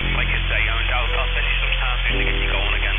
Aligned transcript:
Like 0.00 0.32
I 0.32 0.40
say, 0.48 0.60
I'm 0.64 0.80
in 0.80 0.86
Dallas 0.88 1.12
sometimes 1.12 2.00
you 2.08 2.24
think 2.24 2.40
you 2.40 2.48
go 2.48 2.56
on 2.56 2.74
again. 2.74 2.89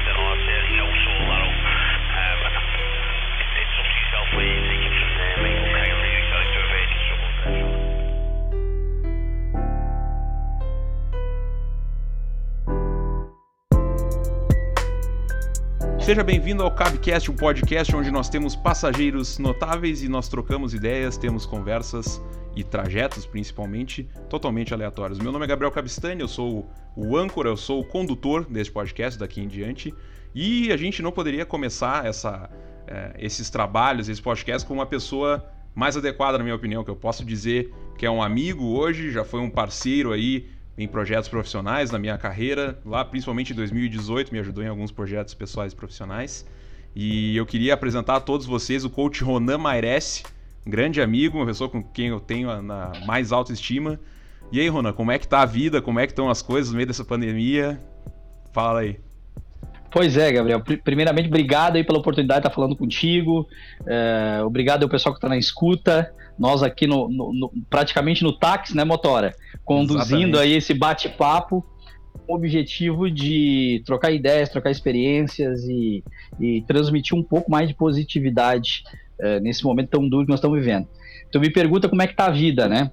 Seja 16.12 16.26
bem-vindo 16.26 16.62
ao 16.62 16.70
Cabcast, 16.70 17.32
um 17.32 17.36
podcast 17.38 17.96
onde 17.96 18.12
nós 18.12 18.28
temos 18.28 18.54
passageiros 18.54 19.40
notáveis 19.40 20.04
e 20.04 20.10
nós 20.10 20.28
trocamos 20.28 20.74
ideias, 20.74 21.16
temos 21.16 21.46
conversas 21.46 22.22
e 22.54 22.66
trajetos, 22.66 23.26
principalmente, 23.26 24.10
totalmente 24.30 24.74
aleatórios. 24.74 25.20
Meu 25.20 25.32
nome 25.32 25.46
é 25.46 25.48
Gabriel 25.48 25.72
Cabistani, 25.72 26.20
eu 26.20 26.28
sou 26.28 26.70
o 26.98 27.16
âncora, 27.16 27.48
eu 27.48 27.56
sou 27.56 27.80
o 27.80 27.86
condutor 27.86 28.44
deste 28.44 28.74
podcast 28.74 29.18
daqui 29.18 29.40
em 29.40 29.48
diante 29.48 29.96
e 30.36 30.70
a 30.74 30.76
gente 30.76 31.02
não 31.02 31.14
poderia 31.14 31.46
começar 31.46 32.06
essa, 32.06 32.50
eh, 32.88 33.16
esses 33.18 33.50
trabalhos, 33.50 34.10
esse 34.10 34.22
podcast 34.22 34.68
com 34.68 34.74
uma 34.74 34.86
pessoa 34.86 35.50
mais 35.74 35.96
adequada, 35.96 36.38
na 36.38 36.44
minha 36.44 36.58
opinião, 36.58 36.84
que 36.84 36.92
eu 36.92 36.96
posso 36.98 37.24
dizer 37.24 37.74
que 37.98 38.06
é 38.06 38.12
um 38.12 38.22
amigo 38.22 38.66
hoje, 38.78 39.12
já 39.12 39.24
foi 39.24 39.40
um 39.40 39.50
parceiro 39.50 40.12
aí 40.12 40.46
em 40.78 40.88
projetos 40.88 41.28
profissionais 41.30 41.92
na 41.92 42.00
minha 42.00 42.18
carreira, 42.18 42.80
lá 42.86 43.04
principalmente 43.04 43.54
em 43.54 43.56
2018, 43.56 44.32
me 44.32 44.40
ajudou 44.40 44.64
em 44.64 44.68
alguns 44.68 44.92
projetos 44.92 45.34
pessoais 45.34 45.74
e 45.74 45.76
profissionais. 45.76 46.46
E 46.96 47.36
eu 47.38 47.46
queria 47.46 47.74
apresentar 47.74 48.16
a 48.16 48.20
todos 48.20 48.46
vocês 48.46 48.84
o 48.84 48.90
coach 48.90 49.24
Ronan 49.24 49.58
Mairesse, 49.58 50.24
grande 50.66 51.02
amigo, 51.02 51.38
uma 51.38 51.46
pessoa 51.46 51.70
com 51.70 51.82
quem 51.84 52.08
eu 52.08 52.20
tenho 52.20 52.50
a 52.50 52.62
na 52.62 52.92
mais 53.06 53.32
alta 53.32 53.52
estima. 53.54 54.00
E 54.52 54.60
aí, 54.60 54.68
Ronan, 54.68 54.92
como 54.92 55.12
é 55.12 55.18
que 55.20 55.28
tá 55.28 55.42
a 55.42 55.46
vida? 55.46 55.82
Como 55.82 56.00
é 56.00 56.06
que 56.06 56.12
estão 56.12 56.30
as 56.30 56.42
coisas 56.42 56.72
no 56.72 56.76
meio 56.78 56.88
dessa 56.88 57.06
pandemia? 57.06 57.80
Fala 58.52 58.82
aí. 58.82 59.00
Pois 59.90 60.16
é, 60.18 60.32
Gabriel. 60.32 60.62
Pri- 60.62 60.78
Primeiramente, 60.78 61.28
obrigado 61.28 61.76
aí 61.76 61.84
pela 61.84 62.00
oportunidade 62.00 62.42
de 62.42 62.48
estar 62.48 62.56
falando 62.56 62.76
contigo. 62.76 63.48
É, 63.86 64.42
obrigado 64.44 64.84
ao 64.84 64.90
pessoal 64.90 65.14
que 65.14 65.18
está 65.18 65.30
na 65.30 65.38
escuta. 65.38 66.14
Nós 66.42 66.64
aqui 66.64 66.88
no, 66.88 67.08
no- 67.08 67.32
no- 67.32 67.52
praticamente 67.70 68.24
no 68.24 68.34
táxi, 68.34 68.76
né, 68.76 68.84
Motora? 68.84 69.32
Conduzindo 69.64 70.02
Exatamente. 70.02 70.38
aí 70.40 70.54
esse 70.54 70.74
bate-papo 70.74 71.64
com 72.26 72.34
o 72.34 72.36
objetivo 72.36 73.12
de 73.12 73.84
trocar 73.86 74.12
ideias, 74.12 74.50
trocar 74.50 74.72
experiências 74.72 75.62
e, 75.66 76.04
e 76.40 76.64
transmitir 76.64 77.16
um 77.16 77.22
pouco 77.22 77.52
mais 77.52 77.68
de 77.70 77.76
positividade 77.76 78.82
é, 79.20 79.40
nesse 79.40 79.64
momento 79.64 79.90
tão 79.90 80.10
duro 80.10 80.26
que 80.26 80.32
nós 80.32 80.40
estamos 80.40 80.58
vivendo. 80.60 80.88
Então 81.30 81.40
me 81.40 81.52
pergunta 81.52 81.88
como 81.88 82.02
é 82.02 82.08
que 82.08 82.16
tá 82.16 82.26
a 82.26 82.32
vida, 82.32 82.68
né? 82.68 82.92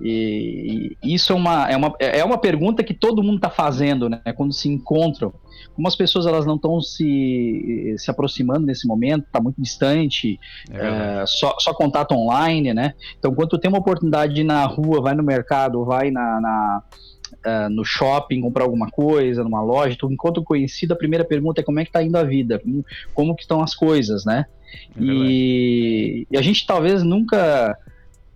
E, 0.00 0.96
e 1.02 1.14
isso 1.14 1.32
é 1.32 1.36
uma, 1.36 1.70
é, 1.70 1.76
uma, 1.76 1.94
é 1.98 2.24
uma 2.24 2.38
pergunta 2.38 2.82
que 2.82 2.94
todo 2.94 3.22
mundo 3.22 3.36
está 3.36 3.50
fazendo, 3.50 4.08
né? 4.08 4.20
Quando 4.34 4.52
se 4.52 4.68
encontram 4.68 5.32
como 5.74 5.88
as 5.88 5.96
pessoas 5.96 6.26
elas 6.26 6.44
não 6.44 6.56
estão 6.56 6.80
se, 6.80 7.94
se 7.96 8.10
aproximando 8.10 8.66
nesse 8.66 8.86
momento, 8.86 9.24
está 9.24 9.40
muito 9.40 9.60
distante, 9.60 10.38
É 10.70 11.20
é, 11.20 11.24
só, 11.26 11.56
só 11.58 11.72
contato 11.72 12.12
online, 12.12 12.74
né? 12.74 12.94
Então, 13.18 13.34
quando 13.34 13.50
tu 13.50 13.58
tem 13.58 13.70
uma 13.70 13.78
oportunidade 13.78 14.34
de 14.34 14.40
ir 14.42 14.44
na 14.44 14.64
rua, 14.66 15.00
vai 15.00 15.14
no 15.14 15.22
mercado, 15.22 15.84
vai 15.84 16.10
na, 16.10 16.40
na, 16.40 16.82
é, 17.44 17.68
no 17.68 17.84
shopping 17.84 18.40
comprar 18.40 18.64
alguma 18.64 18.90
coisa, 18.90 19.44
numa 19.44 19.62
loja, 19.62 19.96
tu 19.98 20.10
encontra 20.10 20.40
um 20.40 20.44
conhecido, 20.44 20.92
a 20.92 20.96
primeira 20.96 21.24
pergunta 21.24 21.60
é 21.60 21.64
como 21.64 21.80
é 21.80 21.84
que 21.84 21.92
tá 21.92 22.02
indo 22.02 22.16
a 22.16 22.24
vida, 22.24 22.60
como, 23.14 23.34
que 23.34 23.42
estão 23.42 23.62
as 23.62 23.74
coisas, 23.74 24.24
né? 24.24 24.46
É. 24.96 25.02
E, 25.02 26.26
e 26.30 26.36
a 26.36 26.42
gente 26.42 26.66
talvez 26.66 27.02
nunca 27.02 27.76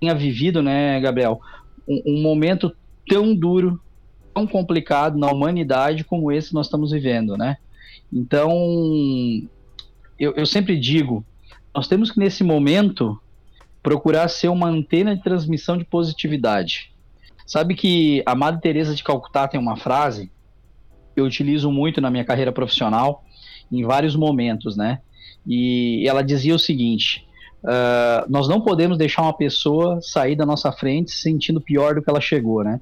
tenha 0.01 0.15
vivido, 0.15 0.63
né, 0.63 1.01
Gabriel, 1.01 1.41
um, 1.89 2.03
um 2.07 2.23
momento 2.23 2.75
tão 3.09 3.35
duro, 3.35 3.81
tão 4.35 4.47
complicado 4.47 5.19
na 5.19 5.31
humanidade 5.31 6.05
como 6.05 6.33
esse 6.33 6.49
que 6.49 6.55
nós 6.55 6.67
estamos 6.67 6.91
vivendo, 6.91 7.37
né? 7.37 7.57
Então, 8.13 8.51
eu, 10.19 10.33
eu 10.35 10.47
sempre 10.47 10.79
digo, 10.79 11.25
nós 11.75 11.89
temos 11.89 12.11
que 12.11 12.19
nesse 12.19 12.45
momento 12.45 13.19
procurar 13.83 14.29
ser 14.29 14.49
uma 14.49 14.69
antena 14.69 15.15
de 15.15 15.23
transmissão 15.23 15.77
de 15.77 15.85
positividade. 15.85 16.93
Sabe 17.47 17.75
que 17.75 18.23
a 18.25 18.35
Madre 18.35 18.61
Teresa 18.61 18.95
de 18.95 19.05
Calcutá 19.05 19.47
tem 19.47 19.61
uma 19.61 19.77
frase 19.77 20.31
que 21.15 21.21
eu 21.21 21.25
utilizo 21.25 21.71
muito 21.71 22.01
na 22.01 22.11
minha 22.11 22.25
carreira 22.25 22.51
profissional 22.51 23.23
em 23.71 23.85
vários 23.85 24.17
momentos, 24.17 24.77
né? 24.77 25.01
E 25.47 26.05
ela 26.09 26.23
dizia 26.23 26.55
o 26.55 26.59
seguinte: 26.59 27.27
ah, 27.67 28.27
nós 28.29 28.47
não 28.47 28.61
podemos 28.61 28.99
deixar 28.99 29.23
uma 29.23 29.33
pessoa 29.33 29.99
sair 30.03 30.37
da 30.37 30.45
nossa 30.45 30.71
frente 30.71 31.11
se 31.11 31.23
sentindo 31.23 31.61
pior 31.61 31.95
do 31.95 32.03
que 32.03 32.11
ela 32.11 32.21
chegou, 32.21 32.63
né? 32.63 32.79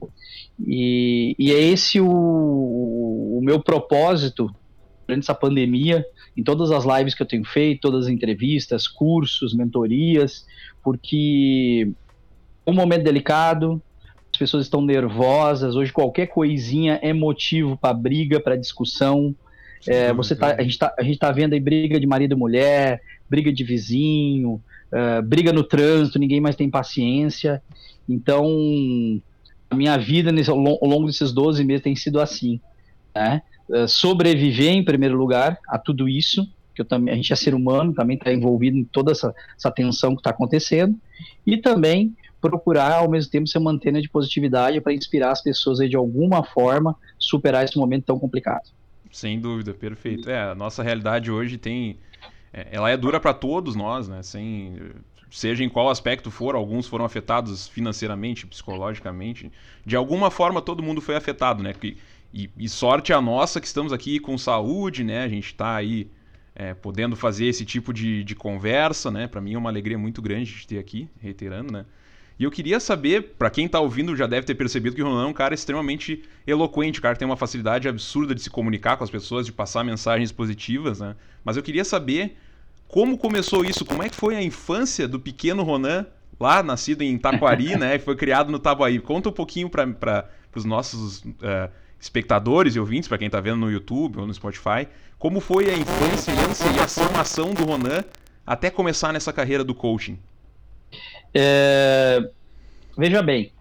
E, 0.67 1.37
e 1.39 1.53
é 1.53 1.61
esse 1.61 2.01
o, 2.01 2.09
o 2.09 3.41
meu 3.43 3.61
propósito 3.61 4.53
durante 5.07 5.25
essa 5.25 5.35
pandemia, 5.35 6.05
em 6.37 6.43
todas 6.43 6.71
as 6.71 6.85
lives 6.85 7.15
que 7.15 7.23
eu 7.23 7.27
tenho 7.27 7.45
feito, 7.45 7.81
todas 7.81 8.07
as 8.07 8.13
entrevistas, 8.13 8.89
cursos, 8.89 9.55
mentorias, 9.55 10.47
porque 10.83 11.89
é 12.67 12.71
um 12.71 12.75
momento 12.75 13.05
delicado, 13.05 13.81
as 14.33 14.39
pessoas 14.39 14.65
estão 14.65 14.81
nervosas, 14.81 15.77
hoje 15.77 15.93
qualquer 15.93 16.27
coisinha 16.27 16.99
é 17.03 17.13
motivo 17.13 17.77
para 17.77 17.95
briga, 17.95 18.41
para 18.41 18.57
discussão. 18.57 19.35
É, 19.87 20.13
você 20.13 20.35
tá, 20.35 20.57
a, 20.59 20.63
gente 20.63 20.79
tá, 20.79 20.95
a 20.99 21.03
gente 21.03 21.19
tá 21.19 21.31
vendo 21.31 21.53
aí 21.53 21.61
briga 21.61 22.01
de 22.01 22.07
marido 22.07 22.35
e 22.35 22.39
mulher, 22.39 23.03
briga 23.29 23.53
de 23.53 23.65
vizinho, 23.65 24.63
eh, 24.93 25.23
briga 25.23 25.53
no 25.53 25.65
trânsito, 25.65 26.19
ninguém 26.19 26.41
mais 26.41 26.57
tem 26.57 26.71
paciência. 26.71 27.63
Então, 28.09 28.47
a 29.71 29.75
minha 29.75 29.97
vida 29.97 30.31
nesse, 30.31 30.51
ao 30.51 30.57
lon- 30.59 30.79
ao 30.81 30.89
longo 30.89 31.07
desses 31.07 31.33
12 31.33 31.65
meses 31.65 31.83
tem 31.83 31.97
sido 31.97 32.21
assim. 32.21 32.61
Né? 33.15 33.43
Eh, 33.71 33.87
sobreviver, 33.87 34.71
em 34.71 34.85
primeiro 34.85 35.17
lugar, 35.17 35.59
a 35.69 35.79
tudo 35.79 36.09
isso, 36.09 36.47
que 36.75 36.85
também, 36.85 37.13
a 37.13 37.17
gente 37.17 37.33
é 37.33 37.37
ser 37.37 37.55
humano, 37.55 37.93
também 37.95 38.17
está 38.17 38.33
envolvido 38.33 38.77
em 38.77 38.85
toda 38.85 39.13
essa, 39.13 39.35
essa 39.57 39.71
tensão 39.71 40.15
que 40.15 40.21
está 40.21 40.31
acontecendo, 40.31 40.99
e 41.47 41.57
também 41.57 42.15
procurar, 42.41 42.95
ao 42.95 43.09
mesmo 43.11 43.31
tempo, 43.31 43.47
ser 43.47 43.59
uma 43.59 43.71
antena 43.71 44.03
de 44.03 44.09
positividade 44.09 44.81
para 44.81 44.93
inspirar 44.93 45.31
as 45.31 45.43
pessoas 45.43 45.81
aí, 45.81 45.89
de 45.89 45.97
alguma 45.97 46.43
forma, 46.43 46.97
superar 47.19 47.65
esse 47.65 47.79
momento 47.79 48.05
tão 48.07 48.19
complicado. 48.19 48.69
Sem 49.13 49.39
dúvida, 49.39 49.73
perfeito. 49.75 50.29
É, 50.29 50.51
a 50.51 50.55
nossa 50.55 50.83
realidade 50.83 51.31
hoje 51.31 51.57
tem. 51.59 51.99
É, 52.53 52.69
ela 52.71 52.91
é 52.91 52.97
dura 52.97 53.19
para 53.19 53.33
todos 53.33 53.75
nós, 53.75 54.09
né? 54.09 54.23
Sem, 54.23 54.77
seja 55.31 55.65
em 55.65 55.69
qual 55.69 55.89
aspecto 55.89 56.31
for, 56.31 56.55
alguns 56.55 56.87
foram 56.87 57.05
afetados 57.05 57.67
financeiramente, 57.69 58.47
psicologicamente. 58.47 59.51
De 59.85 59.97
alguma 59.97 60.31
forma, 60.31 60.61
todo 60.61 60.83
mundo 60.83 61.01
foi 61.01 61.17
afetado, 61.17 61.63
né? 61.63 61.73
E, 61.83 61.97
e, 62.33 62.51
e 62.57 62.69
sorte 62.69 63.13
a 63.13 63.21
nossa 63.21 63.61
que 63.61 63.67
estamos 63.67 63.93
aqui 63.93 64.19
com 64.19 64.37
saúde, 64.37 65.03
né? 65.03 65.25
A 65.25 65.29
gente 65.29 65.47
está 65.47 65.77
aí 65.77 66.11
é, 66.55 66.75
podendo 66.75 67.17
fazer 67.17 67.47
esse 67.47 67.65
tipo 67.65 67.93
de, 67.93 68.23
de 68.25 68.35
conversa, 68.35 69.11
né? 69.11 69.27
Para 69.27 69.41
mim 69.41 69.55
é 69.55 69.59
uma 69.59 69.71
alegria 69.71 69.99
muito 69.99 70.21
grande 70.21 70.53
de 70.53 70.67
ter 70.67 70.79
aqui, 70.79 71.09
reiterando, 71.19 71.73
né? 71.73 71.87
E 72.43 72.45
eu 72.45 72.51
queria 72.51 72.81
saber, 72.81 73.35
para 73.39 73.49
quem 73.49 73.69
tá 73.69 73.79
ouvindo 73.79 74.17
já 74.17 74.27
deve 74.27 74.45
ter 74.45 74.57
percebido 74.57 74.97
que 74.97 75.03
o 75.03 75.07
Ronan 75.07 75.23
é 75.23 75.27
um 75.29 75.33
cara 75.33 75.55
extremamente 75.55 76.25
eloquente, 76.45 76.99
o 76.99 77.03
cara 77.03 77.15
tem 77.15 77.25
uma 77.25 77.37
facilidade 77.37 77.87
absurda 77.87 78.35
de 78.35 78.43
se 78.43 78.51
comunicar 78.51 78.97
com 78.97 79.05
as 79.05 79.11
pessoas, 79.11 79.47
de 79.47 79.53
passar 79.53 79.85
mensagens 79.85 80.33
positivas, 80.33 80.99
né? 80.99 81.15
Mas 81.45 81.57
eu 81.57 81.63
queria 81.63 81.85
saber 81.85 82.37
como 82.89 83.17
começou 83.17 83.65
isso, 83.65 83.85
como 83.85 84.03
é 84.03 84.09
que 84.09 84.17
foi 84.17 84.35
a 84.35 84.43
infância 84.43 85.07
do 85.07 85.21
pequeno 85.21 85.63
Ronan, 85.63 86.05
lá 86.41 86.65
nascido 86.65 87.03
em 87.03 87.17
Taquari, 87.17 87.77
né? 87.79 87.95
E 87.95 87.99
foi 88.01 88.17
criado 88.17 88.51
no 88.51 88.59
Tabuaí. 88.59 88.99
Conta 88.99 89.29
um 89.29 89.33
pouquinho 89.33 89.71
para 89.71 90.29
os 90.53 90.65
nossos 90.65 91.23
eh, 91.41 91.71
espectadores 92.01 92.75
e 92.75 92.81
ouvintes, 92.81 93.09
para 93.09 93.19
quem 93.19 93.31
tá 93.31 93.41
vendo 93.41 93.59
no 93.59 93.71
YouTube 93.71 94.19
ou 94.19 94.27
no 94.27 94.35
Spotify, 94.35 94.89
como 95.17 95.39
foi 95.39 95.71
a 95.71 95.77
infância 95.77 96.33
e 96.33 96.81
a 96.81 96.89
formação 96.89 97.55
do 97.55 97.65
Ronan 97.65 98.03
até 98.45 98.69
começar 98.69 99.13
nessa 99.13 99.33
carreira 99.33 99.63
do 99.63 99.77
coaching. 99.77 100.19
É, 101.35 102.21
veja 102.97 103.23
bem, 103.23 103.53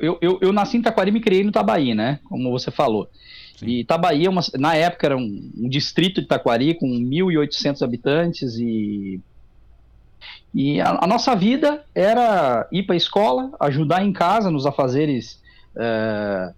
eu, 0.00 0.18
eu- 0.20 0.38
eu, 0.40 0.52
nasci 0.52 0.76
em 0.78 0.82
Taquari 0.82 1.10
e 1.10 1.12
me 1.12 1.20
criei 1.20 1.44
no 1.44 1.52
Tabaí, 1.52 1.94
né? 1.94 2.20
Como 2.24 2.50
você 2.50 2.70
falou. 2.70 3.08
Sim. 3.56 3.66
E 3.66 3.84
Tabaí, 3.84 4.24
é 4.26 4.30
uma, 4.30 4.40
na 4.58 4.74
época, 4.74 5.06
era 5.06 5.16
um, 5.16 5.50
um 5.56 5.68
distrito 5.68 6.20
de 6.20 6.26
Taquari 6.26 6.74
com 6.74 6.86
1.800 6.86 7.82
habitantes 7.82 8.56
e. 8.58 9.20
E 10.54 10.80
a, 10.80 10.98
a 11.04 11.06
nossa 11.06 11.34
vida 11.34 11.84
era 11.94 12.66
ir 12.72 12.82
para 12.84 12.94
a 12.94 12.96
escola, 12.96 13.50
ajudar 13.60 14.04
em 14.04 14.12
casa 14.12 14.50
nos 14.50 14.66
afazeres 14.66 15.40
é, 15.76 16.52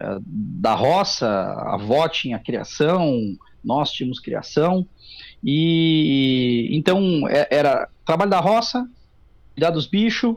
é, 0.00 0.18
da 0.20 0.74
roça, 0.74 1.28
a 1.28 1.74
avó 1.74 2.08
tinha 2.08 2.38
criação, 2.38 3.16
nós 3.64 3.92
tínhamos 3.92 4.18
criação. 4.20 4.86
E 5.44 6.68
então 6.72 7.28
é- 7.28 7.46
era 7.50 7.88
trabalho 8.04 8.30
da 8.30 8.40
roça, 8.40 8.86
cuidar 9.56 9.70
dos 9.70 9.86
bichos, 9.86 10.36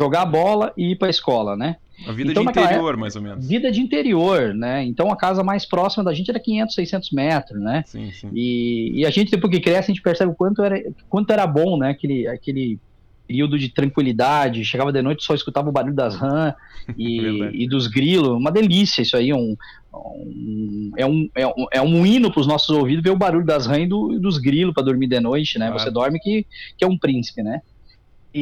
jogar 0.00 0.24
bola 0.24 0.72
e 0.76 0.92
ir 0.92 0.96
para 0.96 1.08
a 1.08 1.10
escola, 1.10 1.54
né? 1.54 1.76
A 2.06 2.12
vida 2.12 2.32
Então, 2.32 2.42
de 2.42 2.50
interior, 2.50 2.96
mais 2.96 3.14
ou 3.14 3.22
menos. 3.22 3.46
Vida 3.46 3.70
de 3.70 3.80
interior, 3.80 4.52
né? 4.52 4.82
Então 4.84 5.12
a 5.12 5.16
casa 5.16 5.44
mais 5.44 5.64
próxima 5.64 6.02
da 6.02 6.12
gente 6.12 6.30
era 6.30 6.40
500, 6.40 6.74
600 6.74 7.10
metros, 7.12 7.60
né? 7.60 7.84
Sim, 7.86 8.10
sim. 8.10 8.30
E, 8.34 9.00
e 9.00 9.06
a 9.06 9.10
gente 9.10 9.30
depois 9.30 9.52
que 9.52 9.60
cresce 9.60 9.92
a 9.92 9.94
gente 9.94 10.02
percebe 10.02 10.32
o 10.32 10.34
quanto 10.34 10.62
era, 10.62 10.82
quanto 11.08 11.30
era 11.30 11.46
bom, 11.46 11.76
né? 11.78 11.90
Aquele, 11.90 12.26
aquele, 12.26 12.80
período 13.26 13.58
de 13.58 13.70
tranquilidade, 13.70 14.64
chegava 14.66 14.92
de 14.92 15.00
noite 15.00 15.24
só 15.24 15.34
escutava 15.34 15.68
o 15.68 15.72
barulho 15.72 15.94
das 15.94 16.14
rãs 16.14 16.54
e, 16.96 17.64
e, 17.64 17.66
dos 17.66 17.86
grilos, 17.86 18.28
uma 18.28 18.52
delícia 18.52 19.00
isso 19.00 19.16
aí, 19.16 19.32
um, 19.32 19.56
um, 19.94 20.92
é, 20.94 21.06
um, 21.06 21.30
é, 21.34 21.46
um, 21.46 21.66
é 21.72 21.80
um 21.80 22.04
hino 22.04 22.30
para 22.30 22.40
os 22.40 22.46
nossos 22.46 22.68
ouvidos 22.68 23.02
ver 23.02 23.10
o 23.10 23.16
barulho 23.16 23.46
das 23.46 23.66
rãs 23.66 23.84
e, 23.84 23.86
do, 23.86 24.18
dos 24.18 24.36
grilos 24.36 24.74
para 24.74 24.82
dormir 24.82 25.06
de 25.06 25.20
noite, 25.20 25.58
né? 25.58 25.70
Você 25.70 25.90
dorme 25.90 26.20
que, 26.20 26.46
que 26.76 26.84
é 26.84 26.86
um 26.86 26.98
príncipe, 26.98 27.42
né? 27.42 27.62
E, 28.34 28.40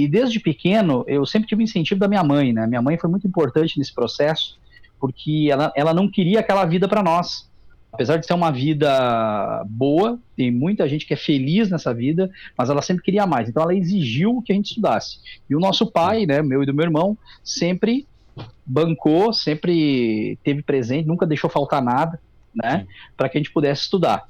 e, 0.00 0.04
e, 0.04 0.08
desde 0.08 0.40
pequeno 0.40 1.04
eu 1.06 1.26
sempre 1.26 1.46
tive 1.46 1.62
incentivo 1.62 2.00
da 2.00 2.08
minha 2.08 2.24
mãe, 2.24 2.52
né? 2.52 2.66
Minha 2.66 2.80
mãe 2.80 2.96
foi 2.96 3.10
muito 3.10 3.26
importante 3.26 3.78
nesse 3.78 3.94
processo 3.94 4.58
porque 4.98 5.48
ela, 5.50 5.70
ela 5.76 5.92
não 5.92 6.10
queria 6.10 6.40
aquela 6.40 6.64
vida 6.64 6.88
para 6.88 7.02
nós 7.02 7.46
apesar 7.94 8.16
de 8.16 8.26
ser 8.26 8.34
uma 8.34 8.50
vida 8.50 9.64
boa, 9.68 10.18
tem 10.36 10.50
muita 10.50 10.88
gente 10.88 11.06
que 11.06 11.14
é 11.14 11.16
feliz 11.16 11.70
nessa 11.70 11.94
vida, 11.94 12.28
mas 12.58 12.68
ela 12.68 12.82
sempre 12.82 13.04
queria 13.04 13.24
mais. 13.24 13.48
Então 13.48 13.62
ela 13.62 13.74
exigiu 13.74 14.42
que 14.42 14.52
a 14.52 14.56
gente 14.56 14.66
estudasse. 14.66 15.18
E 15.48 15.54
o 15.54 15.60
nosso 15.60 15.86
pai, 15.86 16.26
né, 16.26 16.42
meu 16.42 16.62
e 16.62 16.66
do 16.66 16.74
meu 16.74 16.84
irmão, 16.84 17.16
sempre 17.42 18.04
bancou, 18.66 19.32
sempre 19.32 20.36
teve 20.42 20.60
presente, 20.60 21.06
nunca 21.06 21.24
deixou 21.24 21.48
faltar 21.48 21.80
nada, 21.80 22.20
né, 22.52 22.84
para 23.16 23.28
que 23.28 23.38
a 23.38 23.40
gente 23.40 23.52
pudesse 23.52 23.82
estudar. 23.82 24.24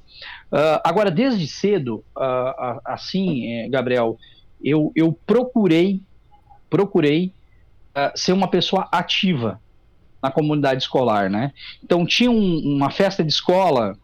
Uh, 0.51 0.79
agora, 0.83 1.09
desde 1.09 1.47
cedo, 1.47 2.03
uh, 2.15 2.79
assim, 2.85 3.51
eh, 3.51 3.67
Gabriel, 3.67 4.17
eu, 4.63 4.91
eu 4.95 5.11
procurei, 5.25 6.01
procurei 6.69 7.33
uh, 7.95 8.17
ser 8.17 8.33
uma 8.33 8.47
pessoa 8.47 8.87
ativa 8.91 9.59
na 10.21 10.31
comunidade 10.31 10.83
escolar, 10.83 11.29
né? 11.29 11.51
Então 11.83 12.05
tinha 12.05 12.31
um, 12.31 12.59
uma 12.59 12.89
festa 12.89 13.23
de 13.23 13.31
escola, 13.31 13.95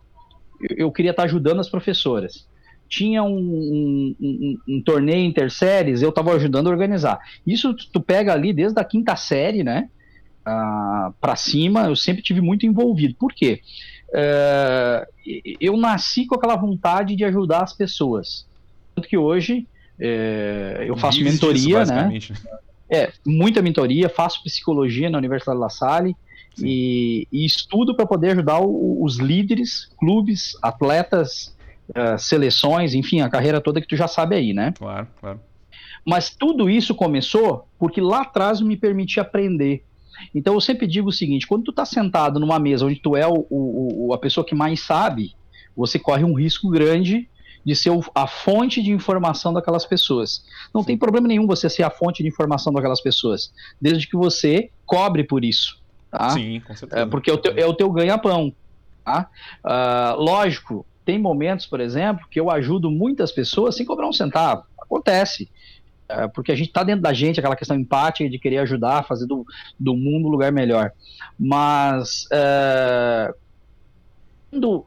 eu, 0.61 0.77
eu, 0.77 0.91
queria 0.91 1.11
estar 1.11 1.23
ajudando 1.23 1.59
as 1.59 1.69
professoras. 1.69 2.47
Tinha 2.87 3.23
um, 3.23 3.37
um, 3.37 4.15
um, 4.19 4.57
um 4.67 4.81
torneio 4.83 5.25
interséries, 5.25 6.01
eu 6.01 6.09
estava 6.09 6.33
ajudando 6.33 6.67
a 6.67 6.71
organizar. 6.71 7.19
Isso 7.47 7.73
tu 7.73 7.99
pega 7.99 8.33
ali 8.33 8.53
desde 8.53 8.79
a 8.79 8.83
quinta 8.83 9.15
série, 9.15 9.63
né? 9.63 9.89
Uh, 10.41 11.13
para 11.21 11.35
cima, 11.35 11.85
eu 11.85 11.95
sempre 11.95 12.21
tive 12.21 12.41
muito 12.41 12.65
envolvido. 12.65 13.15
Por 13.15 13.33
quê? 13.33 13.61
Uh, 14.09 15.55
eu 15.59 15.77
nasci 15.77 16.25
com 16.25 16.35
aquela 16.35 16.55
vontade 16.55 17.15
de 17.15 17.23
ajudar 17.23 17.63
as 17.63 17.73
pessoas. 17.73 18.45
Tanto 18.93 19.07
que 19.07 19.17
hoje 19.17 19.67
uh, 20.01 20.83
eu 20.83 20.97
faço 20.97 21.23
mentoria, 21.23 21.85
né? 21.85 22.07
né? 22.07 22.19
É, 22.89 23.13
muita 23.25 23.61
mentoria, 23.61 24.09
faço 24.09 24.43
psicologia 24.43 25.09
na 25.09 25.17
Universidade 25.17 25.57
La 25.57 25.69
Salle 25.69 26.15
e, 26.57 27.27
e, 27.31 27.45
estudo 27.45 27.95
para 27.95 28.05
poder 28.05 28.31
ajudar 28.31 28.59
o, 28.59 29.01
os 29.01 29.17
líderes, 29.17 29.89
clubes, 29.97 30.57
atletas, 30.61 31.55
uh, 31.89 32.19
seleções, 32.19 32.93
enfim, 32.93 33.21
a 33.21 33.29
carreira 33.29 33.61
toda 33.61 33.79
que 33.79 33.87
tu 33.87 33.95
já 33.95 34.07
sabe 34.07 34.35
aí, 34.35 34.53
né? 34.53 34.73
Claro, 34.77 35.07
claro. 35.19 35.39
Mas 36.05 36.29
tudo 36.29 36.69
isso 36.69 36.95
começou 36.95 37.67
porque 37.79 38.01
lá 38.01 38.21
atrás 38.21 38.59
me 38.59 38.75
permitia 38.75 39.21
aprender. 39.21 39.83
Então 40.33 40.53
eu 40.53 40.61
sempre 40.61 40.87
digo 40.87 41.09
o 41.09 41.13
seguinte: 41.13 41.47
quando 41.47 41.63
tu 41.63 41.71
tá 41.71 41.85
sentado 41.85 42.39
numa 42.39 42.59
mesa 42.59 42.85
onde 42.85 42.99
tu 42.99 43.15
é 43.15 43.27
o, 43.27 43.45
o, 43.49 44.13
a 44.13 44.17
pessoa 44.17 44.45
que 44.45 44.55
mais 44.55 44.81
sabe, 44.81 45.33
você 45.75 45.97
corre 45.97 46.23
um 46.23 46.33
risco 46.33 46.69
grande 46.69 47.29
de 47.65 47.75
ser 47.75 47.91
a 48.15 48.27
fonte 48.27 48.81
de 48.81 48.91
informação 48.91 49.53
daquelas 49.53 49.85
pessoas. 49.85 50.43
Não 50.73 50.83
tem 50.83 50.97
problema 50.97 51.27
nenhum 51.27 51.45
você 51.45 51.69
ser 51.69 51.83
a 51.83 51.89
fonte 51.89 52.23
de 52.23 52.29
informação 52.29 52.73
daquelas 52.73 53.01
pessoas, 53.01 53.53
desde 53.79 54.07
que 54.07 54.15
você 54.15 54.69
cobre 54.85 55.23
por 55.23 55.45
isso. 55.45 55.79
Tá? 56.09 56.31
Sim, 56.31 56.61
com 56.61 56.75
certeza. 56.75 57.01
É, 57.01 57.05
porque 57.05 57.29
é 57.29 57.33
o 57.33 57.37
teu, 57.37 57.51
é 57.51 57.73
teu 57.73 57.91
ganha-pão. 57.91 58.53
Tá? 59.03 59.29
Uh, 59.63 60.21
lógico, 60.21 60.85
tem 61.05 61.17
momentos, 61.17 61.65
por 61.65 61.79
exemplo, 61.79 62.25
que 62.29 62.39
eu 62.39 62.49
ajudo 62.49 62.91
muitas 62.91 63.31
pessoas 63.31 63.75
sem 63.75 63.85
cobrar 63.85 64.07
um 64.07 64.13
centavo. 64.13 64.63
Acontece. 64.79 65.49
É, 66.11 66.27
porque 66.27 66.51
a 66.51 66.55
gente 66.55 66.67
está 66.67 66.83
dentro 66.83 67.01
da 67.01 67.13
gente, 67.13 67.39
aquela 67.39 67.55
questão 67.55 67.77
empática 67.77 68.29
de 68.29 68.37
querer 68.37 68.57
ajudar, 68.59 69.03
fazer 69.03 69.25
do, 69.25 69.45
do 69.79 69.95
mundo 69.95 70.27
um 70.27 70.31
lugar 70.31 70.51
melhor. 70.51 70.91
Mas 71.39 72.27
é, 72.31 73.33
quando 74.49 74.85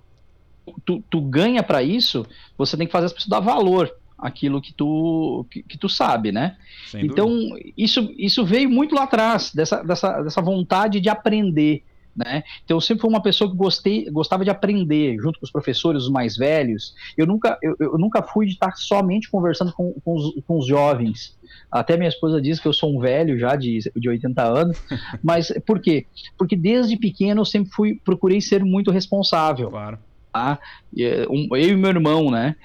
tu, 0.84 1.02
tu 1.08 1.20
ganha 1.20 1.62
para 1.62 1.82
isso, 1.82 2.26
você 2.56 2.76
tem 2.76 2.86
que 2.86 2.92
fazer 2.92 3.06
as 3.06 3.12
pessoas 3.12 3.28
dar 3.28 3.40
valor 3.40 3.90
aquilo 4.18 4.62
que 4.62 4.72
tu, 4.72 5.46
que, 5.50 5.62
que 5.62 5.76
tu 5.76 5.88
sabe, 5.88 6.32
né? 6.32 6.56
Sem 6.86 7.06
então, 7.06 7.28
dúvida. 7.28 7.72
isso, 7.76 8.14
isso 8.16 8.44
veio 8.44 8.70
muito 8.70 8.94
lá 8.94 9.04
atrás, 9.04 9.52
dessa, 9.52 9.82
dessa, 9.82 10.22
dessa 10.22 10.40
vontade 10.40 11.00
de 11.00 11.08
aprender, 11.08 11.82
né? 12.16 12.44
Então, 12.64 12.76
eu 12.76 12.80
sempre 12.80 13.02
fui 13.02 13.10
uma 13.10 13.22
pessoa 13.22 13.50
que 13.50 13.56
gostei, 13.56 14.08
gostava 14.10 14.44
de 14.44 14.50
aprender, 14.50 15.16
junto 15.20 15.38
com 15.38 15.44
os 15.44 15.50
professores, 15.50 16.04
os 16.04 16.10
mais 16.10 16.36
velhos. 16.36 16.94
Eu 17.18 17.26
nunca, 17.26 17.58
eu, 17.60 17.76
eu 17.78 17.98
nunca 17.98 18.22
fui 18.22 18.46
de 18.46 18.52
estar 18.52 18.74
somente 18.76 19.28
conversando 19.30 19.72
com, 19.72 19.92
com, 20.04 20.14
os, 20.14 20.44
com 20.46 20.58
os 20.58 20.66
jovens. 20.66 21.36
Até 21.70 21.96
minha 21.96 22.08
esposa 22.08 22.40
diz 22.40 22.60
que 22.60 22.68
eu 22.68 22.72
sou 22.72 22.96
um 22.96 23.00
velho 23.00 23.38
já 23.38 23.56
de, 23.56 23.78
de 23.96 24.08
80 24.08 24.42
anos. 24.42 24.82
Mas 25.22 25.52
por 25.66 25.80
quê? 25.80 26.06
Porque 26.38 26.56
desde 26.56 26.96
pequeno 26.96 27.40
eu 27.40 27.44
sempre 27.44 27.70
fui, 27.72 28.00
procurei 28.04 28.40
ser 28.40 28.64
muito 28.64 28.90
responsável. 28.90 29.70
Claro. 29.70 29.98
Tá? 30.34 30.58
Eu 30.92 31.32
e 31.56 31.76
meu 31.76 31.90
irmão, 31.90 32.28
né? 32.28 32.56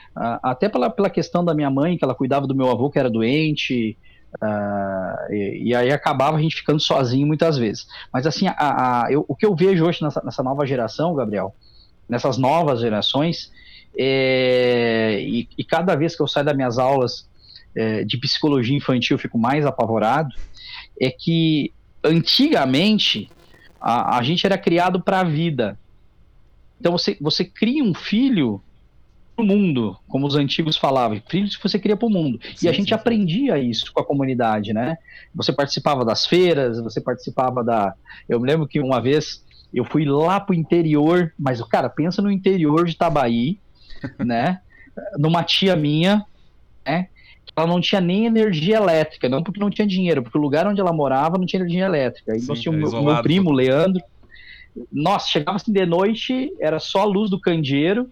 Até 0.42 0.68
pela, 0.68 0.89
pela 0.89 1.07
questão 1.07 1.45
da 1.45 1.54
minha 1.54 1.69
mãe, 1.69 2.00
que 2.00 2.04
ela 2.04 2.16
cuidava 2.16 2.48
do 2.48 2.56
meu 2.56 2.68
avô 2.68 2.89
que 2.89 2.98
era 2.98 3.12
doente, 3.12 3.95
uh, 4.42 5.31
e, 5.31 5.68
e, 5.68 5.75
aí 5.75 5.92
acabava 5.92 6.36
a 6.36 6.42
gente 6.42 6.56
ficando 6.56 6.80
sozinho 6.80 7.27
muitas 7.27 7.60
vezes. 7.60 7.86
Mas 8.12 8.25
assim, 8.25 8.48
a, 8.48 8.56
a, 8.57 9.12
eu, 9.12 9.24
o 9.27 9.36
que 9.36 9.45
eu 9.45 9.56
vejo 9.56 9.86
hoje 9.86 10.01
nessa, 10.01 10.19
nessa, 10.25 10.42
nova 10.42 10.66
geração, 10.66 11.13
Gabriel, 11.13 11.54
nessas 12.10 12.39
novas 12.39 12.80
gerações, 12.80 13.51
é, 13.95 15.19
e, 15.21 15.48
e, 15.56 15.63
cada 15.63 15.95
vez 15.95 16.16
que 16.16 16.24
eu 16.24 16.27
saio 16.27 16.48
das 16.48 16.56
minhas 16.56 16.80
aulas 16.80 17.30
é, 17.75 18.04
de 18.04 18.18
psicologia 18.18 18.75
infantil 18.75 19.13
eu 19.13 19.19
fico 19.19 19.38
mais 19.38 19.63
apavorado, 19.63 20.33
é 21.00 21.12
que 21.12 21.71
antigamente 22.04 23.30
a, 23.80 24.18
a 24.18 24.24
gente 24.24 24.44
era 24.44 24.57
criado 24.57 25.00
para 25.00 25.19
a 25.19 25.24
vida, 25.24 25.77
então 26.80 26.92
você, 26.92 27.18
você 27.20 27.44
cria 27.44 27.84
um 27.84 27.94
filho 27.94 28.62
para 29.36 29.44
o 29.44 29.48
mundo, 29.48 29.98
como 30.08 30.28
os 30.28 30.36
antigos 30.36 30.78
falavam, 30.78 31.22
filhos 31.28 31.56
que 31.56 31.64
você 31.64 31.80
cria 31.80 31.96
para 31.96 32.08
o 32.08 32.12
mundo. 32.12 32.40
Sim, 32.56 32.66
e 32.66 32.70
a 32.70 32.74
gente 32.74 32.90
sim, 32.90 32.94
aprendia 32.94 33.56
sim. 33.56 33.70
isso 33.70 33.94
com 33.94 34.02
a 34.02 34.06
comunidade, 34.06 34.74
né? 34.74 34.98
Você 35.34 35.54
participava 35.54 36.04
das 36.04 36.26
feiras, 36.26 36.80
você 36.80 37.00
participava 37.00 37.64
da. 37.64 37.94
Eu 38.28 38.40
me 38.40 38.48
lembro 38.48 38.68
que 38.68 38.80
uma 38.80 39.02
vez 39.02 39.44
eu 39.74 39.86
fui 39.86 40.06
lá 40.06 40.40
para 40.40 40.54
o 40.54 40.58
interior, 40.58 41.34
mas, 41.38 41.62
cara, 41.64 41.90
pensa 41.90 42.22
no 42.22 42.31
interior 42.31 42.86
de 42.86 42.92
Itabaí, 42.92 43.60
né? 44.20 44.62
Numa 45.18 45.44
tia 45.44 45.76
minha, 45.76 46.26
né? 46.86 47.08
ela 47.56 47.68
não 47.68 47.81
tinha 47.81 48.00
nem 48.00 48.26
energia 48.26 48.78
elétrica, 48.78 49.28
não 49.28 49.44
porque 49.44 49.60
não 49.60 49.70
tinha 49.70 49.86
dinheiro, 49.86 50.24
porque 50.24 50.38
o 50.38 50.42
lugar 50.42 50.66
onde 50.68 50.80
ela 50.80 50.94
morava 50.94 51.38
não 51.38 51.46
tinha 51.46 51.62
energia 51.62 51.86
elétrica. 51.86 52.34
Aí 52.34 52.42
nós 52.48 52.60
tínhamos 52.62 52.94
o 52.94 53.02
meu 53.02 53.22
primo, 53.22 53.52
Leandro, 53.52 54.02
nossa, 54.92 55.30
chegava 55.30 55.58
assim 55.58 55.72
de 55.72 55.86
noite, 55.86 56.52
era 56.60 56.80
só 56.80 57.02
a 57.02 57.06
luz 57.06 57.30
do 57.30 57.40
candeeiro, 57.40 58.09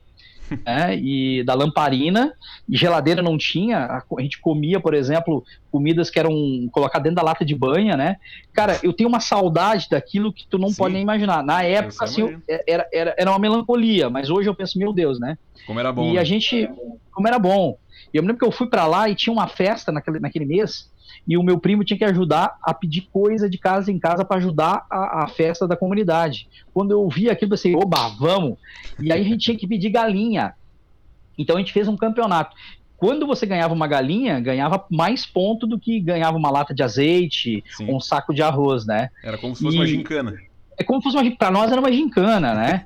né, 0.66 0.98
e 0.98 1.44
da 1.44 1.54
lamparina, 1.54 2.34
e 2.70 2.78
geladeira 2.78 3.22
não 3.22 3.38
tinha, 3.38 3.80
a, 3.80 3.98
a, 3.98 4.22
gente 4.22 4.40
comia, 4.40 4.80
por 4.80 4.94
exemplo, 4.94 5.44
comidas 5.72 6.10
que 6.10 6.20
eram 6.20 6.32
colocadas 6.72 7.04
dentro 7.04 7.18
da 7.18 7.22
lata 7.22 7.44
de 7.44 7.54
banha, 7.54 7.98
né? 7.98 8.16
Cara, 8.54 8.80
eu 8.82 8.94
tenho 8.94 9.10
uma 9.10 9.20
saudade 9.20 9.88
daquilo 9.90 10.32
que 10.32 10.48
tu 10.48 10.58
não 10.58 10.70
Sim. 10.70 10.78
pode 10.78 10.94
nem 10.94 11.04
imaginar. 11.04 11.44
Na 11.44 11.64
época, 11.64 12.06
assim, 12.06 12.22
eu, 12.22 12.42
era, 12.66 12.88
era, 12.94 13.16
era 13.18 13.32
uma 13.32 13.40
melancolia, 13.40 14.10
mas 14.10 14.30
hoje 14.30 14.50
eu 14.50 14.56
penso, 14.56 14.80
meu 14.80 14.94
Deus, 14.94 15.20
né? 15.20 15.38
Como 15.66 15.80
era 15.80 15.92
bom. 15.92 16.12
E 16.12 16.14
né? 16.14 16.20
a 16.20 16.24
gente, 16.24 16.70
como 17.12 17.28
era 17.28 17.38
bom. 17.38 17.78
Eu 18.14 18.24
me 18.24 18.28
lembro 18.30 18.40
que 18.40 18.48
eu 18.48 18.52
fui 18.52 18.68
para 18.68 18.88
lá 18.88 19.10
e 19.10 19.16
tinha 19.16 19.34
uma 19.34 19.48
festa 19.48 19.92
naquele, 19.92 20.20
naquele 20.20 20.46
mês, 20.46 20.90
e 21.28 21.38
o 21.38 21.44
meu 21.44 21.60
primo 21.60 21.84
tinha 21.84 21.98
que 21.98 22.06
ajudar 22.06 22.58
a 22.64 22.74
pedir 22.74 23.02
coisa 23.12 23.50
de 23.50 23.58
casa 23.58 23.92
em 23.92 24.00
casa 24.00 24.24
para 24.24 24.38
ajudar 24.38 24.86
a, 24.90 25.24
a, 25.24 25.28
festa 25.28 25.68
da 25.68 25.76
comunidade. 25.76 26.48
Quando 26.74 26.92
eu 26.92 27.08
vi 27.10 27.30
aquilo, 27.30 27.50
eu 27.50 27.58
pensei, 27.58 27.76
oba, 27.76 28.08
vamos! 28.18 28.58
E 29.00 29.12
aí 29.12 29.22
a 29.22 29.24
gente 29.24 29.40
tinha 29.40 29.58
que 29.58 29.68
pedir 29.68 29.90
galinha. 29.90 30.54
Então 31.38 31.58
a 31.58 31.60
gente 31.60 31.74
fez 31.74 31.88
um 31.88 31.98
campeonato. 31.98 32.56
Quando 32.96 33.28
você 33.28 33.46
ganhava 33.46 33.74
uma 33.74 33.88
galinha, 33.88 34.40
ganhava 34.40 34.86
mais 34.90 35.26
ponto 35.26 35.68
do 35.68 35.78
que 35.78 36.00
ganhava 36.00 36.38
uma 36.38 36.50
lata 36.50 36.74
de 36.74 36.82
azeite, 36.82 37.64
Sim. 37.76 37.94
um 37.94 38.00
saco 38.00 38.34
de 38.34 38.42
arroz, 38.42 38.86
né? 38.86 39.10
Era 39.22 39.38
como 39.38 39.56
se 39.56 39.62
fosse 39.62 39.76
e... 39.76 39.80
uma 39.80 39.86
gincana. 39.86 40.34
É 40.78 40.84
como 40.84 41.02
se 41.02 41.04
fosse 41.04 41.18
uma 41.18 41.36
Para 41.36 41.52
nós 41.52 41.72
era 41.72 41.82
uma 41.82 41.92
gincana, 41.92 42.56
né? 42.56 42.84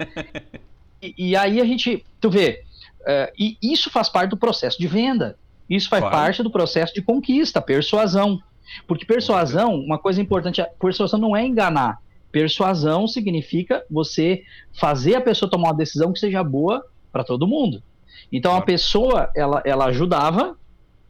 e, 1.02 1.30
e, 1.30 1.36
aí 1.36 1.62
a 1.62 1.66
gente, 1.66 2.04
tu 2.20 2.30
vê, 2.30 2.64
uh, 3.02 3.32
e 3.38 3.58
isso 3.62 3.90
faz 3.90 4.10
parte 4.10 4.32
do 4.32 4.38
processo 4.38 4.80
de 4.80 4.88
venda. 4.88 5.38
Isso 5.72 5.88
faz 5.88 6.02
claro. 6.02 6.16
parte 6.18 6.44
do 6.44 6.52
processo 6.52 6.94
de 6.94 7.02
conquista, 7.02 7.62
persuasão. 7.62 8.40
Porque 8.86 9.06
persuasão, 9.06 9.74
uma 9.76 9.98
coisa 9.98 10.22
importante, 10.22 10.62
persuasão 10.78 11.18
não 11.18 11.36
é 11.36 11.46
enganar. 11.46 11.98
Persuasão 12.30 13.08
significa 13.08 13.82
você 13.90 14.44
fazer 14.74 15.16
a 15.16 15.22
pessoa 15.22 15.50
tomar 15.50 15.70
uma 15.70 15.78
decisão 15.78 16.12
que 16.12 16.20
seja 16.20 16.44
boa 16.44 16.86
para 17.10 17.24
todo 17.24 17.48
mundo. 17.48 17.82
Então 18.30 18.52
claro. 18.52 18.64
a 18.64 18.66
pessoa, 18.66 19.30
ela, 19.34 19.62
ela 19.66 19.86
ajudava. 19.86 20.58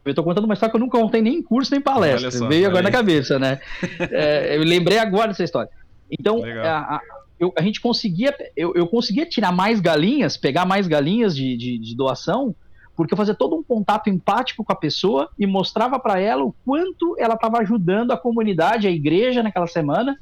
Eu 0.04 0.10
estou 0.10 0.24
contando 0.24 0.44
uma 0.44 0.54
história 0.54 0.70
que 0.70 0.76
eu 0.76 0.80
nunca 0.80 0.98
contei 0.98 1.22
nem 1.22 1.36
em 1.36 1.42
curso 1.42 1.72
nem 1.72 1.80
palestra. 1.80 2.30
Só, 2.30 2.46
Veio 2.46 2.66
agora 2.66 2.86
aí. 2.86 2.92
na 2.92 2.96
cabeça, 2.96 3.38
né? 3.40 3.60
é, 4.10 4.56
eu 4.56 4.62
lembrei 4.62 4.98
agora 4.98 5.28
dessa 5.28 5.44
história. 5.44 5.70
Então, 6.08 6.42
a, 6.44 6.96
a, 6.96 7.00
eu, 7.38 7.52
a, 7.56 7.62
gente 7.62 7.80
conseguia, 7.80 8.32
eu, 8.56 8.74
eu 8.74 8.86
conseguia 8.86 9.26
tirar 9.26 9.50
mais 9.50 9.80
galinhas, 9.80 10.36
pegar 10.36 10.64
mais 10.64 10.86
galinhas 10.86 11.34
de, 11.34 11.56
de, 11.56 11.78
de 11.78 11.96
doação, 11.96 12.54
porque 12.96 13.14
eu 13.14 13.18
fazia 13.18 13.34
todo 13.34 13.56
um 13.56 13.62
contato 13.62 14.10
empático 14.10 14.64
com 14.64 14.72
a 14.72 14.76
pessoa 14.76 15.30
e 15.38 15.46
mostrava 15.46 15.98
para 15.98 16.20
ela 16.20 16.44
o 16.44 16.54
quanto 16.64 17.16
ela 17.18 17.34
estava 17.34 17.58
ajudando 17.58 18.10
a 18.10 18.18
comunidade, 18.18 18.86
a 18.86 18.90
igreja 18.90 19.42
naquela 19.42 19.66
semana, 19.66 20.16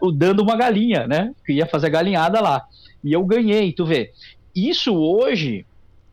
uh, 0.00 0.12
dando 0.12 0.42
uma 0.42 0.56
galinha, 0.56 1.06
né? 1.06 1.34
Que 1.44 1.54
ia 1.54 1.66
fazer 1.66 1.90
galinhada 1.90 2.40
lá. 2.40 2.64
E 3.02 3.12
eu 3.12 3.24
ganhei, 3.24 3.72
tu 3.72 3.84
vê. 3.84 4.12
Isso 4.54 4.94
hoje 4.94 5.66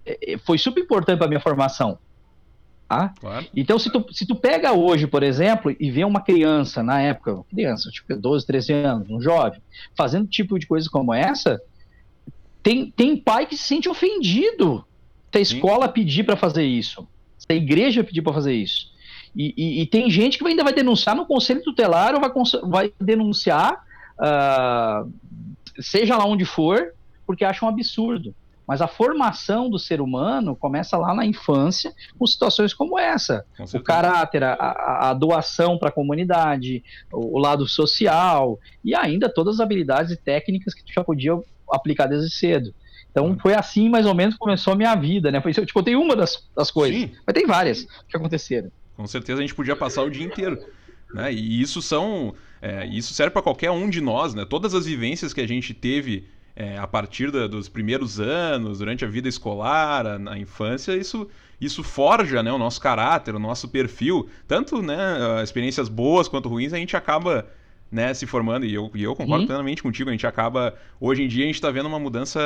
é, 0.05 0.33
é, 0.33 0.37
foi 0.37 0.57
super 0.57 0.81
importante 0.81 1.19
para 1.19 1.27
minha 1.27 1.39
formação. 1.39 1.97
Tá? 2.89 3.13
Claro. 3.19 3.45
Então, 3.55 3.79
se 3.79 3.89
tu, 3.89 4.05
se 4.11 4.25
tu 4.25 4.35
pega 4.35 4.73
hoje, 4.73 5.07
por 5.07 5.23
exemplo, 5.23 5.75
e 5.79 5.89
vê 5.89 6.03
uma 6.03 6.21
criança, 6.21 6.83
na 6.83 7.01
época, 7.01 7.43
criança, 7.49 7.89
tipo 7.89 8.15
12, 8.15 8.45
13 8.45 8.73
anos, 8.73 9.09
um 9.09 9.21
jovem, 9.21 9.61
fazendo 9.95 10.27
tipo 10.27 10.59
de 10.59 10.67
coisa 10.67 10.89
como 10.89 11.13
essa, 11.13 11.61
tem, 12.61 12.91
tem 12.91 13.17
pai 13.17 13.45
que 13.45 13.57
se 13.57 13.63
sente 13.63 13.89
ofendido 13.89 14.85
se 15.33 15.37
a 15.37 15.41
escola 15.41 15.87
Sim. 15.87 15.93
pedir 15.93 16.23
para 16.23 16.35
fazer 16.35 16.63
isso, 16.63 17.07
se 17.37 17.47
a 17.49 17.55
igreja 17.55 18.03
pedir 18.03 18.21
para 18.21 18.33
fazer 18.33 18.53
isso. 18.53 18.93
E, 19.35 19.53
e, 19.57 19.81
e, 19.81 19.87
tem 19.87 20.09
gente 20.11 20.37
que 20.37 20.47
ainda 20.47 20.63
vai 20.63 20.73
denunciar 20.73 21.15
no 21.15 21.25
conselho 21.25 21.63
tutelar 21.63 22.13
ou 22.13 22.21
vai, 22.21 22.31
vai 22.69 22.93
denunciar, 23.01 23.83
uh, 24.19 25.11
seja 25.81 26.15
lá 26.15 26.25
onde 26.25 26.45
for, 26.45 26.93
porque 27.25 27.43
acha 27.43 27.65
um 27.65 27.67
absurdo. 27.67 28.35
Mas 28.67 28.79
a 28.79 28.87
formação 28.87 29.71
do 29.71 29.79
ser 29.79 29.99
humano 29.99 30.55
começa 30.55 30.97
lá 30.97 31.15
na 31.15 31.25
infância, 31.25 31.91
com 32.17 32.27
situações 32.27 32.75
como 32.75 32.97
essa. 32.99 33.43
Com 33.57 33.77
o 33.77 33.83
caráter, 33.83 34.43
a, 34.43 35.09
a 35.09 35.13
doação 35.15 35.79
para 35.79 35.89
a 35.89 35.91
comunidade, 35.91 36.83
o, 37.11 37.37
o, 37.37 37.39
lado 37.39 37.67
social, 37.67 38.59
e 38.85 38.95
ainda 38.95 39.27
todas 39.27 39.55
as 39.55 39.59
habilidades 39.59 40.11
e 40.11 40.15
técnicas 40.15 40.75
que 40.75 40.83
tu 40.83 40.93
já 40.93 41.03
podia 41.03 41.33
aplicar 41.71 42.05
desde 42.05 42.29
cedo. 42.29 42.73
Então 43.13 43.27
uhum. 43.27 43.39
foi 43.39 43.53
assim 43.53 43.89
mais 43.89 44.07
ou 44.07 44.15
menos 44.15 44.33
que 44.33 44.39
começou 44.39 44.73
a 44.73 44.75
minha 44.75 44.95
vida, 44.95 45.31
né? 45.31 45.41
Eu 45.45 45.65
te 45.65 45.73
contei 45.73 45.95
uma 45.95 46.15
das, 46.15 46.49
das 46.55 46.71
coisas, 46.71 46.99
Sim. 46.99 47.11
mas 47.25 47.33
tem 47.33 47.45
várias 47.45 47.85
que 48.09 48.17
aconteceram. 48.17 48.71
Com 48.97 49.05
certeza 49.05 49.39
a 49.39 49.41
gente 49.41 49.53
podia 49.53 49.75
passar 49.75 50.01
o 50.01 50.09
dia 50.09 50.25
inteiro. 50.25 50.57
Né? 51.13 51.31
E 51.31 51.61
isso 51.61 51.79
são. 51.79 52.33
É, 52.59 52.85
isso 52.87 53.13
serve 53.13 53.31
para 53.31 53.41
qualquer 53.41 53.69
um 53.69 53.87
de 53.87 54.01
nós, 54.01 54.33
né? 54.33 54.45
Todas 54.45 54.73
as 54.73 54.85
vivências 54.85 55.31
que 55.31 55.41
a 55.41 55.47
gente 55.47 55.73
teve 55.73 56.27
é, 56.55 56.77
a 56.77 56.87
partir 56.87 57.29
da, 57.31 57.45
dos 57.45 57.69
primeiros 57.69 58.19
anos, 58.19 58.79
durante 58.79 59.05
a 59.05 59.07
vida 59.07 59.29
escolar, 59.29 60.07
a, 60.07 60.17
na 60.17 60.37
infância, 60.37 60.95
isso, 60.95 61.29
isso 61.61 61.83
forja 61.83 62.41
né, 62.41 62.51
o 62.51 62.57
nosso 62.57 62.81
caráter, 62.81 63.35
o 63.35 63.39
nosso 63.39 63.67
perfil. 63.67 64.27
Tanto 64.47 64.81
né, 64.81 64.97
experiências 65.43 65.87
boas 65.87 66.27
quanto 66.27 66.49
ruins, 66.49 66.73
a 66.73 66.77
gente 66.77 66.97
acaba 66.97 67.45
né, 67.93 68.11
se 68.11 68.25
formando, 68.25 68.65
e 68.65 68.73
eu, 68.73 68.89
e 68.95 69.03
eu 69.03 69.15
concordo 69.15 69.41
uhum. 69.41 69.47
plenamente 69.47 69.83
contigo, 69.83 70.09
a 70.09 70.13
gente 70.13 70.25
acaba. 70.25 70.73
Hoje 70.99 71.21
em 71.21 71.27
dia 71.27 71.43
a 71.43 71.45
gente 71.45 71.55
está 71.55 71.69
vendo 71.69 71.85
uma 71.85 71.99
mudança 71.99 72.39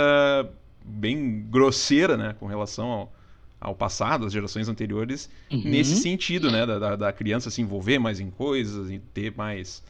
bem 0.83 1.45
grosseira 1.49 2.17
né, 2.17 2.35
com 2.37 2.47
relação 2.47 2.87
ao, 2.91 3.13
ao 3.61 3.73
passado, 3.73 4.25
às 4.25 4.33
gerações 4.33 4.67
anteriores, 4.67 5.29
uhum. 5.49 5.61
nesse 5.63 5.95
sentido, 5.95 6.51
né? 6.51 6.65
Da, 6.65 6.97
da, 6.97 7.13
criança 7.13 7.49
se 7.49 7.61
envolver 7.61 7.97
mais 7.97 8.19
em 8.19 8.29
coisas, 8.29 8.91
e 8.91 8.99
ter 8.99 9.33
mais. 9.37 9.81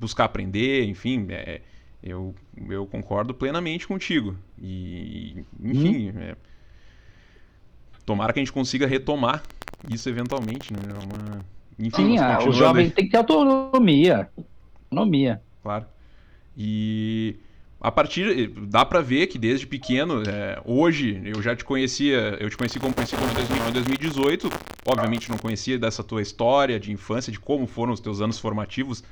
buscar 0.00 0.24
aprender, 0.24 0.84
enfim. 0.86 1.26
É, 1.28 1.60
eu, 2.02 2.34
eu 2.70 2.86
concordo 2.86 3.34
plenamente 3.34 3.86
contigo. 3.86 4.34
E, 4.58 5.44
enfim. 5.62 6.12
Uhum. 6.12 6.18
É, 6.22 6.36
tomara 8.06 8.32
que 8.32 8.40
a 8.40 8.42
gente 8.42 8.52
consiga 8.52 8.86
retomar 8.86 9.42
isso 9.90 10.08
eventualmente, 10.08 10.72
né? 10.72 10.80
É 10.88 11.04
uma, 11.04 11.44
enfim, 11.78 12.16
Sim, 12.16 12.48
o 12.48 12.52
jovem 12.52 12.88
tem 12.88 13.04
que 13.04 13.10
ter 13.10 13.18
autonomia. 13.18 14.30
Autonomia. 14.94 15.42
Claro. 15.62 15.86
E 16.56 17.36
a 17.84 17.92
partir 17.92 18.48
dá 18.48 18.82
para 18.82 19.02
ver 19.02 19.26
que 19.26 19.38
desde 19.38 19.66
pequeno 19.66 20.22
é, 20.26 20.58
hoje 20.64 21.20
eu 21.22 21.42
já 21.42 21.54
te 21.54 21.62
conhecia 21.62 22.38
eu 22.40 22.48
te 22.48 22.56
conheci 22.56 22.80
como 22.80 22.94
como 22.94 23.68
em 23.68 23.72
2018 23.72 24.50
obviamente 24.86 25.30
não 25.30 25.36
conhecia 25.36 25.78
dessa 25.78 26.02
tua 26.02 26.22
história 26.22 26.80
de 26.80 26.90
infância 26.90 27.30
de 27.30 27.38
como 27.38 27.66
foram 27.66 27.92
os 27.92 28.00
teus 28.00 28.22
anos 28.22 28.38
formativos 28.38 29.04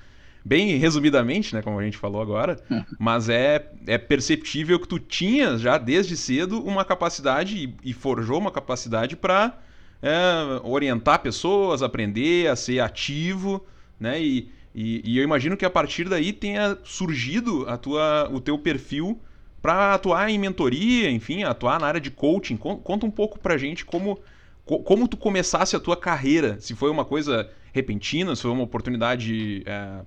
bem 0.42 0.78
resumidamente 0.78 1.54
né 1.54 1.60
como 1.60 1.78
a 1.78 1.84
gente 1.84 1.98
falou 1.98 2.22
agora 2.22 2.58
mas 2.98 3.28
é 3.28 3.70
é 3.86 3.98
perceptível 3.98 4.80
que 4.80 4.88
tu 4.88 4.98
tinhas 4.98 5.60
já 5.60 5.76
desde 5.76 6.16
cedo 6.16 6.64
uma 6.64 6.82
capacidade 6.82 7.56
e, 7.56 7.90
e 7.90 7.92
forjou 7.92 8.38
uma 8.38 8.50
capacidade 8.50 9.16
para 9.16 9.58
é, 10.00 10.60
orientar 10.64 11.18
pessoas 11.18 11.82
aprender 11.82 12.48
a 12.48 12.56
ser 12.56 12.80
ativo 12.80 13.66
né 14.00 14.18
e 14.22 14.48
e, 14.74 15.02
e, 15.04 15.18
eu 15.18 15.24
imagino 15.24 15.56
que 15.56 15.64
a 15.64 15.70
partir 15.70 16.08
daí 16.08 16.32
tenha 16.32 16.78
surgido 16.82 17.68
a 17.68 17.76
tua, 17.76 18.28
o 18.32 18.40
teu 18.40 18.58
perfil 18.58 19.20
para 19.60 19.94
atuar 19.94 20.28
em 20.30 20.38
mentoria, 20.38 21.10
enfim, 21.10 21.44
atuar 21.44 21.78
na 21.78 21.86
área 21.86 22.00
de 22.00 22.10
coaching. 22.10 22.56
Conta 22.56 23.06
um 23.06 23.10
pouco 23.10 23.38
pra 23.38 23.56
gente 23.56 23.84
como, 23.84 24.18
como 24.64 25.06
tu 25.06 25.16
começasse 25.16 25.76
a 25.76 25.80
tua 25.80 25.96
carreira. 25.96 26.58
Se 26.60 26.74
foi 26.74 26.90
uma 26.90 27.04
coisa 27.04 27.48
repentina, 27.72 28.34
se 28.34 28.42
foi 28.42 28.50
uma 28.50 28.64
oportunidade 28.64 29.62
é, 29.66 30.00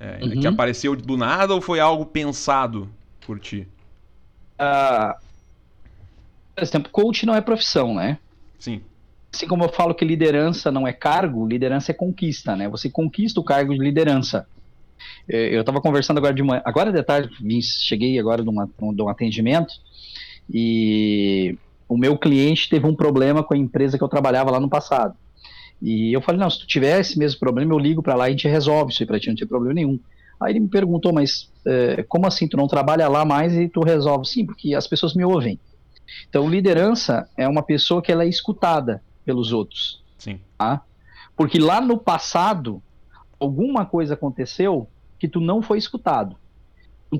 é, 0.00 0.24
uhum. 0.24 0.40
que 0.40 0.46
apareceu 0.46 0.94
do 0.94 1.16
nada 1.16 1.54
ou 1.54 1.60
foi 1.60 1.80
algo 1.80 2.04
pensado 2.04 2.90
por 3.20 3.38
ti? 3.38 3.66
Uh, 4.60 5.14
por 6.54 6.62
exemplo, 6.62 6.90
coach 6.90 7.24
não 7.24 7.34
é 7.34 7.40
profissão, 7.40 7.94
né? 7.94 8.18
Sim. 8.58 8.82
Assim 9.32 9.46
como 9.46 9.64
eu 9.64 9.68
falo 9.68 9.94
que 9.94 10.04
liderança 10.04 10.70
não 10.70 10.86
é 10.86 10.92
cargo, 10.92 11.46
liderança 11.46 11.92
é 11.92 11.94
conquista, 11.94 12.56
né? 12.56 12.68
Você 12.68 12.88
conquista 12.90 13.40
o 13.40 13.44
cargo 13.44 13.74
de 13.74 13.80
liderança. 13.80 14.46
É, 15.28 15.54
eu 15.54 15.60
estava 15.60 15.80
conversando 15.80 16.18
agora 16.18 16.34
de 16.34 16.42
manhã, 16.42 16.62
agora 16.64 16.90
de 16.90 17.02
tarde, 17.02 17.30
vim, 17.40 17.60
cheguei 17.60 18.18
agora 18.18 18.42
de, 18.42 18.48
uma, 18.48 18.66
de 18.66 19.02
um 19.02 19.08
atendimento 19.08 19.74
e 20.52 21.56
o 21.88 21.96
meu 21.96 22.16
cliente 22.16 22.68
teve 22.68 22.86
um 22.86 22.94
problema 22.94 23.44
com 23.44 23.54
a 23.54 23.56
empresa 23.56 23.98
que 23.98 24.04
eu 24.04 24.08
trabalhava 24.08 24.50
lá 24.50 24.58
no 24.58 24.68
passado. 24.68 25.14
E 25.80 26.12
eu 26.12 26.20
falei, 26.20 26.40
não, 26.40 26.50
se 26.50 26.60
tu 26.60 26.66
tiver 26.66 26.98
esse 26.98 27.18
mesmo 27.18 27.38
problema, 27.38 27.72
eu 27.72 27.78
ligo 27.78 28.02
para 28.02 28.16
lá 28.16 28.26
e 28.26 28.28
a 28.28 28.30
gente 28.30 28.48
resolve 28.48 28.92
isso 28.92 29.02
aí 29.02 29.06
para 29.06 29.20
ti, 29.20 29.28
não 29.28 29.36
tem 29.36 29.46
problema 29.46 29.74
nenhum. 29.74 30.00
Aí 30.40 30.52
ele 30.52 30.60
me 30.60 30.68
perguntou, 30.68 31.12
mas 31.12 31.50
é, 31.66 32.02
como 32.08 32.26
assim, 32.26 32.48
tu 32.48 32.56
não 32.56 32.66
trabalha 32.66 33.08
lá 33.08 33.24
mais 33.24 33.54
e 33.54 33.68
tu 33.68 33.80
resolve? 33.80 34.26
Sim, 34.26 34.46
porque 34.46 34.74
as 34.74 34.86
pessoas 34.86 35.14
me 35.14 35.24
ouvem. 35.24 35.58
Então, 36.28 36.48
liderança 36.48 37.28
é 37.36 37.46
uma 37.46 37.62
pessoa 37.62 38.02
que 38.02 38.10
ela 38.10 38.24
é 38.24 38.28
escutada 38.28 39.02
pelos 39.28 39.52
outros. 39.52 40.02
Sim. 40.16 40.40
Tá? 40.56 40.82
Porque 41.36 41.58
lá 41.58 41.82
no 41.82 41.98
passado, 41.98 42.82
alguma 43.38 43.84
coisa 43.84 44.14
aconteceu 44.14 44.88
que 45.18 45.28
tu 45.28 45.38
não 45.38 45.60
foi 45.60 45.76
escutado. 45.76 46.34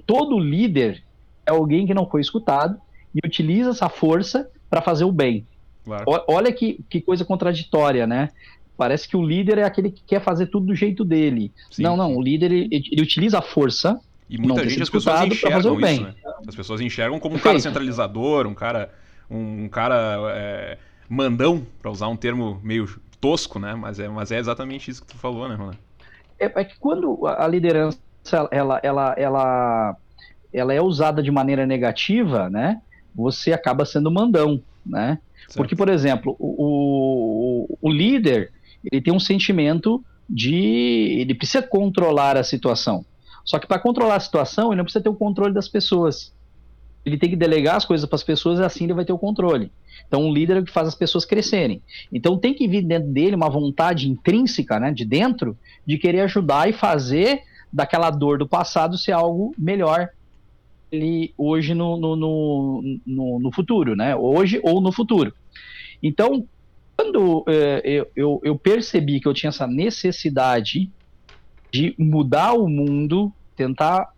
Todo 0.07 0.39
líder 0.39 1.05
é 1.45 1.51
alguém 1.51 1.87
que 1.87 1.93
não 1.93 2.09
foi 2.09 2.23
escutado 2.23 2.81
e 3.15 3.21
utiliza 3.23 3.71
essa 3.71 3.91
força 3.91 4.51
para 4.71 4.81
fazer 4.81 5.05
o 5.05 5.13
bem. 5.13 5.47
Claro. 5.85 6.05
Olha 6.27 6.51
que, 6.51 6.83
que 6.89 7.03
coisa 7.03 7.27
contraditória, 7.27 8.07
né? 8.07 8.31
Parece 8.75 9.07
que 9.07 9.17
o 9.17 9.23
líder 9.23 9.59
é 9.59 9.65
aquele 9.65 9.91
que 9.91 10.03
quer 10.07 10.23
fazer 10.23 10.47
tudo 10.47 10.67
do 10.67 10.75
jeito 10.75 11.05
dele. 11.05 11.53
Sim, 11.71 11.83
não, 11.83 11.95
não, 11.95 12.17
o 12.17 12.23
líder 12.23 12.53
ele, 12.53 12.69
ele, 12.91 13.03
utiliza 13.03 13.39
a 13.39 13.43
força. 13.43 14.01
E 14.31 14.39
muita 14.39 14.67
gente 14.67 14.83
as 14.83 14.89
pessoas 14.89 15.27
enxergam 15.27 15.73
isso, 15.73 15.77
bem. 15.77 16.01
Né? 16.01 16.15
As 16.47 16.55
pessoas 16.55 16.81
enxergam 16.81 17.21
como 17.21 17.37
um 17.37 17.39
cara 17.39 17.61
centralizador, 17.61 18.47
um 18.47 18.55
cara, 18.55 18.95
um 19.31 19.69
cara 19.69 20.17
é, 20.35 20.79
mandão, 21.09 21.67
para 21.81 21.91
usar 21.91 22.09
um 22.09 22.17
termo 22.17 22.61
meio 22.63 23.01
tosco, 23.21 23.59
né? 23.59 23.75
Mas 23.75 23.99
é, 23.99 24.09
mas 24.09 24.31
é 24.31 24.39
exatamente 24.39 24.91
isso 24.91 25.03
que 25.03 25.09
tu 25.09 25.17
falou, 25.17 25.49
né, 25.49 25.55
Ronald? 25.55 25.79
É, 26.39 26.47
é 26.55 26.65
que 26.65 26.79
quando 26.79 27.27
a 27.27 27.47
liderança 27.47 27.99
ela, 28.51 28.81
ela, 28.83 29.15
ela, 29.17 29.97
ela 30.53 30.75
é 30.75 30.81
usada 30.81 31.23
de 31.23 31.31
maneira 31.31 31.67
negativa, 31.67 32.49
né? 32.51 32.81
Você 33.15 33.53
acaba 33.53 33.85
sendo 33.85 34.11
mandão, 34.11 34.63
né? 34.85 35.19
Certo. 35.41 35.57
Porque, 35.57 35.75
por 35.75 35.89
exemplo, 35.89 36.37
o, 36.39 37.67
o, 37.71 37.79
o 37.81 37.91
líder 37.91 38.53
ele 38.85 39.01
tem 39.01 39.13
um 39.13 39.21
sentimento 39.21 40.05
de 40.29 41.17
ele 41.21 41.35
precisa 41.35 41.63
controlar 41.63 42.37
a 42.37 42.45
situação. 42.45 43.05
Só 43.45 43.59
que 43.59 43.67
para 43.67 43.79
controlar 43.79 44.17
a 44.17 44.21
situação, 44.21 44.69
ele 44.69 44.77
não 44.77 44.85
precisa 44.85 45.03
ter 45.03 45.09
o 45.09 45.15
controle 45.15 45.55
das 45.55 45.69
pessoas. 45.69 46.35
Ele 47.09 47.19
tem 47.19 47.31
que 47.31 47.37
delegar 47.37 47.77
as 47.77 47.85
coisas 47.85 48.09
para 48.09 48.17
as 48.17 48.23
pessoas 48.23 48.61
e 48.61 48.63
assim 48.63 48.85
ele 48.85 48.95
vai 48.95 49.05
ter 49.05 49.13
o 49.13 49.19
controle. 49.19 49.73
Então, 50.07 50.23
um 50.23 50.33
líder 50.33 50.57
é 50.57 50.61
o 50.61 50.65
que 50.65 50.73
faz 50.73 50.89
as 50.89 50.95
pessoas 50.95 51.25
crescerem. 51.25 51.83
Então, 52.13 52.39
tem 52.39 52.55
que 52.55 52.69
vir 52.69 52.83
dentro 52.83 53.11
dele 53.11 53.35
uma 53.35 53.51
vontade 53.51 54.09
intrínseca, 54.09 54.79
né, 54.79 54.93
de 54.93 55.05
dentro, 55.05 55.57
de 55.87 55.99
querer 55.99 56.21
ajudar 56.21 56.69
e 56.69 56.73
fazer 56.73 57.43
daquela 57.73 58.11
dor 58.11 58.39
do 58.39 58.49
passado 58.49 58.97
ser 58.97 59.13
algo 59.13 59.55
melhor 59.59 60.09
ele, 60.91 61.35
hoje 61.37 61.75
no, 61.75 61.99
no, 61.99 62.17
no, 62.17 63.01
no, 63.07 63.39
no 63.41 63.53
futuro, 63.53 63.95
né? 63.95 64.17
Hoje 64.17 64.61
ou 64.63 64.81
no 64.81 64.91
futuro. 64.91 65.35
Então, 66.03 66.47
quando 66.97 67.45
é, 67.47 67.83
eu, 67.85 68.11
eu, 68.17 68.41
eu 68.43 68.59
percebi 68.59 69.21
que 69.21 69.29
eu 69.29 69.35
tinha 69.35 69.51
essa 69.51 69.67
necessidade 69.67 70.91
de 71.71 71.95
mudar 71.99 72.55
o 72.55 72.69
mundo, 72.69 73.33
tentar 73.55 74.09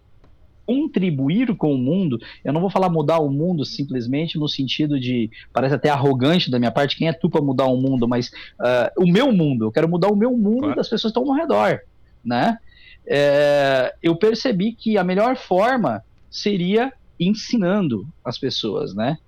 contribuir 0.70 1.56
com 1.56 1.74
o 1.74 1.78
mundo, 1.78 2.16
eu 2.44 2.52
não 2.52 2.60
vou 2.60 2.70
falar 2.70 2.88
mudar 2.88 3.18
o 3.18 3.28
mundo 3.28 3.64
simplesmente 3.64 4.38
no 4.38 4.48
sentido 4.48 5.00
de, 5.00 5.28
parece 5.52 5.74
até 5.74 5.90
arrogante 5.90 6.48
da 6.48 6.60
minha 6.60 6.70
parte, 6.70 6.96
quem 6.96 7.08
é 7.08 7.12
tu 7.12 7.28
para 7.28 7.42
mudar 7.42 7.66
o 7.66 7.76
mundo, 7.76 8.06
mas 8.06 8.28
uh, 8.28 9.02
o 9.02 9.10
meu 9.10 9.32
mundo, 9.32 9.64
eu 9.64 9.72
quero 9.72 9.88
mudar 9.88 10.06
o 10.06 10.16
meu 10.16 10.30
mundo 10.30 10.60
claro. 10.60 10.76
das 10.76 10.88
pessoas 10.88 11.12
que 11.12 11.18
estão 11.18 11.22
ao 11.24 11.34
meu 11.34 11.44
redor, 11.44 11.80
né? 12.24 12.56
É, 13.04 13.92
eu 14.00 14.14
percebi 14.14 14.72
que 14.72 14.96
a 14.96 15.02
melhor 15.02 15.34
forma 15.34 16.04
seria 16.30 16.92
ensinando 17.18 18.06
as 18.24 18.38
pessoas, 18.38 18.94
né? 18.94 19.18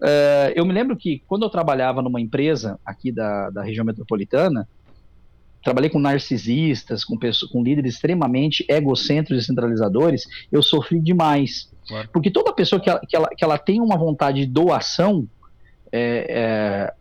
uh, 0.00 0.52
eu 0.54 0.64
me 0.66 0.72
lembro 0.72 0.96
que 0.96 1.22
quando 1.26 1.44
eu 1.44 1.50
trabalhava 1.50 2.02
numa 2.02 2.20
empresa 2.20 2.78
aqui 2.84 3.10
da, 3.10 3.48
da 3.50 3.62
região 3.62 3.84
metropolitana, 3.84 4.68
trabalhei 5.64 5.88
com 5.88 5.98
narcisistas, 5.98 7.04
com, 7.04 7.16
pessoas, 7.16 7.50
com 7.50 7.62
líderes 7.62 7.94
extremamente 7.94 8.64
egocêntricos 8.68 9.42
e 9.42 9.46
centralizadores, 9.46 10.26
eu 10.52 10.62
sofri 10.62 11.00
demais. 11.00 11.72
Claro. 11.88 12.08
Porque 12.12 12.30
toda 12.30 12.52
pessoa 12.52 12.80
que 12.80 12.90
ela, 12.90 13.00
que, 13.00 13.16
ela, 13.16 13.28
que 13.28 13.44
ela 13.44 13.58
tem 13.58 13.80
uma 13.80 13.96
vontade 13.96 14.40
de 14.40 14.46
doação, 14.46 15.26
é, 15.90 16.26
é, 16.28 16.94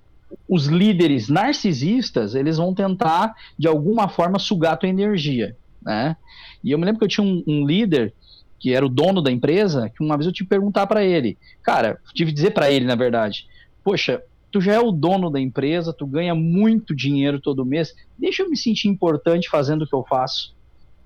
os 0.47 0.67
líderes 0.67 1.27
narcisistas, 1.27 2.35
eles 2.35 2.57
vão 2.57 2.73
tentar, 2.73 3.35
de 3.57 3.67
alguma 3.67 4.07
forma, 4.07 4.39
sugar 4.39 4.73
a 4.73 4.77
tua 4.77 4.89
energia, 4.89 5.55
né? 5.81 6.15
E 6.63 6.71
eu 6.71 6.79
me 6.79 6.85
lembro 6.85 6.99
que 6.99 7.05
eu 7.05 7.09
tinha 7.09 7.25
um, 7.25 7.43
um 7.45 7.65
líder 7.65 8.13
que 8.57 8.73
era 8.73 8.85
o 8.85 8.89
dono 8.89 9.21
da 9.21 9.29
empresa, 9.29 9.89
que 9.89 10.01
uma 10.01 10.15
vez 10.15 10.25
eu 10.25 10.31
tive 10.31 10.45
que 10.45 10.55
perguntar 10.55 10.87
para 10.87 11.03
ele, 11.03 11.37
cara, 11.61 11.99
tive 12.13 12.31
que 12.31 12.35
dizer 12.35 12.51
para 12.51 12.71
ele, 12.71 12.85
na 12.85 12.95
verdade, 12.95 13.45
poxa, 13.83 14.23
tu 14.53 14.61
já 14.61 14.73
é 14.73 14.79
o 14.79 14.91
dono 14.91 15.31
da 15.31 15.41
empresa, 15.41 15.91
tu 15.91 16.05
ganha 16.05 16.35
muito 16.35 16.95
dinheiro 16.95 17.41
todo 17.41 17.65
mês, 17.65 17.91
deixa 18.17 18.43
eu 18.43 18.49
me 18.49 18.55
sentir 18.55 18.87
importante 18.87 19.49
fazendo 19.49 19.81
o 19.81 19.87
que 19.87 19.95
eu 19.95 20.05
faço. 20.07 20.55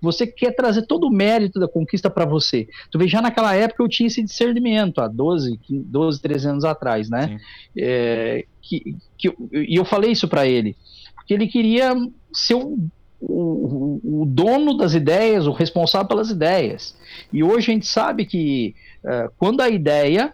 Você 0.02 0.28
quer 0.28 0.52
trazer 0.52 0.82
todo 0.84 1.08
o 1.08 1.10
mérito 1.10 1.58
da 1.58 1.68
conquista 1.68 2.10
para 2.10 2.26
você. 2.26 2.68
Tu 2.92 3.00
vê, 3.00 3.08
já 3.08 3.22
naquela 3.22 3.56
época 3.56 3.82
eu 3.82 3.88
tinha 3.88 4.08
esse 4.08 4.22
discernimento, 4.22 5.00
há 5.00 5.08
12, 5.08 5.60
12 5.70 6.22
13 6.22 6.48
anos 6.50 6.66
atrás, 6.66 7.10
né? 7.10 7.40
É, 7.76 8.46
que, 8.62 8.96
que, 9.18 9.34
e 9.54 9.80
eu 9.80 9.86
falei 9.86 10.12
isso 10.12 10.28
para 10.28 10.46
ele, 10.46 10.76
porque 11.16 11.34
ele 11.34 11.48
queria 11.48 11.96
ser 12.34 12.56
o, 12.56 12.78
o, 13.22 14.22
o, 14.22 14.26
dono 14.26 14.76
das 14.76 14.94
ideias, 14.94 15.48
o 15.48 15.54
responsável 15.54 16.08
pelas 16.08 16.30
ideias. 16.30 16.96
E 17.32 17.42
hoje 17.42 17.72
a 17.72 17.74
gente 17.74 17.88
sabe 17.88 18.26
que 18.26 18.76
uh, 19.06 19.32
quando 19.38 19.62
a 19.62 19.70
ideia, 19.70 20.34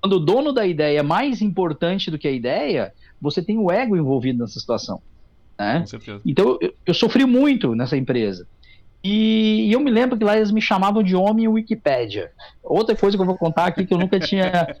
quando 0.00 0.14
o 0.14 0.20
dono 0.20 0.52
da 0.52 0.66
ideia 0.66 1.00
é 1.00 1.02
mais 1.02 1.42
importante 1.42 2.10
do 2.10 2.18
que 2.18 2.26
a 2.26 2.32
ideia, 2.32 2.92
você 3.20 3.42
tem 3.42 3.58
o 3.58 3.70
ego 3.70 3.96
envolvido 3.96 4.38
nessa 4.40 4.58
situação. 4.58 5.00
Né? 5.58 5.84
Então 6.24 6.58
eu, 6.60 6.72
eu 6.86 6.94
sofri 6.94 7.26
muito 7.26 7.74
nessa 7.74 7.96
empresa. 7.96 8.46
E, 9.02 9.68
e, 9.68 9.72
eu 9.72 9.80
me 9.80 9.90
lembro 9.90 10.16
que 10.18 10.24
lá 10.24 10.36
eles 10.36 10.50
me 10.50 10.60
chamavam 10.60 11.02
de 11.02 11.16
homem 11.16 11.48
Wikipédia. 11.48 12.32
Outra 12.62 12.94
coisa 12.94 13.16
que 13.16 13.22
eu 13.22 13.26
vou 13.26 13.36
contar 13.36 13.64
aqui 13.64 13.86
que 13.86 13.94
eu 13.94 13.98
nunca 13.98 14.20
tinha. 14.20 14.76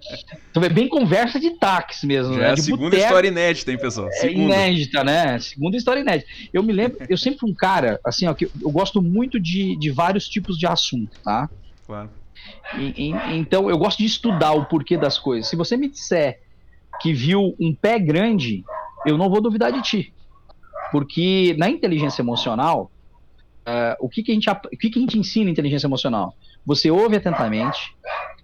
Então, 0.50 0.64
é 0.64 0.68
bem 0.68 0.88
conversa 0.88 1.38
de 1.38 1.50
táxi 1.50 2.06
mesmo. 2.08 2.34
Né? 2.34 2.48
é 2.48 2.50
a 2.50 2.56
segunda 2.56 2.90
boteco. 2.90 3.02
história 3.04 3.28
inédita, 3.28 3.70
hein, 3.70 3.78
pessoal? 3.78 4.08
É 4.08 4.12
segunda. 4.12 4.54
É 4.54 4.68
inédita, 4.68 5.04
né? 5.04 5.38
Segunda 5.38 5.76
história 5.76 6.00
inédita. 6.00 6.28
Eu 6.52 6.62
me 6.62 6.72
lembro, 6.72 6.98
eu 7.08 7.16
sempre 7.16 7.38
fui 7.38 7.50
um 7.50 7.54
cara, 7.54 8.00
assim, 8.04 8.26
ó, 8.26 8.34
que 8.34 8.50
eu 8.60 8.70
gosto 8.70 9.00
muito 9.00 9.38
de, 9.38 9.76
de 9.76 9.90
vários 9.90 10.28
tipos 10.28 10.58
de 10.58 10.66
assunto, 10.66 11.16
tá? 11.22 11.48
Claro. 11.86 12.10
E, 12.78 13.08
e, 13.08 13.36
então, 13.36 13.68
eu 13.68 13.78
gosto 13.78 13.98
de 13.98 14.06
estudar 14.06 14.52
o 14.52 14.66
porquê 14.66 14.96
das 14.96 15.18
coisas. 15.18 15.48
Se 15.48 15.56
você 15.56 15.76
me 15.76 15.88
disser 15.88 16.40
que 17.00 17.12
viu 17.12 17.54
um 17.60 17.74
pé 17.74 17.98
grande, 17.98 18.64
eu 19.06 19.16
não 19.16 19.30
vou 19.30 19.40
duvidar 19.40 19.72
de 19.72 19.82
ti. 19.82 20.14
Porque 20.92 21.54
na 21.58 21.68
inteligência 21.68 22.22
emocional, 22.22 22.90
Uh, 23.60 23.94
o 24.00 24.08
que, 24.08 24.22
que, 24.22 24.32
a 24.32 24.34
gente, 24.34 24.48
o 24.50 24.70
que, 24.70 24.90
que 24.90 24.98
a 24.98 25.02
gente 25.02 25.18
ensina 25.18 25.48
em 25.48 25.52
inteligência 25.52 25.86
emocional? 25.86 26.34
Você 26.64 26.90
ouve 26.90 27.16
atentamente, 27.16 27.94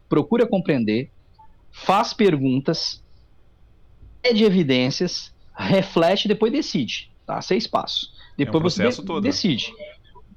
procura 0.08 0.46
compreender, 0.46 1.10
faz 1.72 2.12
perguntas, 2.12 3.02
pede 4.22 4.44
evidências, 4.44 5.34
reflete 5.56 6.26
e 6.26 6.28
depois 6.28 6.52
decide. 6.52 7.10
Tá? 7.26 7.40
Seis 7.40 7.66
passos. 7.66 8.14
Depois 8.36 8.78
é 8.78 8.86
um 8.86 8.90
você 8.90 9.00
de 9.00 9.06
todo. 9.06 9.22
decide. 9.22 9.72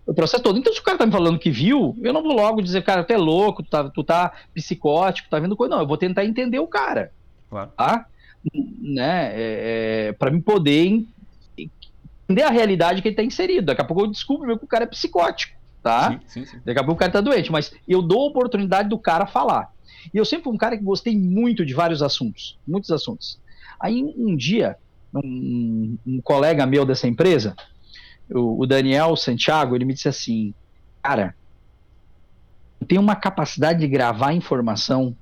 O 0.09 0.13
processo 0.15 0.41
todo. 0.41 0.57
Então, 0.57 0.73
se 0.73 0.79
o 0.79 0.83
cara 0.83 0.97
tá 0.97 1.05
me 1.05 1.11
falando 1.11 1.37
que 1.37 1.51
viu, 1.51 1.95
eu 2.01 2.11
não 2.11 2.23
vou 2.23 2.33
logo 2.33 2.63
dizer, 2.63 2.81
cara, 2.81 3.03
tu 3.03 3.11
é 3.11 3.17
louco, 3.17 3.61
tu 3.61 3.69
tá, 3.69 3.87
tu 3.87 4.03
tá 4.03 4.33
psicótico, 4.55 5.29
tá 5.29 5.37
vendo 5.37 5.55
coisa. 5.55 5.75
Não, 5.75 5.83
eu 5.83 5.87
vou 5.87 5.97
tentar 5.97 6.25
entender 6.25 6.57
o 6.57 6.65
cara. 6.65 7.11
Claro. 7.47 7.69
Tá? 7.77 8.07
Né? 8.81 9.31
É, 9.35 10.07
é, 10.07 10.11
para 10.13 10.31
me 10.31 10.41
poder 10.41 11.05
entender 11.55 12.41
a 12.41 12.49
realidade 12.49 13.03
que 13.03 13.07
ele 13.07 13.13
está 13.13 13.23
inserido. 13.23 13.67
Daqui 13.67 13.81
a 13.81 13.85
pouco 13.85 14.01
eu 14.01 14.07
descubro 14.07 14.57
que 14.57 14.65
o 14.65 14.67
cara 14.67 14.85
é 14.85 14.87
psicótico, 14.87 15.55
tá? 15.83 16.13
Sim, 16.13 16.19
sim, 16.25 16.45
sim. 16.45 16.61
Daqui 16.65 16.79
a 16.79 16.83
pouco 16.83 16.95
o 16.95 16.99
cara 16.99 17.11
está 17.11 17.21
doente, 17.21 17.51
mas 17.51 17.71
eu 17.87 18.01
dou 18.01 18.23
a 18.23 18.29
oportunidade 18.29 18.89
do 18.89 18.97
cara 18.97 19.27
falar. 19.27 19.71
E 20.11 20.17
eu 20.17 20.25
sempre 20.25 20.45
fui 20.45 20.53
um 20.53 20.57
cara 20.57 20.75
que 20.75 20.83
gostei 20.83 21.15
muito 21.15 21.63
de 21.63 21.75
vários 21.75 22.01
assuntos, 22.01 22.57
muitos 22.67 22.89
assuntos. 22.89 23.39
Aí 23.79 24.03
um 24.03 24.35
dia, 24.35 24.75
um, 25.13 25.97
um 26.07 26.19
colega 26.19 26.65
meu 26.65 26.83
dessa 26.83 27.07
empresa, 27.07 27.55
o, 28.31 28.61
o 28.61 28.65
Daniel 28.65 29.15
Santiago, 29.15 29.75
ele 29.75 29.85
me 29.85 29.93
disse 29.93 30.07
assim, 30.07 30.53
cara, 31.01 31.35
tem 32.87 32.97
uma 32.97 33.15
capacidade 33.15 33.79
de 33.79 33.87
gravar 33.87 34.33
informação 34.33 35.15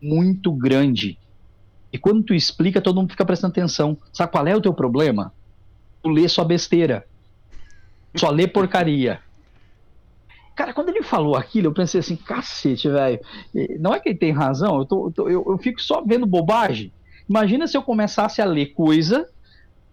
muito 0.00 0.52
grande. 0.52 1.18
E 1.92 1.98
quando 1.98 2.22
tu 2.22 2.34
explica, 2.34 2.80
todo 2.80 2.96
mundo 2.96 3.10
fica 3.10 3.24
prestando 3.24 3.52
atenção. 3.52 3.96
Sabe 4.12 4.32
qual 4.32 4.46
é 4.46 4.54
o 4.54 4.60
teu 4.60 4.74
problema? 4.74 5.32
tu 6.02 6.08
lê 6.08 6.28
só 6.28 6.44
besteira. 6.44 7.04
Só 8.16 8.30
lê 8.30 8.46
porcaria. 8.46 9.20
Cara, 10.56 10.72
quando 10.72 10.88
ele 10.88 11.02
falou 11.02 11.36
aquilo, 11.36 11.68
eu 11.68 11.74
pensei 11.74 12.00
assim, 12.00 12.16
cacete, 12.16 12.88
velho. 12.88 13.20
Não 13.78 13.94
é 13.94 14.00
que 14.00 14.08
ele 14.08 14.18
tem 14.18 14.32
razão, 14.32 14.78
eu, 14.78 14.84
tô, 14.84 15.12
eu, 15.18 15.44
eu 15.46 15.58
fico 15.58 15.80
só 15.80 16.02
vendo 16.02 16.26
bobagem. 16.26 16.92
Imagina 17.28 17.66
se 17.66 17.76
eu 17.76 17.82
começasse 17.82 18.42
a 18.42 18.44
ler 18.44 18.72
coisa 18.72 19.28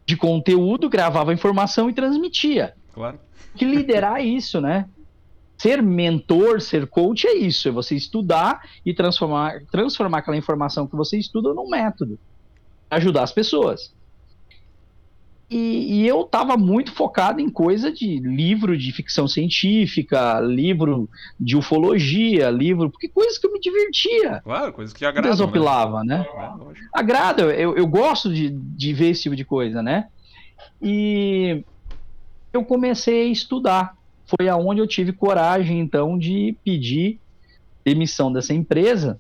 de 0.06 0.16
conteúdo, 0.16 0.90
gravava 0.90 1.34
informação 1.34 1.90
e 1.90 1.94
transmitia. 1.94 2.74
Claro. 2.94 3.20
Que 3.56 3.66
liderar 3.66 4.22
isso, 4.26 4.62
né? 4.62 4.88
Ser 5.58 5.82
mentor, 5.82 6.60
ser 6.60 6.86
coach 6.86 7.26
é 7.26 7.34
isso, 7.34 7.70
é 7.70 7.72
você 7.72 7.96
estudar 7.96 8.62
e 8.86 8.94
transformar, 8.94 9.62
transformar 9.72 10.18
aquela 10.18 10.36
informação 10.36 10.86
que 10.86 10.96
você 10.96 11.18
estuda 11.18 11.54
num 11.54 11.70
método. 11.70 12.20
Ajudar 12.90 13.24
as 13.24 13.32
pessoas. 13.32 13.95
E, 15.50 16.02
e, 16.02 16.08
eu 16.08 16.22
estava 16.22 16.58
muito 16.58 16.92
focado 16.92 17.40
em 17.40 17.50
coisa 17.50 17.92
de 17.92 18.18
livro 18.20 18.76
de 18.76 18.92
ficção 18.92 19.28
científica, 19.28 20.40
livro 20.40 21.08
de 21.40 21.56
ufologia, 21.56 22.50
livro, 22.50 22.90
porque 22.90 23.08
coisas 23.08 23.38
que 23.38 23.46
eu 23.46 23.54
me 23.54 23.60
divertia. 23.60 24.42
Claro, 24.44 24.74
coisas 24.74 24.92
que 24.92 25.06
agradam. 25.06 25.30
Desopilava, 25.30 26.04
né? 26.04 26.18
né? 26.18 26.26
É, 26.36 27.00
Agrada, 27.00 27.44
eu, 27.44 27.78
eu 27.78 27.86
gosto 27.86 28.34
de, 28.34 28.50
de 28.50 28.94
ver 28.94 29.10
esse 29.10 29.24
tipo 29.24 29.36
de 29.36 29.46
coisa, 29.46 29.84
né? 29.84 30.08
E 30.82 31.64
eu 32.52 32.66
comecei 32.66 33.28
a 33.28 33.32
estudar. 33.32 33.96
Foi 34.26 34.50
aonde 34.50 34.82
eu 34.82 34.88
tive 34.88 35.14
coragem, 35.14 35.80
então, 35.80 36.18
de 36.18 36.58
pedir 36.64 37.20
demissão 37.84 38.34
dessa 38.34 38.52
empresa 38.52 39.20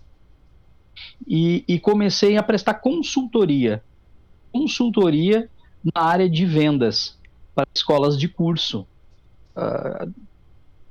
e, 1.27 1.63
e 1.67 1.79
comecei 1.79 2.35
a 2.35 2.41
prestar 2.41 2.75
consultoria. 2.75 3.83
Consultoria 4.51 5.49
na 5.93 6.01
área 6.01 6.29
de 6.29 6.45
vendas 6.45 7.17
para 7.53 7.67
escolas 7.73 8.17
de 8.17 8.27
curso. 8.27 8.85
Uh, 9.55 10.11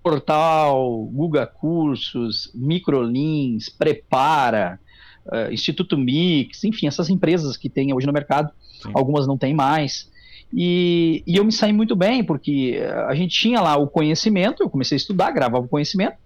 portal, 0.02 1.09
Google 1.12 1.46
Cursos, 1.46 2.50
Microlins, 2.54 3.68
Prepara, 3.70 4.78
uh, 5.26 5.52
Instituto 5.52 5.96
Mix, 5.96 6.62
enfim, 6.64 6.87
essas 6.87 7.09
empresas 7.09 7.57
que 7.57 7.70
tem 7.70 7.92
hoje 7.94 8.07
no 8.07 8.12
mercado, 8.12 8.52
Sim. 8.83 8.90
algumas 8.94 9.26
não 9.26 9.38
tem 9.38 9.54
mais. 9.54 10.11
E, 10.52 11.22
e, 11.26 11.37
eu 11.37 11.44
me 11.44 11.50
saí 11.50 11.72
muito 11.72 11.96
bem, 11.96 12.22
porque 12.22 12.78
a 13.09 13.14
gente 13.14 13.37
tinha 13.37 13.61
lá 13.61 13.76
o 13.76 13.88
conhecimento, 13.88 14.62
eu 14.62 14.70
comecei 14.70 14.94
a 14.96 14.98
estudar, 14.98 15.33
gravava 15.33 15.64
o 15.64 15.68
conhecimento, 15.68 16.16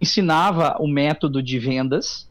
ensinava 0.00 0.76
o 0.80 0.88
método 0.88 1.42
de 1.42 1.58
vendas 1.58 2.28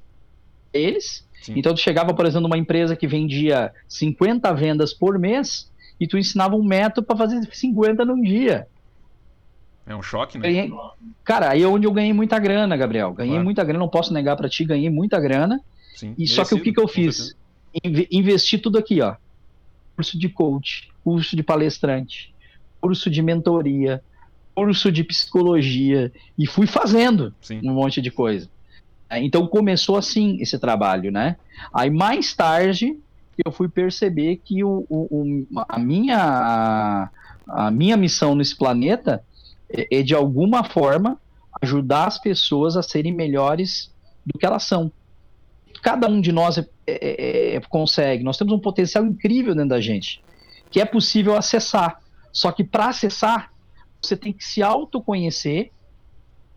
eles. 0.74 1.26
Sim. 1.42 1.54
Então, 1.56 1.76
chegava, 1.76 2.14
por 2.14 2.26
exemplo, 2.26 2.48
numa 2.48 2.58
empresa 2.58 2.96
que 2.96 3.08
vendia 3.08 3.72
50 3.88 4.54
vendas 4.54 4.94
por 4.94 5.18
mês, 5.18 5.71
e 6.02 6.08
tu 6.08 6.18
ensinava 6.18 6.56
um 6.56 6.64
método 6.64 7.06
para 7.06 7.16
fazer 7.16 7.48
50 7.54 8.04
num 8.04 8.20
dia. 8.20 8.68
É 9.86 9.96
um 9.96 10.02
choque, 10.02 10.40
né? 10.40 10.48
Ganhei... 10.48 10.74
Cara, 11.24 11.52
aí 11.52 11.62
é 11.62 11.68
onde 11.68 11.86
eu 11.86 11.92
ganhei 11.92 12.12
muita 12.12 12.40
grana, 12.40 12.76
Gabriel. 12.76 13.14
Ganhei 13.14 13.34
claro. 13.34 13.46
muita 13.46 13.64
grana, 13.64 13.80
não 13.80 13.88
posso 13.88 14.12
negar 14.12 14.36
para 14.36 14.50
ti, 14.50 14.66
ganhei 14.66 14.90
muita 14.90 15.20
grana. 15.20 15.62
Sim, 15.96 16.16
e 16.18 16.28
só 16.28 16.44
que 16.44 16.56
o 16.56 16.60
que, 16.60 16.74
que 16.74 16.80
eu 16.80 16.88
fiz? 16.88 17.36
Inve 17.84 18.08
investi 18.12 18.58
tudo 18.58 18.80
aqui, 18.80 19.00
ó. 19.00 19.16
Curso 19.96 20.18
de 20.18 20.28
coach, 20.28 20.90
curso 21.04 21.36
de 21.36 21.44
palestrante, 21.44 22.34
curso 22.80 23.08
de 23.08 23.22
mentoria, 23.22 24.04
curso 24.56 24.92
de 24.92 25.04
psicologia 25.04 26.12
e 26.36 26.48
fui 26.48 26.66
fazendo 26.66 27.32
Sim. 27.42 27.62
um 27.64 27.74
monte 27.74 28.02
de 28.02 28.10
coisa. 28.10 28.50
Então 29.12 29.46
começou 29.46 29.98
assim 29.98 30.38
esse 30.42 30.58
trabalho, 30.58 31.12
né? 31.12 31.36
Aí 31.72 31.92
mais 31.92 32.34
tarde 32.34 32.98
eu 33.44 33.52
fui 33.52 33.68
perceber 33.68 34.38
que 34.38 34.64
o, 34.64 34.86
o, 34.90 35.46
a, 35.68 35.80
minha, 35.80 37.10
a, 37.48 37.72
minha 37.72 37.98
missão 37.98 38.36
nesse 38.36 38.56
planeta 38.56 39.24
é, 39.70 40.00
é, 40.00 40.04
de 40.04 40.14
alguma 40.14 40.64
forma, 40.64 41.20
ajudar 41.62 42.08
as 42.08 42.18
pessoas 42.18 42.76
a 42.76 42.84
serem 42.84 43.14
melhores 43.14 43.92
do 44.26 44.38
que 44.38 44.46
elas 44.46 44.64
são. 44.64 44.92
Cada 45.82 46.08
um 46.08 46.22
de 46.22 46.32
nós 46.32 46.58
é, 46.58 46.68
é, 46.86 47.56
é, 47.56 47.62
consegue, 47.62 48.24
nós 48.24 48.38
temos 48.38 48.54
um 48.54 48.60
potencial 48.60 49.06
incrível 49.06 49.56
dentro 49.56 49.70
da 49.70 49.82
gente, 49.82 50.22
que 50.70 50.80
é 50.80 50.86
possível 50.86 51.36
acessar. 51.36 52.02
Só 52.32 52.52
que 52.52 52.64
para 52.64 52.88
acessar, 52.88 53.52
você 54.02 54.16
tem 54.16 54.34
que 54.34 54.44
se 54.44 54.62
autoconhecer 54.62 55.72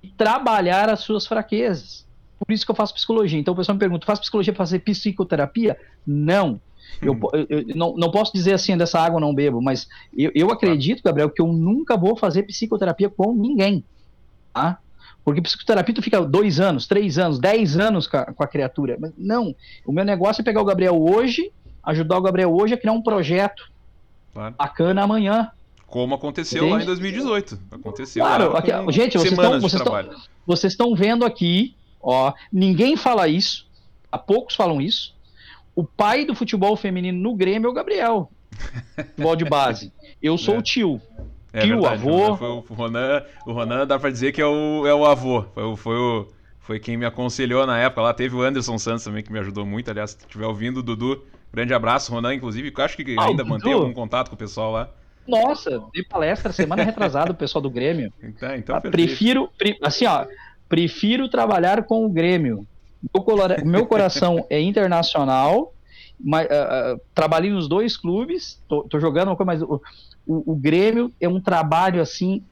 e 0.03 0.09
trabalhar 0.09 0.89
as 0.89 1.01
suas 1.01 1.27
fraquezas. 1.27 2.07
por 2.39 2.53
isso 2.53 2.65
que 2.65 2.71
eu 2.71 2.77
faço 2.77 2.95
psicologia. 2.95 3.39
Então 3.39 3.55
o 3.55 3.57
pessoal 3.57 3.75
me 3.75 3.81
pergunta, 3.81 4.07
faz 4.07 4.21
psicologia 4.21 4.53
para 4.53 4.65
fazer 4.65 4.81
psicoterapia? 4.81 5.79
Não. 6.07 6.61
Eu, 7.03 7.19
eu, 7.49 7.65
não, 7.75 7.95
não 7.97 8.11
posso 8.11 8.33
dizer 8.33 8.55
assim, 8.55 8.77
dessa 8.77 8.99
água 9.01 9.21
não 9.21 9.35
bebo, 9.35 9.61
mas 9.61 9.89
eu, 10.17 10.31
eu 10.35 10.51
acredito, 10.51 11.03
Gabriel, 11.03 11.31
que 11.31 11.43
eu 11.43 11.49
nunca 11.49 11.97
vou 11.97 12.17
fazer 12.17 12.45
psicoterapia 12.45 13.11
com 13.11 13.35
ninguém. 13.35 13.85
Tá? 14.53 14.79
Porque 15.25 15.41
psicoterapia 15.41 15.95
tu 15.95 16.03
fica 16.03 16.21
dois 16.21 16.61
anos, 16.61 16.87
três 16.87 17.19
anos, 17.19 17.39
dez 17.39 17.79
anos 17.79 18.07
com 18.07 18.19
a, 18.19 18.25
com 18.27 18.45
a, 18.45 18.47
criatura. 18.47 18.99
Mas 19.01 19.13
não, 19.17 19.55
o 19.87 19.93
meu 19.93 20.05
negócio 20.05 20.43
é 20.43 20.45
pegar 20.45 20.61
o 20.61 20.65
Gabriel 20.65 21.01
hoje, 21.01 21.51
ajudar 21.83 22.19
o 22.19 22.23
Gabriel 22.23 22.55
hoje 22.55 22.75
a 22.75 22.77
criar 22.77 22.93
um 22.93 23.03
projeto 23.03 23.71
claro. 24.35 24.55
bacana 24.57 25.03
amanhã. 25.03 25.51
Como 25.87 26.15
aconteceu 26.15 26.65
Entende? 26.65 26.77
lá 26.77 26.83
em 26.83 26.87
2018. 26.87 27.59
Aconteceu 27.71 28.25
claro, 28.25 28.57
aqui, 28.57 28.71
gente, 28.93 29.17
vocês 29.17 29.33
estão, 29.33 29.61
vocês, 29.61 29.75
estão, 29.75 30.11
vocês 30.47 30.73
estão 30.73 30.95
vendo 30.95 31.25
aqui, 31.25 31.75
ó, 32.03 32.33
ninguém 32.53 32.97
fala 32.97 33.27
isso, 33.27 33.67
há 34.13 34.19
poucos 34.19 34.55
falam 34.55 34.81
isso. 34.81 35.15
O 35.75 35.85
pai 35.85 36.25
do 36.25 36.35
futebol 36.35 36.77
feminino 36.77 37.19
no 37.19 37.35
Grêmio 37.35 37.67
é 37.67 37.71
o 37.71 37.75
Gabriel, 37.75 38.31
futebol 38.97 39.37
de 39.37 39.45
base. 39.45 39.93
Eu 40.23 40.39
sou 40.39 40.55
é. 40.55 40.59
o 40.59 40.63
tio. 40.63 41.01
É 41.53 41.61
tio, 41.61 41.81
verdade, 41.81 42.03
avô. 42.03 42.37
Foi 42.37 42.49
o, 42.49 42.61
Ronan, 42.61 43.23
o 43.47 43.53
Ronan 43.53 43.87
dá 43.87 43.99
pra 43.99 44.11
dizer 44.11 44.33
que 44.33 44.41
é 44.41 44.47
o, 44.47 44.87
é 44.87 44.95
o 44.95 45.05
avô. 45.05 45.45
Foi, 45.55 45.63
o, 45.63 45.77
foi, 45.77 45.97
o, 45.97 46.29
foi 46.61 46.81
quem 46.81 46.97
me 46.97 47.07
aconselhou 47.07 47.67
na 47.67 47.79
época. 47.79 48.03
Lá 48.03 48.15
teve 48.15 48.35
o 48.35 48.43
Anderson 48.43 48.79
Santos 48.79 49.05
também 49.05 49.23
que 49.23 49.33
me 49.33 49.39
ajudou 49.39 49.65
muito. 49.65 49.91
Aliás, 49.91 50.11
se 50.11 50.19
estiver 50.19 50.47
ouvindo, 50.47 50.83
Dudu, 50.83 51.25
grande 51.53 51.75
abraço. 51.75 52.13
Ronan, 52.13 52.35
inclusive, 52.35 52.73
eu 52.77 52.85
acho 52.85 52.97
que 52.97 53.17
ah, 53.19 53.25
ainda 53.25 53.45
mantém 53.45 53.73
algum 53.73 53.93
contato 53.93 54.29
com 54.29 54.35
o 54.35 54.39
pessoal 54.39 54.73
lá. 54.73 54.91
Nossa, 55.27 55.83
dei 55.93 56.05
palestra 56.05 56.53
semana 56.53 56.83
retrasada 56.83 57.33
o 57.33 57.35
pessoal 57.35 57.63
do 57.63 57.71
Grêmio. 57.71 58.13
Então, 58.23 58.55
então 58.55 58.77
ah, 58.77 58.81
prefiro, 58.81 59.49
pre, 59.57 59.79
assim, 59.83 60.07
ó, 60.07 60.27
prefiro 60.69 61.29
trabalhar 61.29 61.85
com 61.85 62.05
o 62.05 62.09
Grêmio. 62.09 62.67
Meu, 63.13 63.67
meu 63.67 63.87
coração 63.87 64.47
é 64.49 64.61
internacional, 64.61 65.73
mas, 66.19 66.47
uh, 66.47 66.95
uh, 66.95 67.01
trabalhei 67.15 67.51
nos 67.51 67.69
dois 67.69 67.97
clubes, 67.97 68.63
tô, 68.69 68.83
tô 68.85 69.01
jogando 69.01 69.29
uma 69.29 69.37
coisa, 69.37 69.47
mas 69.47 69.63
o, 69.63 69.83
o, 70.27 70.53
o, 70.53 70.57
Grêmio 70.57 71.13
é 71.21 71.29
um 71.29 71.41
trabalho 71.41 72.01
assim 72.01 72.43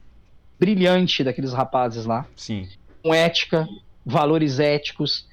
brilhante 0.59 1.25
daqueles 1.25 1.53
rapazes 1.53 2.05
lá. 2.05 2.27
Sim. 2.37 2.69
Com 3.03 3.15
ética, 3.15 3.69
valores 4.05 4.59
éticos. 4.59 5.27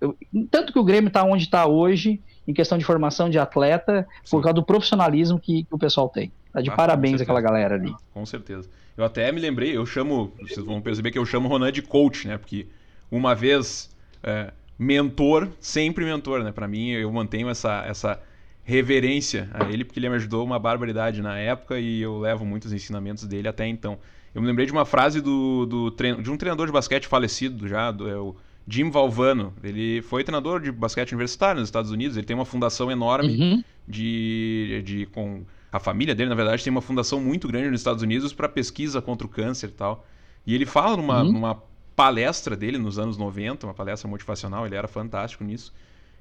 Eu, 0.00 0.16
tanto 0.50 0.72
que 0.72 0.78
o 0.78 0.84
Grêmio 0.84 1.08
está 1.08 1.24
onde 1.24 1.44
está 1.44 1.66
hoje, 1.66 2.20
em 2.46 2.52
questão 2.52 2.76
de 2.76 2.84
formação 2.84 3.30
de 3.30 3.38
atleta, 3.38 4.06
Sim. 4.24 4.30
por 4.30 4.42
causa 4.42 4.54
do 4.54 4.64
profissionalismo 4.64 5.38
que, 5.38 5.64
que 5.64 5.74
o 5.74 5.78
pessoal 5.78 6.08
tem. 6.08 6.30
Tá 6.52 6.60
de 6.60 6.70
ah, 6.70 6.74
parabéns 6.74 7.20
aquela 7.20 7.40
galera 7.40 7.74
ali. 7.74 7.94
Com 8.12 8.24
certeza. 8.26 8.68
Eu 8.96 9.04
até 9.04 9.30
me 9.30 9.40
lembrei, 9.40 9.76
eu 9.76 9.84
chamo, 9.84 10.32
vocês 10.40 10.64
vão 10.64 10.80
perceber 10.80 11.10
que 11.10 11.18
eu 11.18 11.26
chamo 11.26 11.48
o 11.48 11.50
Ronan 11.50 11.70
de 11.70 11.82
coach, 11.82 12.26
né? 12.26 12.38
Porque 12.38 12.66
uma 13.10 13.34
vez 13.34 13.90
é, 14.22 14.52
mentor, 14.78 15.48
sempre 15.60 16.04
mentor, 16.04 16.42
né? 16.42 16.52
Para 16.52 16.68
mim, 16.68 16.90
eu 16.90 17.10
mantenho 17.10 17.48
essa, 17.48 17.84
essa 17.86 18.20
reverência 18.62 19.48
a 19.54 19.70
ele, 19.70 19.84
porque 19.84 19.98
ele 19.98 20.08
me 20.08 20.16
ajudou 20.16 20.44
uma 20.44 20.58
barbaridade 20.58 21.22
na 21.22 21.38
época 21.38 21.78
e 21.78 22.02
eu 22.02 22.18
levo 22.18 22.44
muitos 22.44 22.72
ensinamentos 22.72 23.24
dele 23.24 23.48
até 23.48 23.66
então. 23.66 23.98
Eu 24.34 24.42
me 24.42 24.46
lembrei 24.48 24.66
de 24.66 24.72
uma 24.72 24.84
frase 24.84 25.20
do, 25.20 25.64
do 25.64 25.90
de 25.90 26.30
um 26.30 26.36
treinador 26.36 26.66
de 26.66 26.72
basquete 26.72 27.06
falecido 27.06 27.66
já, 27.66 27.90
do, 27.90 28.08
é 28.08 28.16
o 28.16 28.34
Jim 28.68 28.90
Valvano. 28.90 29.54
Ele 29.62 30.02
foi 30.02 30.24
treinador 30.24 30.60
de 30.60 30.70
basquete 30.70 31.12
universitário 31.12 31.60
nos 31.60 31.68
Estados 31.68 31.90
Unidos. 31.90 32.16
Ele 32.16 32.26
tem 32.26 32.36
uma 32.36 32.44
fundação 32.44 32.90
enorme 32.90 33.36
uhum. 33.36 33.64
de, 33.88 34.82
de 34.84 35.06
com 35.06 35.44
a 35.72 35.78
família 35.78 36.14
dele, 36.14 36.28
na 36.28 36.34
verdade, 36.34 36.64
tem 36.64 36.70
uma 36.70 36.82
fundação 36.82 37.20
muito 37.20 37.46
grande 37.48 37.70
nos 37.70 37.80
Estados 37.80 38.02
Unidos 38.02 38.32
para 38.32 38.48
pesquisa 38.48 39.00
contra 39.00 39.26
o 39.26 39.30
câncer 39.30 39.68
e 39.68 39.72
tal. 39.72 40.06
E 40.46 40.54
ele 40.54 40.66
fala 40.66 40.96
numa, 40.96 41.22
uhum. 41.22 41.32
numa 41.32 41.62
palestra 41.96 42.54
dele 42.54 42.78
nos 42.78 42.98
anos 42.98 43.16
90, 43.16 43.66
uma 43.66 43.74
palestra 43.74 44.08
motivacional, 44.08 44.66
ele 44.66 44.76
era 44.76 44.86
fantástico 44.86 45.42
nisso 45.42 45.72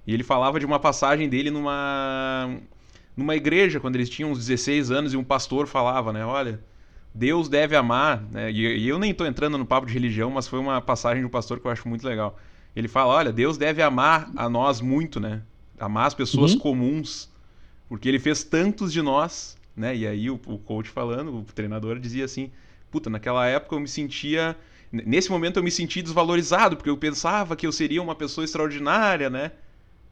e 0.08 0.14
ele 0.14 0.24
falava 0.24 0.60
de 0.60 0.66
uma 0.66 0.80
passagem 0.80 1.28
dele 1.28 1.52
numa 1.52 2.58
numa 3.16 3.36
igreja 3.36 3.80
quando 3.80 3.96
eles 3.96 4.10
tinham 4.10 4.32
uns 4.32 4.40
16 4.40 4.92
anos 4.92 5.14
e 5.14 5.18
um 5.18 5.24
pastor 5.24 5.68
falava, 5.68 6.12
né, 6.12 6.26
olha, 6.26 6.60
Deus 7.14 7.48
deve 7.48 7.74
amar, 7.74 8.22
né? 8.30 8.52
E, 8.52 8.78
e 8.78 8.88
eu 8.90 9.00
nem 9.00 9.12
estou 9.12 9.26
entrando 9.26 9.58
no 9.58 9.66
papo 9.66 9.88
de 9.88 9.94
religião, 9.94 10.30
mas 10.30 10.50
foi 10.50 10.60
uma 10.60 10.82
passagem 10.82 11.22
de 11.22 11.26
um 11.26 11.30
pastor 11.30 11.62
que 11.62 11.66
eu 11.66 11.72
acho 11.72 11.88
muito 11.88 12.06
legal. 12.06 12.38
Ele 12.76 12.90
fala, 12.90 13.14
olha, 13.14 13.32
Deus 13.32 13.58
deve 13.58 13.82
amar 13.82 14.30
a 14.36 14.50
nós 14.50 14.82
muito, 14.82 15.18
né? 15.18 15.42
Amar 15.80 16.08
as 16.08 16.14
pessoas 16.14 16.54
uhum. 16.54 16.60
comuns, 16.60 17.32
porque 17.88 18.10
ele 18.10 18.20
fez 18.20 18.44
tantos 18.44 18.92
de 18.92 19.02
nós, 19.02 19.58
né? 19.78 19.96
E 19.96 20.06
aí 20.06 20.30
o, 20.30 20.36
o 20.46 20.58
coach 20.58 20.90
falando, 20.90 21.38
o 21.38 21.44
treinador 21.44 22.00
dizia 22.00 22.26
assim, 22.26 22.52
puta, 22.92 23.10
naquela 23.10 23.48
época 23.48 23.76
eu 23.76 23.80
me 23.80 23.88
sentia 23.88 24.58
nesse 24.92 25.30
momento 25.30 25.58
eu 25.58 25.64
me 25.64 25.72
senti 25.72 26.02
desvalorizado, 26.02 26.76
porque 26.76 26.90
eu 26.90 26.98
pensava 26.98 27.56
que 27.56 27.66
eu 27.66 27.72
seria 27.72 28.02
uma 28.02 28.16
pessoa 28.16 28.46
extraordinária, 28.46 29.30
né? 29.30 29.52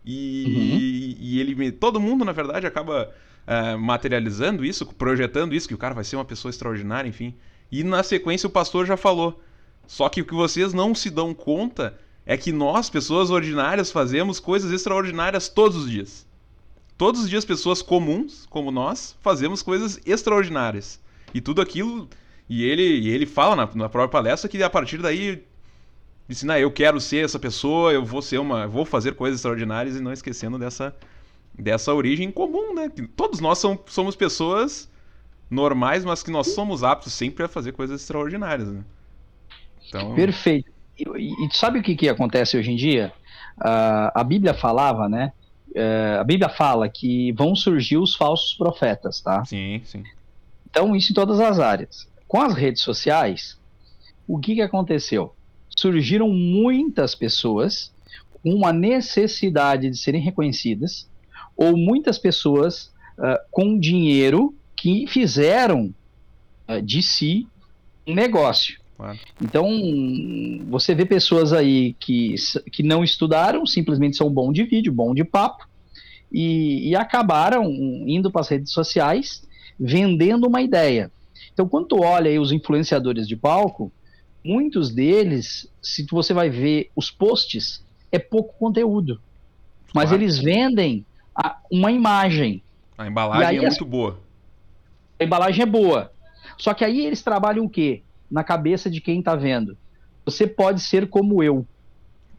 E, 0.06 0.46
uhum. 0.48 1.18
e 1.20 1.40
ele 1.40 1.72
todo 1.72 2.00
mundo, 2.00 2.26
na 2.26 2.32
verdade, 2.32 2.68
acaba 2.68 3.10
uh, 3.48 3.78
materializando 3.80 4.66
isso, 4.66 4.86
projetando 4.86 5.56
isso, 5.56 5.68
que 5.68 5.74
o 5.74 5.78
cara 5.78 5.94
vai 5.94 6.04
ser 6.04 6.18
uma 6.18 6.26
pessoa 6.26 6.50
extraordinária, 6.50 7.08
enfim. 7.08 7.34
E 7.72 7.84
na 7.84 8.04
sequência 8.04 8.48
o 8.48 8.52
pastor 8.52 8.86
já 8.86 8.98
falou. 8.98 9.42
Só 9.88 10.10
que 10.10 10.22
o 10.22 10.26
que 10.26 10.34
vocês 10.34 10.74
não 10.74 10.94
se 10.94 11.10
dão 11.10 11.34
conta 11.34 11.98
é 12.26 12.38
que 12.38 12.52
nós, 12.52 12.90
pessoas 12.90 13.30
ordinárias, 13.30 13.92
fazemos 13.92 14.40
coisas 14.40 14.72
extraordinárias 14.72 15.50
todos 15.50 15.78
os 15.78 15.90
dias. 15.90 16.26
Todos 16.98 17.22
os 17.22 17.30
dias, 17.30 17.44
pessoas 17.44 17.82
comuns, 17.82 18.46
como 18.50 18.72
nós, 18.72 19.18
fazemos 19.22 19.62
coisas 19.62 20.00
extraordinárias. 20.06 21.00
E 21.34 21.42
tudo 21.42 21.62
aquilo. 21.62 22.08
E 22.54 22.64
ele, 22.64 22.84
e 22.84 23.10
ele 23.10 23.26
fala 23.26 23.56
na, 23.56 23.66
na 23.74 23.90
própria 23.90 24.10
palestra 24.10 24.48
que 24.48 24.62
a 24.62 24.70
partir 24.70 25.00
daí 25.00 25.44
disse, 26.28 26.46
não, 26.46 26.56
eu 26.56 26.70
quero 26.70 27.02
ser 27.02 27.26
essa 27.26 27.40
pessoa, 27.40 27.92
eu 27.92 28.06
vou 28.06 28.22
ser 28.22 28.38
uma, 28.38 28.68
vou 28.68 28.86
fazer 28.86 29.16
coisas 29.16 29.40
extraordinárias 29.40 29.96
e 29.96 30.00
não 30.00 30.14
esquecendo 30.14 30.60
dessa 30.60 30.96
dessa 31.58 31.92
origem 31.92 32.32
comum, 32.32 32.76
né? 32.76 32.90
Que 32.90 33.08
todos 33.08 33.40
nós 33.40 33.58
somos, 33.58 33.80
somos 33.88 34.16
pessoas 34.16 34.88
normais, 35.50 36.06
mas 36.06 36.22
que 36.22 36.30
nós 36.30 36.54
somos 36.54 36.84
aptos 36.84 37.12
sempre 37.14 37.44
a 37.44 37.48
fazer 37.48 37.72
coisas 37.72 38.02
extraordinárias, 38.02 38.72
né? 38.72 38.84
Então... 39.88 40.14
Perfeito. 40.14 40.72
E, 41.00 41.06
e, 41.10 41.48
e 41.48 41.56
sabe 41.56 41.80
o 41.80 41.84
que, 41.84 41.96
que 41.96 42.08
acontece 42.08 42.56
hoje 42.56 42.72
em 42.72 42.76
dia? 42.76 43.12
Uh, 43.58 44.14
a 44.14 44.24
Bíblia 44.24 44.54
falava, 44.54 45.10
né? 45.10 45.34
Uh, 45.70 46.20
a 46.20 46.24
Bíblia 46.24 46.50
fala 46.50 46.88
que 46.88 47.32
vão 47.32 47.56
surgir 47.56 47.98
os 47.98 48.16
falsos 48.16 48.54
profetas, 48.54 49.22
tá? 49.22 49.44
Sim, 49.44 49.82
sim. 49.86 50.04
Então, 50.70 50.96
isso 50.96 51.12
em 51.12 51.16
todas 51.16 51.40
as 51.40 51.60
áreas. 51.60 52.13
Com 52.34 52.42
as 52.42 52.56
redes 52.56 52.82
sociais, 52.82 53.60
o 54.28 54.40
que, 54.40 54.56
que 54.56 54.62
aconteceu? 54.64 55.36
surgiram 55.78 56.30
muitas 56.30 57.14
pessoas 57.14 57.94
com 58.32 58.56
uma 58.56 58.74
necessidade 58.74 59.88
de 59.88 59.96
serem 59.96 60.20
reconhecidas, 60.20 61.08
ou 61.56 61.78
muitas 61.78 62.18
pessoas 62.18 62.92
uh, 63.20 63.38
com 63.52 63.78
dinheiro 63.78 64.56
que 64.76 65.06
fizeram 65.06 65.94
uh, 66.68 66.82
de 66.82 67.04
si 67.04 67.48
um 68.08 68.16
negócio. 68.16 68.80
Claro. 68.98 69.20
Então, 69.40 69.70
você 70.70 70.96
vê 70.96 71.06
pessoas 71.06 71.54
aí 71.54 71.94
que, 72.00 72.34
que 72.72 72.82
não 72.82 73.04
estudaram, 73.04 73.64
simplesmente 73.68 74.18
são 74.18 74.28
bom 74.28 74.52
de 74.52 74.64
vídeo, 74.64 74.92
bom 74.92 75.14
de 75.14 75.24
papo, 75.24 75.70
e, 76.32 76.90
e 76.90 76.96
acabaram 76.96 77.64
indo 78.08 78.32
para 78.32 78.42
as 78.42 78.50
redes 78.50 78.72
sociais 78.72 79.48
vendendo 79.80 80.48
uma 80.48 80.64
ideia. 80.64 81.12
Então, 81.54 81.68
quando 81.68 81.88
tu 81.88 82.04
olha 82.04 82.30
aí 82.30 82.40
os 82.40 82.52
influenciadores 82.52 83.28
de 83.28 83.36
palco, 83.36 83.92
muitos 84.44 84.92
deles, 84.92 85.70
se 85.82 86.06
você 86.10 86.34
vai 86.34 86.50
ver 86.50 86.90
os 86.96 87.12
posts, 87.12 87.84
é 88.12 88.20
pouco 88.20 88.54
conteúdo. 88.58 89.22
Mas 89.94 90.10
claro. 90.10 90.24
eles 90.24 90.40
vendem 90.40 91.06
a, 91.36 91.58
uma 91.72 91.92
imagem. 91.92 92.62
A 92.98 93.08
embalagem 93.08 93.58
é 93.58 93.62
muito 93.62 93.86
boa. 93.86 94.20
A 95.20 95.24
embalagem 95.24 95.64
é 95.64 95.66
boa. 95.66 96.12
Só 96.58 96.74
que 96.74 96.84
aí 96.84 97.06
eles 97.06 97.22
trabalham 97.22 97.66
o 97.66 97.70
quê? 97.70 98.02
Na 98.30 98.44
cabeça 98.44 98.90
de 98.90 99.00
quem 99.00 99.20
está 99.20 99.36
vendo. 99.36 99.78
Você 100.26 100.48
pode 100.48 100.82
ser 100.82 101.08
como 101.08 101.44
eu. 101.44 101.66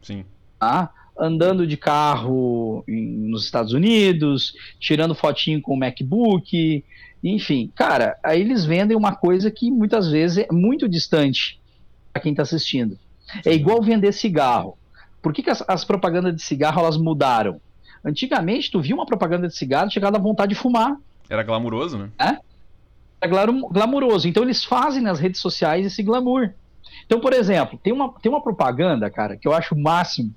Sim. 0.01 0.25
Tá? 0.59 0.91
Andando 1.17 1.65
de 1.65 1.77
carro 1.77 2.83
em, 2.87 3.05
nos 3.29 3.45
Estados 3.45 3.73
Unidos, 3.73 4.53
tirando 4.79 5.15
fotinho 5.15 5.61
com 5.61 5.73
o 5.73 5.79
MacBook, 5.79 6.83
enfim. 7.33 7.71
Cara, 7.75 8.17
aí 8.23 8.39
eles 8.41 8.65
vendem 8.65 8.95
uma 8.95 9.15
coisa 9.15 9.49
que 9.49 9.71
muitas 9.71 10.09
vezes 10.09 10.45
é 10.49 10.53
muito 10.53 10.87
distante 10.87 11.59
para 12.13 12.21
quem 12.21 12.31
está 12.31 12.43
assistindo. 12.43 12.97
É 13.45 13.53
igual 13.53 13.81
vender 13.81 14.11
cigarro. 14.11 14.77
Por 15.21 15.33
que, 15.33 15.41
que 15.41 15.49
as, 15.49 15.63
as, 15.67 15.83
propagandas 15.83 16.35
de 16.35 16.41
cigarro 16.43 16.79
elas 16.79 16.97
mudaram? 16.97 17.59
Antigamente, 18.03 18.69
tu 18.69 18.79
via 18.79 18.93
uma 18.93 19.07
propaganda 19.07 19.47
de 19.47 19.55
cigarro, 19.55 19.89
chegava 19.89 20.17
a 20.17 20.21
vontade 20.21 20.53
de 20.53 20.55
fumar. 20.55 20.95
Era 21.27 21.41
glamuroso, 21.41 21.97
né? 21.97 22.09
É? 22.19 22.37
Era 23.19 23.51
glamuroso. 23.71 24.27
Então 24.27 24.43
eles 24.43 24.63
fazem 24.63 25.01
nas 25.01 25.19
redes 25.19 25.41
sociais 25.41 25.83
esse 25.85 26.03
glamour. 26.03 26.51
Então, 27.07 27.19
por 27.19 27.33
exemplo, 27.33 27.79
tem 27.81 27.91
uma, 27.91 28.13
tem 28.21 28.31
uma 28.31 28.41
propaganda, 28.41 29.09
cara, 29.09 29.35
que 29.35 29.47
eu 29.47 29.53
acho 29.53 29.73
o 29.73 29.81
máximo 29.81 30.31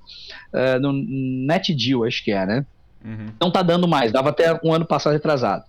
uh, 0.53 0.79
no 0.79 0.91
NetDeal, 0.91 2.03
acho 2.03 2.23
que 2.23 2.31
é, 2.31 2.45
né? 2.45 2.65
Uhum. 3.05 3.27
Não 3.39 3.51
tá 3.51 3.61
dando 3.61 3.87
mais, 3.87 4.11
dava 4.11 4.29
até 4.29 4.59
um 4.63 4.73
ano 4.73 4.85
passado 4.85 5.13
retrasado. 5.13 5.63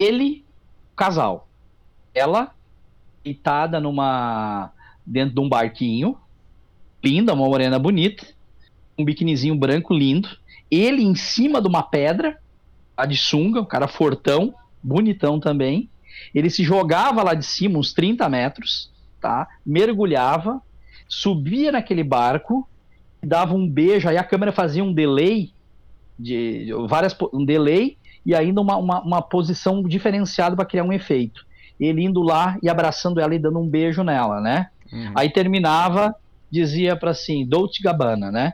Ele, 0.00 0.46
casal, 0.96 1.46
ela, 2.14 2.54
deitada 3.22 3.78
numa 3.78 4.72
dentro 5.04 5.34
de 5.34 5.40
um 5.40 5.48
barquinho, 5.48 6.16
linda, 7.04 7.34
uma 7.34 7.44
morena 7.44 7.78
bonita, 7.78 8.26
um 8.98 9.04
biquinizinho 9.04 9.54
branco 9.54 9.92
lindo, 9.92 10.28
ele 10.70 11.02
em 11.02 11.14
cima 11.14 11.60
de 11.60 11.68
uma 11.68 11.82
pedra, 11.82 12.38
a 12.96 13.04
de 13.04 13.16
sunga, 13.16 13.60
um 13.60 13.66
cara 13.66 13.86
fortão, 13.86 14.54
bonitão 14.82 15.38
também. 15.38 15.88
Ele 16.34 16.48
se 16.48 16.62
jogava 16.62 17.22
lá 17.22 17.34
de 17.34 17.44
cima, 17.44 17.78
uns 17.78 17.92
30 17.92 18.28
metros, 18.28 18.90
tá? 19.20 19.48
Mergulhava, 19.66 20.62
subia 21.08 21.72
naquele 21.72 22.04
barco, 22.04 22.68
dava 23.22 23.54
um 23.54 23.68
beijo, 23.68 24.08
aí 24.08 24.16
a 24.16 24.24
câmera 24.24 24.52
fazia 24.52 24.84
um 24.84 24.92
delay, 24.92 25.52
de, 26.18 26.68
várias, 26.88 27.16
um 27.32 27.44
delay 27.44 27.96
e 28.24 28.34
ainda 28.34 28.60
uma, 28.60 28.76
uma, 28.76 29.00
uma 29.02 29.22
posição 29.22 29.82
diferenciada 29.82 30.54
para 30.54 30.64
criar 30.64 30.84
um 30.84 30.92
efeito. 30.92 31.46
Ele 31.78 32.04
indo 32.04 32.22
lá 32.22 32.58
e 32.62 32.68
abraçando 32.68 33.20
ela 33.20 33.34
e 33.34 33.38
dando 33.38 33.58
um 33.58 33.68
beijo 33.68 34.02
nela, 34.02 34.40
né? 34.40 34.68
Uhum. 34.92 35.12
Aí 35.14 35.30
terminava, 35.30 36.14
dizia 36.50 36.94
para 36.96 37.12
assim, 37.12 37.46
Dolce 37.46 37.82
Gabbana, 37.82 38.30
né? 38.30 38.52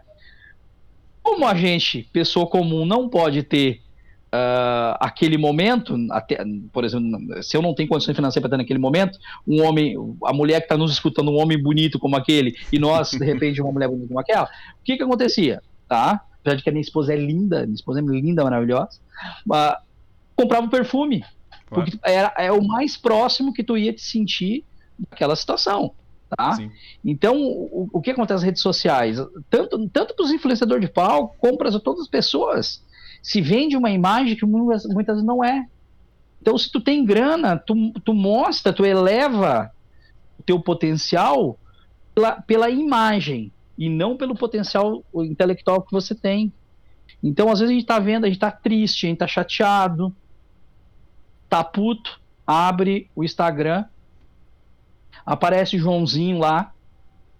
Como 1.22 1.46
a 1.46 1.54
gente, 1.54 2.08
pessoa 2.12 2.46
comum, 2.46 2.86
não 2.86 3.08
pode 3.08 3.42
ter 3.42 3.80
uh, 4.26 4.96
aquele 5.00 5.36
momento, 5.36 5.96
até, 6.10 6.38
por 6.72 6.84
exemplo, 6.84 7.42
se 7.42 7.56
eu 7.56 7.62
não 7.62 7.74
tenho 7.74 7.88
condições 7.88 8.14
financeiras 8.14 8.42
para 8.42 8.56
ter 8.56 8.62
naquele 8.62 8.78
momento, 8.78 9.18
um 9.46 9.62
homem, 9.64 9.96
a 10.24 10.32
mulher 10.32 10.60
que 10.60 10.66
está 10.66 10.76
nos 10.76 10.92
escutando, 10.92 11.30
um 11.30 11.40
homem 11.40 11.60
bonito 11.60 11.98
como 11.98 12.16
aquele, 12.16 12.54
e 12.72 12.78
nós, 12.78 13.10
de 13.10 13.24
repente, 13.24 13.60
uma 13.60 13.72
mulher 13.72 13.88
bonita 13.88 14.08
como 14.08 14.20
aquela, 14.20 14.44
o 14.44 14.84
que 14.84 14.96
que 14.96 15.02
acontecia? 15.02 15.60
Tá? 15.88 16.22
Apesar 16.46 16.58
de 16.58 16.62
que 16.62 16.68
a 16.68 16.72
minha 16.72 16.82
esposa 16.82 17.12
é 17.12 17.16
linda, 17.16 17.64
minha 17.64 17.74
esposa 17.74 17.98
é 17.98 18.02
linda, 18.02 18.44
maravilhosa, 18.44 19.00
uh, 19.50 19.82
comprava 20.36 20.64
um 20.64 20.70
perfume, 20.70 21.24
claro. 21.66 21.90
porque 21.90 21.98
era, 22.04 22.32
é 22.38 22.52
o 22.52 22.62
mais 22.62 22.96
próximo 22.96 23.52
que 23.52 23.64
tu 23.64 23.76
ia 23.76 23.92
te 23.92 24.00
sentir 24.00 24.64
daquela 25.10 25.34
situação. 25.34 25.92
Tá? 26.36 26.56
Então, 27.04 27.36
o, 27.36 27.88
o, 27.92 28.00
que 28.00 28.12
acontece 28.12 28.34
nas 28.34 28.42
redes 28.44 28.62
sociais? 28.62 29.18
Tanto, 29.50 29.88
tanto 29.88 30.14
para 30.14 30.24
os 30.24 30.30
influenciadores 30.30 30.86
de 30.86 30.92
palco, 30.92 31.34
como 31.38 31.58
para 31.58 31.80
todas 31.80 32.02
as 32.02 32.08
pessoas. 32.08 32.80
Se 33.20 33.40
vende 33.40 33.76
uma 33.76 33.90
imagem 33.90 34.36
que 34.36 34.46
muitas, 34.46 34.84
muitas 34.86 35.16
vezes 35.16 35.26
não 35.26 35.42
é. 35.42 35.66
Então, 36.40 36.56
se 36.56 36.70
tu 36.70 36.80
tem 36.80 37.04
grana, 37.04 37.56
tu, 37.56 37.92
tu 38.04 38.14
mostra, 38.14 38.72
tu 38.72 38.84
eleva 38.84 39.68
o 40.38 40.44
teu 40.44 40.60
potencial 40.60 41.58
pela, 42.14 42.40
pela 42.40 42.70
imagem 42.70 43.52
e 43.76 43.88
não 43.88 44.16
pelo 44.16 44.34
potencial 44.34 45.04
intelectual 45.14 45.82
que 45.82 45.92
você 45.92 46.14
tem. 46.14 46.52
Então, 47.22 47.50
às 47.50 47.60
vezes 47.60 47.70
a 47.70 47.74
gente 47.74 47.82
está 47.82 47.98
vendo, 47.98 48.24
a 48.24 48.28
gente 48.28 48.36
está 48.36 48.50
triste, 48.50 49.06
a 49.06 49.08
gente 49.08 49.16
está 49.16 49.26
chateado, 49.26 50.14
tá 51.48 51.62
puto, 51.62 52.20
abre 52.46 53.10
o 53.14 53.24
Instagram, 53.24 53.84
Aparece 55.26 55.76
Joãozinho 55.76 56.38
lá, 56.38 56.72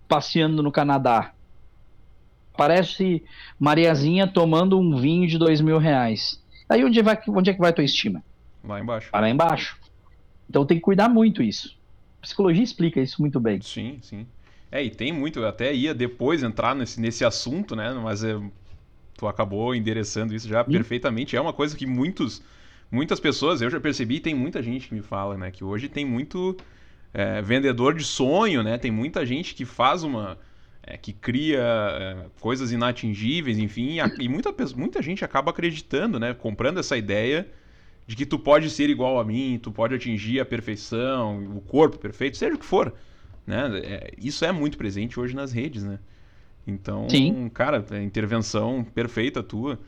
passeando 0.09 0.61
no 0.61 0.73
Canadá. 0.73 1.33
Aparece 2.53 3.23
Mariazinha 3.61 4.27
tomando 4.27 4.77
um 4.81 4.97
vinho 4.99 5.29
de 5.29 5.39
dois 5.39 5.61
mil 5.61 5.79
reais. 5.79 6.43
Aí 6.69 6.85
onde, 6.85 7.01
vai, 7.01 7.17
onde 7.29 7.51
é 7.51 7.55
que 7.55 7.61
vai 7.61 7.71
a 7.71 7.73
tua 7.73 7.85
estima? 7.85 8.25
Lá 8.65 8.81
embaixo. 8.81 9.11
Lá 9.13 9.31
embaixo. 9.31 9.79
Então 10.51 10.67
tem 10.67 10.79
que 10.79 10.83
cuidar 10.83 11.09
muito 11.09 11.43
isso. 11.43 11.79
A 12.19 12.23
psicologia 12.23 12.65
explica 12.65 13.01
isso 13.01 13.21
muito 13.21 13.39
bem. 13.39 13.61
Sim, 13.61 13.99
sim. 14.03 14.27
É, 14.71 14.83
e 14.83 14.91
tem 14.91 15.13
muito, 15.13 15.41
eu 15.41 15.47
até 15.47 15.73
ia 15.73 15.95
depois 15.95 16.43
entrar 16.43 16.75
nesse, 16.75 17.01
nesse 17.01 17.25
assunto, 17.25 17.77
né? 17.77 17.93
Mas 17.95 18.25
é, 18.25 18.39
tu 19.17 19.27
acabou 19.27 19.75
endereçando 19.75 20.35
isso 20.35 20.49
já 20.49 20.65
perfeitamente. 20.65 21.37
É 21.37 21.41
uma 21.41 21.53
coisa 21.53 21.77
que 21.77 21.87
muitos, 21.87 22.43
muitas 22.91 23.21
pessoas, 23.21 23.63
eu 23.63 23.71
já 23.71 23.81
percebi, 23.81 24.21
tem 24.21 24.35
muita 24.35 24.63
gente 24.63 24.89
que 24.89 24.95
me 24.95 25.03
fala, 25.03 25.37
né? 25.37 25.51
Que 25.51 25.65
hoje 25.65 25.89
tem 25.89 26.05
muito 26.05 26.57
é, 27.15 27.41
vendedor 27.41 27.95
de 27.95 28.05
sonho, 28.05 28.63
né? 28.63 28.77
Tem 28.77 28.91
muita 28.91 29.25
gente 29.25 29.55
que 29.55 29.65
faz 29.65 30.03
uma. 30.03 30.39
É, 30.83 30.97
que 30.97 31.13
cria 31.13 31.61
é, 31.61 32.27
coisas 32.41 32.71
inatingíveis, 32.71 33.59
enfim, 33.59 33.97
e 34.21 34.29
muita, 34.29 34.55
muita 34.77 35.03
gente 35.03 35.25
acaba 35.25 35.51
acreditando, 35.51 36.21
né? 36.21 36.33
Comprando 36.33 36.79
essa 36.79 36.97
ideia 36.97 37.49
de 38.07 38.15
que 38.15 38.25
tu 38.25 38.39
pode 38.39 38.71
ser 38.71 38.89
igual 38.89 39.19
a 39.19 39.25
mim, 39.25 39.59
tu 39.61 39.73
pode 39.73 39.95
atingir 39.95 40.39
a 40.39 40.45
perfeição, 40.45 41.57
o 41.57 41.61
corpo 41.61 41.99
perfeito, 41.99 42.37
seja 42.37 42.55
o 42.55 42.59
que 42.59 42.65
for. 42.65 42.95
Né? 43.47 43.81
É, 43.85 44.11
isso 44.19 44.45
é 44.45 44.53
muito 44.53 44.77
presente 44.77 45.19
hoje 45.21 45.35
nas 45.35 45.53
redes, 45.53 45.85
né? 45.85 45.99
Então, 46.67 47.09
Sim. 47.09 47.49
cara, 47.49 47.85
é 47.93 48.03
intervenção 48.03 48.85
perfeita 48.85 49.43
tua. 49.43 49.79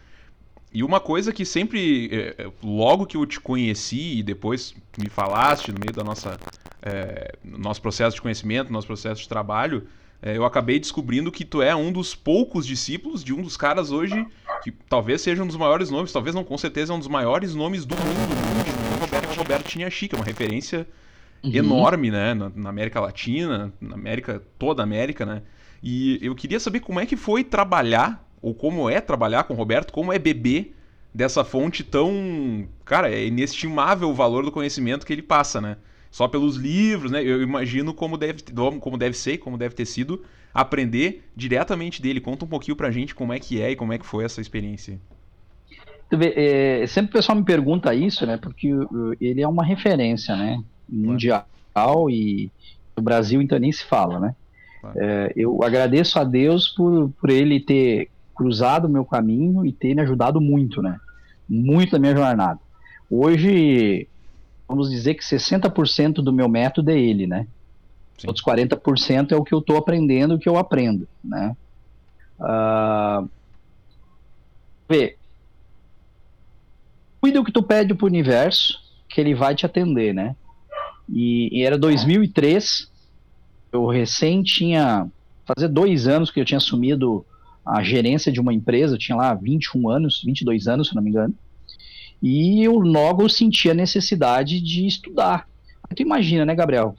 E 0.73 0.85
uma 0.85 1.01
coisa 1.01 1.33
que 1.33 1.45
sempre, 1.45 2.09
é, 2.13 2.51
logo 2.63 3.07
que 3.07 3.17
eu 3.17 3.27
te 3.27 3.41
conheci 3.41 4.19
e 4.19 4.23
depois 4.23 4.75
me 4.97 5.09
falaste 5.09 5.73
no 5.73 5.79
meio 5.81 5.93
da 5.93 6.05
nossa 6.05 6.39
é, 6.83 7.33
nosso 7.43 7.81
processo 7.83 8.17
de 8.17 8.23
conhecimento, 8.23 8.73
nosso 8.73 8.87
processo 8.87 9.23
de 9.23 9.29
trabalho, 9.29 9.87
é, 10.21 10.37
eu 10.37 10.45
acabei 10.45 10.79
descobrindo 10.79 11.31
que 11.31 11.45
tu 11.45 11.63
é 11.63 11.75
um 11.75 11.93
dos 11.93 12.15
poucos 12.15 12.67
discípulos 12.67 13.23
de 13.23 13.33
um 13.33 13.43
dos 13.43 13.57
caras 13.57 13.91
hoje 13.91 14.27
que 14.63 14.71
talvez 14.71 15.23
seja 15.23 15.43
um 15.43 15.47
dos 15.47 15.57
maiores 15.57 15.91
nomes, 15.91 16.13
talvez 16.13 16.35
não, 16.35 16.43
com 16.43 16.59
certeza 16.59 16.93
é 16.93 16.97
um 16.97 16.99
dos 16.99 17.09
maiores 17.09 17.55
nomes 17.55 17.85
do 17.85 17.95
mundo, 17.95 19.01
Roberto, 19.01 19.37
Roberto 19.37 19.71
Chiniachica, 19.71 20.17
uma 20.17 20.25
referência 20.25 20.87
uhum. 21.43 21.51
enorme, 21.53 22.11
né, 22.11 22.35
na, 22.35 22.51
na, 22.55 22.69
América 22.69 23.01
Latina, 23.01 23.73
na 23.81 23.95
América, 23.95 24.43
toda 24.59 24.83
a 24.83 24.85
América, 24.85 25.25
né, 25.25 25.43
e 25.83 26.19
eu 26.23 26.35
queria 26.35 26.61
saber 26.61 26.81
como 26.81 27.01
é 27.01 27.07
que 27.07 27.17
foi 27.17 27.45
trabalhar, 27.45 28.27
ou 28.41 28.55
como 28.55 28.89
é 28.89 29.01
trabalhar 29.01 29.45
com 29.45 29.55
o 29.55 29.57
Roberto, 29.57 29.93
como 29.93 30.13
é 30.13 30.19
beber 30.19 30.75
dessa 31.15 31.45
fonte 31.45 31.83
tão, 31.83 32.69
cara, 32.85 33.11
é 33.11 33.27
inestimável 33.27 34.09
o 34.09 34.15
valor 34.15 34.45
do 34.45 34.53
conhecimento 34.53 35.07
que 35.07 35.13
ele 35.13 35.23
passa, 35.23 35.61
né, 35.61 35.77
só 36.11 36.27
pelos 36.27 36.57
livros, 36.57 37.11
né? 37.11 37.23
Eu 37.23 37.43
imagino 37.43 37.93
como 37.93 38.17
deve, 38.17 38.43
como 38.81 38.97
deve 38.97 39.17
ser, 39.17 39.39
como 39.39 39.59
deve 39.59 39.75
ter 39.75 39.85
sido 39.85 40.25
aprender 40.53 41.29
diretamente 41.37 42.01
dele. 42.01 42.21
Conta 42.21 42.45
um 42.45 42.49
pouquinho 42.49 42.77
pra 42.77 42.91
gente 42.91 43.15
como 43.15 43.33
é 43.33 43.39
que 43.39 43.61
é 43.61 43.73
e 43.73 43.77
como 43.77 43.93
é 43.93 43.99
que 43.99 44.07
foi 44.07 44.25
essa 44.25 44.41
experiência. 44.41 44.99
Vê, 46.11 46.33
é, 46.35 46.87
sempre 46.87 47.11
o 47.11 47.13
pessoal 47.13 47.37
me 47.37 47.45
pergunta 47.45 47.95
isso, 47.95 48.27
né? 48.27 48.39
Porque 48.39 48.69
ele 49.21 49.43
é 49.43 49.49
uma 49.49 49.65
referência, 49.65 50.35
né? 50.35 50.63
Mundial 50.89 51.47
claro. 51.75 52.11
e 52.11 52.51
no 52.97 53.03
Brasil 53.03 53.41
então 53.43 53.59
nem 53.59 53.73
se 53.73 53.85
fala, 53.85 54.19
né? 54.19 54.35
Claro. 54.81 54.99
É, 55.01 55.33
eu 55.37 55.63
agradeço 55.63 56.19
a 56.19 56.25
Deus 56.25 56.69
por, 56.69 57.11
por 57.21 57.31
ele 57.31 57.61
ter 57.61 58.11
cruzado 58.35 58.87
o 58.87 58.89
meu 58.89 59.05
caminho 59.05 59.67
e 59.67 59.73
ter 59.73 59.95
me 59.95 60.03
ajudado 60.03 60.41
muito, 60.41 60.81
né? 60.81 60.99
Muito 61.49 61.93
na 61.93 61.99
minha 61.99 62.17
jornada. 62.17 62.61
Hoje 63.11 64.07
vamos 64.69 64.91
dizer 64.91 65.15
que 65.15 65.25
60% 65.25 66.15
do 66.15 66.33
meu 66.33 66.49
método 66.49 66.91
é 66.91 66.99
ele, 66.99 67.27
né? 67.27 67.47
Sim. 68.19 68.27
Outros 68.27 68.45
40% 68.45 69.33
é 69.33 69.37
o 69.37 69.45
que 69.45 69.55
eu 69.55 69.61
estou 69.61 69.77
aprendendo, 69.77 70.35
o 70.35 70.39
que 70.39 70.49
eu 70.49 70.59
aprendo, 70.59 71.09
né? 71.25 71.57
Uh, 72.39 73.29
vê, 74.89 75.17
cuida 77.21 77.41
o 77.41 77.45
que 77.45 77.53
tu 77.53 77.63
pede 77.63 77.95
pro 77.95 78.07
universo, 78.07 78.79
que 79.09 79.21
ele 79.21 79.35
vai 79.35 79.55
te 79.55 79.65
atender, 79.65 80.15
né? 80.15 80.37
E, 81.09 81.49
e 81.53 81.65
era 81.65 81.79
2003, 81.79 82.91
eu 83.73 83.87
recém 83.87 84.43
tinha, 84.43 85.07
fazer 85.45 85.69
dois 85.69 86.07
anos 86.07 86.31
que 86.31 86.41
eu 86.41 86.45
tinha 86.45 86.59
assumido 86.59 87.25
a 87.65 87.83
gerência 87.83 88.33
de 88.33 88.41
uma 88.41 88.53
empresa, 88.53 88.95
eu 88.95 88.99
tinha 88.99 89.17
lá 89.17 89.35
21 89.35 89.89
anos, 89.89 90.23
22 90.25 90.69
anos, 90.69 90.89
se 90.89 90.95
não 90.95 91.03
me 91.03 91.11
engano. 91.11 91.35
E 92.23 92.63
eu 92.63 92.79
logo 92.79 93.29
senti 93.29 93.71
a 93.71 93.75
necessidade 93.75 94.61
de 94.61 94.87
estudar. 94.87 95.47
Tu 95.95 96.03
imagina, 96.03 96.45
né, 96.45 96.55
Gabriel? 96.55 96.95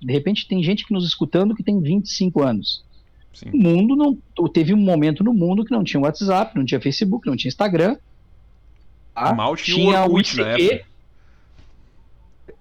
De 0.00 0.12
repente 0.12 0.46
tem 0.46 0.62
gente 0.62 0.86
que 0.86 0.92
nos 0.92 1.06
escutando 1.06 1.54
que 1.54 1.62
tem 1.62 1.80
25 1.80 2.42
anos. 2.42 2.84
Sim. 3.32 3.50
O 3.52 3.56
mundo 3.56 3.96
não. 3.96 4.48
Teve 4.48 4.74
um 4.74 4.78
momento 4.78 5.24
no 5.24 5.32
mundo 5.32 5.64
que 5.64 5.72
não 5.72 5.82
tinha 5.82 6.00
WhatsApp, 6.00 6.56
não 6.56 6.64
tinha 6.64 6.80
Facebook, 6.80 7.26
não 7.26 7.36
tinha 7.36 7.48
Instagram. 7.48 7.96
Tá? 9.14 9.34
Mal 9.34 9.56
tinha, 9.56 9.76
tinha 9.76 10.06
o 10.06 10.20
ICQ. 10.20 10.84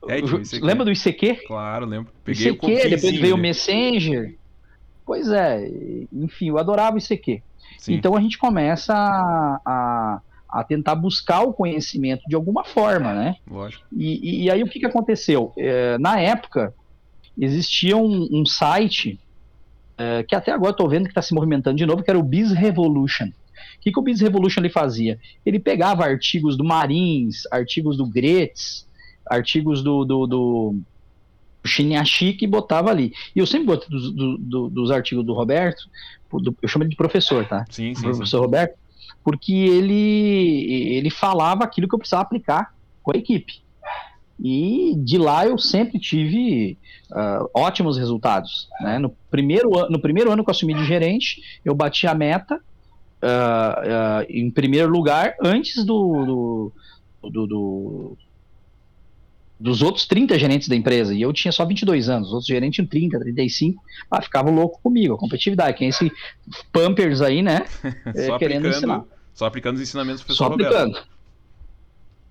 É. 0.07 0.19
Lembra 0.61 0.85
do 0.85 0.91
ICQ? 0.91 1.45
Claro, 1.47 1.85
lembro. 1.85 2.11
Peguei 2.23 2.49
ICQ, 2.49 2.65
o 2.65 2.89
depois 2.89 3.19
veio 3.19 3.35
o 3.35 3.37
Messenger. 3.37 4.35
Pois 5.05 5.29
é, 5.29 5.69
enfim, 6.11 6.49
eu 6.49 6.57
adorava 6.57 6.95
o 6.95 6.99
ICQ. 6.99 7.41
Sim. 7.77 7.93
Então 7.93 8.15
a 8.15 8.21
gente 8.21 8.37
começa 8.37 8.93
a, 8.93 9.59
a 9.65 10.21
a 10.53 10.63
tentar 10.63 10.93
buscar 10.93 11.41
o 11.41 11.51
conhecimento 11.51 12.21
de 12.27 12.35
alguma 12.35 12.63
forma, 12.63 13.11
né? 13.11 13.37
Lógico. 13.49 13.83
E, 13.91 14.41
e, 14.41 14.43
e 14.43 14.51
aí 14.51 14.61
o 14.61 14.67
que, 14.67 14.79
que 14.79 14.85
aconteceu? 14.85 15.51
É, 15.57 15.97
na 15.97 16.19
época, 16.19 16.71
existia 17.35 17.97
um, 17.97 18.27
um 18.31 18.45
site 18.45 19.19
é, 19.97 20.21
que 20.21 20.35
até 20.35 20.51
agora 20.51 20.69
estou 20.69 20.87
vendo 20.87 21.05
que 21.05 21.09
está 21.09 21.23
se 21.23 21.33
movimentando 21.33 21.77
de 21.77 21.85
novo, 21.87 22.03
que 22.03 22.09
era 22.09 22.19
o 22.19 22.23
Biz 22.23 22.51
Revolution. 22.51 23.25
O 23.25 23.81
que, 23.81 23.91
que 23.91 23.99
o 23.99 24.03
Biz 24.03 24.21
Revolution 24.21 24.61
ele 24.61 24.69
fazia? 24.69 25.19
Ele 25.43 25.59
pegava 25.59 26.05
artigos 26.05 26.55
do 26.55 26.63
Marins, 26.63 27.47
artigos 27.51 27.97
do 27.97 28.05
Gretz, 28.05 28.87
artigos 29.29 29.83
do, 29.83 30.05
do, 30.05 30.27
do 30.27 30.75
e 32.41 32.47
botava 32.47 32.89
ali. 32.89 33.13
E 33.35 33.39
eu 33.39 33.47
sempre 33.47 33.67
botei 33.67 33.89
dos, 33.89 34.11
do, 34.11 34.69
dos 34.69 34.91
artigos 34.91 35.25
do 35.25 35.33
Roberto, 35.33 35.89
do, 36.31 36.55
eu 36.61 36.67
chamo 36.67 36.83
ele 36.83 36.91
de 36.91 36.97
professor, 36.97 37.45
tá? 37.47 37.65
Sim, 37.69 37.93
sim. 37.93 38.01
Professor 38.01 38.37
sim. 38.37 38.43
Roberto, 38.43 38.77
porque 39.23 39.53
ele, 39.53 40.93
ele 40.95 41.09
falava 41.09 41.63
aquilo 41.63 41.87
que 41.87 41.95
eu 41.95 41.99
precisava 41.99 42.23
aplicar 42.23 42.73
com 43.01 43.11
a 43.11 43.17
equipe. 43.17 43.63
E 44.39 44.95
de 44.97 45.17
lá 45.17 45.45
eu 45.45 45.57
sempre 45.57 45.99
tive 45.99 46.77
uh, 47.11 47.49
ótimos 47.53 47.97
resultados. 47.97 48.67
Né? 48.81 48.99
No, 48.99 49.15
primeiro, 49.29 49.69
no 49.89 49.99
primeiro 49.99 50.31
ano 50.31 50.43
que 50.43 50.49
eu 50.49 50.51
assumi 50.51 50.73
de 50.73 50.85
gerente, 50.85 51.41
eu 51.63 51.73
bati 51.73 52.07
a 52.07 52.13
meta 52.13 52.55
uh, 52.55 52.59
uh, 54.19 54.25
em 54.27 54.49
primeiro 54.49 54.91
lugar 54.91 55.35
antes 55.41 55.85
do, 55.85 56.25
do, 56.25 57.29
do, 57.29 57.47
do, 57.47 58.17
dos 59.63 59.81
outros 59.81 60.05
30 60.05 60.37
gerentes 60.37 60.67
da 60.67 60.75
empresa. 60.75 61.15
E 61.15 61.21
eu 61.21 61.31
tinha 61.31 61.51
só 61.51 61.65
22 61.65 62.09
anos, 62.09 62.27
os 62.27 62.33
outros 62.33 62.47
gerentes 62.47 62.75
tinham 62.75 62.85
30, 62.85 63.17
35. 63.17 63.81
Ah, 64.11 64.21
ficavam 64.21 64.53
louco 64.53 64.81
comigo, 64.83 65.13
a 65.13 65.17
competitividade. 65.17 65.77
Quem 65.77 65.87
é 65.87 65.89
esse 65.89 66.11
Pampers 66.73 67.21
aí, 67.21 67.41
né? 67.41 67.65
só 68.27 68.37
querendo 68.37 68.67
ensinar. 68.67 69.05
Só 69.33 69.45
aplicando 69.45 69.77
os 69.77 69.81
ensinamentos 69.81 70.21
do 70.21 70.25
professor 70.25 70.47
Só 70.47 70.53
aplicando. 70.53 70.95
Roberto. 70.95 71.07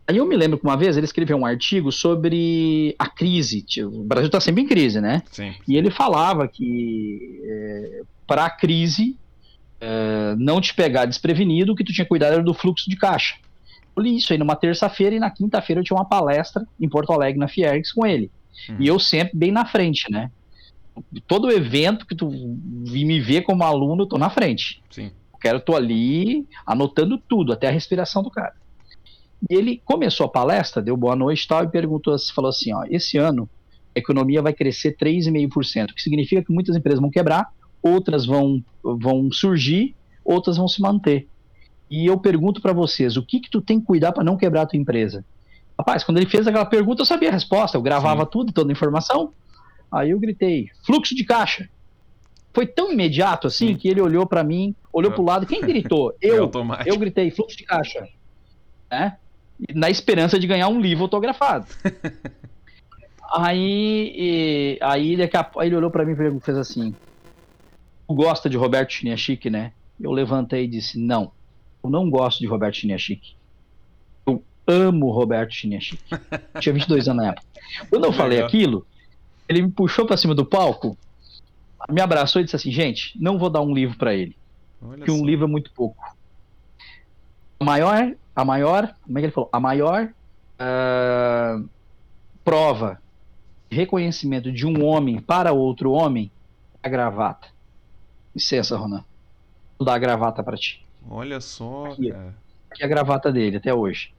Aí 0.06 0.18
eu 0.18 0.26
me 0.26 0.36
lembro 0.36 0.58
que 0.58 0.64
uma 0.64 0.76
vez 0.76 0.96
ele 0.96 1.06
escreveu 1.06 1.38
um 1.38 1.46
artigo 1.46 1.90
sobre 1.90 2.94
a 2.98 3.08
crise. 3.08 3.64
O 3.82 4.04
Brasil 4.04 4.26
está 4.26 4.40
sempre 4.40 4.62
em 4.62 4.66
crise, 4.66 5.00
né? 5.00 5.22
Sim. 5.30 5.54
E 5.66 5.76
ele 5.76 5.90
falava 5.90 6.46
que 6.46 7.40
é, 7.44 8.02
para 8.26 8.44
a 8.44 8.50
crise 8.50 9.16
é, 9.80 10.34
não 10.36 10.60
te 10.60 10.74
pegar 10.74 11.06
desprevenido, 11.06 11.72
o 11.72 11.74
que 11.74 11.84
tu 11.84 11.94
tinha 11.94 12.06
cuidado 12.06 12.34
era 12.34 12.42
do 12.42 12.52
fluxo 12.52 12.90
de 12.90 12.96
caixa. 12.96 13.36
Eu 13.96 14.02
li 14.02 14.16
isso 14.16 14.32
aí 14.32 14.38
numa 14.38 14.56
terça-feira 14.56 15.14
e 15.14 15.20
na 15.20 15.30
quinta-feira 15.30 15.80
eu 15.80 15.84
tinha 15.84 15.96
uma 15.96 16.04
palestra 16.04 16.66
em 16.80 16.88
Porto 16.88 17.12
Alegre, 17.12 17.38
na 17.38 17.48
Fiergs, 17.48 17.92
com 17.92 18.06
ele. 18.06 18.30
Uhum. 18.68 18.76
E 18.80 18.86
eu 18.86 18.98
sempre 18.98 19.36
bem 19.36 19.52
na 19.52 19.64
frente, 19.64 20.10
né? 20.10 20.30
Todo 21.26 21.50
evento 21.50 22.06
que 22.06 22.14
tu 22.14 22.30
me 22.30 23.20
vê 23.20 23.40
como 23.40 23.64
aluno, 23.64 24.02
eu 24.02 24.06
tô 24.06 24.18
na 24.18 24.30
frente. 24.30 24.82
Sim. 24.90 25.10
Eu 25.32 25.38
quero, 25.38 25.60
tô 25.60 25.74
ali 25.74 26.46
anotando 26.66 27.18
tudo, 27.18 27.52
até 27.52 27.68
a 27.68 27.70
respiração 27.70 28.22
do 28.22 28.30
cara. 28.30 28.54
E 29.50 29.54
ele 29.54 29.82
começou 29.84 30.26
a 30.26 30.28
palestra, 30.28 30.82
deu 30.82 30.96
boa 30.96 31.16
noite 31.16 31.44
e 31.44 31.48
tal, 31.48 31.64
e 31.64 31.68
perguntou, 31.68 32.16
falou 32.34 32.50
assim, 32.50 32.72
ó, 32.72 32.84
esse 32.88 33.18
ano 33.18 33.48
a 33.94 33.98
economia 33.98 34.40
vai 34.40 34.52
crescer 34.52 34.96
3,5%, 34.96 35.90
o 35.90 35.94
que 35.94 36.02
significa 36.02 36.42
que 36.42 36.52
muitas 36.52 36.76
empresas 36.76 37.00
vão 37.00 37.10
quebrar, 37.10 37.52
outras 37.82 38.24
vão, 38.24 38.62
vão 38.82 39.30
surgir, 39.32 39.94
outras 40.24 40.56
vão 40.56 40.68
se 40.68 40.80
manter. 40.80 41.26
E 41.92 42.06
eu 42.06 42.18
pergunto 42.18 42.62
para 42.62 42.72
vocês, 42.72 43.18
o 43.18 43.22
que 43.22 43.38
que 43.38 43.50
tu 43.50 43.60
tem 43.60 43.78
que 43.78 43.84
cuidar 43.84 44.12
para 44.12 44.24
não 44.24 44.34
quebrar 44.34 44.62
a 44.62 44.66
tua 44.66 44.78
empresa? 44.78 45.22
Rapaz, 45.78 46.02
quando 46.02 46.16
ele 46.16 46.26
fez 46.26 46.46
aquela 46.46 46.64
pergunta, 46.64 47.02
eu 47.02 47.06
sabia 47.06 47.28
a 47.28 47.32
resposta, 47.32 47.76
eu 47.76 47.82
gravava 47.82 48.24
Sim. 48.24 48.30
tudo, 48.32 48.50
toda 48.50 48.70
a 48.70 48.72
informação. 48.72 49.30
Aí 49.92 50.08
eu 50.08 50.18
gritei, 50.18 50.70
fluxo 50.86 51.14
de 51.14 51.22
caixa. 51.22 51.68
Foi 52.54 52.66
tão 52.66 52.90
imediato 52.90 53.46
assim 53.46 53.68
Sim. 53.68 53.76
que 53.76 53.88
ele 53.88 54.00
olhou 54.00 54.26
para 54.26 54.42
mim, 54.42 54.74
olhou 54.90 55.12
para 55.12 55.20
o 55.20 55.24
lado. 55.26 55.46
Quem 55.46 55.60
gritou? 55.60 56.16
Eu. 56.22 56.50
eu 56.86 56.96
gritei, 56.96 57.30
fluxo 57.30 57.58
de 57.58 57.64
caixa. 57.64 58.08
Né? 58.90 59.18
Na 59.74 59.90
esperança 59.90 60.38
de 60.38 60.46
ganhar 60.46 60.68
um 60.68 60.80
livro 60.80 61.02
autografado. 61.02 61.66
aí, 63.36 64.14
e, 64.16 64.78
aí, 64.80 65.14
daqui 65.14 65.36
a, 65.36 65.50
aí 65.58 65.68
ele 65.68 65.76
olhou 65.76 65.90
para 65.90 66.06
mim 66.06 66.12
e 66.12 66.40
fez 66.40 66.56
assim: 66.56 66.94
Tu 68.08 68.14
gosta 68.14 68.48
de 68.48 68.56
Roberto 68.56 68.94
Chiniachik, 68.94 69.50
né? 69.50 69.72
Eu 70.00 70.10
levantei 70.10 70.64
e 70.64 70.68
disse: 70.68 70.98
Não, 70.98 71.30
eu 71.82 71.90
não 71.90 72.08
gosto 72.08 72.40
de 72.40 72.46
Roberto 72.46 72.76
Chiniachik. 72.76 73.34
Eu 74.26 74.42
amo 74.66 75.10
Roberto 75.10 75.52
Chiniachik. 75.52 76.02
Tinha 76.60 76.72
22 76.72 77.08
anos 77.08 77.24
na 77.24 77.30
época. 77.30 77.46
Quando 77.90 78.04
eu 78.04 78.12
falei 78.12 78.42
aquilo, 78.42 78.86
ele 79.48 79.62
me 79.62 79.70
puxou 79.70 80.06
para 80.06 80.16
cima 80.16 80.34
do 80.34 80.44
palco, 80.44 80.96
me 81.88 82.00
abraçou 82.00 82.40
e 82.40 82.44
disse 82.44 82.56
assim: 82.56 82.70
Gente, 82.70 83.18
não 83.20 83.38
vou 83.38 83.50
dar 83.50 83.60
um 83.60 83.74
livro 83.74 83.96
para 83.98 84.14
ele. 84.14 84.36
Olha 84.80 84.98
porque 84.98 85.10
um 85.10 85.24
livro 85.24 85.46
é 85.46 85.48
muito 85.48 85.70
pouco. 85.72 86.16
A 87.58 87.64
maior, 87.64 88.14
a 88.34 88.44
maior, 88.44 88.94
como 89.04 89.18
é 89.18 89.20
que 89.20 89.26
ele 89.26 89.32
falou? 89.32 89.48
A 89.52 89.60
maior 89.60 90.08
uh, 90.58 91.68
prova 92.44 93.00
de 93.70 93.76
reconhecimento 93.76 94.52
de 94.52 94.66
um 94.66 94.84
homem 94.84 95.20
para 95.20 95.52
outro 95.52 95.92
homem 95.92 96.30
é 96.82 96.88
a 96.88 96.90
gravata. 96.90 97.48
Licença, 98.34 98.76
Ronan. 98.76 99.04
Vou 99.78 99.86
dar 99.86 99.94
a 99.94 99.98
gravata 99.98 100.42
para 100.42 100.56
ti. 100.56 100.84
Olha 101.08 101.40
só, 101.40 101.86
aqui, 101.86 102.10
cara. 102.10 102.34
Aqui 102.70 102.82
é 102.82 102.86
a 102.86 102.88
gravata 102.88 103.32
dele 103.32 103.56
até 103.56 103.72
hoje. 103.72 104.12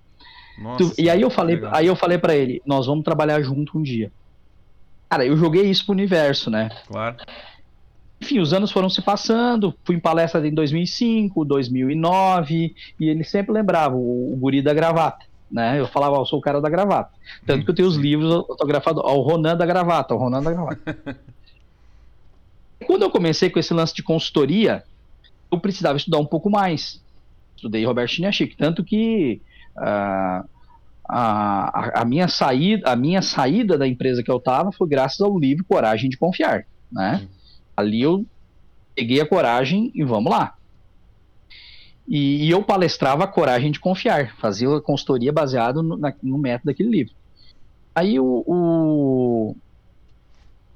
Nossa, 0.58 0.78
tu, 0.78 0.94
e 1.02 1.10
aí 1.10 1.22
eu 1.22 1.30
falei, 1.30 1.56
legal. 1.56 1.74
aí 1.74 1.88
eu 1.88 1.96
falei 1.96 2.18
para 2.18 2.36
ele, 2.36 2.62
nós 2.66 2.86
vamos 2.86 3.04
trabalhar 3.04 3.42
junto 3.42 3.78
um 3.78 3.82
dia. 3.82 4.12
Cara, 5.10 5.26
eu 5.26 5.36
joguei 5.38 5.64
isso 5.64 5.86
pro 5.86 5.94
universo, 5.94 6.50
né? 6.50 6.70
Claro. 6.88 7.18
Enfim, 8.22 8.40
os 8.40 8.54
anos 8.54 8.72
foram 8.72 8.90
se 8.90 9.02
passando, 9.02 9.76
fui 9.84 9.96
em 9.96 10.00
palestra 10.00 10.48
em 10.48 10.54
2005, 10.54 11.44
2009, 11.44 12.74
e 13.00 13.10
ele 13.10 13.24
sempre 13.24 13.52
lembrava 13.52 13.96
o, 13.96 14.34
o 14.34 14.38
guri 14.38 14.62
da 14.62 14.74
gravata, 14.74 15.26
né? 15.52 15.80
Eu 15.80 15.88
falava, 15.88 16.16
eu 16.16 16.26
sou 16.26 16.40
o 16.40 16.42
cara 16.42 16.62
da 16.62 16.70
gravata. 16.70 17.12
Tanto 17.46 17.66
que 17.66 17.72
eu 17.72 17.76
tenho 17.76 17.88
os 17.88 17.98
livros 17.98 18.32
autografados, 18.32 19.04
ó, 19.04 19.16
o 19.16 19.22
Ronan 19.22 19.58
da 19.58 19.66
gravata, 19.66 20.14
o 20.14 20.18
Ronan 20.18 20.42
da 20.42 20.52
gravata. 20.52 21.00
Quando 22.88 23.04
eu 23.04 23.10
comecei 23.10 23.50
com 23.50 23.60
esse 23.60 23.74
lance 23.74 23.94
de 23.94 24.04
consultoria, 24.04 24.84
eu 25.54 25.60
precisava 25.60 25.98
estudar 25.98 26.20
um 26.20 26.26
pouco 26.26 26.50
mais. 26.50 27.02
Estudei 27.56 27.86
Roberto 27.86 28.12
Chiniachik, 28.12 28.58
tanto 28.58 28.84
que 28.84 29.42
uh, 29.78 30.48
a, 31.08 32.02
a, 32.02 32.06
minha 32.06 32.28
saída, 32.28 32.92
a 32.92 32.96
minha 32.96 33.22
saída 33.22 33.78
da 33.78 33.88
empresa 33.88 34.24
que 34.24 34.32
eu 34.32 34.38
estava 34.38 34.72
foi 34.72 34.88
graças 34.88 35.22
ao 35.22 35.38
livro 35.38 35.64
Coragem 35.64 36.10
de 36.10 36.18
Confiar, 36.18 36.66
né? 36.92 37.28
Ali 37.76 38.02
eu 38.02 38.26
peguei 38.96 39.22
a 39.22 39.26
coragem 39.26 39.92
e 39.94 40.04
vamos 40.04 40.32
lá. 40.32 40.56
E, 42.08 42.46
e 42.46 42.50
eu 42.50 42.62
palestrava 42.64 43.24
a 43.24 43.28
coragem 43.28 43.72
de 43.72 43.80
confiar, 43.80 44.36
fazia 44.38 44.76
a 44.76 44.82
consultoria 44.82 45.32
baseado 45.32 45.82
no, 45.82 45.98
na, 45.98 46.14
no 46.22 46.38
método 46.38 46.66
daquele 46.66 46.90
livro. 46.90 47.14
Aí 47.96 48.20
o, 48.20 48.44
o, 48.46 49.56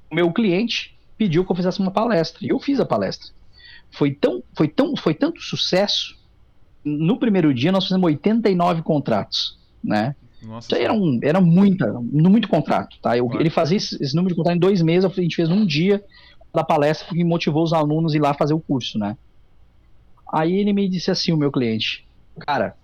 o 0.10 0.16
meu 0.16 0.32
cliente 0.32 0.98
pediu 1.18 1.44
que 1.44 1.52
eu 1.52 1.56
fizesse 1.56 1.80
uma 1.80 1.92
palestra, 1.92 2.46
e 2.46 2.50
eu 2.50 2.60
fiz 2.60 2.80
a 2.80 2.86
palestra. 2.86 3.37
Foi 3.92 4.12
tão, 4.12 4.44
foi 4.56 4.68
tão, 4.68 4.96
foi 4.96 5.14
tanto 5.14 5.42
sucesso. 5.42 6.18
No 6.84 7.18
primeiro 7.18 7.54
dia 7.54 7.72
nós 7.72 7.86
fizemos 7.86 8.06
89 8.06 8.82
contratos, 8.82 9.58
né? 9.84 10.16
Nossa, 10.42 10.68
Isso 10.68 10.76
aí 10.76 10.84
era, 10.84 10.94
um, 10.94 11.20
era 11.24 11.42
muita, 11.42 11.92
muito 12.02 12.48
contrato, 12.48 12.98
tá? 13.02 13.18
Eu, 13.18 13.30
ele 13.40 13.50
fazia 13.50 13.78
esse, 13.78 14.02
esse, 14.02 14.16
número 14.16 14.34
de 14.34 14.38
contrato 14.38 14.56
em 14.56 14.60
dois 14.60 14.82
meses, 14.82 15.06
a 15.06 15.22
gente 15.22 15.36
fez 15.36 15.50
num 15.50 15.66
dia 15.66 16.04
da 16.54 16.64
palestra 16.64 17.08
porque 17.08 17.24
motivou 17.24 17.64
os 17.64 17.74
alunos 17.74 18.14
a 18.14 18.16
ir 18.16 18.20
lá 18.20 18.34
fazer 18.34 18.54
o 18.54 18.60
curso, 18.60 19.00
né? 19.00 19.18
Aí 20.32 20.54
ele 20.54 20.74
me 20.74 20.88
disse 20.88 21.10
assim, 21.10 21.32
o 21.32 21.38
meu 21.38 21.52
cliente, 21.52 22.06
cara, 22.40 22.76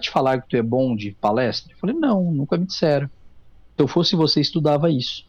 te 0.00 0.10
falar 0.10 0.42
que 0.42 0.48
tu 0.48 0.56
é 0.56 0.62
bom 0.62 0.94
de 0.94 1.12
palestra? 1.12 1.72
Eu 1.72 1.78
falei, 1.78 1.96
não, 1.96 2.32
nunca 2.32 2.56
me 2.56 2.66
disseram. 2.66 3.08
Se 3.76 3.82
eu 3.82 3.88
fosse 3.88 4.14
você, 4.14 4.40
estudava 4.40 4.90
isso. 4.90 5.26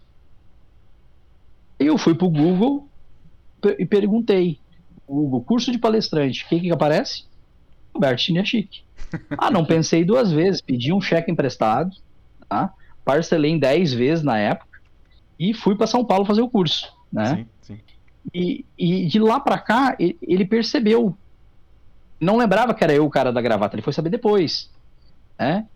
Eu 1.80 1.98
fui 1.98 2.14
pro 2.14 2.30
Google 2.30 2.88
e 3.80 3.86
perguntei, 3.86 4.60
Google, 5.08 5.42
curso 5.42 5.72
de 5.72 5.78
palestrante, 5.78 6.46
o 6.46 6.48
que 6.48 6.72
aparece? 6.72 7.26
Roberto 7.94 8.22
Chiniachik. 8.22 8.82
ah, 9.38 9.52
não 9.52 9.66
pensei 9.66 10.04
duas 10.04 10.32
vezes, 10.32 10.62
pedi 10.62 10.92
um 10.92 11.02
cheque 11.02 11.32
emprestado, 11.32 11.96
tá? 12.50 12.74
parcelei 13.04 13.52
em 13.52 13.60
10 13.60 13.94
vezes 13.94 14.24
na 14.24 14.40
época 14.40 14.80
e 15.40 15.54
fui 15.54 15.76
para 15.76 15.86
São 15.88 16.06
Paulo 16.06 16.26
fazer 16.26 16.42
o 16.42 16.50
curso, 16.50 16.92
né? 17.12 17.36
Sim, 17.36 17.46
sim. 17.62 17.78
E, 18.34 18.66
e 18.78 19.06
de 19.06 19.20
lá 19.20 19.38
para 19.40 19.60
cá, 19.60 19.96
ele, 20.00 20.46
percebeu. 20.46 21.18
Não 22.20 22.38
lembrava 22.38 22.74
que 22.74 22.84
era 22.84 22.94
eu 22.94 23.06
o 23.06 23.10
cara 23.10 23.34
da 23.34 23.42
gravata, 23.42 23.76
ele 23.76 23.82
foi 23.82 23.92
saber 23.92 24.10
depois, 24.10 24.72
né? 25.38 25.68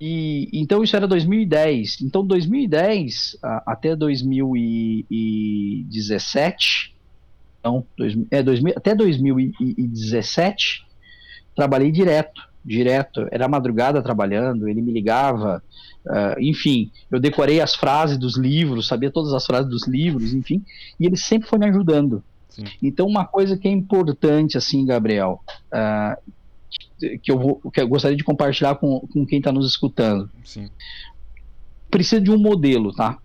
E, 0.00 0.48
então 0.52 0.82
isso 0.82 0.96
era 0.96 1.06
2010. 1.06 2.00
Então 2.00 2.24
2010 2.24 3.36
a, 3.42 3.72
até 3.72 3.94
2017 3.94 6.90
então, 6.90 6.99
dois, 7.96 8.16
é, 8.30 8.42
dois, 8.42 8.60
até 8.76 8.94
2017, 8.94 10.86
trabalhei 11.54 11.90
direto, 11.90 12.42
direto. 12.64 13.26
Era 13.30 13.48
madrugada 13.48 14.02
trabalhando, 14.02 14.68
ele 14.68 14.80
me 14.80 14.92
ligava, 14.92 15.62
uh, 16.06 16.40
enfim, 16.40 16.90
eu 17.10 17.20
decorei 17.20 17.60
as 17.60 17.74
frases 17.74 18.18
dos 18.18 18.36
livros, 18.36 18.86
sabia 18.86 19.10
todas 19.10 19.32
as 19.32 19.44
frases 19.44 19.70
dos 19.70 19.86
livros, 19.86 20.32
enfim, 20.32 20.64
e 20.98 21.06
ele 21.06 21.16
sempre 21.16 21.48
foi 21.48 21.58
me 21.58 21.66
ajudando. 21.66 22.22
Sim. 22.48 22.64
Então, 22.82 23.06
uma 23.06 23.24
coisa 23.24 23.56
que 23.56 23.68
é 23.68 23.70
importante, 23.70 24.58
assim, 24.58 24.84
Gabriel, 24.84 25.40
uh, 25.72 26.20
que, 27.22 27.30
eu 27.30 27.38
vou, 27.38 27.70
que 27.70 27.80
eu 27.80 27.88
gostaria 27.88 28.16
de 28.16 28.24
compartilhar 28.24 28.74
com, 28.76 29.00
com 29.00 29.24
quem 29.26 29.38
está 29.38 29.52
nos 29.52 29.66
escutando. 29.66 30.28
Sim. 30.44 30.68
Precisa 31.90 32.20
de 32.20 32.30
um 32.30 32.38
modelo, 32.38 32.92
tá? 32.92 33.18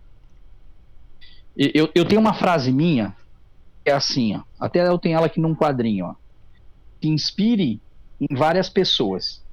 Eu, 1.58 1.90
eu 1.96 2.04
tenho 2.04 2.20
uma 2.20 2.34
frase 2.34 2.72
minha 2.72 3.16
é 3.86 3.92
assim, 3.92 4.36
ó. 4.36 4.42
Até 4.60 4.86
eu 4.86 4.98
tenho 4.98 5.18
ela 5.18 5.28
aqui 5.28 5.40
num 5.40 5.56
quadrinho, 5.56 6.08
ó. 6.08 6.16
Inspire 7.02 7.80
em 8.20 8.36
várias 8.36 8.68
pessoas, 8.68 9.44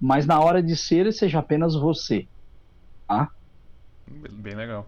mas 0.00 0.24
na 0.26 0.38
hora 0.40 0.62
de 0.62 0.76
ser, 0.76 1.12
seja 1.12 1.40
apenas 1.40 1.74
você. 1.74 2.28
Tá? 3.08 3.28
Bem 4.06 4.54
legal. 4.54 4.86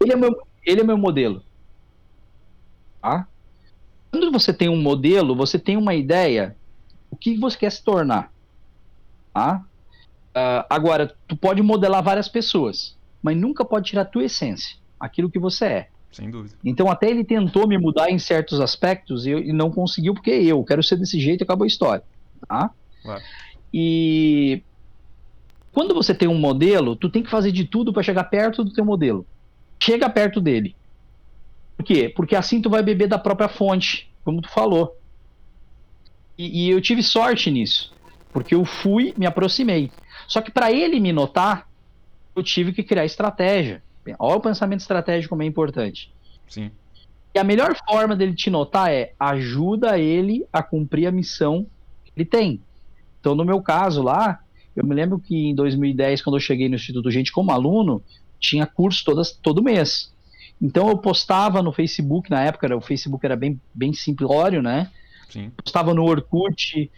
Ele 0.00 0.12
é 0.12 0.16
meu, 0.16 0.42
ele 0.66 0.80
é 0.80 0.84
meu 0.84 0.98
modelo. 0.98 1.42
Tá? 3.00 3.28
Quando 4.10 4.32
você 4.32 4.52
tem 4.52 4.68
um 4.68 4.80
modelo, 4.80 5.36
você 5.36 5.58
tem 5.58 5.76
uma 5.76 5.94
ideia 5.94 6.56
o 7.10 7.16
que 7.16 7.36
você 7.36 7.58
quer 7.58 7.70
se 7.70 7.82
tornar. 7.82 8.32
Tá? 9.32 9.64
Uh, 10.30 10.64
agora, 10.70 11.14
tu 11.26 11.36
pode 11.36 11.60
modelar 11.62 12.02
várias 12.02 12.28
pessoas. 12.28 12.96
mas 13.22 13.36
nunca 13.36 13.64
pode 13.64 13.90
tirar 13.90 14.02
a 14.02 14.06
tua 14.06 14.24
essência, 14.24 14.78
aquilo 14.98 15.30
que 15.30 15.38
você 15.38 15.64
é. 15.66 15.89
Sem 16.12 16.30
dúvida. 16.30 16.54
Então 16.64 16.90
até 16.90 17.08
ele 17.08 17.24
tentou 17.24 17.68
me 17.68 17.78
mudar 17.78 18.10
em 18.10 18.18
certos 18.18 18.60
aspectos 18.60 19.26
e, 19.26 19.30
e 19.30 19.52
não 19.52 19.70
conseguiu 19.70 20.14
porque 20.14 20.30
eu 20.30 20.62
quero 20.64 20.82
ser 20.82 20.96
desse 20.96 21.20
jeito 21.20 21.42
e 21.42 21.44
acabou 21.44 21.64
a 21.64 21.68
história, 21.68 22.04
tá? 22.48 22.70
Claro. 23.02 23.22
E 23.72 24.62
quando 25.72 25.94
você 25.94 26.14
tem 26.14 26.28
um 26.28 26.38
modelo, 26.38 26.96
tu 26.96 27.08
tem 27.08 27.22
que 27.22 27.30
fazer 27.30 27.52
de 27.52 27.64
tudo 27.64 27.92
para 27.92 28.02
chegar 28.02 28.24
perto 28.24 28.64
do 28.64 28.72
teu 28.72 28.84
modelo. 28.84 29.24
Chega 29.82 30.10
perto 30.10 30.40
dele. 30.40 30.74
Por 31.76 31.84
quê? 31.84 32.12
Porque 32.14 32.34
assim 32.34 32.60
tu 32.60 32.68
vai 32.68 32.82
beber 32.82 33.06
da 33.06 33.18
própria 33.18 33.48
fonte, 33.48 34.10
como 34.24 34.42
tu 34.42 34.50
falou. 34.50 34.96
E, 36.36 36.66
e 36.66 36.70
eu 36.70 36.80
tive 36.80 37.02
sorte 37.02 37.50
nisso, 37.50 37.92
porque 38.32 38.54
eu 38.54 38.64
fui, 38.64 39.14
me 39.16 39.26
aproximei. 39.26 39.90
Só 40.26 40.40
que 40.40 40.50
para 40.50 40.72
ele 40.72 40.98
me 40.98 41.12
notar, 41.12 41.68
eu 42.34 42.42
tive 42.42 42.72
que 42.72 42.82
criar 42.82 43.04
estratégia. 43.04 43.82
Olha 44.18 44.36
o 44.36 44.40
pensamento 44.40 44.80
estratégico 44.80 45.30
como 45.30 45.42
é 45.42 45.46
importante. 45.46 46.12
Sim. 46.48 46.70
E 47.34 47.38
a 47.38 47.44
melhor 47.44 47.76
forma 47.88 48.16
dele 48.16 48.34
te 48.34 48.50
notar 48.50 48.90
é 48.90 49.12
ajuda 49.18 49.98
ele 49.98 50.44
a 50.52 50.62
cumprir 50.62 51.06
a 51.06 51.12
missão 51.12 51.66
que 52.04 52.12
ele 52.16 52.24
tem. 52.24 52.60
Então, 53.20 53.34
no 53.34 53.44
meu 53.44 53.62
caso 53.62 54.02
lá, 54.02 54.40
eu 54.74 54.84
me 54.84 54.94
lembro 54.94 55.18
que 55.18 55.36
em 55.36 55.54
2010, 55.54 56.22
quando 56.22 56.36
eu 56.36 56.40
cheguei 56.40 56.68
no 56.68 56.74
Instituto 56.74 57.10
Gente 57.10 57.30
como 57.30 57.52
aluno, 57.52 58.02
tinha 58.38 58.66
curso 58.66 59.04
todas, 59.04 59.32
todo 59.32 59.62
mês. 59.62 60.12
Então 60.60 60.88
eu 60.88 60.98
postava 60.98 61.62
no 61.62 61.72
Facebook, 61.72 62.30
na 62.30 62.42
época 62.42 62.76
o 62.76 62.80
Facebook 62.80 63.24
era 63.24 63.36
bem, 63.36 63.60
bem 63.72 63.92
simplório, 63.92 64.62
né? 64.62 64.90
Sim. 65.28 65.50
Postava 65.50 65.94
no 65.94 66.04
Orkut, 66.04 66.90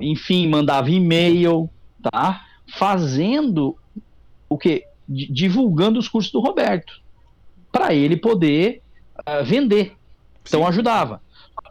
enfim, 0.00 0.48
mandava 0.48 0.90
e-mail, 0.90 1.70
tá? 2.02 2.44
Fazendo 2.76 3.76
o 4.48 4.58
que? 4.58 4.84
Divulgando 5.08 5.98
os 5.98 6.08
cursos 6.08 6.30
do 6.30 6.40
Roberto. 6.40 7.00
Para 7.72 7.94
ele 7.94 8.16
poder 8.16 8.82
uh, 9.20 9.44
vender. 9.44 9.96
Então 10.46 10.60
Sim. 10.60 10.66
ajudava. 10.66 11.22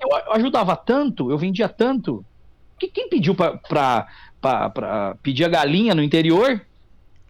Eu 0.02 0.34
ajudava 0.34 0.76
tanto, 0.76 1.32
eu 1.32 1.38
vendia 1.38 1.68
tanto, 1.68 2.24
que 2.78 2.88
quem 2.88 3.10
pediu 3.10 3.36
para 3.36 4.08
pedir 5.24 5.44
a 5.44 5.50
galinha 5.50 5.96
no 5.96 6.04
interior 6.04 6.62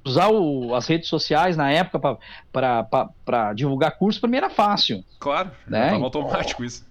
usar 0.08 0.30
o, 0.30 0.74
as 0.74 0.88
redes 0.88 1.10
sociais 1.10 1.58
na 1.58 1.70
época 1.70 2.18
para 2.52 3.54
divulgar 3.54 3.98
curso, 3.98 4.20
para 4.20 4.30
mim 4.30 4.38
era 4.38 4.50
fácil. 4.50 5.04
Claro, 5.20 5.52
né? 5.68 5.92
Tava 5.92 6.04
automático 6.06 6.64
isso. 6.64 6.87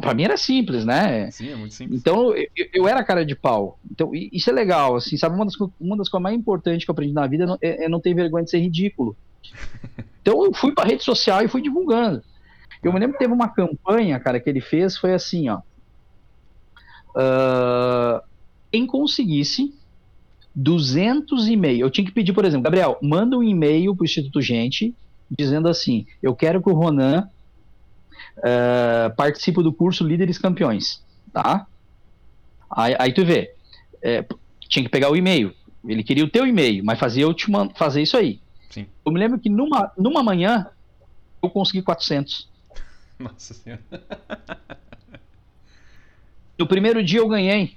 Para 0.00 0.14
mim 0.14 0.24
era 0.24 0.36
simples, 0.36 0.84
né? 0.84 1.30
Sim, 1.30 1.50
é 1.50 1.56
muito 1.56 1.74
simples. 1.74 2.00
Então 2.00 2.34
eu, 2.36 2.46
eu, 2.74 2.88
era 2.88 3.02
cara 3.02 3.24
de 3.24 3.34
pau. 3.34 3.78
Então 3.90 4.10
isso 4.14 4.50
é 4.50 4.52
legal, 4.52 4.96
assim, 4.96 5.16
sabe? 5.16 5.34
Uma 5.34 5.46
das, 5.46 5.54
uma 5.80 5.96
das 5.96 6.08
coisas 6.08 6.22
mais 6.22 6.36
importantes 6.36 6.84
que 6.84 6.90
eu 6.90 6.92
aprendi 6.92 7.14
na 7.14 7.26
vida 7.26 7.56
é, 7.62 7.86
é 7.86 7.88
não 7.88 8.00
ter 8.00 8.14
vergonha 8.14 8.44
de 8.44 8.50
ser 8.50 8.60
ridículo. 8.60 9.16
Então 10.22 10.44
eu 10.44 10.54
fui 10.54 10.72
para 10.72 10.88
rede 10.88 11.02
social 11.02 11.42
e 11.42 11.48
fui 11.48 11.60
divulgando. 11.60 12.22
Eu 12.80 12.92
me 12.92 13.00
lembro 13.00 13.14
que 13.14 13.18
teve 13.18 13.34
uma 13.34 13.48
campanha, 13.48 14.20
cara, 14.20 14.38
que 14.38 14.48
ele 14.48 14.60
fez, 14.60 14.96
foi 14.96 15.14
assim, 15.14 15.48
ó. 15.48 15.58
Uh, 17.16 18.22
quem 18.70 18.86
conseguisse 18.86 19.74
200 20.54 21.48
e-mails. 21.48 21.80
Eu 21.80 21.90
tinha 21.90 22.04
que 22.04 22.12
pedir, 22.12 22.32
por 22.32 22.44
exemplo, 22.44 22.64
Gabriel, 22.64 22.98
manda 23.02 23.36
um 23.36 23.42
e-mail 23.42 23.94
para 23.94 24.02
o 24.02 24.04
Instituto 24.04 24.40
Gente 24.40 24.94
dizendo 25.30 25.68
assim: 25.68 26.06
eu 26.22 26.34
quero 26.34 26.62
que 26.62 26.68
o 26.68 26.74
Ronan 26.74 27.28
uh, 28.38 29.14
participe 29.16 29.62
do 29.62 29.72
curso 29.72 30.04
Líderes 30.04 30.38
Campeões, 30.38 31.02
tá? 31.32 31.66
Aí, 32.70 32.96
aí 32.98 33.12
tu 33.12 33.24
vê, 33.24 33.54
é, 34.02 34.24
tinha 34.68 34.84
que 34.84 34.90
pegar 34.90 35.10
o 35.10 35.16
e-mail. 35.16 35.54
Ele 35.86 36.02
queria 36.02 36.24
o 36.24 36.30
teu 36.30 36.46
e-mail, 36.46 36.84
mas 36.84 36.98
fazia 36.98 37.24
eu 37.24 37.34
te 37.34 37.46
fazer 37.74 38.02
isso 38.02 38.16
aí. 38.16 38.40
Sim. 38.70 38.86
Eu 39.04 39.12
me 39.12 39.18
lembro 39.18 39.38
que 39.38 39.48
numa, 39.48 39.92
numa 39.98 40.22
manhã 40.22 40.68
eu 41.42 41.50
consegui 41.50 41.82
400. 41.82 42.48
Nossa 43.18 43.54
Senhora. 43.54 43.82
No 46.58 46.66
primeiro 46.68 47.02
dia 47.02 47.18
eu 47.18 47.28
ganhei. 47.28 47.76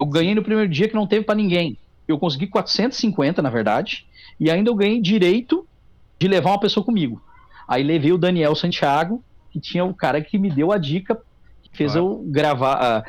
Eu 0.00 0.06
ganhei 0.06 0.34
no 0.34 0.42
primeiro 0.42 0.68
dia 0.68 0.88
que 0.88 0.94
não 0.96 1.06
teve 1.06 1.24
para 1.24 1.36
ninguém. 1.36 1.78
Eu 2.08 2.18
consegui 2.18 2.48
450, 2.48 3.40
na 3.40 3.50
verdade, 3.50 4.04
e 4.40 4.50
ainda 4.50 4.68
eu 4.68 4.74
ganhei 4.74 5.00
direito 5.00 5.64
de 6.18 6.26
levar 6.26 6.50
uma 6.50 6.58
pessoa 6.58 6.84
comigo. 6.84 7.22
Aí 7.68 7.84
levei 7.84 8.10
o 8.10 8.18
Daniel 8.18 8.56
Santiago, 8.56 9.22
que 9.50 9.60
tinha 9.60 9.84
o 9.84 9.94
cara 9.94 10.20
que 10.22 10.38
me 10.38 10.50
deu 10.50 10.72
a 10.72 10.78
dica, 10.78 11.14
que 11.62 11.76
fez 11.76 11.92
Claro. 11.92 12.06
eu 12.06 12.24
gravar, 12.30 13.04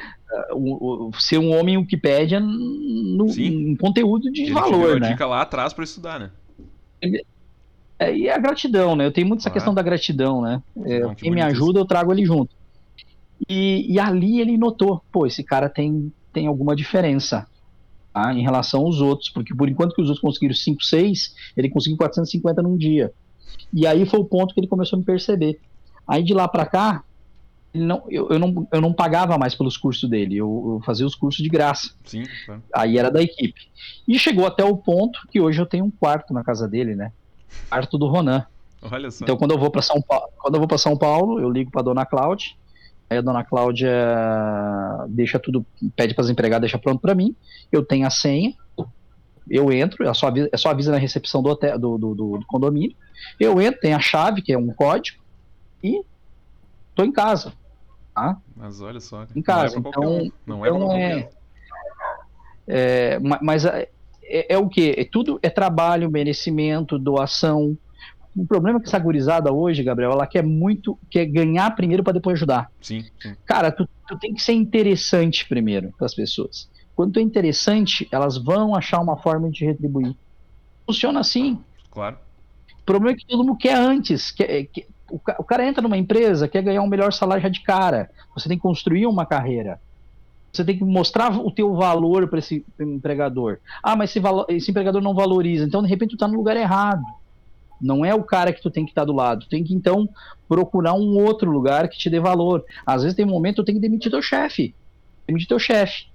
uh, 0.53 0.55
uh, 0.57 1.07
uh, 1.09 1.21
ser 1.21 1.37
um 1.37 1.57
homem 1.57 1.77
Wikipédia 1.77 2.39
no, 2.39 3.27
em 3.37 3.75
conteúdo 3.75 4.31
de 4.31 4.41
Ele 4.41 4.49
te 4.49 4.53
deu 4.53 4.61
valor, 4.61 4.97
a 4.97 4.99
né? 4.99 5.09
dica 5.09 5.25
lá 5.25 5.41
atrás 5.41 5.73
pra 5.73 5.83
estudar, 5.83 6.19
né? 6.19 6.31
É, 7.99 8.15
e 8.15 8.29
a 8.29 8.37
gratidão, 8.37 8.95
né? 8.95 9.05
Eu 9.05 9.11
tenho 9.11 9.27
muito 9.27 9.41
essa 9.41 9.49
Claro. 9.49 9.53
questão 9.59 9.73
da 9.73 9.81
gratidão, 9.81 10.41
né? 10.41 10.61
É, 10.85 10.99
Não, 11.01 11.13
que 11.15 11.23
quem 11.23 11.31
me 11.31 11.41
ajuda, 11.41 11.79
eu 11.79 11.85
trago 11.85 12.11
ele 12.11 12.25
junto. 12.25 12.55
E, 13.49 13.91
e 13.93 13.99
ali 13.99 14.39
ele 14.39 14.57
notou, 14.57 15.03
pô, 15.11 15.25
esse 15.25 15.43
cara 15.43 15.69
tem, 15.69 16.11
tem 16.33 16.47
alguma 16.47 16.75
diferença 16.75 17.45
tá, 18.13 18.33
em 18.33 18.41
relação 18.41 18.81
aos 18.81 19.01
outros, 19.01 19.29
porque 19.29 19.53
por 19.55 19.69
enquanto 19.69 19.93
que 19.93 20.01
os 20.01 20.07
outros 20.09 20.21
conseguiram 20.21 20.55
5, 20.55 20.83
6, 20.83 21.33
ele 21.55 21.69
conseguiu 21.69 21.97
450 21.97 22.61
num 22.61 22.77
dia. 22.77 23.11
E 23.73 23.85
aí 23.85 24.05
foi 24.05 24.19
o 24.19 24.25
ponto 24.25 24.53
que 24.53 24.59
ele 24.59 24.67
começou 24.67 24.97
a 24.97 24.99
me 24.99 25.05
perceber. 25.05 25.59
Aí 26.11 26.23
de 26.23 26.33
lá 26.33 26.47
pra 26.47 26.65
cá, 26.65 27.03
não, 27.73 28.03
eu, 28.09 28.27
eu, 28.29 28.37
não, 28.39 28.67
eu 28.71 28.81
não 28.81 28.91
pagava 28.91 29.37
mais 29.37 29.55
pelos 29.55 29.77
cursos 29.77 30.09
dele, 30.09 30.35
eu, 30.37 30.73
eu 30.79 30.81
fazia 30.85 31.05
os 31.05 31.15
cursos 31.15 31.41
de 31.41 31.47
graça. 31.49 31.93
Sim. 32.03 32.23
Aí 32.75 32.97
era 32.97 33.09
da 33.09 33.21
equipe. 33.21 33.61
E 34.07 34.19
chegou 34.19 34.45
até 34.45 34.63
o 34.63 34.75
ponto 34.75 35.19
que 35.31 35.39
hoje 35.39 35.61
eu 35.61 35.65
tenho 35.65 35.85
um 35.85 35.91
quarto 35.91 36.33
na 36.33 36.43
casa 36.43 36.67
dele, 36.67 36.95
né? 36.95 37.13
Quarto 37.69 37.97
do 37.97 38.07
Ronan. 38.07 38.45
Olha 38.81 39.09
só. 39.11 39.23
Então, 39.23 39.37
quando 39.37 39.51
eu 39.51 39.59
vou 39.59 39.71
para 39.71 39.81
São 39.81 40.01
Paulo, 40.01 40.27
quando 40.39 40.55
eu 40.55 40.59
vou 40.59 40.67
para 40.67 40.77
São 40.77 40.97
Paulo, 40.97 41.39
eu 41.39 41.49
ligo 41.49 41.71
para 41.71 41.81
dona 41.83 42.05
Cláudia. 42.05 42.49
Aí 43.09 43.17
a 43.17 43.21
dona 43.21 43.43
Cláudia 43.43 43.89
deixa 45.09 45.39
tudo, 45.39 45.65
pede 45.95 46.13
para 46.13 46.23
as 46.23 46.29
empregadas 46.29 46.61
deixar 46.61 46.79
pronto 46.79 46.99
para 46.99 47.15
mim. 47.15 47.35
Eu 47.71 47.85
tenho 47.85 48.05
a 48.05 48.09
senha. 48.09 48.53
Eu 49.49 49.71
entro, 49.71 50.07
é 50.07 50.13
só 50.13 50.27
avisa, 50.27 50.49
é 50.51 50.57
só 50.57 50.69
avisa 50.69 50.91
na 50.91 50.97
recepção 50.97 51.41
do, 51.41 51.49
hotel, 51.49 51.77
do, 51.77 51.97
do, 51.97 52.15
do- 52.15 52.37
do 52.39 52.45
condomínio. 52.45 52.95
Eu 53.39 53.59
entro, 53.61 53.79
tem 53.81 53.93
a 53.93 53.99
chave, 53.99 54.41
que 54.41 54.53
é 54.53 54.57
um 54.57 54.67
código, 54.73 55.20
e 55.83 56.03
tô 56.95 57.03
em 57.03 57.11
casa. 57.11 57.53
Tá? 58.13 58.37
Mas 58.55 58.81
olha 58.81 58.99
só. 58.99 59.25
Em 59.35 59.41
casa, 59.41 59.79
Não 59.79 59.85
é 59.85 59.89
então- 59.89 60.03
um. 60.17 60.31
Não 60.45 60.65
é 60.65 60.69
então 60.69 60.91
é- 60.97 61.15
um. 61.17 61.41
É, 62.67 63.19
ma- 63.19 63.39
mas 63.41 63.65
é, 63.65 63.89
é, 64.23 64.53
é 64.53 64.57
o 64.57 64.67
que? 64.69 64.93
É 64.97 65.05
tudo 65.05 65.39
é 65.41 65.49
trabalho, 65.49 66.09
merecimento, 66.09 66.97
doação. 66.99 67.77
O 68.35 68.45
problema 68.45 68.79
é 68.79 68.81
que 68.81 68.87
essa 68.87 68.99
gurizada 68.99 69.51
hoje, 69.51 69.83
Gabriel, 69.83 70.11
ela 70.11 70.25
quer 70.25 70.43
muito, 70.43 70.97
quer 71.09 71.25
ganhar 71.25 71.69
primeiro 71.75 72.03
para 72.03 72.13
depois 72.13 72.35
ajudar. 72.35 72.71
Sim, 72.81 73.03
sim. 73.21 73.35
Cara, 73.45 73.71
tu, 73.71 73.87
tu 74.07 74.17
tem 74.19 74.33
que 74.33 74.41
ser 74.41 74.53
interessante 74.53 75.47
primeiro 75.49 75.91
para 75.97 76.05
as 76.05 76.13
pessoas. 76.15 76.69
Quando 76.95 77.13
tu 77.13 77.19
é 77.19 77.21
interessante, 77.21 78.07
elas 78.11 78.37
vão 78.37 78.73
achar 78.75 79.01
uma 79.01 79.17
forma 79.17 79.49
de 79.49 79.65
retribuir. 79.65 80.15
Funciona 80.85 81.19
assim. 81.19 81.59
Claro. 81.89 82.17
O 82.91 82.99
problema 82.99 83.15
é 83.15 83.19
que 83.19 83.25
todo 83.25 83.43
mundo 83.43 83.57
quer 83.57 83.75
antes. 83.75 84.31
Quer, 84.31 84.65
quer- 84.65 84.87
o, 85.09 85.15
o 85.15 85.43
cara 85.43 85.65
entra 85.65 85.81
numa 85.81 85.97
empresa, 85.97 86.47
quer 86.47 86.61
ganhar 86.61 86.81
um 86.81 86.87
melhor 86.87 87.13
salário 87.13 87.41
já 87.43 87.49
de 87.49 87.61
cara. 87.63 88.09
Você 88.35 88.49
tem 88.49 88.57
que 88.57 88.61
construir 88.61 89.05
uma 89.05 89.25
carreira. 89.25 89.79
Você 90.51 90.65
tem 90.65 90.77
que 90.77 90.83
mostrar 90.83 91.31
o 91.39 91.49
teu 91.49 91.73
valor 91.73 92.27
para 92.27 92.39
esse 92.39 92.65
empregador. 92.79 93.59
Ah, 93.81 93.95
mas 93.95 94.09
esse, 94.09 94.19
esse 94.49 94.71
empregador 94.71 95.01
não 95.01 95.13
valoriza. 95.13 95.63
Então, 95.63 95.81
de 95.81 95.87
repente, 95.87 96.11
tu 96.11 96.17
tá 96.17 96.27
no 96.27 96.35
lugar 96.35 96.57
errado. 96.57 97.03
Não 97.79 98.03
é 98.03 98.13
o 98.13 98.23
cara 98.23 98.51
que 98.51 98.61
tu 98.61 98.69
tem 98.69 98.83
que 98.83 98.91
estar 98.91 99.05
do 99.05 99.13
lado. 99.13 99.41
Tu 99.45 99.49
tem 99.49 99.63
que, 99.63 99.73
então, 99.73 100.07
procurar 100.47 100.93
um 100.93 101.17
outro 101.17 101.49
lugar 101.49 101.87
que 101.87 101.97
te 101.97 102.09
dê 102.09 102.19
valor. 102.19 102.63
Às 102.85 103.03
vezes 103.03 103.15
tem 103.15 103.25
momento 103.25 103.55
que 103.55 103.61
tu 103.61 103.65
tem 103.65 103.75
que 103.75 103.81
demitir 103.81 104.11
teu 104.11 104.21
chefe. 104.21 104.75
Demitir 105.25 105.47
teu 105.47 105.57
chefe. 105.59 106.07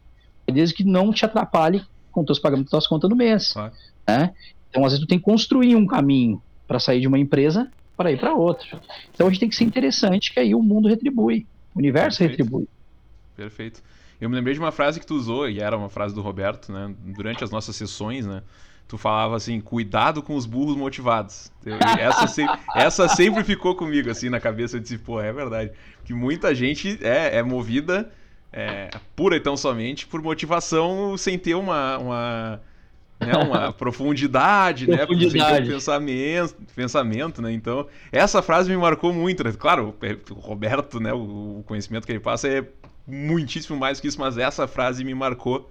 Desde 0.47 0.75
que 0.75 0.85
não 0.85 1.11
te 1.13 1.25
atrapalhe 1.25 1.83
com 2.13 2.25
teus 2.25 2.39
pagamentos 2.39 2.71
das 2.71 2.87
contas 2.87 3.09
do 3.09 3.17
mês. 3.17 3.53
Claro. 3.55 3.73
Né? 4.07 4.33
Então, 4.69 4.85
às 4.85 4.93
vezes, 4.93 5.05
tu 5.05 5.09
tem 5.09 5.19
que 5.19 5.25
construir 5.25 5.75
um 5.75 5.87
caminho 5.87 6.41
para 6.67 6.79
sair 6.79 7.01
de 7.01 7.09
uma 7.09 7.19
empresa 7.19 7.71
para 7.97 8.13
ir 8.13 8.19
para 8.19 8.35
outra. 8.35 8.81
Então, 9.15 9.27
a 9.27 9.31
gente 9.31 9.41
tem 9.41 9.49
que 9.49 9.57
ser 9.57 9.65
interessante, 9.65 10.33
que 10.33 10.39
aí 10.39 10.55
o 10.55 10.63
mundo 10.63 10.89
retribui. 10.89 11.47
O 11.75 11.79
universo 11.79 12.19
Perfeito. 12.19 12.41
retribui. 12.43 12.69
Perfeito. 13.35 13.83
Eu 14.21 14.29
me 14.29 14.37
lembrei 14.37 14.55
de 14.55 14.61
uma 14.61 14.73
frase 14.73 15.01
que 15.01 15.07
tu 15.07 15.15
usou, 15.15 15.49
e 15.49 15.61
era 15.61 15.77
uma 15.77 15.89
frase 15.89 16.15
do 16.15 16.21
Roberto, 16.21 16.73
né? 16.73 16.95
Durante 16.99 17.43
as 17.43 17.51
nossas 17.51 17.75
sessões, 17.77 18.27
né? 18.27 18.43
Tu 18.89 18.97
falava 18.97 19.35
assim, 19.35 19.61
cuidado 19.61 20.23
com 20.23 20.37
os 20.37 20.47
burros 20.47 20.77
motivados. 20.77 21.51
Essa, 21.99 22.29
se- 22.29 22.49
essa 22.73 23.09
sempre 23.09 23.43
ficou 23.43 23.75
comigo, 23.75 24.11
assim, 24.11 24.29
na 24.29 24.39
cabeça. 24.39 24.77
Eu 24.77 24.81
disse, 24.81 24.99
pô, 24.99 25.21
é 25.21 25.33
verdade. 25.33 25.73
Que 26.05 26.15
muita 26.15 26.55
gente 26.55 26.99
é, 27.03 27.39
é 27.39 27.43
movida 27.43 28.11
é, 28.53 28.89
pura 29.17 29.37
e 29.37 29.41
tão 29.41 29.57
somente 29.57 30.07
por 30.07 30.23
motivação 30.23 31.17
sem 31.17 31.39
ter 31.39 31.55
uma, 31.55 31.99
uma, 31.99 32.61
né, 33.21 33.37
uma 33.37 33.73
profundidade, 33.75 34.89
né? 34.89 34.99
Profundidade. 34.99 35.69
um 35.69 35.73
pensamento, 35.73 36.57
pensamento, 36.75 37.43
né? 37.43 37.53
Então, 37.53 37.87
essa 38.13 38.43
frase 38.43 38.71
me 38.71 38.77
marcou 38.77 39.13
muito, 39.13 39.43
né? 39.45 39.53
Claro, 39.59 39.95
o 40.31 40.35
Roberto, 40.35 41.01
né? 41.01 41.13
O 41.13 41.47
o 41.57 41.63
conhecimento 41.63 42.07
que 42.07 42.13
ele 42.13 42.21
passa 42.21 42.49
é 42.49 42.65
muitíssimo 43.07 43.79
mais 43.79 44.01
que 44.01 44.09
isso, 44.09 44.21
mas 44.21 44.37
essa 44.37 44.67
frase 44.67 45.05
me 45.05 45.15
marcou 45.15 45.71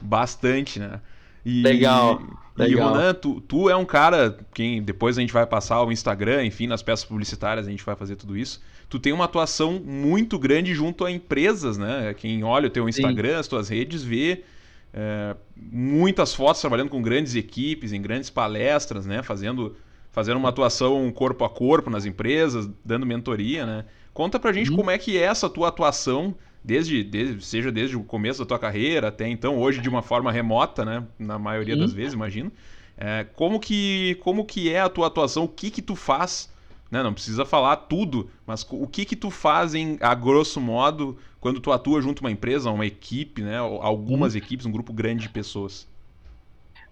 bastante, 0.00 0.78
né? 0.78 1.00
E, 1.44 1.62
Legal. 1.62 2.22
E 2.56 2.62
Legal. 2.62 2.90
Ronan, 2.90 3.14
tu, 3.14 3.40
tu 3.40 3.70
é 3.70 3.76
um 3.76 3.84
cara, 3.84 4.36
quem 4.52 4.82
depois 4.82 5.16
a 5.16 5.20
gente 5.20 5.32
vai 5.32 5.46
passar 5.46 5.82
o 5.82 5.92
Instagram, 5.92 6.44
enfim, 6.44 6.66
nas 6.66 6.82
peças 6.82 7.04
publicitárias 7.04 7.66
a 7.66 7.70
gente 7.70 7.84
vai 7.84 7.96
fazer 7.96 8.16
tudo 8.16 8.36
isso. 8.36 8.60
Tu 8.88 8.98
tem 8.98 9.12
uma 9.12 9.24
atuação 9.24 9.80
muito 9.84 10.38
grande 10.38 10.74
junto 10.74 11.04
a 11.04 11.10
empresas, 11.10 11.78
né? 11.78 12.14
Quem 12.14 12.42
olha 12.42 12.66
o 12.66 12.70
teu 12.70 12.88
Instagram, 12.88 13.34
Sim. 13.34 13.40
as 13.40 13.48
tuas 13.48 13.68
redes, 13.68 14.02
vê 14.02 14.44
é, 14.92 15.36
muitas 15.56 16.34
fotos 16.34 16.60
trabalhando 16.60 16.90
com 16.90 17.02
grandes 17.02 17.34
equipes, 17.34 17.92
em 17.92 18.00
grandes 18.00 18.30
palestras, 18.30 19.06
né? 19.06 19.22
Fazendo, 19.22 19.76
fazendo 20.10 20.36
uma 20.36 20.48
atuação 20.48 21.10
corpo 21.12 21.44
a 21.44 21.50
corpo 21.50 21.90
nas 21.90 22.04
empresas, 22.04 22.68
dando 22.84 23.06
mentoria, 23.06 23.66
né? 23.66 23.84
Conta 24.12 24.38
pra 24.38 24.52
gente 24.52 24.70
uhum. 24.70 24.76
como 24.76 24.90
é 24.90 24.98
que 24.98 25.16
é 25.16 25.22
essa 25.22 25.48
tua 25.48 25.68
atuação 25.68 26.34
desde, 26.64 27.04
desde, 27.04 27.44
seja 27.44 27.70
desde 27.70 27.96
o 27.96 28.02
começo 28.02 28.40
da 28.40 28.46
tua 28.46 28.58
carreira 28.58 29.08
até 29.08 29.28
então, 29.28 29.58
hoje 29.58 29.80
de 29.80 29.88
uma 29.88 30.02
forma 30.02 30.32
remota, 30.32 30.84
né? 30.84 31.04
Na 31.18 31.38
maioria 31.38 31.74
Sim. 31.74 31.80
das 31.80 31.92
vezes, 31.92 32.14
imagino. 32.14 32.50
É, 32.96 33.24
como, 33.36 33.60
que, 33.60 34.16
como 34.16 34.44
que 34.44 34.72
é 34.72 34.80
a 34.80 34.88
tua 34.88 35.06
atuação? 35.06 35.44
O 35.44 35.48
que 35.48 35.70
que 35.70 35.80
tu 35.80 35.94
faz? 35.94 36.52
Né? 36.90 37.02
Não 37.02 37.12
precisa 37.12 37.44
falar 37.44 37.76
tudo, 37.76 38.30
mas 38.46 38.66
o 38.70 38.86
que 38.86 39.04
que 39.04 39.16
tu 39.16 39.30
faz 39.30 39.74
em, 39.74 39.98
a 40.00 40.14
grosso 40.14 40.60
modo 40.60 41.18
quando 41.40 41.60
tu 41.60 41.70
atua 41.70 42.00
junto 42.00 42.20
a 42.20 42.26
uma 42.26 42.32
empresa, 42.32 42.70
uma 42.70 42.86
equipe, 42.86 43.42
né? 43.42 43.58
Algumas 43.58 44.34
hum. 44.34 44.38
equipes, 44.38 44.66
um 44.66 44.72
grupo 44.72 44.92
grande 44.92 45.22
de 45.22 45.28
pessoas. 45.28 45.86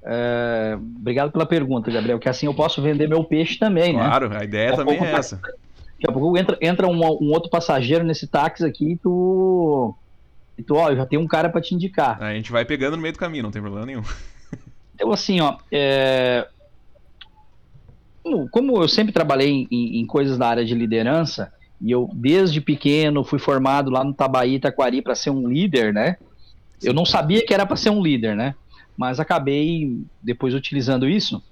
É, 0.02 0.78
obrigado 0.78 1.32
pela 1.32 1.44
pergunta, 1.44 1.90
Gabriel, 1.90 2.18
que 2.18 2.28
assim 2.28 2.46
eu 2.46 2.54
posso 2.54 2.80
vender 2.80 3.08
meu 3.08 3.24
peixe 3.24 3.58
também, 3.58 3.94
claro, 3.94 4.28
né? 4.28 4.36
Claro, 4.36 4.40
a 4.40 4.44
ideia 4.44 4.76
também 4.76 5.04
é 5.04 5.12
essa. 5.12 5.40
Daqui 5.98 6.10
a 6.10 6.12
pouco 6.12 6.36
entra, 6.36 6.58
entra 6.60 6.86
um, 6.86 6.94
um, 6.94 7.32
outro 7.32 7.50
passageiro 7.50 8.04
nesse 8.04 8.26
táxi 8.26 8.64
aqui 8.64 8.92
e 8.92 8.96
tu. 8.96 9.94
E 10.56 10.62
tu, 10.62 10.74
ó, 10.74 10.94
já 10.94 11.06
tem 11.06 11.18
um 11.18 11.26
cara 11.26 11.48
para 11.48 11.60
te 11.60 11.74
indicar. 11.74 12.22
A 12.22 12.34
gente 12.34 12.52
vai 12.52 12.64
pegando 12.64 12.96
no 12.96 13.02
meio 13.02 13.14
do 13.14 13.18
caminho, 13.18 13.42
não 13.42 13.50
tem 13.50 13.62
problema 13.62 13.86
nenhum. 13.86 14.02
Então, 14.94 15.12
assim, 15.12 15.40
ó. 15.40 15.56
É... 15.70 16.46
Como 18.50 18.82
eu 18.82 18.88
sempre 18.88 19.12
trabalhei 19.12 19.66
em, 19.70 20.00
em, 20.00 20.06
coisas 20.06 20.36
da 20.36 20.48
área 20.48 20.64
de 20.64 20.74
liderança, 20.74 21.52
e 21.80 21.90
eu, 21.90 22.10
desde 22.14 22.60
pequeno, 22.60 23.22
fui 23.22 23.38
formado 23.38 23.90
lá 23.90 24.02
no 24.02 24.14
Tabaí, 24.14 24.54
Itaquari, 24.54 25.02
para 25.02 25.14
ser 25.14 25.30
um 25.30 25.46
líder, 25.46 25.92
né? 25.92 26.16
Eu 26.82 26.92
não 26.92 27.04
sabia 27.04 27.44
que 27.44 27.54
era 27.54 27.64
para 27.64 27.76
ser 27.76 27.90
um 27.90 28.02
líder, 28.02 28.34
né? 28.34 28.54
Mas 28.96 29.20
acabei 29.20 30.00
depois 30.22 30.54
utilizando 30.54 31.08
isso. 31.08 31.42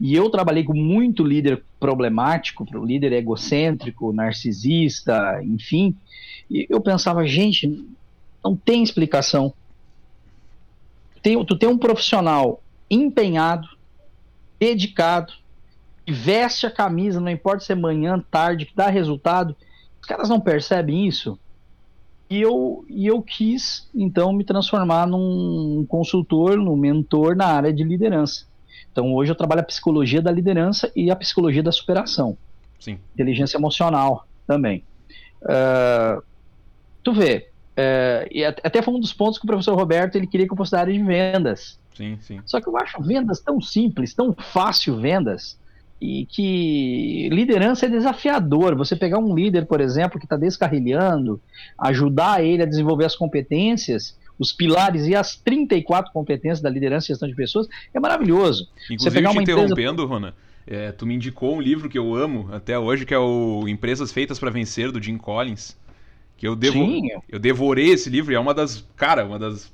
E 0.00 0.14
eu 0.14 0.30
trabalhei 0.30 0.64
com 0.64 0.74
muito 0.74 1.24
líder 1.24 1.62
problemático, 1.78 2.64
líder 2.84 3.12
egocêntrico, 3.12 4.12
narcisista, 4.12 5.40
enfim. 5.42 5.94
E 6.50 6.66
eu 6.70 6.80
pensava, 6.80 7.26
gente, 7.26 7.86
não 8.42 8.56
tem 8.56 8.82
explicação. 8.82 9.52
Tem, 11.22 11.42
tu 11.44 11.56
tem 11.56 11.68
um 11.68 11.78
profissional 11.78 12.62
empenhado, 12.90 13.68
dedicado, 14.58 15.32
veste 16.12 16.66
a 16.66 16.70
camisa, 16.70 17.20
não 17.20 17.30
importa 17.30 17.64
se 17.64 17.72
é 17.72 17.74
manhã, 17.74 18.22
tarde, 18.30 18.66
que 18.66 18.76
dá 18.76 18.88
resultado. 18.88 19.56
Os 20.00 20.06
caras 20.06 20.28
não 20.28 20.40
percebem 20.40 21.06
isso. 21.06 21.38
E 22.28 22.40
eu, 22.40 22.84
e 22.88 23.06
eu 23.06 23.22
quis, 23.22 23.88
então, 23.94 24.32
me 24.32 24.44
transformar 24.44 25.06
num 25.06 25.84
consultor, 25.88 26.56
num 26.56 26.76
mentor 26.76 27.36
na 27.36 27.46
área 27.46 27.72
de 27.72 27.84
liderança. 27.84 28.46
Então 28.94 29.12
hoje 29.12 29.30
eu 29.32 29.34
trabalho 29.34 29.60
a 29.60 29.64
psicologia 29.64 30.22
da 30.22 30.30
liderança 30.30 30.90
e 30.94 31.10
a 31.10 31.16
psicologia 31.16 31.62
da 31.62 31.72
superação. 31.72 32.38
Sim. 32.78 32.98
Inteligência 33.12 33.56
emocional 33.56 34.24
também. 34.46 34.84
Uh, 35.42 36.22
tu 37.02 37.12
vê, 37.12 37.48
uh, 37.72 38.28
e 38.30 38.44
até 38.44 38.80
foi 38.80 38.94
um 38.94 39.00
dos 39.00 39.12
pontos 39.12 39.38
que 39.38 39.44
o 39.44 39.48
professor 39.48 39.74
Roberto 39.74 40.14
ele 40.14 40.28
queria 40.28 40.46
que 40.46 40.52
eu 40.52 40.56
fosse 40.56 40.70
da 40.70 40.80
área 40.80 40.92
de 40.92 41.02
vendas. 41.02 41.78
Sim, 41.94 42.18
sim. 42.20 42.40
Só 42.46 42.60
que 42.60 42.68
eu 42.68 42.76
acho 42.76 43.02
vendas 43.02 43.40
tão 43.40 43.60
simples, 43.60 44.14
tão 44.14 44.32
fácil 44.32 45.00
vendas, 45.00 45.58
e 46.04 46.26
que 46.26 47.30
liderança 47.32 47.86
é 47.86 47.88
desafiador. 47.88 48.76
Você 48.76 48.94
pegar 48.94 49.18
um 49.18 49.34
líder, 49.34 49.64
por 49.64 49.80
exemplo, 49.80 50.18
que 50.18 50.26
está 50.26 50.36
descarrilhando, 50.36 51.40
ajudar 51.78 52.44
ele 52.44 52.62
a 52.62 52.66
desenvolver 52.66 53.06
as 53.06 53.16
competências, 53.16 54.14
os 54.38 54.52
pilares 54.52 55.06
e 55.06 55.14
as 55.14 55.34
34 55.36 56.12
competências 56.12 56.60
da 56.60 56.68
liderança 56.68 57.06
e 57.06 57.08
gestão 57.08 57.26
de 57.26 57.34
pessoas, 57.34 57.66
é 57.94 57.98
maravilhoso. 57.98 58.68
Inclusive, 58.84 58.98
Você 58.98 59.10
pegar 59.10 59.30
te 59.30 59.38
interrompendo, 59.38 60.02
empresa... 60.02 60.06
Rona, 60.06 60.34
é, 60.66 60.92
tu 60.92 61.06
me 61.06 61.14
indicou 61.14 61.56
um 61.56 61.60
livro 61.60 61.88
que 61.88 61.98
eu 61.98 62.14
amo 62.14 62.50
até 62.52 62.78
hoje, 62.78 63.06
que 63.06 63.14
é 63.14 63.18
o 63.18 63.66
Empresas 63.66 64.12
Feitas 64.12 64.38
para 64.38 64.50
Vencer, 64.50 64.92
do 64.92 65.02
Jim 65.02 65.16
Collins. 65.16 65.74
Que 66.36 66.46
eu, 66.46 66.54
devo... 66.54 66.84
Eu 67.30 67.38
devorei 67.38 67.88
esse 67.88 68.10
livro 68.10 68.30
e 68.30 68.36
é 68.36 68.40
uma 68.40 68.52
das. 68.52 68.86
Cara, 68.94 69.24
uma 69.24 69.38
das. 69.38 69.72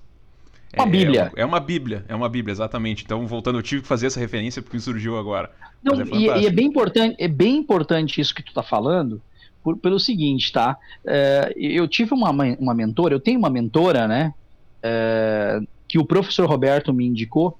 Uma 0.74 0.86
é, 0.86 0.88
bíblia. 0.88 1.32
É, 1.34 1.42
é, 1.42 1.44
uma 1.44 1.60
bíblia, 1.60 2.04
é 2.08 2.14
uma 2.14 2.28
bíblia, 2.28 2.52
exatamente. 2.52 3.04
Então, 3.04 3.26
voltando, 3.26 3.58
eu 3.58 3.62
tive 3.62 3.82
que 3.82 3.88
fazer 3.88 4.06
essa 4.06 4.20
referência 4.20 4.62
porque 4.62 4.78
surgiu 4.78 5.18
agora. 5.18 5.50
Não, 5.82 6.00
é 6.00 6.04
e, 6.12 6.42
e, 6.42 6.46
é 6.46 6.50
bem 6.50 6.66
importante, 6.66 7.16
é 7.18 7.28
bem 7.28 7.56
importante 7.56 8.20
isso 8.20 8.34
que 8.34 8.42
tu 8.42 8.52
tá 8.52 8.62
falando, 8.62 9.20
por, 9.62 9.76
pelo 9.78 9.98
seguinte, 9.98 10.52
tá? 10.52 10.76
É, 11.04 11.52
eu 11.56 11.88
tive 11.88 12.14
uma, 12.14 12.30
uma 12.30 12.74
mentora, 12.74 13.14
eu 13.14 13.20
tenho 13.20 13.38
uma 13.38 13.50
mentora, 13.50 14.06
né? 14.06 14.34
é, 14.82 15.60
que 15.88 15.98
o 15.98 16.04
professor 16.04 16.48
Roberto 16.48 16.92
me 16.92 17.06
indicou, 17.06 17.58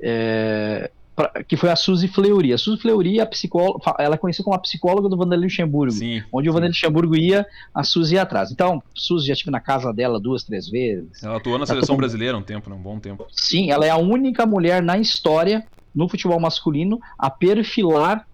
é, 0.00 0.90
pra, 1.28 1.44
que 1.44 1.56
foi 1.56 1.70
a 1.70 1.76
Suzy 1.76 2.08
Fleury. 2.08 2.52
A 2.52 2.58
Suzy 2.58 2.80
Fleury 2.80 3.20
a 3.20 3.26
psicóloga, 3.26 3.94
ela 3.98 4.14
é 4.14 4.18
conhecida 4.18 4.44
como 4.44 4.56
a 4.56 4.58
psicóloga 4.58 5.08
do 5.08 5.16
Vanderlei 5.16 5.48
Luxemburgo. 5.48 5.92
Sim, 5.92 6.22
onde 6.32 6.46
sim. 6.46 6.50
o 6.50 6.52
Vanderlei 6.52 6.70
Luxemburgo 6.70 7.16
ia, 7.16 7.46
a 7.74 7.82
Suzy 7.82 8.14
ia 8.14 8.22
atrás. 8.22 8.50
Então, 8.50 8.82
Suzy 8.94 9.26
já 9.26 9.32
estive 9.34 9.50
na 9.50 9.60
casa 9.60 9.92
dela 9.92 10.18
duas, 10.18 10.44
três 10.44 10.68
vezes. 10.68 11.22
Ela 11.22 11.36
atuou 11.36 11.58
na 11.58 11.66
seleção 11.66 11.96
brasileira 11.96 12.36
um 12.36 12.42
tempo, 12.42 12.70
né? 12.70 12.76
um 12.76 12.82
bom 12.82 12.98
tempo. 12.98 13.26
Sim, 13.30 13.70
ela 13.70 13.84
é 13.84 13.90
a 13.90 13.96
única 13.96 14.46
mulher 14.46 14.82
na 14.82 14.98
história, 14.98 15.66
no 15.94 16.08
futebol 16.08 16.40
masculino, 16.40 16.98
a 17.18 17.28
perfilar 17.28 18.26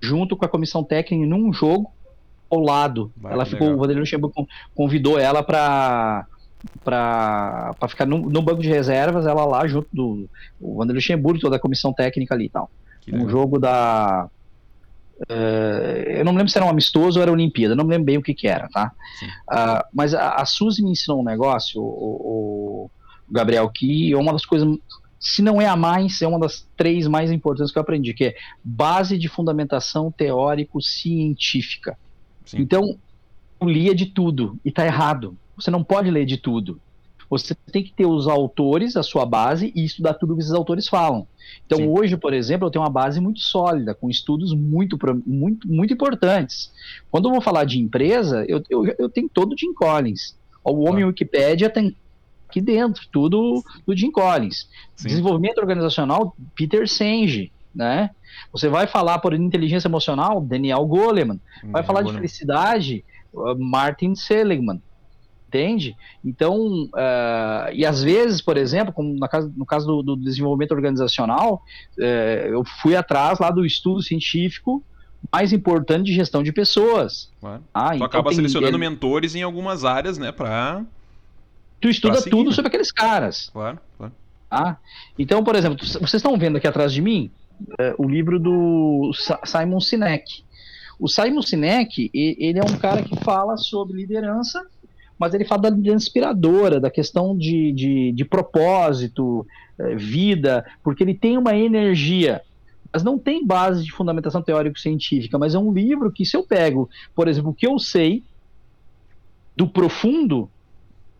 junto 0.00 0.36
com 0.36 0.44
a 0.44 0.48
comissão 0.48 0.82
técnica 0.82 1.26
num 1.26 1.52
jogo 1.52 1.92
ao 2.50 2.60
lado. 2.60 3.12
Vai, 3.16 3.32
ela 3.32 3.44
ficou, 3.44 3.66
legal. 3.66 3.76
o 3.76 3.80
Vanderlei 3.80 4.00
Luxemburgo 4.02 4.46
convidou 4.74 5.18
ela 5.18 5.42
para 5.42 6.26
para 6.84 7.74
ficar 7.88 8.06
no, 8.06 8.18
no, 8.18 8.42
banco 8.42 8.62
de 8.62 8.68
reservas, 8.68 9.26
ela 9.26 9.44
lá 9.44 9.66
junto 9.66 9.88
do 9.92 10.28
o 10.60 10.78
Wander 10.78 10.94
Luxemburgo, 10.94 11.40
toda 11.40 11.56
a 11.56 11.60
comissão 11.60 11.92
técnica 11.92 12.34
ali 12.34 12.46
e 12.46 12.50
tal. 12.50 12.70
Que 13.00 13.12
um 13.12 13.18
legal. 13.18 13.30
jogo 13.30 13.58
da. 13.58 14.28
Uh, 15.30 16.10
eu 16.10 16.24
não 16.24 16.32
me 16.32 16.38
lembro 16.38 16.50
se 16.50 16.58
era 16.58 16.66
um 16.66 16.70
amistoso 16.70 17.18
ou 17.18 17.22
era 17.22 17.32
Olimpíada, 17.32 17.74
não 17.74 17.84
me 17.84 17.90
lembro 17.90 18.06
bem 18.06 18.18
o 18.18 18.22
que, 18.22 18.34
que 18.34 18.46
era, 18.46 18.68
tá? 18.68 18.92
Uh, 19.50 19.84
mas 19.92 20.14
a, 20.14 20.34
a 20.34 20.44
Suzy 20.44 20.82
me 20.82 20.92
ensinou 20.92 21.20
um 21.20 21.24
negócio, 21.24 21.80
o, 21.80 22.86
o, 22.86 22.90
Gabriel, 23.28 23.68
que 23.68 24.12
é 24.12 24.16
uma 24.16 24.32
das 24.32 24.46
coisas, 24.46 24.78
se 25.18 25.42
não 25.42 25.60
é 25.60 25.66
a 25.66 25.74
mais, 25.74 26.22
é 26.22 26.28
uma 26.28 26.38
das 26.38 26.64
três 26.76 27.08
mais 27.08 27.32
importantes 27.32 27.72
que 27.72 27.78
eu 27.78 27.82
aprendi, 27.82 28.14
que 28.14 28.26
é 28.26 28.36
base 28.62 29.18
de 29.18 29.28
fundamentação 29.28 30.12
teórico-científica. 30.12 31.98
Então, 32.54 32.96
eu 33.60 33.68
lia 33.68 33.96
de 33.96 34.06
tudo, 34.06 34.56
e 34.64 34.70
tá 34.70 34.86
errado 34.86 35.36
você 35.58 35.70
não 35.70 35.82
pode 35.82 36.10
ler 36.10 36.24
de 36.24 36.36
tudo. 36.36 36.80
Você 37.30 37.54
tem 37.54 37.82
que 37.82 37.92
ter 37.92 38.06
os 38.06 38.26
autores, 38.26 38.96
a 38.96 39.02
sua 39.02 39.26
base, 39.26 39.70
e 39.74 39.84
estudar 39.84 40.14
tudo 40.14 40.34
que 40.34 40.40
esses 40.40 40.54
autores 40.54 40.88
falam. 40.88 41.26
Então, 41.66 41.78
Sim. 41.78 41.88
hoje, 41.88 42.16
por 42.16 42.32
exemplo, 42.32 42.66
eu 42.66 42.70
tenho 42.70 42.82
uma 42.82 42.90
base 42.90 43.20
muito 43.20 43.40
sólida, 43.40 43.94
com 43.94 44.08
estudos 44.08 44.54
muito, 44.54 44.98
muito, 45.26 45.68
muito 45.68 45.92
importantes. 45.92 46.72
Quando 47.10 47.28
eu 47.28 47.32
vou 47.32 47.40
falar 47.42 47.64
de 47.64 47.78
empresa, 47.78 48.44
eu, 48.48 48.62
eu, 48.70 48.94
eu 48.98 49.08
tenho 49.10 49.28
todo 49.28 49.52
o 49.52 49.58
Jim 49.58 49.74
Collins. 49.74 50.36
O 50.64 50.88
Homem 50.88 51.04
ah. 51.04 51.08
Wikipédia 51.08 51.68
tem 51.68 51.94
aqui 52.48 52.62
dentro, 52.62 53.06
tudo 53.12 53.62
do 53.86 53.94
Jim 53.94 54.10
Collins. 54.10 54.66
Sim. 54.96 55.08
Desenvolvimento 55.08 55.58
organizacional, 55.58 56.34
Peter 56.54 56.88
Senge, 56.88 57.52
né? 57.74 58.10
Você 58.52 58.68
vai 58.68 58.86
falar 58.86 59.18
por 59.18 59.34
inteligência 59.34 59.88
emocional, 59.88 60.40
Daniel 60.40 60.84
Goleman. 60.86 61.40
Vai 61.64 61.82
falar 61.82 62.00
Goleman. 62.00 62.22
de 62.22 62.28
felicidade, 62.28 63.04
Martin 63.58 64.14
Seligman 64.14 64.80
entende? 65.48 65.96
Então, 66.24 66.84
uh, 66.84 67.72
e 67.72 67.84
às 67.84 68.02
vezes, 68.02 68.40
por 68.40 68.56
exemplo, 68.56 68.92
como 68.92 69.14
no 69.14 69.28
caso, 69.28 69.52
no 69.56 69.66
caso 69.66 69.86
do, 69.86 70.02
do 70.02 70.16
desenvolvimento 70.16 70.72
organizacional, 70.72 71.62
uh, 71.98 72.02
eu 72.02 72.62
fui 72.82 72.94
atrás 72.94 73.38
lá 73.38 73.50
do 73.50 73.64
estudo 73.64 74.02
científico 74.02 74.84
mais 75.32 75.52
importante 75.52 76.06
de 76.06 76.14
gestão 76.14 76.42
de 76.42 76.52
pessoas. 76.52 77.30
Claro. 77.40 77.62
Ah, 77.74 77.88
tu 77.88 77.94
então 77.96 78.06
acaba 78.06 78.32
selecionando 78.32 78.76
ele... 78.76 78.78
mentores 78.78 79.34
em 79.34 79.42
algumas 79.42 79.84
áreas, 79.84 80.16
né, 80.16 80.30
para 80.30 80.84
Tu 81.80 81.88
estuda 81.88 82.16
seguir, 82.18 82.30
tudo 82.30 82.50
né? 82.50 82.54
sobre 82.54 82.68
aqueles 82.68 82.92
caras. 82.92 83.50
Claro, 83.52 83.78
claro. 83.96 84.12
Ah, 84.50 84.76
então, 85.18 85.44
por 85.44 85.54
exemplo, 85.56 85.78
vocês 85.78 86.14
estão 86.14 86.38
vendo 86.38 86.56
aqui 86.56 86.66
atrás 86.66 86.92
de 86.92 87.02
mim 87.02 87.30
uh, 87.60 88.02
o 88.02 88.08
livro 88.08 88.38
do 88.38 89.12
Simon 89.44 89.80
Sinek. 89.80 90.44
O 90.98 91.08
Simon 91.08 91.42
Sinek, 91.42 92.10
ele 92.12 92.58
é 92.58 92.62
um 92.62 92.76
cara 92.78 93.02
que 93.02 93.16
fala 93.22 93.56
sobre 93.56 93.96
liderança 93.96 94.66
mas 95.18 95.34
ele 95.34 95.44
fala 95.44 95.62
da 95.62 95.70
liderança 95.70 96.06
inspiradora, 96.06 96.80
da 96.80 96.90
questão 96.90 97.36
de, 97.36 97.72
de, 97.72 98.12
de 98.12 98.24
propósito, 98.24 99.46
é, 99.78 99.96
vida, 99.96 100.64
porque 100.82 101.02
ele 101.02 101.14
tem 101.14 101.36
uma 101.36 101.56
energia, 101.56 102.42
mas 102.92 103.02
não 103.02 103.18
tem 103.18 103.44
base 103.44 103.84
de 103.84 103.92
fundamentação 103.92 104.42
teórico-científica, 104.42 105.38
mas 105.38 105.54
é 105.54 105.58
um 105.58 105.72
livro 105.72 106.10
que, 106.10 106.24
se 106.24 106.36
eu 106.36 106.44
pego, 106.44 106.88
por 107.14 107.28
exemplo, 107.28 107.50
o 107.50 107.54
que 107.54 107.66
eu 107.66 107.78
sei 107.78 108.22
do 109.56 109.68
profundo, 109.68 110.48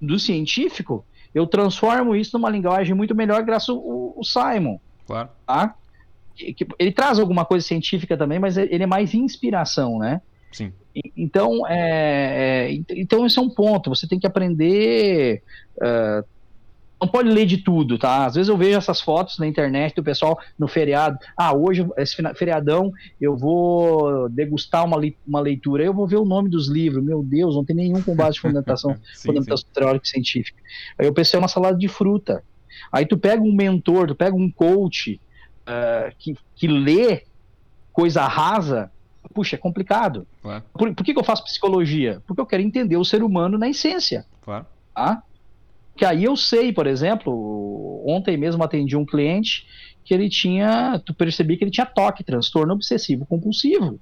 do 0.01 0.18
científico, 0.18 1.05
eu 1.34 1.46
transformo 1.46 2.14
isso 2.14 2.36
numa 2.38 2.49
linguagem 2.49 2.94
muito 2.94 3.14
melhor 3.14 3.42
graças 3.42 3.68
ao, 3.68 4.14
ao 4.16 4.24
Simon. 4.24 4.78
Claro. 5.07 5.28
Tá? 5.46 5.74
Ele 6.78 6.92
traz 6.92 7.18
alguma 7.18 7.44
coisa 7.44 7.66
científica 7.66 8.16
também, 8.16 8.38
mas 8.38 8.57
ele 8.57 8.84
é 8.84 8.86
mais 8.86 9.12
inspiração, 9.12 9.99
né? 9.99 10.22
Sim. 10.53 10.72
Então, 11.16 11.66
é, 11.66 12.70
é, 12.70 12.82
então 12.90 13.24
esse 13.26 13.38
é 13.38 13.42
um 13.42 13.51
ponto. 13.51 13.90
Você 13.90 14.07
tem 14.07 14.18
que 14.18 14.26
aprender. 14.26 15.42
Uh, 15.76 16.24
não 17.01 17.07
pode 17.07 17.28
ler 17.28 17.46
de 17.46 17.59
tudo, 17.59 17.96
tá? 17.96 18.26
Às 18.26 18.34
vezes 18.34 18.49
eu 18.49 18.57
vejo 18.57 18.76
essas 18.76 19.01
fotos 19.01 19.38
na 19.38 19.46
internet 19.46 19.94
do 19.94 20.03
pessoal 20.03 20.36
no 20.59 20.66
feriado. 20.66 21.16
Ah, 21.36 21.55
hoje, 21.55 21.86
esse 21.96 22.16
feriadão, 22.34 22.92
eu 23.20 23.36
vou 23.36 24.28
degustar 24.28 24.84
uma, 24.84 24.99
uma 25.26 25.40
leitura. 25.40 25.84
Eu 25.84 25.94
vou 25.94 26.09
ver 26.09 26.16
o 26.16 26.24
nome 26.24 26.51
dos 26.51 26.68
livros. 26.68 27.05
Meu 27.05 27.22
Deus, 27.22 27.55
não 27.55 27.64
tem 27.64 27.76
nenhum 27.76 28.03
com 28.03 28.16
base 28.16 28.34
de 28.34 28.40
fundamentação, 28.42 28.96
sim, 29.14 29.28
fundamentação 29.28 29.68
teórica 29.72 30.07
e 30.07 30.11
científica. 30.11 30.61
Aí 30.99 31.07
eu 31.07 31.14
pensei, 31.14 31.36
é 31.36 31.40
uma 31.40 31.49
salada 31.49 31.78
de 31.78 31.86
fruta. 31.86 32.42
Aí 32.90 33.07
tu 33.07 33.16
pega 33.16 33.42
um 33.42 33.53
mentor, 33.53 34.09
tu 34.09 34.14
pega 34.16 34.34
um 34.34 34.51
coach 34.51 35.20
uh, 35.68 36.12
que, 36.18 36.36
que 36.57 36.66
lê 36.66 37.22
coisa 37.92 38.26
rasa, 38.26 38.90
puxa, 39.33 39.57
é 39.57 39.59
complicado. 39.59 40.26
Claro. 40.43 40.64
Por, 40.72 40.95
por 40.95 41.05
que, 41.05 41.12
que, 41.12 41.18
eu 41.18 41.24
faço 41.24 41.45
psicologia? 41.45 42.22
Porque 42.26 42.41
eu 42.41 42.47
quero 42.47 42.62
entender 42.62 42.97
o 42.97 43.05
ser 43.05 43.22
humano 43.22 43.59
na 43.59 43.68
essência. 43.68 44.26
Claro. 44.43 44.66
Tá? 44.95 45.22
Que 45.97 46.05
aí 46.05 46.24
eu 46.24 46.37
sei, 46.37 46.72
por 46.72 46.87
exemplo, 46.87 48.03
ontem 48.07 48.37
mesmo 48.37 48.62
atendi 48.62 48.97
um 48.97 49.05
cliente 49.05 49.66
que 50.05 50.14
ele 50.14 50.29
tinha, 50.29 51.01
tu 51.05 51.12
percebi 51.12 51.57
que 51.57 51.64
ele 51.64 51.70
tinha 51.70 51.85
toque, 51.85 52.24
transtorno 52.24 52.72
obsessivo 52.72 53.26
compulsivo. 53.26 54.01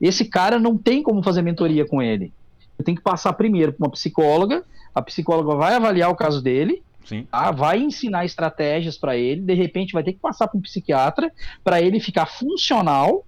Esse 0.00 0.24
cara 0.24 0.58
não 0.58 0.78
tem 0.78 1.02
como 1.02 1.22
fazer 1.22 1.42
mentoria 1.42 1.84
com 1.84 2.00
ele. 2.00 2.32
Eu 2.78 2.84
tenho 2.84 2.96
que 2.96 3.02
passar 3.02 3.32
primeiro 3.32 3.72
para 3.72 3.84
uma 3.84 3.90
psicóloga, 3.90 4.64
a 4.94 5.02
psicóloga 5.02 5.54
vai 5.54 5.74
avaliar 5.74 6.08
o 6.10 6.14
caso 6.14 6.40
dele, 6.40 6.82
Sim. 7.04 7.26
Tá? 7.30 7.50
vai 7.50 7.78
ensinar 7.78 8.24
estratégias 8.24 8.96
para 8.96 9.16
ele, 9.16 9.40
de 9.40 9.54
repente 9.54 9.92
vai 9.92 10.02
ter 10.02 10.12
que 10.12 10.20
passar 10.20 10.46
para 10.46 10.56
um 10.56 10.62
psiquiatra 10.62 11.32
para 11.64 11.82
ele 11.82 11.98
ficar 12.00 12.26
funcional 12.26 13.26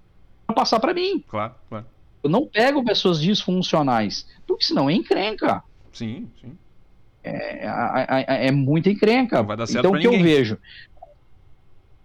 passar 0.55 0.81
para 0.81 0.95
mim. 0.95 1.23
Claro, 1.29 1.55
claro. 1.69 1.87
Eu 2.23 2.31
não 2.31 2.47
pego 2.47 2.85
pessoas 2.85 3.21
disfuncionais, 3.21 4.27
porque 4.47 4.65
senão 4.65 4.89
é 4.89 4.93
encrenca. 4.93 5.63
Sim, 5.93 6.29
sim. 6.41 6.57
É, 7.25 7.67
é, 7.67 8.47
é, 8.49 8.51
muita 8.51 8.91
encrenca. 8.91 9.39
Não 9.39 9.47
vai 9.47 9.57
dar 9.57 9.67
certo 9.67 9.87
então 9.87 9.93
o 9.93 10.01
que 10.01 10.09
ninguém. 10.09 10.21
eu 10.21 10.25
vejo? 10.25 10.59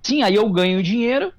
Sim, 0.01 0.21
aí 0.21 0.35
eu 0.35 0.47
ganho 0.49 0.81
dinheiro 0.81 1.33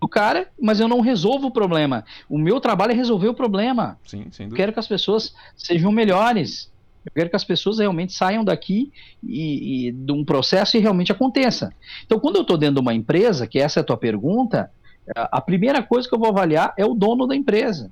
do 0.00 0.08
cara, 0.08 0.48
mas 0.60 0.80
eu 0.80 0.88
não 0.88 1.00
resolvo 1.00 1.48
o 1.48 1.50
problema. 1.50 2.04
O 2.28 2.38
meu 2.38 2.60
trabalho 2.60 2.92
é 2.92 2.94
resolver 2.94 3.28
o 3.28 3.34
problema. 3.34 3.98
Sim, 4.04 4.26
sem 4.30 4.44
Eu 4.44 4.50
dúvida. 4.50 4.56
quero 4.56 4.72
que 4.72 4.78
as 4.78 4.86
pessoas 4.86 5.34
sejam 5.56 5.90
melhores. 5.90 6.70
Eu 7.04 7.12
quero 7.12 7.30
que 7.30 7.36
as 7.36 7.44
pessoas 7.44 7.78
realmente 7.78 8.12
saiam 8.12 8.44
daqui 8.44 8.92
e, 9.22 9.88
e 9.88 9.92
de 9.92 10.12
um 10.12 10.24
processo 10.24 10.76
e 10.76 10.80
realmente 10.80 11.12
aconteça. 11.12 11.72
Então, 12.04 12.18
quando 12.18 12.36
eu 12.36 12.42
estou 12.42 12.58
dentro 12.58 12.76
de 12.76 12.80
uma 12.80 12.94
empresa, 12.94 13.46
que 13.46 13.58
essa 13.58 13.80
é 13.80 13.82
a 13.82 13.84
tua 13.84 13.96
pergunta, 13.96 14.70
a 15.14 15.40
primeira 15.40 15.82
coisa 15.82 16.08
que 16.08 16.14
eu 16.14 16.18
vou 16.18 16.28
avaliar 16.28 16.74
é 16.76 16.84
o 16.84 16.94
dono 16.94 17.26
da 17.26 17.36
empresa, 17.36 17.90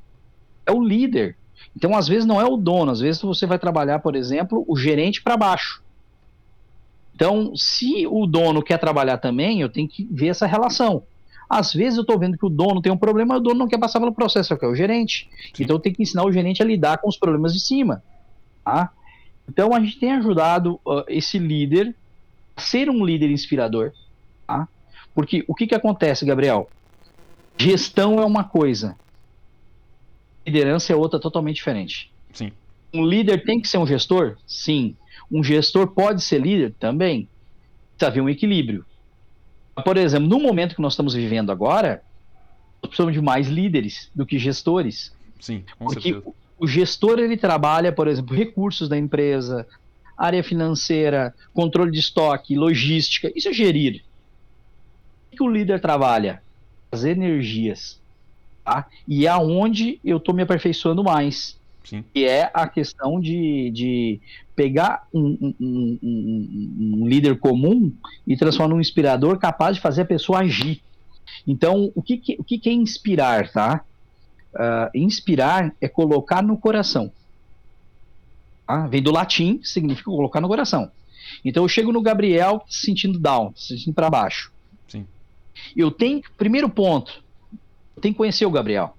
é 0.66 0.72
o 0.72 0.82
líder. 0.82 1.36
Então, 1.76 1.94
às 1.94 2.08
vezes, 2.08 2.24
não 2.24 2.40
é 2.40 2.44
o 2.44 2.56
dono, 2.56 2.90
às 2.90 3.00
vezes 3.00 3.20
você 3.22 3.46
vai 3.46 3.58
trabalhar, 3.58 3.98
por 4.00 4.14
exemplo, 4.14 4.64
o 4.66 4.76
gerente 4.76 5.22
para 5.22 5.36
baixo. 5.36 5.82
Então, 7.14 7.54
se 7.54 8.06
o 8.06 8.26
dono 8.26 8.62
quer 8.62 8.78
trabalhar 8.78 9.18
também, 9.18 9.60
eu 9.60 9.68
tenho 9.68 9.88
que 9.88 10.04
ver 10.10 10.28
essa 10.28 10.46
relação. 10.46 11.04
Às 11.48 11.72
vezes 11.72 11.96
eu 11.96 12.00
estou 12.02 12.18
vendo 12.18 12.36
que 12.36 12.46
o 12.46 12.50
dono 12.50 12.80
tem 12.80 12.90
um 12.90 12.96
problema, 12.96 13.36
o 13.36 13.40
dono 13.40 13.60
não 13.60 13.68
quer 13.68 13.78
passar 13.78 14.00
pelo 14.00 14.12
processo, 14.12 14.56
que 14.56 14.64
é 14.64 14.68
o 14.68 14.74
gerente. 14.74 15.28
Então 15.58 15.76
eu 15.76 15.80
tenho 15.80 15.94
que 15.94 16.02
ensinar 16.02 16.24
o 16.24 16.32
gerente 16.32 16.62
a 16.62 16.66
lidar 16.66 16.98
com 16.98 17.08
os 17.08 17.16
problemas 17.16 17.52
de 17.52 17.60
cima. 17.60 18.02
Tá? 18.64 18.90
Então 19.48 19.74
a 19.74 19.80
gente 19.80 19.98
tem 19.98 20.12
ajudado 20.12 20.80
uh, 20.84 21.04
esse 21.06 21.38
líder 21.38 21.94
a 22.56 22.60
ser 22.60 22.88
um 22.88 23.04
líder 23.04 23.30
inspirador. 23.30 23.92
Tá? 24.46 24.66
Porque 25.14 25.44
o 25.46 25.54
que, 25.54 25.66
que 25.66 25.74
acontece, 25.74 26.24
Gabriel? 26.24 26.68
Gestão 27.56 28.18
é 28.18 28.24
uma 28.24 28.44
coisa, 28.44 28.96
liderança 30.46 30.92
é 30.92 30.96
outra 30.96 31.18
totalmente 31.18 31.56
diferente. 31.56 32.12
Sim. 32.32 32.52
Um 32.92 33.04
líder 33.04 33.44
tem 33.44 33.60
que 33.60 33.68
ser 33.68 33.78
um 33.78 33.86
gestor? 33.86 34.36
Sim. 34.46 34.96
Um 35.30 35.42
gestor 35.42 35.88
pode 35.88 36.22
ser 36.22 36.40
líder? 36.40 36.74
Também. 36.78 37.28
Precisa 37.96 38.10
haver 38.10 38.20
um 38.20 38.28
equilíbrio. 38.28 38.84
Por 39.84 39.96
exemplo, 39.96 40.28
no 40.28 40.38
momento 40.38 40.76
que 40.76 40.82
nós 40.82 40.92
estamos 40.92 41.14
vivendo 41.14 41.50
agora, 41.50 42.02
nós 42.82 42.88
precisamos 42.88 43.14
de 43.14 43.20
mais 43.20 43.48
líderes 43.48 44.10
do 44.14 44.26
que 44.26 44.38
gestores. 44.38 45.12
Sim, 45.40 45.64
com 45.78 45.86
Porque 45.86 46.12
certeza. 46.12 46.34
o 46.58 46.66
gestor 46.66 47.18
ele 47.18 47.36
trabalha, 47.36 47.90
por 47.90 48.06
exemplo, 48.06 48.36
recursos 48.36 48.88
da 48.88 48.96
empresa, 48.96 49.66
área 50.16 50.44
financeira, 50.44 51.34
controle 51.52 51.90
de 51.90 51.98
estoque, 51.98 52.54
logística. 52.54 53.32
Isso 53.34 53.48
é 53.48 53.52
gerir. 53.52 54.04
O 55.32 55.36
que 55.36 55.42
o 55.42 55.50
líder 55.50 55.80
trabalha? 55.80 56.43
As 56.94 57.04
energias. 57.04 57.98
Tá? 58.64 58.86
E 59.06 59.26
é 59.26 59.28
aonde 59.28 59.98
eu 60.04 60.16
estou 60.16 60.34
me 60.34 60.42
aperfeiçoando 60.42 61.02
mais. 61.04 61.56
Sim. 61.84 62.02
Que 62.14 62.24
é 62.24 62.50
a 62.54 62.66
questão 62.66 63.20
de, 63.20 63.70
de 63.72 64.20
pegar 64.56 65.06
um, 65.12 65.54
um- 65.60 65.98
um- 66.02 66.98
um- 67.02 67.06
líder 67.08 67.38
comum 67.38 67.92
e 68.26 68.36
transformar 68.36 68.74
num 68.74 68.80
inspirador 68.80 69.38
capaz 69.38 69.76
de 69.76 69.82
fazer 69.82 70.02
a 70.02 70.06
pessoa 70.06 70.38
agir. 70.40 70.80
Então, 71.46 71.92
o 71.94 72.00
que, 72.02 72.16
que- 72.16 72.36
o 72.38 72.44
que, 72.44 72.58
que 72.58 72.70
é 72.70 72.72
inspirar, 72.72 73.50
tá? 73.52 73.84
Ah, 74.56 74.90
inspirar 74.94 75.74
é 75.80 75.88
colocar 75.88 76.42
no 76.42 76.56
coração. 76.56 77.10
Tá? 78.66 78.86
Vem 78.86 79.02
do 79.02 79.10
latim, 79.12 79.60
significa 79.62 80.10
colocar 80.10 80.40
no 80.40 80.48
coração. 80.48 80.90
Então 81.44 81.64
eu 81.64 81.68
chego 81.68 81.92
no 81.92 82.00
Gabriel 82.00 82.64
se 82.68 82.86
sentindo 82.86 83.18
down, 83.18 83.52
se 83.56 83.76
sentindo 83.76 83.94
para 83.94 84.08
baixo. 84.08 84.50
Sim. 84.88 85.04
Eu 85.76 85.90
tenho, 85.90 86.22
primeiro 86.36 86.68
ponto, 86.68 87.22
eu 87.96 88.02
tenho 88.02 88.14
que 88.14 88.18
conhecer 88.18 88.46
o 88.46 88.50
Gabriel. 88.50 88.96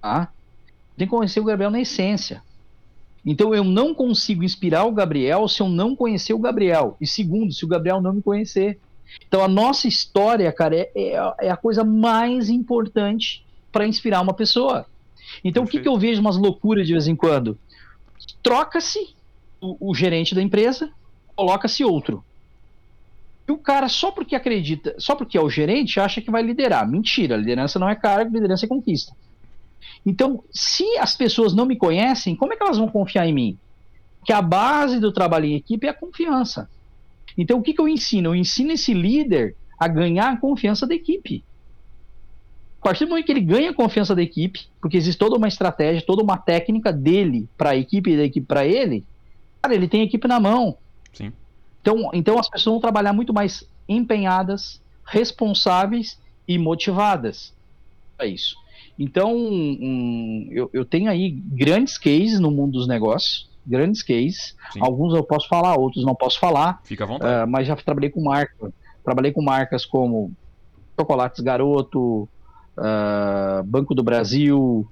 Tá? 0.00 0.28
Eu 0.92 0.98
tenho 0.98 1.10
que 1.10 1.16
conhecer 1.16 1.40
o 1.40 1.44
Gabriel 1.44 1.70
na 1.70 1.80
essência. 1.80 2.42
Então 3.24 3.54
eu 3.54 3.62
não 3.62 3.94
consigo 3.94 4.42
inspirar 4.42 4.84
o 4.84 4.92
Gabriel 4.92 5.46
se 5.46 5.60
eu 5.62 5.68
não 5.68 5.94
conhecer 5.94 6.32
o 6.34 6.38
Gabriel. 6.38 6.96
E 7.00 7.06
segundo, 7.06 7.52
se 7.52 7.64
o 7.64 7.68
Gabriel 7.68 8.00
não 8.00 8.12
me 8.12 8.22
conhecer. 8.22 8.80
Então 9.28 9.44
a 9.44 9.48
nossa 9.48 9.86
história, 9.86 10.50
cara, 10.52 10.76
é, 10.76 10.90
é- 10.96 11.34
é 11.42 11.50
a 11.50 11.56
coisa 11.56 11.84
mais 11.84 12.48
importante 12.50 13.44
para 13.70 13.86
inspirar 13.86 14.20
uma 14.20 14.34
pessoa. 14.34 14.86
Então 15.44 15.62
o 15.62 15.66
que, 15.66 15.72
Perfeito. 15.78 15.82
que 15.82 15.88
eu 15.88 15.98
vejo 15.98 16.20
umas 16.20 16.36
loucuras 16.36 16.86
de 16.86 16.92
vez 16.94 17.06
em 17.06 17.14
quando? 17.14 17.56
Troca-se 18.42 19.14
o, 19.60 19.90
o 19.90 19.94
gerente 19.94 20.34
da 20.34 20.42
empresa, 20.42 20.90
coloca-se 21.36 21.84
outro. 21.84 22.24
O 23.52 23.58
cara, 23.58 23.86
só 23.86 24.10
porque 24.10 24.34
acredita, 24.34 24.94
só 24.98 25.14
porque 25.14 25.36
é 25.36 25.40
o 25.40 25.50
gerente, 25.50 26.00
acha 26.00 26.22
que 26.22 26.30
vai 26.30 26.42
liderar. 26.42 26.88
Mentira, 26.88 27.36
liderança 27.36 27.78
não 27.78 27.86
é 27.86 27.94
cargo, 27.94 28.32
liderança 28.32 28.64
é 28.64 28.68
conquista. 28.68 29.14
Então, 30.06 30.42
se 30.50 30.86
as 30.96 31.14
pessoas 31.14 31.52
não 31.52 31.66
me 31.66 31.76
conhecem, 31.76 32.34
como 32.34 32.54
é 32.54 32.56
que 32.56 32.62
elas 32.62 32.78
vão 32.78 32.88
confiar 32.88 33.26
em 33.26 33.34
mim? 33.34 33.58
Que 34.24 34.32
a 34.32 34.40
base 34.40 34.98
do 34.98 35.12
trabalho 35.12 35.44
em 35.44 35.54
equipe 35.54 35.86
é 35.86 35.90
a 35.90 35.94
confiança. 35.94 36.66
Então, 37.36 37.58
o 37.58 37.62
que, 37.62 37.74
que 37.74 37.80
eu 37.80 37.86
ensino? 37.86 38.30
Eu 38.30 38.34
ensino 38.34 38.72
esse 38.72 38.94
líder 38.94 39.54
a 39.78 39.86
ganhar 39.86 40.32
a 40.32 40.36
confiança 40.38 40.86
da 40.86 40.94
equipe. 40.94 41.44
A 42.80 42.84
partir 42.84 43.04
do 43.04 43.10
momento 43.10 43.26
que 43.26 43.32
ele 43.32 43.40
ganha 43.42 43.68
a 43.68 43.74
confiança 43.74 44.14
da 44.14 44.22
equipe, 44.22 44.66
porque 44.80 44.96
existe 44.96 45.18
toda 45.18 45.36
uma 45.36 45.46
estratégia, 45.46 46.02
toda 46.06 46.22
uma 46.22 46.38
técnica 46.38 46.90
dele 46.90 47.46
para 47.58 47.70
a 47.70 47.76
equipe 47.76 48.12
e 48.12 48.16
da 48.16 48.24
equipe 48.24 48.46
para 48.46 48.66
ele, 48.66 49.04
cara, 49.60 49.74
ele 49.74 49.88
tem 49.88 50.00
a 50.00 50.04
equipe 50.04 50.26
na 50.26 50.40
mão. 50.40 50.78
Sim. 51.12 51.32
Então, 51.82 52.10
então 52.14 52.38
as 52.38 52.48
pessoas 52.48 52.74
vão 52.74 52.80
trabalhar 52.80 53.12
muito 53.12 53.34
mais 53.34 53.64
empenhadas, 53.88 54.80
responsáveis 55.04 56.18
e 56.46 56.56
motivadas 56.56 57.52
para 58.16 58.26
isso. 58.26 58.56
Então, 58.98 59.34
hum, 59.34 60.48
eu, 60.52 60.70
eu 60.72 60.84
tenho 60.84 61.10
aí 61.10 61.30
grandes 61.30 61.98
cases 61.98 62.38
no 62.38 62.50
mundo 62.50 62.72
dos 62.72 62.86
negócios, 62.86 63.50
grandes 63.66 64.02
cases. 64.02 64.56
Sim. 64.72 64.80
Alguns 64.80 65.12
eu 65.14 65.24
posso 65.24 65.48
falar, 65.48 65.76
outros 65.76 66.04
não 66.04 66.14
posso 66.14 66.38
falar. 66.38 66.80
Fica 66.84 67.02
à 67.02 67.06
vontade. 67.06 67.42
Ah, 67.42 67.46
mas 67.46 67.66
já 67.66 67.74
trabalhei 67.74 68.10
com 68.10 68.22
marca, 68.22 68.72
trabalhei 69.04 69.32
com 69.32 69.42
marcas 69.42 69.84
como 69.84 70.32
Chocolates 70.98 71.40
Garoto, 71.40 72.28
ah, 72.76 73.62
Banco 73.66 73.92
do 73.92 74.04
Brasil, 74.04 74.86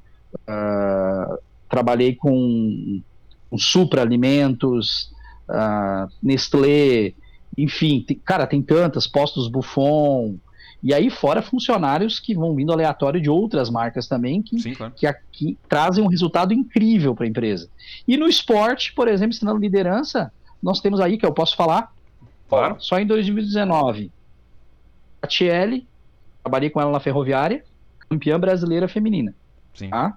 ah, 0.47 1.39
trabalhei 1.69 2.17
com, 2.17 3.01
com 3.49 3.59
Supra 3.59 4.03
Alimentos, 4.03 5.13
ah, 5.51 6.09
Nestlé, 6.23 7.13
enfim, 7.59 8.05
tem- 8.07 8.19
cara, 8.25 8.47
tem 8.47 8.63
tantas, 8.63 9.07
Postos 9.07 9.49
Buffon, 9.49 10.37
e 10.83 10.95
aí 10.95 11.11
fora 11.11 11.43
funcionários 11.43 12.19
que 12.19 12.35
vão 12.35 12.55
vindo 12.55 12.73
aleatório 12.73 13.21
de 13.21 13.29
outras 13.29 13.69
marcas 13.69 14.09
também, 14.09 14.41
que 14.43 14.59
Sim, 14.59 14.75
claro. 14.75 14.93
que 14.97 15.07
aqui 15.07 15.59
trazem 15.69 16.03
um 16.03 16.07
resultado 16.07 16.55
incrível 16.55 17.15
para 17.15 17.27
a 17.27 17.29
empresa. 17.29 17.69
E 18.09 18.17
no 18.17 18.27
esporte, 18.27 18.93
por 18.95 19.07
exemplo, 19.09 19.35
ensinando 19.35 19.59
liderança, 19.61 20.33
nós 20.63 20.81
temos 20.81 21.01
aí, 21.01 21.19
que 21.19 21.27
eu 21.27 21.33
posso 21.35 21.55
falar, 21.57 21.93
Claro. 22.49 22.77
só 22.81 22.99
em 22.99 23.07
2019, 23.07 24.11
a 25.23 25.27
Tiele, 25.27 25.87
trabalhei 26.43 26.71
com 26.71 26.81
ela 26.81 26.91
na 26.91 27.01
Ferroviária, 27.01 27.63
campeã 28.09 28.41
brasileira 28.41 28.89
feminina. 28.89 29.35
Sim. 29.75 29.91
Tá? 29.91 30.17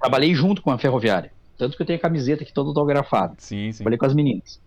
Trabalhei 0.00 0.34
junto 0.34 0.62
com 0.62 0.70
a 0.70 0.78
Ferroviária, 0.78 1.30
tanto 1.56 1.76
que 1.76 1.82
eu 1.82 1.86
tenho 1.86 1.98
a 1.98 2.02
camiseta 2.02 2.42
aqui 2.42 2.52
toda 2.52 2.68
autografada. 2.70 3.34
Sim, 3.38 3.70
sim. 3.72 3.78
Trabalhei 3.78 3.98
com 3.98 4.06
as 4.06 4.14
meninas. 4.14 4.60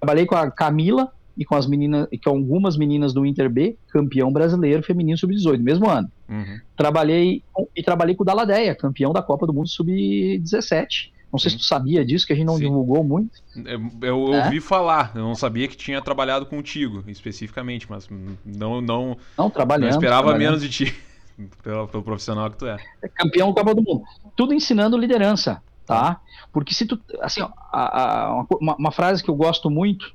Trabalhei 0.00 0.26
com 0.26 0.34
a 0.34 0.50
Camila 0.50 1.12
e 1.36 1.44
com 1.44 1.54
as 1.54 1.66
meninas, 1.66 2.06
e 2.12 2.18
com 2.18 2.30
algumas 2.30 2.76
meninas 2.76 3.12
do 3.14 3.24
Inter 3.24 3.48
B, 3.48 3.76
campeão 3.88 4.30
brasileiro 4.32 4.82
feminino 4.82 5.16
sub-18, 5.16 5.58
mesmo 5.60 5.88
ano. 5.88 6.10
Uhum. 6.28 6.60
Trabalhei 6.76 7.42
com- 7.52 7.66
e 7.74 7.82
trabalhei 7.82 8.14
com 8.14 8.22
o 8.22 8.26
Daladeia, 8.26 8.74
campeão 8.74 9.12
da 9.12 9.22
Copa 9.22 9.46
do 9.46 9.52
Mundo 9.54 9.68
sub-17. 9.68 11.10
Não 11.32 11.38
sei 11.38 11.50
Sim. 11.50 11.56
se 11.56 11.62
tu 11.62 11.66
sabia 11.66 12.04
disso, 12.04 12.26
que 12.26 12.32
a 12.34 12.36
gente 12.36 12.44
não 12.46 12.56
Sim. 12.56 12.64
divulgou 12.64 13.02
muito. 13.02 13.30
Eu, 13.56 13.80
eu 14.02 14.34
É? 14.34 14.44
ouvi 14.44 14.60
falar, 14.60 15.12
eu 15.14 15.22
não 15.22 15.34
sabia 15.34 15.66
que 15.66 15.74
tinha 15.76 16.02
trabalhado 16.02 16.44
contigo 16.44 17.02
especificamente, 17.06 17.86
mas 17.88 18.06
não, 18.44 18.82
não, 18.82 18.82
Não, 18.82 19.16
não 19.38 19.50
trabalhando. 19.50 19.90
esperava 19.92 20.24
trabalhando. 20.24 20.42
menos 20.50 20.62
de 20.62 20.68
ti, 20.68 20.94
pelo, 21.64 21.88
pelo 21.88 22.02
profissional 22.02 22.50
que 22.50 22.58
tu 22.58 22.66
é. 22.66 22.76
campeão 23.14 23.48
da 23.54 23.62
Copa 23.62 23.74
do 23.74 23.82
Mundo. 23.82 24.02
Tudo 24.36 24.52
ensinando 24.52 24.98
liderança, 24.98 25.62
tá? 25.86 26.20
Porque 26.52 26.74
se 26.74 26.86
tu, 26.86 26.98
assim, 27.20 27.42
ó, 27.42 27.48
a- 27.72 28.02
a- 28.30 28.46
uma, 28.60 28.76
uma 28.76 28.90
frase 28.92 29.22
que 29.22 29.30
eu 29.30 29.34
gosto 29.34 29.70
muito 29.70 30.12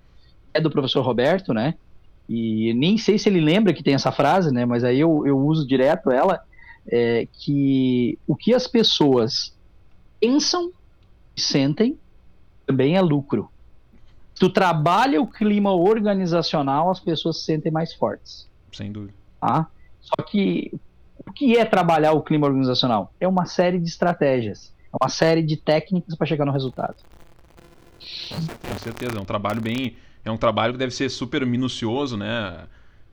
é 0.53 0.59
do 0.61 0.69
professor 0.71 1.01
Roberto, 1.03 1.53
né? 1.53 1.75
E 2.29 2.73
nem 2.73 2.97
sei 2.97 3.17
se 3.17 3.29
ele 3.29 3.39
lembra 3.39 3.73
que 3.73 3.83
tem 3.83 3.93
essa 3.93 4.11
frase, 4.11 4.51
né? 4.51 4.65
Mas 4.65 4.83
aí 4.83 4.99
eu, 4.99 5.25
eu 5.25 5.37
uso 5.39 5.65
direto 5.67 6.11
ela, 6.11 6.41
é 6.89 7.27
que 7.31 8.17
o 8.27 8.35
que 8.35 8.53
as 8.53 8.67
pessoas 8.67 9.53
pensam 10.19 10.71
e 11.35 11.41
sentem 11.41 11.97
também 12.65 12.95
é 12.97 13.01
lucro. 13.01 13.49
Tu 14.39 14.49
trabalha 14.49 15.21
o 15.21 15.27
clima 15.27 15.71
organizacional, 15.73 16.89
as 16.91 16.99
pessoas 16.99 17.37
se 17.39 17.45
sentem 17.45 17.71
mais 17.71 17.93
fortes 17.93 18.47
Sem 18.71 18.91
dúvida. 18.91 19.13
tá? 19.39 19.67
Só 20.01 20.23
que 20.23 20.71
o 21.25 21.31
que 21.33 21.57
é 21.57 21.65
trabalhar 21.65 22.11
o 22.13 22.21
clima 22.21 22.45
organizacional? 22.47 23.11
É 23.19 23.27
uma 23.27 23.45
série 23.45 23.79
de 23.79 23.87
estratégias, 23.87 24.73
é 24.93 24.97
uma 25.03 25.09
série 25.09 25.43
de 25.43 25.57
técnicas 25.61 26.15
para 26.17 26.27
chegar 26.27 26.45
no 26.45 26.51
resultado. 26.51 26.95
Com 28.65 28.77
certeza, 28.77 29.17
é 29.17 29.21
um 29.21 29.25
trabalho 29.25 29.61
bem. 29.61 29.97
É 30.23 30.31
um 30.31 30.37
trabalho 30.37 30.73
que 30.73 30.79
deve 30.79 30.93
ser 30.93 31.09
super 31.09 31.45
minucioso, 31.45 32.17
né? 32.17 32.67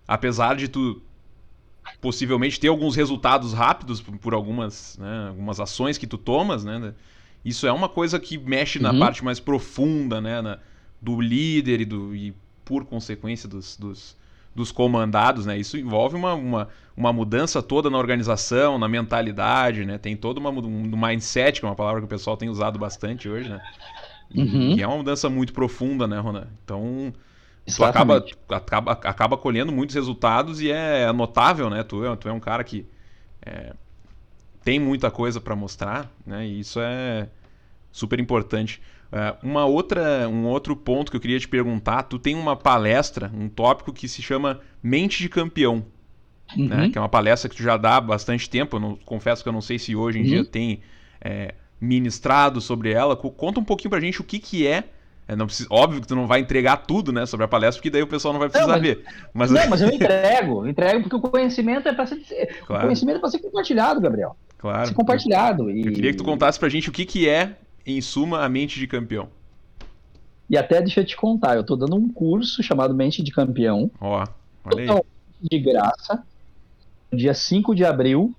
Apesar 0.07 0.57
de 0.57 0.69
tu 0.69 1.03
possivelmente 2.01 2.61
ter 2.61 2.69
alguns 2.69 2.97
resultados 2.97 3.53
rápidos 3.53 4.01
por, 4.03 4.35
algumas, 4.35 4.97
né, 4.99 5.29
algumas 5.29 5.61
ações 5.61 5.99
que 5.99 6.07
tu 6.07 6.19
tomas, 6.19 6.65
né? 6.65 6.95
Isso 7.45 7.67
é 7.67 7.73
uma 7.73 7.89
coisa 7.89 8.19
que 8.21 8.39
mexe 8.39 8.79
na 8.79 8.93
Uhum. 8.93 9.01
parte 9.01 9.25
mais 9.25 9.41
profunda, 9.41 10.21
né? 10.21 10.41
na- 10.43 10.59
do 11.01 11.21
líder 11.21 11.83
e, 11.83 11.85
do, 11.85 12.15
e 12.17 12.35
por 12.65 12.87
consequência 12.87 13.47
dos, 13.49 13.77
dos, 13.77 14.17
dos 14.55 14.71
comandados, 14.73 15.47
né? 15.47 15.59
Isso 15.59 15.77
envolve 15.79 16.17
uma, 16.17 16.35
uma, 16.35 16.69
uma 16.97 17.13
mudança 17.13 17.63
toda 17.63 17.91
na 17.91 17.99
organização, 17.99 18.79
na 18.79 18.89
mentalidade, 18.89 19.85
né? 19.85 19.99
Tem 19.99 20.17
todo 20.17 20.39
uma, 20.39 20.51
um 20.51 20.97
mindset, 20.97 21.61
que 21.61 21.67
é 21.67 21.69
uma 21.69 21.75
palavra 21.77 22.01
que 22.01 22.07
o 22.07 22.09
pessoal 22.09 22.37
tem 22.37 22.49
usado 22.49 22.79
bastante 22.79 23.29
hoje, 23.29 23.49
né? 23.51 23.61
E, 24.31 24.71
Uhum. 24.71 24.79
e 24.79 24.83
é 24.83 24.87
uma 24.87 24.97
mudança 24.99 25.29
muito 25.31 25.53
profunda, 25.53 26.07
né, 26.07 26.19
Ronan? 26.19 26.49
Então, 26.65 27.13
tu 27.75 27.85
acaba, 27.85 28.25
Exatamente. 28.25 28.35
acaba, 28.49 28.93
acaba 28.93 29.37
colhendo 29.39 29.73
muitos 29.73 29.95
resultados 29.95 30.61
e 30.61 30.71
é 30.71 31.13
notável, 31.13 31.71
né? 31.71 31.83
Tu, 31.85 32.05
é- 32.05 32.17
tu 32.17 32.29
é 32.29 32.33
um 32.33 32.41
cara 32.41 32.65
que 32.65 32.87
é, 33.47 33.75
tem 34.65 34.81
muita 34.81 35.11
coisa 35.11 35.41
para 35.41 35.55
mostrar, 35.57 36.11
né? 36.27 36.47
E 36.47 36.61
isso 36.61 36.81
é 36.81 37.29
super 37.93 38.21
importante. 38.21 38.83
É, 39.17 39.35
uma 39.45 39.65
outra, 39.65 40.29
um 40.29 40.47
outro 40.47 40.75
ponto 40.75 41.09
que 41.11 41.17
eu 41.17 41.21
queria 41.21 41.39
te 41.39 41.47
perguntar, 41.47 42.03
tu 42.03 42.19
tem 42.19 42.35
uma 42.35 42.57
palestra, 42.57 43.31
um 43.33 43.49
tópico 43.49 43.93
que 43.93 44.09
se 44.09 44.21
chama 44.21 44.59
Mente 44.83 45.23
de 45.23 45.29
Campeão, 45.29 45.85
né? 46.57 46.83
Uhum. 46.85 46.91
Que 46.91 46.99
é 46.99 47.01
uma 47.01 47.09
palestra 47.09 47.49
que 47.49 47.55
tu 47.55 47.63
já 47.63 47.77
dá 47.77 47.97
há 47.97 48.01
bastante 48.01 48.51
tempo. 48.51 48.77
Eu 48.77 48.81
não, 48.81 48.97
confesso 49.05 49.43
que 49.43 49.49
eu 49.49 49.53
não 49.53 49.61
sei 49.61 49.79
se 49.79 49.95
hoje 49.95 50.19
em 50.19 50.23
Uhum. 50.23 50.29
dia 50.29 50.45
tem 50.45 50.81
é, 51.21 51.55
ministrado 51.81 52.61
sobre 52.61 52.91
ela. 52.93 53.15
Co- 53.17 53.31
Conta 53.31 53.61
um 53.61 53.65
pouquinho 53.65 53.91
pra 53.91 54.01
gente 54.01 54.21
o 54.21 54.25
que 54.25 54.39
que 54.41 54.67
é. 54.67 54.85
É, 55.29 55.35
não 55.37 55.47
precisa, 55.47 55.69
óbvio 55.73 56.01
que 56.03 56.07
tu 56.09 56.15
não 56.17 56.27
vai 56.27 56.41
entregar 56.41 56.79
tudo, 56.79 57.11
né, 57.11 57.25
sobre 57.25 57.45
a 57.45 57.49
palestra, 57.49 57.79
porque 57.81 57.89
daí 57.89 58.03
o 58.03 58.07
pessoal 58.07 58.35
não 58.35 58.41
vai 58.41 58.51
precisar 58.51 58.73
mas- 58.73 58.83
ver. 58.83 59.05
Mas, 59.33 59.51
Não, 59.51 59.71
mas 59.71 59.81
eu 59.81 59.89
entrego, 59.89 60.65
eu 60.65 60.69
entrego 60.69 61.01
porque 61.03 61.17
o 61.17 61.21
conhecimento 61.21 61.89
é 61.89 61.95
para 61.95 62.05
ser, 62.07 62.19
o 62.63 62.67
claro, 62.67 62.83
conhecimento 62.85 63.17
é 63.17 63.21
para 63.21 63.31
ser 63.31 63.39
compartilhado, 63.39 64.01
Gabriel. 64.03 64.37
claro. 64.59 64.89
Ser 64.89 64.93
compartilhado 64.95 65.71
e, 65.71 65.87
Eu 65.87 65.93
queria 65.95 66.11
que 66.11 66.19
tu 66.19 66.25
contasse 66.25 66.59
pra 66.61 66.69
gente 66.69 66.91
o 66.91 66.93
que 66.93 67.07
que 67.07 67.27
é, 67.27 67.57
em 67.87 68.01
suma, 68.01 68.45
a 68.45 68.49
mente 68.49 68.79
de 68.79 68.87
campeão. 68.87 69.29
e 70.49 70.57
até 70.57 70.81
deixa 70.81 71.01
eu 71.01 71.05
te 71.05 71.17
contar, 71.17 71.57
eu 71.57 71.65
tô 71.65 71.77
dando 71.77 71.97
um 71.97 72.09
curso 72.13 72.63
chamado 72.63 72.95
Mente 72.95 73.23
de 73.23 73.31
Campeão, 73.31 73.91
Ó, 74.01 74.25
olha 74.65 74.81
aí. 74.81 74.87
Total. 74.87 75.07
de 75.41 75.59
graça, 75.59 76.23
no 77.11 77.19
dia 77.19 77.35
5 77.35 77.75
de 77.75 77.85
abril, 77.85 78.35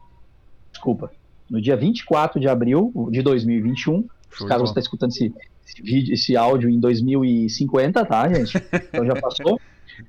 desculpa, 0.71 1.11
no 1.49 1.61
dia 1.61 1.75
24 1.75 2.39
de 2.39 2.47
abril 2.47 2.91
de 3.11 3.21
2021, 3.21 4.05
Show 4.31 4.47
de 4.47 4.47
caso 4.47 4.65
você 4.65 4.71
está 4.71 4.79
escutando 4.81 5.11
esse, 5.11 5.33
esse 5.65 5.81
vídeo, 5.81 6.13
esse 6.13 6.35
áudio 6.35 6.69
em 6.69 6.79
2050, 6.79 8.05
tá, 8.05 8.27
gente? 8.33 8.57
Então 8.73 9.05
já 9.05 9.15
passou. 9.19 9.59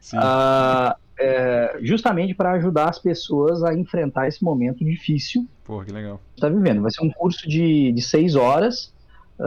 Sim. 0.01 0.17
Ah, 0.21 0.97
é, 1.19 1.79
justamente 1.81 2.35
para 2.35 2.53
ajudar 2.53 2.89
as 2.91 2.99
pessoas 2.99 3.63
a 3.63 3.73
enfrentar 3.73 4.27
esse 4.29 4.43
momento 4.43 4.85
difícil 4.85 5.47
Pô, 5.65 5.83
que 5.83 5.93
legal. 5.93 6.21
está 6.35 6.49
vivendo. 6.49 6.83
Vai 6.83 6.91
ser 6.91 7.05
um 7.05 7.11
curso 7.11 7.49
de, 7.49 7.93
de 7.93 8.03
seis 8.03 8.35
horas, 8.35 8.93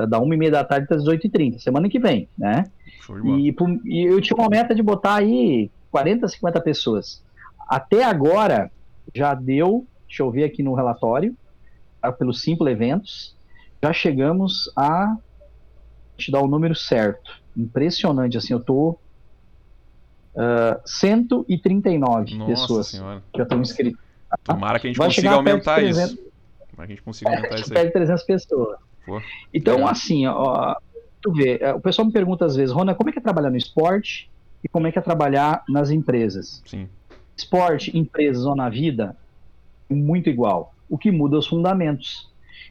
da 0.08 0.20
uma 0.20 0.34
e 0.36 0.38
meia 0.38 0.52
da 0.52 0.64
tarde 0.64 0.86
até 0.86 0.96
as 0.96 1.04
18h30, 1.04 1.60
semana 1.60 1.90
que 1.90 2.00
vem, 2.00 2.28
né? 2.38 2.66
E, 3.26 3.54
e 3.86 4.04
eu 4.06 4.22
tinha 4.22 4.38
uma 4.38 4.48
meta 4.50 4.76
de 4.76 4.84
botar 4.84 5.16
aí 5.16 5.72
40, 5.92 6.28
50 6.28 6.62
pessoas. 6.62 7.24
Até 7.68 8.04
agora, 8.04 8.72
já 9.16 9.34
deu, 9.34 9.86
deixa 10.08 10.22
eu 10.24 10.30
ver 10.32 10.44
aqui 10.44 10.62
no 10.62 10.74
relatório, 10.76 11.36
tá, 12.02 12.12
pelos 12.12 12.42
Simple 12.42 12.72
Eventos, 12.72 13.36
já 13.82 13.92
chegamos 13.94 14.72
a. 14.76 15.16
Te 16.18 16.32
dar 16.32 16.42
o 16.42 16.48
número 16.48 16.76
certo. 16.76 17.32
Impressionante, 17.56 18.38
assim, 18.38 18.54
eu 18.54 18.60
tô. 18.60 18.98
ah, 20.38 20.80
139 20.86 22.36
Nossa 22.36 22.52
pessoas 22.52 22.88
senhora. 22.88 23.24
que 23.32 23.38
já 23.38 23.44
estão 23.44 23.62
inscritas. 23.62 24.00
Tomara 24.44 24.80
que 24.80 24.88
a 24.88 24.90
gente 24.90 24.98
Vai 24.98 25.08
consiga 25.08 25.32
aumentar 25.32 25.76
300. 25.76 26.12
isso. 26.12 26.24
Tomara 26.70 26.88
que 26.88 26.94
a 26.94 26.96
gente 26.96 27.02
consiga 27.04 27.30
aumentar 27.32 27.56
isso 27.60 27.66
aí. 27.74 27.74
Perde 27.74 27.94
300 27.94 28.24
pessoas. 28.24 28.78
Pô, 29.06 29.22
então, 29.54 29.88
assim, 29.88 30.26
ó, 30.28 30.76
tu 31.22 31.34
vê, 31.34 31.58
é, 31.62 31.74
o 31.74 31.82
pessoal 31.82 32.06
me 32.06 32.14
pergunta 32.14 32.46
às 32.46 32.56
vezes, 32.56 32.74
Rona, 32.74 32.96
como 32.96 33.10
é 33.10 33.14
que 33.14 33.20
é 33.20 33.22
trabalhar 33.22 33.50
no 33.50 33.58
esporte 33.58 34.30
e 34.64 34.70
como 34.70 34.88
é 34.88 34.92
que 34.92 35.00
é 35.00 35.02
trabalhar 35.02 35.64
nas 35.70 35.90
empresas? 35.90 36.62
Sim. 36.66 36.90
Esporte, 37.38 37.98
empresas 37.98 38.46
ou 38.46 38.56
na 38.56 38.70
vida, 38.70 39.16
é 39.90 39.94
muito 39.94 40.30
igual. 40.30 40.74
O 40.90 40.98
que 40.98 41.12
muda 41.12 41.36
é 41.36 41.40
os 41.40 41.48
fundamentos. 41.48 42.28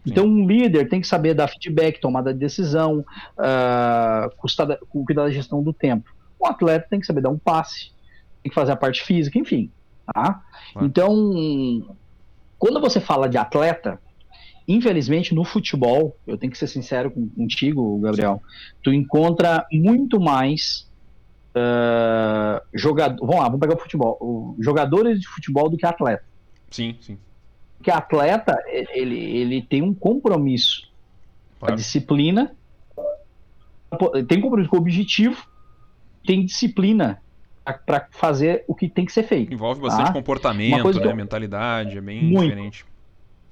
Então, 0.06 0.24
um 0.26 0.46
líder 0.46 0.88
tem 0.88 1.00
que 1.00 1.06
saber 1.06 1.34
dar 1.34 1.48
feedback, 1.48 2.00
tomada 2.00 2.32
de 2.32 2.38
decisão, 2.38 3.04
ah, 3.38 4.28
custar 4.36 4.66
da- 4.66 4.78
cuidar 4.88 5.24
da 5.24 5.30
gestão 5.30 5.62
do 5.62 5.72
tempo. 5.72 6.08
O 6.38 6.46
atleta 6.46 6.86
tem 6.88 7.00
que 7.00 7.06
saber 7.06 7.20
dar 7.20 7.30
um 7.30 7.38
passe, 7.38 7.90
tem 8.42 8.50
que 8.50 8.54
fazer 8.54 8.72
a 8.72 8.76
parte 8.76 9.02
física, 9.02 9.38
enfim. 9.38 9.72
Tá? 10.14 10.40
Claro. 10.72 10.86
Então, 10.86 11.96
quando 12.58 12.80
você 12.80 13.00
fala 13.00 13.28
de 13.28 13.36
atleta, 13.36 14.00
infelizmente 14.68 15.34
no 15.34 15.44
futebol, 15.44 16.14
eu 16.26 16.36
tenho 16.36 16.52
que 16.52 16.58
ser 16.58 16.66
sincero 16.66 17.10
contigo, 17.10 17.98
Gabriel, 18.00 18.40
tu 18.82 18.92
encontra 18.92 19.64
muito 19.72 20.20
mais 20.20 20.86
ah, 21.54 22.62
jogador. 22.74 23.18
Vamos 23.26 23.36
lá, 23.42 23.44
vamos 23.44 23.60
pegar 23.60 23.74
o 23.74 23.80
futebol. 23.80 24.54
jogadores 24.60 25.18
de 25.20 25.26
futebol 25.28 25.68
do 25.70 25.76
que 25.76 25.86
atleta. 25.86 26.22
Sim, 26.70 26.96
sim. 27.00 27.18
Porque 27.78 27.90
atleta, 27.90 28.56
ele, 28.92 29.18
ele 29.18 29.62
tem 29.62 29.82
um 29.82 29.94
compromisso 29.94 30.82
com 31.58 31.66
a 31.66 31.68
Claro. 31.68 31.76
disciplina, 31.76 32.54
tem 34.28 34.40
compromisso 34.40 34.70
com 34.70 34.76
o 34.76 34.80
objetivo, 34.80 35.42
tem 36.26 36.44
disciplina 36.44 37.20
para 37.86 38.06
fazer 38.12 38.64
o 38.68 38.74
que 38.74 38.88
tem 38.88 39.04
que 39.04 39.12
ser 39.12 39.22
feito. 39.24 39.52
Envolve 39.52 39.80
bastante 39.80 40.10
Ah, 40.10 40.12
comportamento, 40.12 41.00
né? 41.00 41.06
eu- 41.06 41.16
Mentalidade, 41.16 41.98
é 41.98 42.00
bem 42.00 42.22
Muito. 42.24 42.42
diferente. 42.48 42.84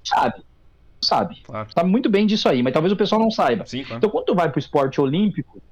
Sabe? 0.05 0.43
Sabe. 1.07 1.37
Claro. 1.45 1.69
Sabe 1.73 1.89
muito 1.89 2.11
bem 2.11 2.27
disso 2.27 2.49
aí, 2.49 2.63
mas 2.63 2.73
talvez 2.73 2.93
o 2.93 2.97
pessoal 2.97 3.21
não 3.21 3.31
saiba. 3.31 3.65
Sim, 3.65 3.83
claro. 3.85 3.99
Então, 3.99 4.11
quando 4.11 4.25
tu 4.25 4.35
vai 4.35 4.51
pro 4.51 4.59
esporte 4.59 5.01
olímpico, 5.01 5.63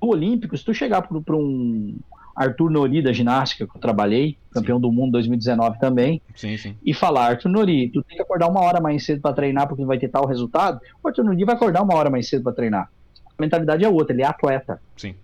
o 0.00 0.06
olímpico, 0.08 0.56
se 0.56 0.64
tu 0.64 0.72
chegar 0.72 1.02
pro, 1.02 1.20
pro 1.20 1.36
um 1.38 1.98
Arthur 2.36 2.70
Nori 2.70 3.02
da 3.02 3.12
ginástica, 3.12 3.66
que 3.66 3.76
eu 3.76 3.80
trabalhei, 3.80 4.38
campeão 4.52 4.78
do 4.80 4.92
mundo 4.92 5.10
2019 5.12 5.80
também, 5.80 6.22
Sim, 6.36 6.56
sim. 6.56 6.76
e 6.84 6.94
falar, 6.94 7.30
Arthur 7.30 7.48
Nori, 7.48 7.88
tu 7.88 8.00
tem 8.04 8.16
que 8.16 8.22
acordar 8.22 8.48
uma 8.48 8.60
hora 8.60 8.80
mais 8.80 9.04
cedo 9.04 9.20
para 9.20 9.34
treinar 9.34 9.66
porque 9.66 9.84
vai 9.84 9.98
ter 9.98 10.08
tal 10.08 10.24
resultado, 10.24 10.80
o 11.02 11.08
Arthur 11.08 11.24
Nori 11.24 11.44
vai 11.44 11.56
acordar 11.56 11.82
uma 11.82 11.96
hora 11.96 12.08
mais 12.08 12.28
cedo 12.28 12.44
para 12.44 12.52
treinar. 12.52 12.88
A 13.26 13.42
mentalidade 13.42 13.84
é 13.84 13.88
outra, 13.88 14.14
ele 14.14 14.22
é 14.22 14.26
atleta. 14.26 14.80
Sim. 14.96 15.16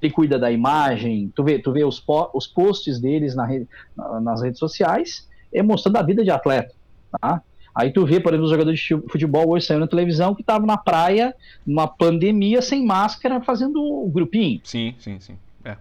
Ele 0.00 0.10
cuida 0.12 0.38
da 0.38 0.50
imagem, 0.50 1.30
tu 1.36 1.44
vê, 1.44 1.58
tu 1.58 1.70
vê 1.72 1.84
os, 1.84 2.00
po- 2.00 2.30
os 2.32 2.46
posts 2.46 2.98
deles 2.98 3.34
na 3.36 3.44
rede- 3.44 3.68
na- 3.94 4.20
nas 4.22 4.40
redes 4.42 4.58
sociais, 4.58 5.28
é 5.52 5.62
mostrando 5.62 5.96
a 5.98 6.02
vida 6.02 6.24
de 6.24 6.30
atleta, 6.30 6.74
tá? 7.20 7.42
Aí 7.76 7.92
tu 7.92 8.06
vê, 8.06 8.18
por 8.18 8.30
exemplo, 8.32 8.46
os 8.46 8.50
jogadores 8.50 8.80
de 8.80 8.96
futebol 9.10 9.50
hoje 9.50 9.66
saindo 9.66 9.80
na 9.80 9.86
televisão 9.86 10.34
que 10.34 10.40
estavam 10.40 10.66
na 10.66 10.78
praia, 10.78 11.34
numa 11.66 11.86
pandemia, 11.86 12.62
sem 12.62 12.82
máscara, 12.86 13.42
fazendo 13.42 13.82
o 13.82 14.08
grupinho 14.08 14.62
Sim, 14.64 14.94
sim, 14.98 15.20
sim. 15.20 15.36
É. 15.62 15.76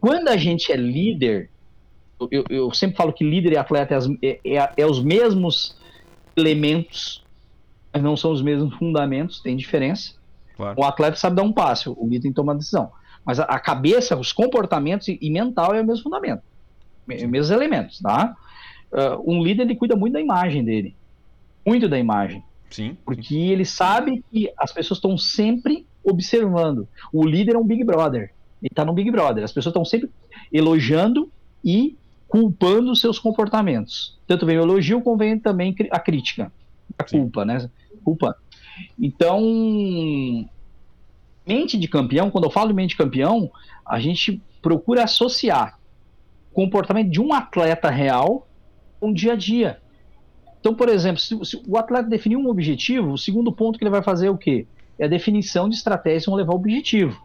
quando 0.00 0.26
a 0.28 0.36
gente 0.36 0.72
é 0.72 0.76
líder, 0.76 1.48
eu, 2.32 2.44
eu 2.50 2.74
sempre 2.74 2.96
falo 2.96 3.12
que 3.12 3.22
líder 3.22 3.52
e 3.52 3.56
atleta 3.56 3.94
é, 3.94 3.96
as- 3.96 4.08
é- 4.20 4.40
é- 4.44 4.72
é 4.78 4.86
os 4.86 5.00
mesmos 5.00 5.76
elementos, 6.36 7.22
mas 7.92 8.02
não 8.02 8.16
são 8.16 8.32
os 8.32 8.42
mesmos 8.42 8.74
fundamentos, 8.74 9.40
tem 9.40 9.56
diferença. 9.56 10.14
Claro. 10.56 10.80
O 10.80 10.84
atleta 10.84 11.16
sabe 11.16 11.36
dar 11.36 11.42
um 11.42 11.52
passe, 11.52 11.88
o 11.88 11.96
líder 12.04 12.22
tem 12.22 12.30
que 12.32 12.36
tomar 12.36 12.54
decisão. 12.54 12.90
Mas 13.24 13.38
a, 13.38 13.44
a 13.44 13.58
cabeça, 13.60 14.16
os 14.16 14.32
comportamentos 14.32 15.06
e, 15.08 15.16
e, 15.20 15.30
mental 15.30 15.74
é 15.74 15.80
o 15.80 15.86
mesmo 15.86 16.02
fundamento, 16.02 16.42
me, 17.06 17.14
mesmos 17.26 17.50
elementos, 17.50 18.00
tá? 18.00 18.34
Uh, 18.92 19.32
um 19.32 19.42
líder 19.44 19.62
ele 19.62 19.76
cuida 19.76 19.94
muito 19.94 20.14
da 20.14 20.20
imagem 20.20 20.64
dele, 20.64 20.96
muito 21.70 21.88
da 21.88 21.98
imagem. 21.98 22.42
Sim. 22.68 22.96
Porque 23.04 23.36
ele 23.36 23.64
sabe 23.64 24.24
que 24.30 24.52
as 24.58 24.72
pessoas 24.72 24.98
estão 24.98 25.16
sempre 25.16 25.86
observando. 26.02 26.88
O 27.12 27.24
líder 27.24 27.54
é 27.54 27.58
um 27.58 27.64
Big 27.64 27.84
Brother. 27.84 28.32
Ele 28.60 28.70
está 28.70 28.84
no 28.84 28.92
Big 28.92 29.08
Brother. 29.08 29.44
As 29.44 29.52
pessoas 29.52 29.70
estão 29.70 29.84
sempre 29.84 30.10
elogiando 30.52 31.30
e 31.64 31.96
culpando 32.26 32.90
os 32.90 33.00
seus 33.00 33.20
comportamentos. 33.20 34.18
Tanto 34.26 34.46
vem 34.46 34.58
o 34.58 34.62
elogio, 34.62 35.00
como 35.00 35.16
vem 35.16 35.38
também 35.38 35.74
a 35.92 36.00
crítica. 36.00 36.52
A 36.98 37.04
culpa, 37.04 37.44
né? 37.44 37.70
Culpa. 38.02 38.36
Então, 38.98 39.40
mente 41.46 41.78
de 41.78 41.86
campeão, 41.86 42.30
quando 42.30 42.44
eu 42.44 42.50
falo 42.50 42.68
de 42.68 42.74
mente 42.74 42.90
de 42.90 42.96
campeão, 42.96 43.48
a 43.86 44.00
gente 44.00 44.42
procura 44.60 45.04
associar 45.04 45.78
o 46.50 46.54
comportamento 46.54 47.10
de 47.10 47.20
um 47.20 47.32
atleta 47.32 47.90
real 47.90 48.48
com 48.98 49.10
o 49.10 49.14
dia 49.14 49.34
a 49.34 49.36
dia. 49.36 49.80
Então, 50.60 50.74
por 50.74 50.88
exemplo, 50.88 51.20
se, 51.20 51.36
se, 51.44 51.62
o 51.66 51.76
atleta 51.78 52.08
definir 52.08 52.36
um 52.36 52.48
objetivo, 52.48 53.12
o 53.12 53.18
segundo 53.18 53.50
ponto 53.50 53.78
que 53.78 53.84
ele 53.84 53.90
vai 53.90 54.02
fazer 54.02 54.26
é 54.26 54.30
o 54.30 54.36
quê? 54.36 54.66
É 54.98 55.06
a 55.06 55.08
definição 55.08 55.68
de 55.68 55.74
estratégias 55.74 56.26
para 56.26 56.34
levar 56.34 56.52
ao 56.52 56.58
objetivo. 56.58 57.18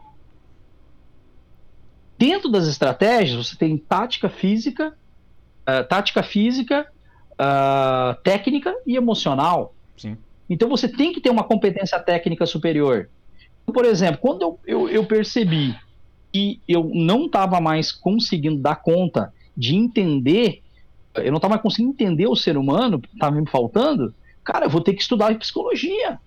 Dentro 2.18 2.50
das 2.50 2.66
estratégias, 2.68 3.46
você 3.46 3.58
tem 3.58 3.78
tática 3.78 4.30
física, 4.30 4.98
uh, 5.68 5.86
tática 5.88 6.24
física, 6.24 6.88
uh, 7.34 8.16
técnica 8.24 8.74
e 8.88 8.96
emocional. 8.96 9.76
Sim. 9.98 10.18
Então 10.50 10.70
você 10.70 10.88
tem 10.88 11.12
que 11.12 11.20
ter 11.20 11.30
uma 11.30 11.44
competência 11.44 12.00
técnica 12.00 12.46
superior. 12.46 13.10
Por 13.66 13.84
exemplo, 13.84 14.20
quando 14.22 14.42
eu, 14.44 14.60
eu, 14.66 14.90
eu 14.90 15.06
percebi 15.06 15.76
que 16.32 16.62
eu 16.68 16.90
não 16.94 17.26
estava 17.26 17.60
mais 17.60 17.92
conseguindo 17.92 18.62
dar 18.62 18.76
conta 18.76 19.34
de 19.56 19.76
entender, 19.76 20.62
eu 21.18 21.32
não 21.32 21.38
estava 21.38 21.58
conseguindo 21.58 21.92
entender 21.92 22.28
o 22.28 22.36
ser 22.36 22.58
humano, 22.58 23.02
estava 23.14 23.36
me 23.40 23.48
faltando, 23.50 24.14
cara, 24.44 24.66
eu 24.66 24.70
vou 24.70 24.82
ter 24.82 24.94
que 24.94 25.02
estudar 25.02 25.38
psicologia. 25.38 26.20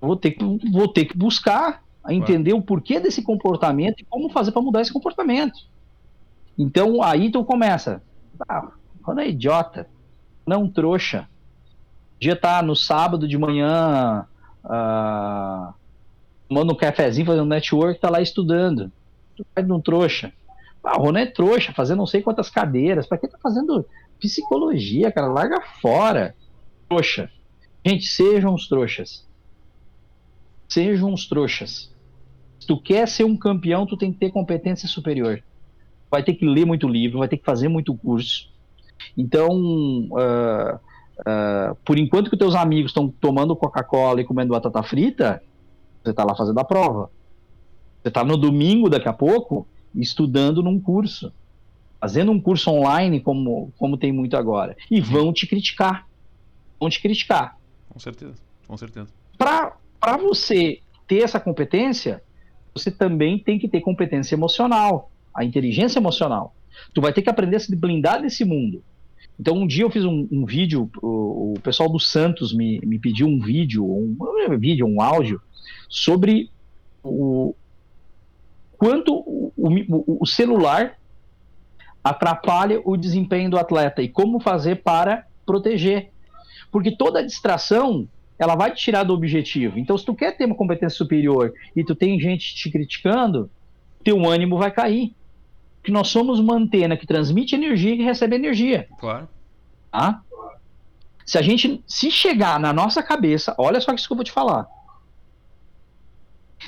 Vou 0.00 0.16
ter 0.16 0.32
que, 0.32 0.44
vou 0.70 0.88
ter 0.88 1.06
que 1.06 1.16
buscar 1.16 1.82
entender 2.08 2.50
claro. 2.50 2.62
o 2.62 2.66
porquê 2.66 3.00
desse 3.00 3.22
comportamento 3.22 4.00
e 4.00 4.04
como 4.04 4.30
fazer 4.30 4.52
para 4.52 4.62
mudar 4.62 4.80
esse 4.80 4.92
comportamento. 4.92 5.58
Então 6.56 7.02
aí 7.02 7.30
tu 7.30 7.44
começa. 7.44 8.02
Ah, 8.48 8.70
quando 9.02 9.20
é 9.20 9.28
idiota, 9.28 9.88
não 10.46 10.68
trouxa. 10.68 11.28
Dia 12.18 12.36
tá 12.36 12.62
no 12.62 12.74
sábado 12.74 13.28
de 13.28 13.36
manhã 13.36 14.24
uh, 14.64 15.74
tomando 16.48 16.72
um 16.72 16.76
cafezinho, 16.76 17.26
fazendo 17.26 17.46
network, 17.46 18.00
tá 18.00 18.08
lá 18.08 18.20
estudando. 18.20 18.90
Tu 19.36 19.44
faz 19.54 19.68
um 19.68 19.80
trouxa. 19.80 20.32
Ah, 20.86 21.00
o 21.00 21.02
Ronan 21.02 21.22
é 21.22 21.26
trouxa, 21.26 21.72
fazendo 21.72 21.98
não 21.98 22.06
sei 22.06 22.22
quantas 22.22 22.48
cadeiras. 22.48 23.08
Pra 23.08 23.18
que 23.18 23.26
tá 23.26 23.36
fazendo 23.42 23.84
psicologia, 24.20 25.10
cara? 25.10 25.26
Larga 25.26 25.60
fora. 25.82 26.32
Trouxa. 26.88 27.28
Gente, 27.84 28.06
sejam 28.06 28.54
os 28.54 28.68
trouxas. 28.68 29.26
Sejam 30.68 31.12
os 31.12 31.26
trouxas. 31.26 31.92
Se 32.60 32.68
tu 32.68 32.80
quer 32.80 33.08
ser 33.08 33.24
um 33.24 33.36
campeão, 33.36 33.84
tu 33.84 33.96
tem 33.96 34.12
que 34.12 34.18
ter 34.20 34.30
competência 34.30 34.88
superior. 34.88 35.42
Vai 36.08 36.22
ter 36.22 36.34
que 36.34 36.46
ler 36.46 36.64
muito 36.64 36.86
livro, 36.86 37.18
vai 37.18 37.26
ter 37.26 37.36
que 37.36 37.44
fazer 37.44 37.66
muito 37.66 37.92
curso. 37.96 38.48
Então, 39.18 39.50
uh, 39.50 40.76
uh, 40.76 41.74
por 41.84 41.98
enquanto 41.98 42.30
que 42.30 42.36
teus 42.36 42.54
amigos 42.54 42.90
estão 42.90 43.08
tomando 43.08 43.56
Coca-Cola 43.56 44.20
e 44.20 44.24
comendo 44.24 44.52
batata 44.52 44.84
frita, 44.84 45.42
você 46.02 46.10
está 46.10 46.22
lá 46.22 46.36
fazendo 46.36 46.60
a 46.60 46.64
prova. 46.64 47.10
Você 48.02 48.08
está 48.08 48.22
no 48.22 48.36
domingo, 48.36 48.88
daqui 48.88 49.08
a 49.08 49.12
pouco, 49.12 49.66
estudando 49.96 50.62
num 50.62 50.80
curso. 50.80 51.32
Fazendo 52.00 52.30
um 52.30 52.40
curso 52.40 52.70
online, 52.70 53.20
como, 53.20 53.72
como 53.78 53.96
tem 53.96 54.12
muito 54.12 54.36
agora. 54.36 54.76
E 54.90 55.00
vão 55.00 55.32
te 55.32 55.46
criticar. 55.46 56.06
Vão 56.78 56.90
te 56.90 57.00
criticar. 57.00 57.58
Com 57.88 57.98
certeza, 57.98 58.34
com 58.66 58.76
certeza. 58.76 59.08
Para 59.38 60.16
você 60.18 60.80
ter 61.08 61.22
essa 61.22 61.40
competência, 61.40 62.22
você 62.74 62.90
também 62.90 63.38
tem 63.38 63.58
que 63.58 63.68
ter 63.68 63.80
competência 63.80 64.34
emocional, 64.34 65.10
a 65.34 65.44
inteligência 65.44 65.98
emocional. 65.98 66.54
Tu 66.92 67.00
vai 67.00 67.12
ter 67.12 67.22
que 67.22 67.30
aprender 67.30 67.56
a 67.56 67.60
se 67.60 67.74
blindar 67.74 68.20
desse 68.20 68.44
mundo. 68.44 68.84
Então, 69.38 69.56
um 69.56 69.66
dia 69.66 69.84
eu 69.84 69.90
fiz 69.90 70.04
um, 70.04 70.26
um 70.30 70.44
vídeo, 70.44 70.90
o, 71.02 71.54
o, 71.54 71.60
pessoal 71.60 71.90
do 71.90 71.98
Santos 71.98 72.54
me, 72.54 72.80
me 72.80 72.98
pediu 72.98 73.26
um 73.26 73.38
vídeo, 73.38 73.84
um, 73.84 74.16
um 74.18 74.58
vídeo, 74.58 74.86
um 74.86 75.00
áudio, 75.00 75.40
sobre 75.88 76.50
o 77.02 77.54
quanto 78.78 79.14
o, 79.14 79.52
o, 79.56 80.18
o 80.22 80.26
celular 80.26 80.96
atrapalha 82.02 82.80
o 82.84 82.96
desempenho 82.96 83.50
do 83.50 83.58
atleta 83.58 84.00
e 84.00 84.08
como 84.08 84.38
fazer 84.38 84.76
para 84.76 85.26
proteger. 85.44 86.10
Porque 86.70 86.94
toda 86.96 87.24
distração 87.24 88.08
ela 88.38 88.54
vai 88.54 88.70
te 88.70 88.84
tirar 88.84 89.02
do 89.02 89.14
objetivo. 89.14 89.78
Então, 89.78 89.96
se 89.96 90.04
tu 90.04 90.14
quer 90.14 90.36
ter 90.36 90.44
uma 90.44 90.54
competência 90.54 90.96
superior 90.96 91.52
e 91.74 91.82
tu 91.82 91.94
tem 91.94 92.20
gente 92.20 92.54
te 92.54 92.70
criticando, 92.70 93.50
teu 94.04 94.24
ânimo 94.28 94.58
vai 94.58 94.70
cair. 94.70 95.14
Porque 95.76 95.90
nós 95.90 96.08
somos 96.08 96.38
uma 96.38 96.54
antena 96.54 96.96
que 96.96 97.06
transmite 97.06 97.54
energia 97.54 97.94
e 97.94 97.96
que 97.96 98.02
recebe 98.02 98.36
energia. 98.36 98.86
Claro. 98.98 99.28
Tá? 99.90 100.20
Se 101.24 101.38
a 101.38 101.42
gente 101.42 101.82
se 101.86 102.10
chegar 102.10 102.60
na 102.60 102.72
nossa 102.72 103.02
cabeça, 103.02 103.54
olha 103.58 103.80
só 103.80 103.92
isso 103.92 104.06
que 104.06 104.12
eu 104.12 104.16
vou 104.16 104.24
te 104.24 104.32
falar. 104.32 104.68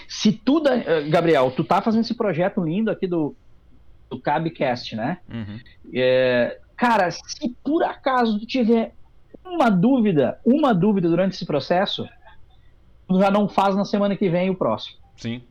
Se 0.06 0.32
tu, 0.32 0.62
eh, 0.66 1.08
Gabriel, 1.08 1.50
tu 1.50 1.64
tá 1.64 1.80
fazendo 1.80 2.02
esse 2.02 2.14
projeto 2.14 2.62
lindo 2.62 2.90
aqui 2.90 3.06
do, 3.06 3.34
do 4.10 4.20
Cabcast, 4.20 4.94
né? 4.94 5.18
Uhum. 5.32 5.58
É, 5.92 6.58
cara, 6.76 7.10
se 7.10 7.48
por 7.64 7.82
acaso 7.82 8.38
tu 8.38 8.46
tiver 8.46 8.92
uma 9.44 9.70
dúvida, 9.70 10.38
uma 10.44 10.74
dúvida 10.74 11.08
durante 11.08 11.34
esse 11.34 11.46
processo, 11.46 12.06
já 13.10 13.30
não 13.30 13.48
faz 13.48 13.74
na 13.74 13.84
semana 13.84 14.16
que 14.16 14.28
vem 14.28 14.50
o 14.50 14.54
próximo. 14.54 14.98
Sim. 15.16 15.42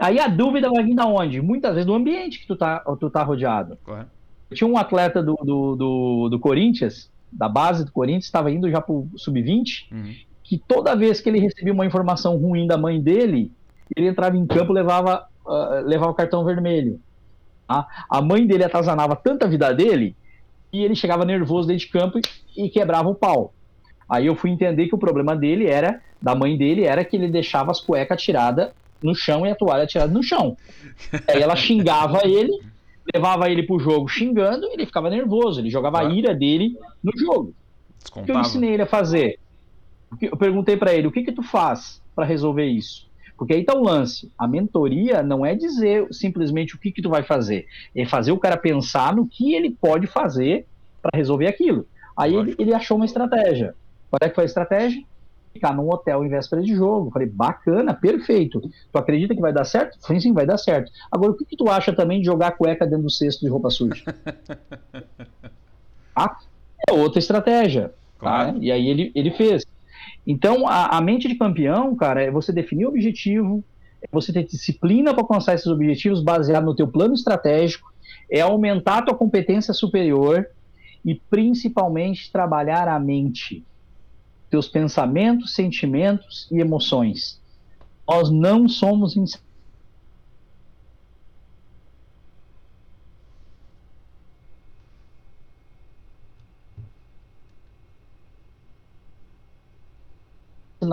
Aí 0.00 0.18
a 0.18 0.26
dúvida 0.26 0.68
vai 0.68 0.84
vir 0.84 0.94
da 0.94 1.06
onde? 1.06 1.40
Muitas 1.40 1.72
vezes 1.72 1.86
do 1.86 1.94
ambiente 1.94 2.40
que 2.40 2.46
tu 2.46 2.56
tá, 2.56 2.80
tu 2.98 3.08
tá 3.08 3.22
rodeado. 3.22 3.78
Correto. 3.84 4.10
Tinha 4.52 4.68
um 4.68 4.76
atleta 4.76 5.22
do, 5.22 5.34
do, 5.36 5.76
do, 5.76 6.28
do 6.30 6.38
Corinthians, 6.38 7.10
da 7.32 7.48
base 7.48 7.84
do 7.84 7.92
Corinthians, 7.92 8.26
estava 8.26 8.50
indo 8.50 8.70
já 8.70 8.80
pro 8.80 9.08
sub-20, 9.16 9.90
uhum. 9.90 10.14
que 10.42 10.58
toda 10.58 10.94
vez 10.94 11.20
que 11.20 11.28
ele 11.28 11.40
recebia 11.40 11.72
uma 11.72 11.86
informação 11.86 12.36
ruim 12.36 12.66
da 12.66 12.76
mãe 12.76 13.00
dele, 13.00 13.50
ele 13.96 14.08
entrava 14.08 14.36
em 14.36 14.46
campo 14.46 14.72
levava 14.72 15.26
uh, 15.44 15.84
levava 15.84 16.12
o 16.12 16.14
cartão 16.14 16.44
vermelho. 16.44 17.00
Tá? 17.66 17.86
A 18.08 18.20
mãe 18.20 18.46
dele 18.46 18.64
atazanava 18.64 19.16
tanta 19.16 19.48
vida 19.48 19.72
dele 19.72 20.16
e 20.72 20.84
ele 20.84 20.94
chegava 20.94 21.24
nervoso 21.24 21.68
dentro 21.68 21.86
de 21.86 21.92
campo 21.92 22.18
e, 22.18 22.66
e 22.66 22.68
quebrava 22.68 23.08
o 23.08 23.14
pau. 23.14 23.52
Aí 24.08 24.26
eu 24.26 24.36
fui 24.36 24.50
entender 24.50 24.86
que 24.86 24.94
o 24.94 24.98
problema 24.98 25.34
dele 25.34 25.66
era, 25.66 26.00
da 26.20 26.34
mãe 26.34 26.56
dele, 26.56 26.84
era 26.84 27.04
que 27.04 27.16
ele 27.16 27.28
deixava 27.28 27.70
as 27.70 27.80
cuecas 27.80 28.22
tiradas 28.22 28.70
no 29.02 29.14
chão 29.14 29.46
e 29.46 29.50
a 29.50 29.54
toalha 29.54 29.86
tirada 29.86 30.12
no 30.12 30.22
chão. 30.22 30.56
Aí 31.28 31.42
ela 31.42 31.56
xingava 31.56 32.26
ele, 32.26 32.52
levava 33.14 33.50
ele 33.50 33.62
pro 33.62 33.78
jogo 33.78 34.08
xingando, 34.08 34.66
e 34.66 34.74
ele 34.74 34.86
ficava 34.86 35.10
nervoso, 35.10 35.60
ele 35.60 35.70
jogava 35.70 36.00
a 36.00 36.04
ira 36.04 36.34
dele 36.34 36.78
no 37.02 37.12
jogo. 37.16 37.54
O 38.14 38.22
que 38.22 38.30
eu 38.30 38.38
ensinei 38.38 38.74
ele 38.74 38.82
a 38.82 38.86
fazer? 38.86 39.38
Eu 40.20 40.36
perguntei 40.36 40.76
para 40.76 40.94
ele, 40.94 41.06
o 41.06 41.12
que 41.12 41.22
que 41.22 41.32
tu 41.32 41.42
faz 41.42 42.00
para 42.14 42.24
resolver 42.24 42.66
isso? 42.66 43.08
Porque 43.36 43.54
aí 43.54 43.64
tá 43.64 43.74
o 43.74 43.82
lance. 43.82 44.30
A 44.38 44.46
mentoria 44.46 45.22
não 45.22 45.44
é 45.44 45.54
dizer 45.54 46.06
simplesmente 46.12 46.74
o 46.74 46.78
que, 46.78 46.92
que 46.92 47.02
tu 47.02 47.10
vai 47.10 47.22
fazer. 47.22 47.66
É 47.94 48.06
fazer 48.06 48.32
o 48.32 48.38
cara 48.38 48.56
pensar 48.56 49.14
no 49.14 49.26
que 49.26 49.54
ele 49.54 49.70
pode 49.70 50.06
fazer 50.06 50.66
para 51.02 51.16
resolver 51.16 51.46
aquilo. 51.46 51.86
Aí 52.16 52.34
ele, 52.34 52.54
ele, 52.58 52.72
achou 52.72 52.96
uma 52.96 53.06
estratégia. 53.06 53.74
Qual 54.10 54.18
é 54.22 54.28
que 54.28 54.34
foi 54.34 54.44
a 54.44 54.46
estratégia? 54.46 55.02
Ficar 55.52 55.74
num 55.74 55.90
hotel 55.90 56.24
em 56.24 56.28
véspera 56.28 56.62
de 56.62 56.74
jogo. 56.74 57.10
Falei, 57.10 57.28
bacana, 57.28 57.92
perfeito. 57.92 58.60
Tu 58.60 58.98
acredita 58.98 59.34
que 59.34 59.40
vai 59.40 59.52
dar 59.52 59.64
certo? 59.64 59.98
Falei, 60.00 60.20
sim, 60.20 60.32
vai 60.32 60.46
dar 60.46 60.58
certo. 60.58 60.90
Agora, 61.10 61.32
o 61.32 61.34
que, 61.34 61.44
que 61.44 61.56
tu 61.56 61.68
acha 61.68 61.92
também 61.92 62.20
de 62.20 62.26
jogar 62.26 62.52
cueca 62.52 62.86
dentro 62.86 63.04
do 63.04 63.10
cesto 63.10 63.44
de 63.44 63.50
roupa 63.50 63.70
suja? 63.70 64.04
ah, 66.14 66.36
é 66.88 66.92
outra 66.92 67.18
estratégia. 67.18 67.88
Tá? 67.88 67.94
Claro. 68.18 68.52
Tá? 68.52 68.58
E 68.60 68.70
aí 68.70 68.88
ele, 68.88 69.12
ele 69.14 69.30
fez. 69.32 69.64
Então, 70.26 70.66
a, 70.66 70.96
a 70.96 71.00
mente 71.00 71.28
de 71.28 71.34
campeão, 71.34 71.94
cara, 71.94 72.22
é 72.22 72.30
você 72.30 72.52
definir 72.52 72.86
o 72.86 72.88
objetivo, 72.88 73.62
é 74.00 74.08
você 74.10 74.32
ter 74.32 74.44
disciplina 74.44 75.12
para 75.12 75.22
alcançar 75.22 75.54
esses 75.54 75.66
objetivos 75.66 76.22
baseado 76.22 76.64
no 76.64 76.74
teu 76.74 76.88
plano 76.88 77.14
estratégico, 77.14 77.92
é 78.30 78.40
aumentar 78.40 78.98
a 78.98 79.02
tua 79.02 79.14
competência 79.14 79.74
superior 79.74 80.48
e 81.04 81.14
principalmente 81.14 82.32
trabalhar 82.32 82.88
a 82.88 82.98
mente, 82.98 83.62
teus 84.50 84.68
pensamentos, 84.68 85.54
sentimentos 85.54 86.48
e 86.50 86.58
emoções. 86.58 87.40
Nós 88.08 88.30
não 88.30 88.68
somos 88.68 89.14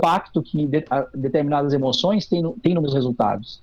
impacto 0.01 0.41
que 0.41 0.65
de, 0.65 0.83
a, 0.89 1.07
determinadas 1.13 1.73
emoções 1.73 2.25
têm, 2.25 2.41
no, 2.41 2.53
têm 2.53 2.73
nos 2.73 2.81
meus 2.81 2.93
resultados. 2.93 3.61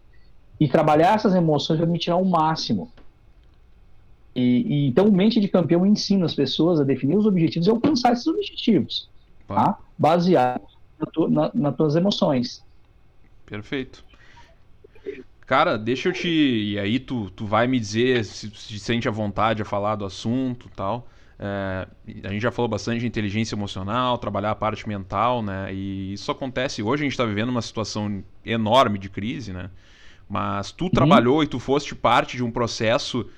e 0.61 0.68
trabalhar 0.68 1.14
essas 1.14 1.34
emoções 1.34 1.78
para 1.78 1.86
me 1.86 1.99
tirar 1.99 2.16
o 2.16 2.24
máximo. 2.24 2.91
E, 4.34 4.64
e, 4.66 4.89
então, 4.89 5.11
mente 5.11 5.41
de 5.41 5.49
campeão 5.49 5.84
ensina 5.84 6.24
as 6.24 6.34
pessoas 6.34 6.80
a 6.80 6.84
definir 6.84 7.16
os 7.16 7.26
objetivos 7.26 7.66
e 7.66 7.70
alcançar 7.70 8.12
esses 8.12 8.26
objetivos, 8.26 9.09
tá? 9.47 9.78
baseado 9.97 10.62
na, 11.28 11.51
nas 11.55 11.76
tuas 11.76 11.97
emoções. 11.97 12.62
Perfeito. 13.47 14.05
Cara, 15.47 15.78
deixa 15.78 16.09
eu 16.09 16.12
te. 16.12 16.28
E 16.28 16.78
aí 16.78 17.01
tu, 17.01 17.30
tu 17.30 17.47
vai 17.47 17.66
me 17.66 17.80
dizer 17.80 18.24
se, 18.24 18.51
se 18.51 18.78
sente 18.78 19.09
à 19.09 19.11
vontade 19.11 19.62
a 19.62 19.64
falar 19.64 19.97
do 19.97 20.05
assunto 20.05 20.68
tal. 20.76 21.09
É, 21.39 21.86
a 22.24 22.32
gente 22.32 22.43
já 22.43 22.51
falou 22.51 22.68
bastante 22.68 23.01
de 23.01 23.07
inteligência 23.07 23.55
emocional, 23.55 24.18
trabalhar 24.18 24.51
a 24.51 24.55
parte 24.55 24.89
mental, 24.89 25.43
né? 25.43 25.72
E 25.72 26.12
isso 26.12 26.30
acontece. 26.30 26.82
Hoje 26.82 27.03
a 27.03 27.05
gente 27.05 27.12
está 27.12 27.24
vivendo 27.24 27.51
uma 27.51 27.62
situação 27.62 28.24
enorme 28.45 28.99
de 28.99 29.09
crise, 29.09 29.53
né? 29.53 29.70
Mas 30.28 30.72
tu 30.72 30.84
uhum. 30.84 30.91
trabalhou 30.91 31.43
e 31.43 31.47
tu 31.47 31.59
foste 31.59 31.95
parte 31.95 32.36
de 32.36 32.43
um 32.43 32.51
processo. 32.51 33.28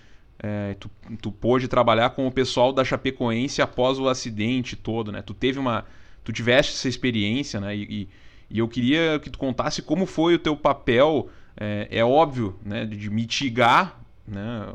É, 0.43 0.75
tu, 0.81 0.91
tu 1.21 1.31
pôde 1.31 1.69
trabalhar 1.69 2.11
com 2.11 2.27
o 2.27 2.33
pessoal 2.33 2.73
da 2.73 2.83
Chapecoense 2.83 3.61
após 3.61 3.99
o 3.99 4.09
acidente 4.09 4.75
todo, 4.75 5.13
né? 5.13 5.21
Tu 5.21 5.35
teve 5.35 5.59
uma. 5.59 5.85
Tu 6.25 6.33
tiveste 6.33 6.73
essa 6.73 6.89
experiência, 6.89 7.61
né? 7.61 7.77
E, 7.77 8.09
e, 8.51 8.59
eu 8.59 8.67
queria 8.67 9.21
que 9.21 9.31
tu 9.31 9.39
contasse 9.39 9.81
como 9.81 10.07
foi 10.07 10.35
o 10.35 10.39
teu 10.39 10.57
papel 10.57 11.29
é, 11.57 11.87
é 11.91 12.05
óbvio, 12.05 12.59
né, 12.65 12.85
de 12.85 13.11
mitigar, 13.11 14.01
né, 14.27 14.67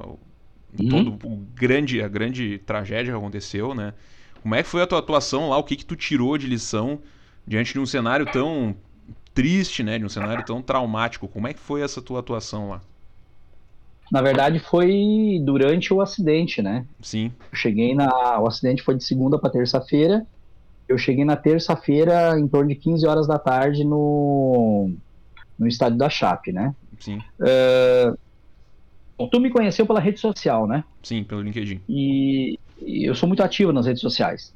uhum. 0.80 0.90
todo 0.90 1.28
o 1.28 1.38
grande, 1.54 2.02
a 2.02 2.08
grande 2.08 2.58
tragédia 2.60 3.12
que 3.12 3.18
aconteceu, 3.18 3.74
né? 3.74 3.94
Como 4.42 4.54
é 4.54 4.62
que 4.62 4.70
foi 4.70 4.82
a 4.82 4.88
tua 4.88 5.00
atuação 5.00 5.50
lá? 5.50 5.58
O 5.58 5.64
que 5.64 5.76
que 5.76 5.86
tu 5.86 5.96
tirou 5.96 6.38
de 6.38 6.48
lição 6.48 7.00
diante 7.48 7.74
de 7.74 7.80
um 7.80 7.86
cenário 7.86 8.26
tão 8.26 8.76
triste, 9.34 9.84
né, 9.84 9.98
de 9.98 10.06
um 10.06 10.10
cenário 10.10 10.46
tão 10.46 10.62
traumático? 10.62 11.28
Como 11.28 11.48
é 11.48 11.54
que 11.54 11.60
foi 11.60 11.82
essa 11.82 12.02
tua 12.02 12.20
atuação 12.20 12.70
lá? 12.70 12.82
Na 14.12 14.22
verdade, 14.22 14.60
foi 14.60 15.42
durante 15.44 15.92
o 15.94 16.00
acidente, 16.00 16.62
né? 16.62 16.86
Sim. 17.02 17.32
Eu 17.52 17.58
cheguei 17.58 17.96
na. 17.96 18.40
O 18.40 18.48
acidente 18.48 18.84
foi 18.84 18.96
de 18.96 19.04
segunda 19.04 19.40
para 19.40 19.50
terça-feira. 19.50 20.26
Eu 20.88 20.98
cheguei 20.98 21.26
na 21.26 21.36
terça-feira, 21.36 22.40
em 22.40 22.48
torno 22.48 22.70
de 22.70 22.76
15 22.76 23.08
horas 23.08 23.28
da 23.28 23.40
tarde, 23.40 23.84
no 23.84 24.92
no 25.58 25.68
estádio 25.68 25.98
da 25.98 26.10
Chape, 26.10 26.52
né? 26.52 26.76
Sim. 27.00 27.18
Uh, 27.40 28.18
bom, 29.18 29.28
tu 29.28 29.40
me 29.40 29.50
conheceu 29.50 29.86
pela 29.86 30.00
rede 30.00 30.20
social, 30.20 30.68
né? 30.68 30.84
Sim, 31.04 31.24
pelo 31.24 31.42
LinkedIn. 31.42 31.82
E, 31.88 32.60
e 32.82 33.06
eu 33.06 33.16
sou 33.16 33.28
muito 33.28 33.44
ativo 33.44 33.72
nas 33.72 33.86
redes 33.86 34.02
sociais. 34.02 34.54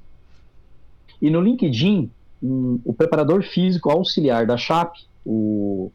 E 1.22 1.30
no 1.30 1.42
LinkedIn, 1.42 2.10
um, 2.42 2.80
o 2.86 2.94
preparador 2.94 3.44
físico 3.44 3.90
auxiliar 3.90 4.46
da 4.46 4.58
Chape, 4.58 5.00
o 5.26 5.92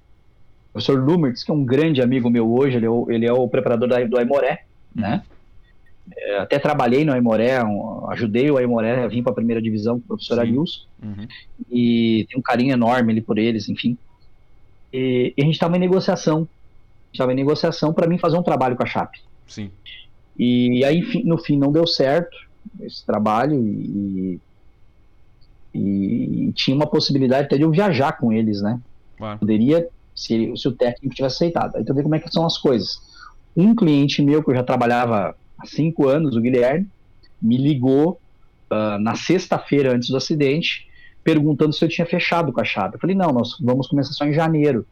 professor 0.73 0.99
Lumertz, 0.99 1.43
que 1.43 1.51
é 1.51 1.55
um 1.55 1.65
grande 1.65 2.03
amigo 2.03 2.29
meu 2.29 2.53
hoje, 2.53 2.77
ele 2.77 2.87
é 2.87 2.91
o, 2.91 3.11
ele 3.11 3.27
é 3.27 3.33
o 3.33 3.49
preparador 3.49 3.89
da, 3.89 4.03
do 4.05 4.19
Aimoré, 4.19 4.65
uhum. 4.95 5.03
né? 5.03 5.23
É, 6.17 6.39
até 6.39 6.59
trabalhei 6.59 7.03
no 7.03 7.13
Aimoré, 7.13 7.65
um, 7.65 8.11
ajudei 8.11 8.51
o 8.51 8.59
Aimoré 8.59 9.03
a 9.03 9.07
vir 9.07 9.23
para 9.23 9.33
a 9.33 9.35
primeira 9.35 9.63
divisão 9.63 9.99
com 9.99 10.05
o 10.05 10.09
professor 10.09 10.39
Arius, 10.39 10.87
uhum. 11.03 11.27
e 11.71 12.27
tem 12.29 12.39
um 12.39 12.43
carinho 12.43 12.73
enorme 12.73 13.13
ali 13.13 13.23
por 13.23 13.39
eles, 13.39 13.69
enfim. 13.69 13.97
E, 14.93 15.33
e 15.37 15.43
a 15.43 15.45
gente 15.45 15.55
estava 15.55 15.77
em 15.77 15.81
negociação. 15.81 16.47
Estava 17.15 17.33
em 17.33 17.37
negociação 17.37 17.93
para 17.93 18.09
mim 18.09 18.19
fazer 18.19 18.37
um 18.37 18.43
trabalho 18.43 18.77
com 18.77 18.83
a 18.83 18.87
Chape. 18.87 19.21
Sim. 19.47 19.71
E 20.37 20.85
aí, 20.85 21.23
no 21.25 21.39
fim, 21.39 21.57
não 21.57 21.71
deu 21.71 21.87
certo 21.87 22.37
esse 22.81 23.07
trabalho 23.07 23.55
e, 23.65 24.41
e, 25.73 26.49
e 26.49 26.53
tinha 26.53 26.75
uma 26.75 26.89
possibilidade 26.89 27.47
até 27.47 27.57
de 27.57 27.63
eu 27.63 27.71
viajar 27.71 28.19
com 28.19 28.33
eles, 28.33 28.61
né? 28.61 28.81
Claro. 29.17 29.39
Poderia, 29.39 29.89
se, 30.15 30.53
se, 30.57 30.67
o 30.67 30.73
técnico 30.73 31.15
tivesse 31.15 31.37
aceitado. 31.37 31.77
Aí 31.77 31.85
tu 31.85 31.95
vê 31.95 32.03
como 32.03 32.17
é 32.17 32.19
que 32.19 32.29
são 32.33 32.45
as 32.45 32.59
coisas. 32.59 33.01
Um 33.57 33.77
cliente 33.77 34.21
meu 34.21 34.43
que 34.43 34.51
eu 34.51 34.57
já 34.57 34.65
trabalhava 34.65 35.37
há 35.57 35.67
cinco 35.67 36.09
anos, 36.09 36.35
o 36.35 36.41
Guilherme, 36.41 36.89
me 37.41 37.57
ligou 37.57 38.21
uh, 38.73 38.99
na 38.99 39.15
sexta-feira 39.15 39.95
antes 39.95 40.09
do 40.09 40.17
acidente 40.17 40.89
perguntando 41.23 41.73
se 41.73 41.85
eu 41.85 41.89
tinha 41.89 42.07
fechado 42.07 42.53
com 42.53 42.61
a 42.61 42.65
Chape. 42.65 42.97
Eu 42.97 43.01
falei, 43.01 43.15
não, 43.15 43.33
nós 43.33 43.57
vamos 43.61 43.87
começar 43.87 44.13
só 44.13 44.25
em 44.25 44.33
janeiro. 44.33 44.85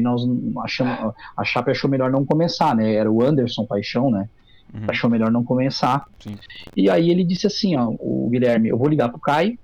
Nós 0.00 0.22
achamos, 0.64 1.14
a 1.36 1.44
Chape 1.44 1.70
achou 1.70 1.90
melhor 1.90 2.10
não 2.10 2.24
começar, 2.24 2.74
né? 2.74 2.94
Era 2.94 3.10
o 3.10 3.22
Anderson 3.22 3.66
Paixão, 3.66 4.10
né? 4.10 4.28
Uhum. 4.72 4.86
Achou 4.88 5.10
melhor 5.10 5.30
não 5.30 5.44
começar. 5.44 6.06
Sim. 6.20 6.36
E 6.76 6.88
aí 6.88 7.10
ele 7.10 7.24
disse 7.24 7.46
assim, 7.46 7.76
ó, 7.76 7.92
o 7.98 8.28
Guilherme, 8.30 8.68
eu 8.68 8.78
vou 8.78 8.88
ligar 8.88 9.10
pro 9.10 9.20
Caio 9.20 9.58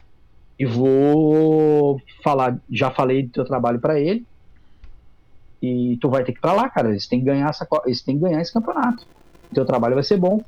e 0.59 0.67
vou 0.67 2.01
falar, 2.23 2.59
já 2.71 2.91
falei 2.91 3.23
do 3.23 3.31
teu 3.31 3.45
trabalho 3.45 3.81
para 3.81 3.99
ele. 3.99 4.27
E 5.63 5.97
tu 6.01 6.09
vai 6.09 6.25
ter 6.25 6.33
que 6.33 6.39
ir 6.39 6.41
pra 6.43 6.53
lá, 6.53 6.69
cara. 6.69 6.91
Eles 6.91 7.07
têm 7.07 7.21
que 7.21 7.27
ganhar 7.27 7.49
essa, 7.49 7.67
eles 7.87 8.03
têm 8.03 8.17
que 8.17 8.23
ganhar 8.23 8.41
esse 8.41 8.53
campeonato. 8.53 9.07
O 9.51 9.55
teu 9.55 9.65
trabalho 9.65 9.95
vai 9.95 10.05
ser 10.05 10.19
bom. 10.19 10.43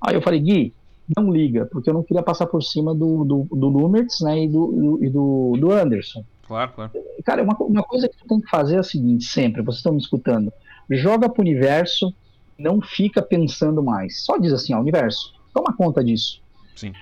Aí 0.00 0.14
eu 0.14 0.22
falei, 0.22 0.40
Gui, 0.40 0.74
não 1.16 1.32
liga, 1.32 1.66
porque 1.66 1.88
eu 1.88 1.94
não 1.94 2.02
queria 2.02 2.22
passar 2.22 2.46
por 2.46 2.62
cima 2.62 2.94
do, 2.94 3.24
do, 3.24 3.46
do 3.50 3.68
Lumertz 3.68 4.20
né, 4.20 4.44
e, 4.44 4.48
do, 4.48 4.98
e 5.02 5.08
do, 5.08 5.56
do 5.58 5.72
Anderson. 5.72 6.24
Claro, 6.46 6.72
claro. 6.74 6.92
Cara, 7.24 7.42
uma, 7.42 7.56
uma 7.60 7.82
coisa 7.82 8.08
que 8.08 8.16
tu 8.16 8.26
tem 8.26 8.40
que 8.40 8.48
fazer 8.48 8.76
é 8.76 8.78
a 8.78 8.82
seguinte, 8.82 9.24
sempre, 9.24 9.62
vocês 9.62 9.78
estão 9.78 9.92
me 9.92 9.98
escutando, 9.98 10.52
joga 10.90 11.28
pro 11.28 11.42
universo, 11.42 12.14
não 12.58 12.80
fica 12.80 13.22
pensando 13.22 13.82
mais. 13.82 14.24
Só 14.24 14.36
diz 14.36 14.52
assim, 14.52 14.74
ó, 14.74 14.80
universo, 14.80 15.34
toma 15.52 15.74
conta 15.74 16.04
disso. 16.04 16.42
Sim. 16.76 16.92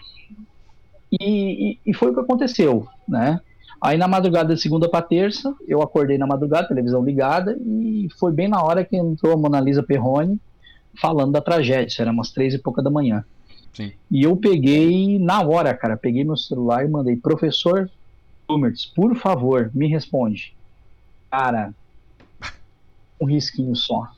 E, 1.11 1.73
e, 1.73 1.79
e 1.87 1.95
foi 1.95 2.11
o 2.11 2.15
que 2.15 2.21
aconteceu, 2.21 2.87
né? 3.07 3.41
Aí 3.81 3.99
na 3.99 4.07
madrugada 4.07 4.55
de 4.55 4.61
segunda 4.61 4.89
para 4.89 5.05
terça, 5.05 5.55
eu 5.67 5.83
acordei 5.83 6.17
na 6.17 6.27
madrugada, 6.27 6.69
televisão 6.69 7.05
ligada, 7.05 7.59
e 7.61 8.09
foi 8.19 8.33
bem 8.33 8.47
na 8.47 8.63
hora 8.63 8.85
que 8.85 8.97
entrou 8.97 9.33
a 9.33 9.37
Mona 9.37 9.61
Lisa 9.61 9.83
Perrone 9.83 10.41
falando 11.01 11.33
da 11.33 11.41
tragédia, 11.41 11.89
isso 11.89 12.01
era 12.01 12.13
umas 12.13 12.31
três 12.31 12.55
e 12.55 12.59
pouca 12.59 12.83
da 12.83 12.91
manhã. 12.91 13.25
Sim. 13.73 13.93
E 14.11 14.23
eu 14.23 14.37
peguei 14.37 15.19
na 15.19 15.43
hora, 15.43 15.75
cara, 15.75 15.97
peguei 15.97 16.23
meu 16.23 16.37
celular 16.37 16.85
e 16.85 16.89
mandei, 16.89 17.17
professor 17.17 17.91
Por 18.95 19.17
favor, 19.17 19.71
me 19.75 19.89
responde. 19.89 20.55
Cara, 21.31 21.75
um 23.21 23.27
risquinho 23.27 23.75
só. 23.75 24.09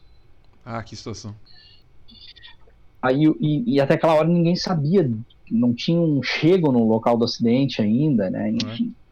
Ah, 0.65 0.83
que 0.83 0.97
situação. 0.97 1.35
Aí, 3.03 3.23
e, 3.41 3.75
e, 3.75 3.81
até 3.81 3.95
aquela 3.95 4.15
hora 4.15 4.27
ninguém 4.27 4.57
sabia, 4.57 5.11
não 5.51 5.75
tinha 5.75 6.01
um 6.01 6.23
chego 6.23 6.73
no 6.73 6.89
local 6.89 7.19
do 7.19 7.25
acidente 7.25 7.83
ainda, 7.83 8.31
né? 8.31 8.51
Enfim. 8.51 8.95
É. 9.01 9.05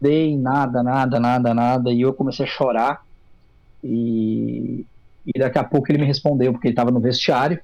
Dei 0.00 0.36
nada, 0.36 0.82
nada, 0.82 1.20
nada, 1.20 1.54
nada. 1.54 1.92
E 1.92 2.00
eu 2.00 2.14
comecei 2.14 2.46
a 2.46 2.48
chorar. 2.48 3.04
E, 3.84 4.86
e 5.26 5.38
daqui 5.38 5.58
a 5.58 5.64
pouco 5.64 5.90
ele 5.90 5.98
me 5.98 6.06
respondeu, 6.06 6.52
porque 6.52 6.68
ele 6.68 6.72
estava 6.72 6.90
no 6.90 6.98
vestiário, 6.98 7.60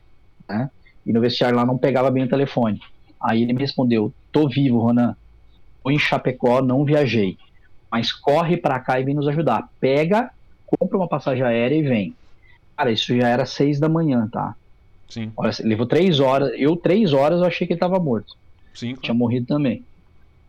né? 0.48 0.70
E 1.06 1.12
no 1.12 1.20
vestiário 1.20 1.56
lá 1.56 1.64
não 1.64 1.78
pegava 1.78 2.10
bem 2.10 2.24
o 2.24 2.28
telefone. 2.28 2.80
Aí 3.20 3.42
ele 3.42 3.52
me 3.52 3.60
respondeu: 3.60 4.12
tô 4.30 4.48
vivo, 4.48 4.78
Ronan. 4.78 5.16
Em 5.86 5.98
Chapecó, 5.98 6.62
não 6.62 6.84
viajei. 6.84 7.36
Mas 7.90 8.12
corre 8.12 8.56
para 8.56 8.80
cá 8.80 9.00
e 9.00 9.04
vem 9.04 9.14
nos 9.14 9.28
ajudar. 9.28 9.68
Pega, 9.80 10.30
compra 10.66 10.96
uma 10.96 11.08
passagem 11.08 11.42
aérea 11.42 11.76
e 11.76 11.82
vem. 11.82 12.14
Cara, 12.76 12.90
isso 12.90 13.14
já 13.16 13.28
era 13.28 13.44
seis 13.44 13.78
da 13.78 13.88
manhã, 13.88 14.28
tá? 14.32 14.54
Sim. 15.08 15.30
Olha, 15.36 15.52
levou 15.60 15.86
três 15.86 16.20
horas. 16.20 16.50
Eu, 16.56 16.76
três 16.76 17.12
horas, 17.12 17.40
eu 17.40 17.46
achei 17.46 17.66
que 17.66 17.74
ele 17.74 17.80
tava 17.80 17.98
morto. 17.98 18.34
Sim. 18.72 18.92
Claro. 18.92 19.02
Tinha 19.02 19.14
morrido 19.14 19.46
também. 19.46 19.84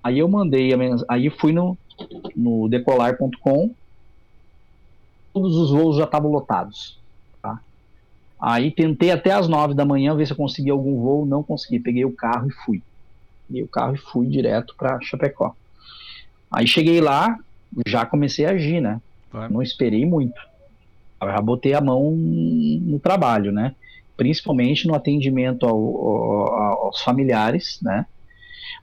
Aí 0.02 0.20
eu 0.20 0.28
mandei 0.28 0.74
a 0.74 0.78
mensagem. 0.78 1.06
Aí 1.10 1.30
fui 1.30 1.52
no, 1.52 1.78
no 2.36 2.70
decolar.com. 2.70 3.72
Todos 5.34 5.56
os 5.58 5.72
voos 5.72 5.98
já 5.98 6.04
estavam 6.06 6.32
lotados. 6.32 6.98
Aí 8.46 8.72
tentei 8.72 9.10
até 9.10 9.32
as 9.32 9.48
nove 9.48 9.74
da 9.74 9.86
manhã 9.86 10.14
ver 10.14 10.26
se 10.26 10.34
eu 10.34 10.38
conseguia 10.38 10.74
algum 10.74 11.00
voo, 11.00 11.26
não 11.26 11.42
consegui. 11.42 11.80
Peguei 11.80 12.04
o 12.04 12.12
carro 12.12 12.50
e 12.50 12.52
fui. 12.52 12.82
Peguei 13.54 13.64
o 13.64 13.68
carro 13.68 13.93
e 13.93 13.99
fui 13.99 14.26
direto 14.26 14.74
para 14.76 14.99
Chapecó. 14.99 15.56
Aí 16.51 16.66
cheguei 16.66 16.99
lá, 16.99 17.38
já 17.86 18.04
comecei 18.04 18.45
a 18.45 18.51
agir, 18.51 18.82
né? 18.82 18.99
Não 19.51 19.62
esperei 19.62 20.06
muito. 20.08 20.39
Eu 21.22 21.28
já 21.28 21.39
botei 21.39 21.76
a 21.76 21.82
mão 21.82 22.12
no 22.16 22.99
trabalho, 22.99 23.51
né? 23.51 23.76
Principalmente 24.18 24.88
no 24.88 24.95
atendimento 24.95 25.68
ao, 25.68 25.78
ao, 25.78 26.86
aos 26.86 27.01
familiares, 27.01 27.78
né? 27.82 28.08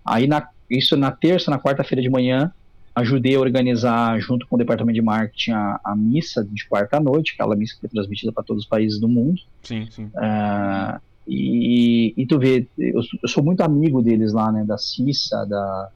Aí 0.04 0.28
na, 0.28 0.48
isso 0.70 0.96
na 0.96 1.10
terça, 1.10 1.50
na 1.50 1.58
quarta-feira 1.58 2.00
de 2.00 2.08
manhã, 2.08 2.52
ajudei 2.94 3.34
a 3.34 3.40
organizar, 3.40 4.20
junto 4.20 4.46
com 4.46 4.54
o 4.54 4.58
departamento 4.58 4.94
de 4.94 5.02
marketing, 5.02 5.50
a, 5.50 5.80
a 5.84 5.96
missa 5.96 6.44
de 6.44 6.64
quarta-noite, 6.68 7.32
aquela 7.34 7.56
missa 7.56 7.74
que 7.74 7.80
foi 7.80 7.90
transmitida 7.90 8.30
para 8.30 8.44
todos 8.44 8.62
os 8.62 8.68
países 8.68 9.00
do 9.00 9.08
mundo. 9.08 9.40
Sim, 9.64 9.88
sim. 9.90 10.04
Uh, 10.04 11.00
e, 11.30 12.14
e, 12.16 12.26
tu 12.26 12.38
vê, 12.38 12.66
eu, 12.78 13.00
eu, 13.22 13.28
sou 13.28 13.42
muito 13.42 13.60
amigo 13.60 14.02
deles 14.02 14.32
lá, 14.32 14.50
né, 14.50 14.64
da 14.64 14.76
Cissa, 14.76 15.44
da 15.46 15.90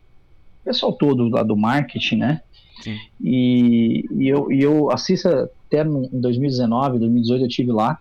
pessoal 0.65 0.93
todo 0.93 1.29
lá 1.29 1.43
do 1.43 1.57
marketing, 1.57 2.17
né? 2.17 2.43
Sim. 2.83 2.97
E, 3.23 4.07
e, 4.13 4.29
eu, 4.29 4.51
e 4.51 4.63
eu, 4.63 4.91
a 4.91 4.97
Cissa, 4.97 5.51
até 5.67 5.83
em 5.83 6.21
2019, 6.21 6.99
2018 6.99 7.45
eu 7.45 7.49
tive 7.49 7.73
lá. 7.73 7.99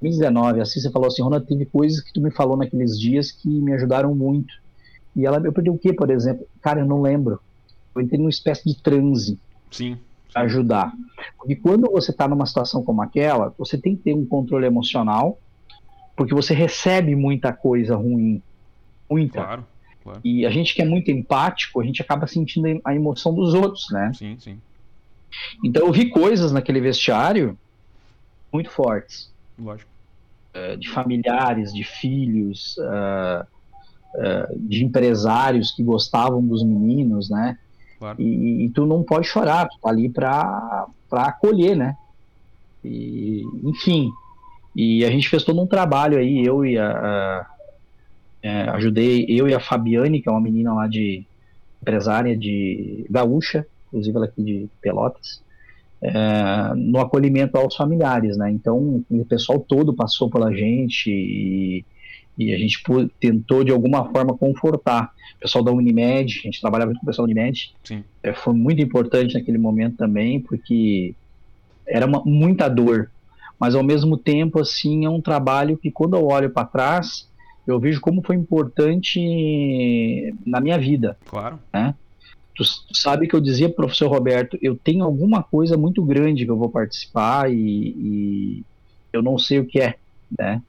2019, 0.00 0.60
a 0.60 0.64
Cissa 0.64 0.90
falou 0.90 1.08
assim, 1.08 1.22
Ronald, 1.22 1.46
teve 1.46 1.66
coisas 1.66 2.00
que 2.00 2.12
tu 2.12 2.20
me 2.20 2.30
falou 2.30 2.56
naqueles 2.56 2.98
dias 2.98 3.32
que 3.32 3.48
me 3.48 3.72
ajudaram 3.74 4.14
muito. 4.14 4.54
E 5.16 5.26
ela, 5.26 5.38
eu 5.44 5.52
perdi 5.52 5.70
o 5.70 5.78
que, 5.78 5.92
por 5.92 6.10
exemplo? 6.10 6.46
Cara, 6.62 6.80
eu 6.80 6.86
não 6.86 7.02
lembro 7.02 7.40
eu 7.98 8.02
entrei 8.02 8.18
numa 8.18 8.30
espécie 8.30 8.64
de 8.64 8.80
transe. 8.80 9.38
Sim. 9.70 9.94
sim. 9.94 9.98
ajudar. 10.34 10.92
Porque 11.36 11.56
quando 11.56 11.90
você 11.90 12.10
está 12.10 12.26
numa 12.26 12.46
situação 12.46 12.82
como 12.82 13.02
aquela, 13.02 13.54
você 13.58 13.76
tem 13.76 13.96
que 13.96 14.02
ter 14.02 14.14
um 14.14 14.24
controle 14.24 14.66
emocional, 14.66 15.38
porque 16.18 16.34
você 16.34 16.52
recebe 16.52 17.14
muita 17.14 17.52
coisa 17.52 17.94
ruim. 17.94 18.42
Muita. 19.08 19.40
Claro, 19.40 19.66
claro. 20.02 20.20
E 20.24 20.44
a 20.44 20.50
gente 20.50 20.74
que 20.74 20.82
é 20.82 20.84
muito 20.84 21.12
empático, 21.12 21.80
a 21.80 21.84
gente 21.84 22.02
acaba 22.02 22.26
sentindo 22.26 22.80
a 22.84 22.92
emoção 22.92 23.32
dos 23.32 23.54
outros, 23.54 23.88
né? 23.92 24.10
Sim, 24.12 24.36
sim. 24.40 24.60
Então 25.64 25.86
eu 25.86 25.92
vi 25.92 26.10
coisas 26.10 26.50
naquele 26.50 26.80
vestiário 26.80 27.56
muito 28.52 28.68
fortes. 28.68 29.32
Lógico. 29.56 29.88
Uh, 30.56 30.76
de 30.76 30.88
familiares, 30.88 31.72
de 31.72 31.84
filhos, 31.84 32.76
uh, 32.78 33.46
uh, 34.16 34.58
de 34.58 34.84
empresários 34.84 35.70
que 35.70 35.84
gostavam 35.84 36.44
dos 36.44 36.64
meninos, 36.64 37.30
né? 37.30 37.56
Claro. 38.00 38.20
E, 38.20 38.64
e, 38.64 38.70
tu 38.70 38.86
não 38.86 39.04
pode 39.04 39.28
chorar, 39.28 39.68
tu 39.68 39.78
tá 39.80 39.88
ali 39.88 40.08
para 40.08 40.88
acolher, 41.12 41.76
né? 41.76 41.96
E, 42.84 43.44
enfim, 43.62 44.10
e 44.80 45.04
a 45.04 45.10
gente 45.10 45.28
fez 45.28 45.42
todo 45.42 45.60
um 45.60 45.66
trabalho 45.66 46.16
aí, 46.16 46.46
eu 46.46 46.64
e 46.64 46.78
a, 46.78 46.88
a 46.88 47.46
é, 48.40 48.60
ajudei 48.70 49.26
eu 49.28 49.48
e 49.48 49.52
a 49.52 49.58
Fabiane, 49.58 50.22
que 50.22 50.28
é 50.28 50.30
uma 50.30 50.40
menina 50.40 50.72
lá 50.72 50.86
de 50.86 51.24
empresária 51.82 52.36
de 52.36 53.04
gaúcha, 53.10 53.66
inclusive 53.88 54.16
ela 54.16 54.26
aqui 54.26 54.40
de 54.40 54.68
Pelotas, 54.80 55.42
é, 56.00 56.12
no 56.76 57.00
acolhimento 57.00 57.58
aos 57.58 57.74
familiares, 57.74 58.36
né? 58.36 58.52
Então 58.52 59.04
o 59.10 59.24
pessoal 59.24 59.58
todo 59.58 59.92
passou 59.92 60.30
pela 60.30 60.54
gente 60.54 61.10
e, 61.10 61.84
e 62.38 62.54
a 62.54 62.56
gente 62.56 62.80
tentou 63.18 63.64
de 63.64 63.72
alguma 63.72 64.08
forma 64.12 64.38
confortar. 64.38 65.12
O 65.38 65.40
pessoal 65.40 65.64
da 65.64 65.72
Unimed, 65.72 66.38
a 66.38 66.42
gente 66.42 66.60
trabalhava 66.60 66.92
com 66.92 67.02
o 67.02 67.04
pessoal 67.04 67.26
da 67.26 67.32
Unimed, 67.32 67.74
é, 68.22 68.32
foi 68.32 68.54
muito 68.54 68.80
importante 68.80 69.34
naquele 69.34 69.58
momento 69.58 69.96
também, 69.96 70.38
porque 70.38 71.16
era 71.84 72.06
uma, 72.06 72.22
muita 72.24 72.68
dor, 72.68 73.10
mas 73.58 73.74
ao 73.74 73.82
mesmo 73.82 74.16
tempo 74.16 74.60
assim 74.60 75.04
é 75.04 75.10
um 75.10 75.20
trabalho 75.20 75.76
que 75.76 75.90
quando 75.90 76.16
eu 76.16 76.26
olho 76.26 76.50
para 76.50 76.64
trás 76.64 77.28
eu 77.66 77.78
vejo 77.78 78.00
como 78.00 78.22
foi 78.22 78.34
importante 78.34 80.32
na 80.46 80.58
minha 80.58 80.78
vida. 80.78 81.18
Claro. 81.26 81.58
Né? 81.70 81.94
Tu, 82.56 82.64
tu 82.64 82.96
sabe 82.96 83.28
que 83.28 83.36
eu 83.36 83.40
dizia 83.40 83.68
pro 83.68 83.76
professor 83.76 84.08
Roberto, 84.08 84.58
eu 84.62 84.74
tenho 84.74 85.04
alguma 85.04 85.42
coisa 85.42 85.76
muito 85.76 86.02
grande 86.02 86.46
que 86.46 86.50
eu 86.50 86.56
vou 86.56 86.70
participar 86.70 87.52
e, 87.52 87.54
e 87.58 88.64
eu 89.12 89.22
não 89.22 89.38
sei 89.38 89.58
o 89.58 89.66
que 89.66 89.80
é, 89.80 89.96
né? 90.36 90.62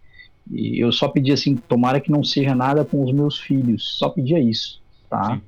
E 0.51 0.83
eu 0.83 0.91
só 0.91 1.07
pedi 1.07 1.31
assim, 1.31 1.55
tomara 1.55 2.01
que 2.01 2.11
não 2.11 2.23
seja 2.23 2.53
nada 2.53 2.83
com 2.83 3.03
os 3.03 3.13
meus 3.13 3.39
filhos, 3.39 3.97
só 3.97 4.09
pedia 4.09 4.39
isso, 4.39 4.81
tá? 5.09 5.39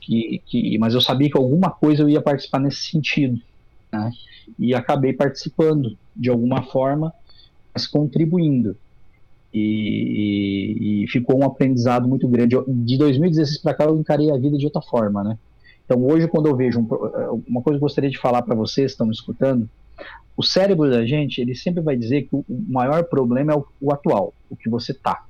Que, 0.00 0.42
que, 0.46 0.76
mas 0.78 0.94
eu 0.94 1.00
sabia 1.00 1.30
que 1.30 1.38
alguma 1.38 1.70
coisa 1.70 2.02
eu 2.02 2.08
ia 2.08 2.20
participar 2.20 2.58
nesse 2.58 2.90
sentido, 2.90 3.40
né? 3.92 4.10
E 4.58 4.74
acabei 4.74 5.12
participando 5.12 5.96
de 6.20 6.28
alguma 6.28 6.62
forma, 6.62 7.12
mas 7.72 7.86
contribuindo. 7.86 8.76
E, 9.52 9.58
e, 9.60 11.04
e, 11.04 11.08
ficou 11.08 11.40
um 11.40 11.44
aprendizado 11.44 12.06
muito 12.06 12.28
grande. 12.28 12.54
De 12.68 12.98
2016 12.98 13.58
para 13.62 13.74
cá 13.74 13.84
eu 13.84 13.98
encarei 13.98 14.30
a 14.30 14.36
vida 14.36 14.56
de 14.56 14.64
outra 14.64 14.82
forma, 14.82 15.24
né? 15.24 15.38
Então 15.84 16.04
hoje 16.04 16.28
quando 16.28 16.46
eu 16.46 16.54
vejo 16.54 16.78
um, 16.78 17.42
uma 17.48 17.62
coisa 17.62 17.78
que 17.78 17.82
eu 17.82 17.88
gostaria 17.88 18.10
de 18.10 18.18
falar 18.18 18.42
para 18.42 18.54
vocês 18.54 18.92
que 18.92 18.92
estão 18.92 19.06
me 19.06 19.12
escutando, 19.12 19.68
o 20.36 20.42
cérebro 20.42 20.88
da 20.88 21.04
gente 21.04 21.40
ele 21.40 21.56
sempre 21.56 21.82
vai 21.82 21.96
dizer 21.96 22.22
que 22.22 22.36
o 22.36 22.44
maior 22.48 23.02
problema 23.04 23.52
é 23.52 23.56
o, 23.56 23.66
o 23.80 23.92
atual, 23.92 24.32
o 24.48 24.54
que 24.54 24.68
você 24.68 24.94
tá. 24.94 25.24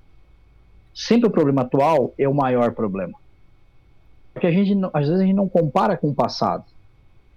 Sempre 0.93 1.29
o 1.29 1.33
problema 1.33 1.63
atual 1.63 2.13
é 2.19 2.29
o 2.29 2.35
maior 2.35 2.73
problema. 2.73 3.19
Porque 4.35 4.47
a 4.47 4.53
gente 4.53 4.79
às 4.93 5.07
vezes 5.07 5.23
a 5.23 5.25
gente 5.25 5.35
não 5.35 5.49
compara 5.49 5.97
com 5.97 6.11
o 6.11 6.15
passado. 6.15 6.65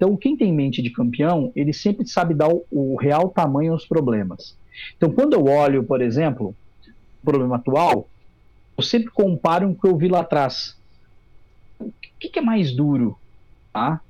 Então 0.04 0.18
quem 0.18 0.36
tem 0.36 0.52
mente 0.52 0.82
de 0.82 0.90
campeão 0.90 1.50
ele 1.56 1.72
sempre 1.72 2.06
sabe 2.06 2.34
dar 2.34 2.50
o, 2.50 2.66
o 2.70 2.98
real 2.98 3.30
tamanho 3.30 3.72
aos 3.72 3.86
problemas. 3.86 4.54
Então 4.98 5.10
quando 5.10 5.32
eu 5.32 5.46
olho, 5.46 5.86
por 5.86 6.02
exemplo 6.02 6.54
problema 7.24 7.56
atual, 7.56 8.10
eu 8.78 8.84
sempre 8.84 9.10
comparo 9.10 9.68
com 9.68 9.74
o 9.74 9.80
que 9.80 9.88
eu 9.88 9.98
vi 9.98 10.10
lá 10.10 10.20
atrás. 10.20 10.78
O 11.80 11.90
que, 12.20 12.28
que 12.28 12.40
é 12.40 12.42
mais 12.42 12.76
duro? 12.76 13.18
Tá? 13.72 14.02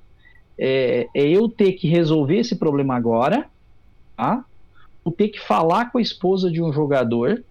É, 0.57 1.07
é, 1.13 1.27
eu 1.27 1.47
ter 1.47 1.73
que 1.73 1.87
resolver 1.87 2.37
esse 2.37 2.55
problema 2.55 2.95
agora, 2.95 3.47
tá? 4.17 4.43
ou 5.05 5.11
ter 5.11 5.27
que 5.27 5.39
falar 5.39 5.91
com 5.91 5.99
a 5.99 6.01
esposa 6.01 6.49
de 6.49 6.59
um 6.59 6.73
jogador 6.73 7.43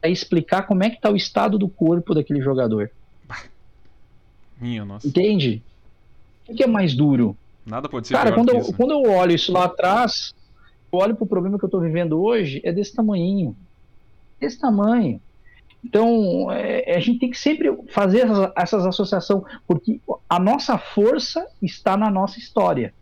para 0.00 0.10
explicar 0.10 0.62
como 0.62 0.82
é 0.82 0.90
que 0.90 0.96
está 0.96 1.08
o 1.08 1.16
estado 1.16 1.56
do 1.56 1.68
corpo 1.68 2.14
daquele 2.14 2.40
jogador. 2.40 2.90
Minha 4.60 4.84
nossa. 4.84 5.06
Entende? 5.06 5.62
O 6.48 6.54
que 6.54 6.64
é 6.64 6.66
mais 6.66 6.96
duro? 6.96 7.36
Nada 7.66 7.88
pode 7.88 8.08
ser 8.08 8.14
Cara, 8.14 8.32
quando, 8.32 8.50
eu, 8.50 8.58
isso, 8.58 8.70
né? 8.70 8.76
quando 8.76 8.90
eu 8.92 9.02
olho 9.12 9.32
isso 9.32 9.52
lá 9.52 9.64
atrás, 9.64 10.34
eu 10.92 10.98
olho 10.98 11.14
pro 11.14 11.26
problema 11.26 11.58
que 11.58 11.64
eu 11.64 11.68
estou 11.68 11.80
vivendo 11.80 12.20
hoje, 12.22 12.60
é 12.64 12.72
desse 12.72 12.94
tamanho 12.94 13.56
desse 14.40 14.58
tamanho. 14.58 15.20
Então, 15.84 16.50
é, 16.50 16.96
a 16.96 17.00
gente 17.00 17.20
tem 17.20 17.30
que 17.30 17.38
sempre 17.38 17.70
fazer 17.88 18.20
essas, 18.20 18.52
essas 18.56 18.86
associações, 18.86 19.42
porque 19.66 20.00
a 20.28 20.38
nossa 20.38 20.76
força 20.78 21.46
está 21.62 21.96
na 21.96 22.10
nossa 22.10 22.38
história. 22.38 22.92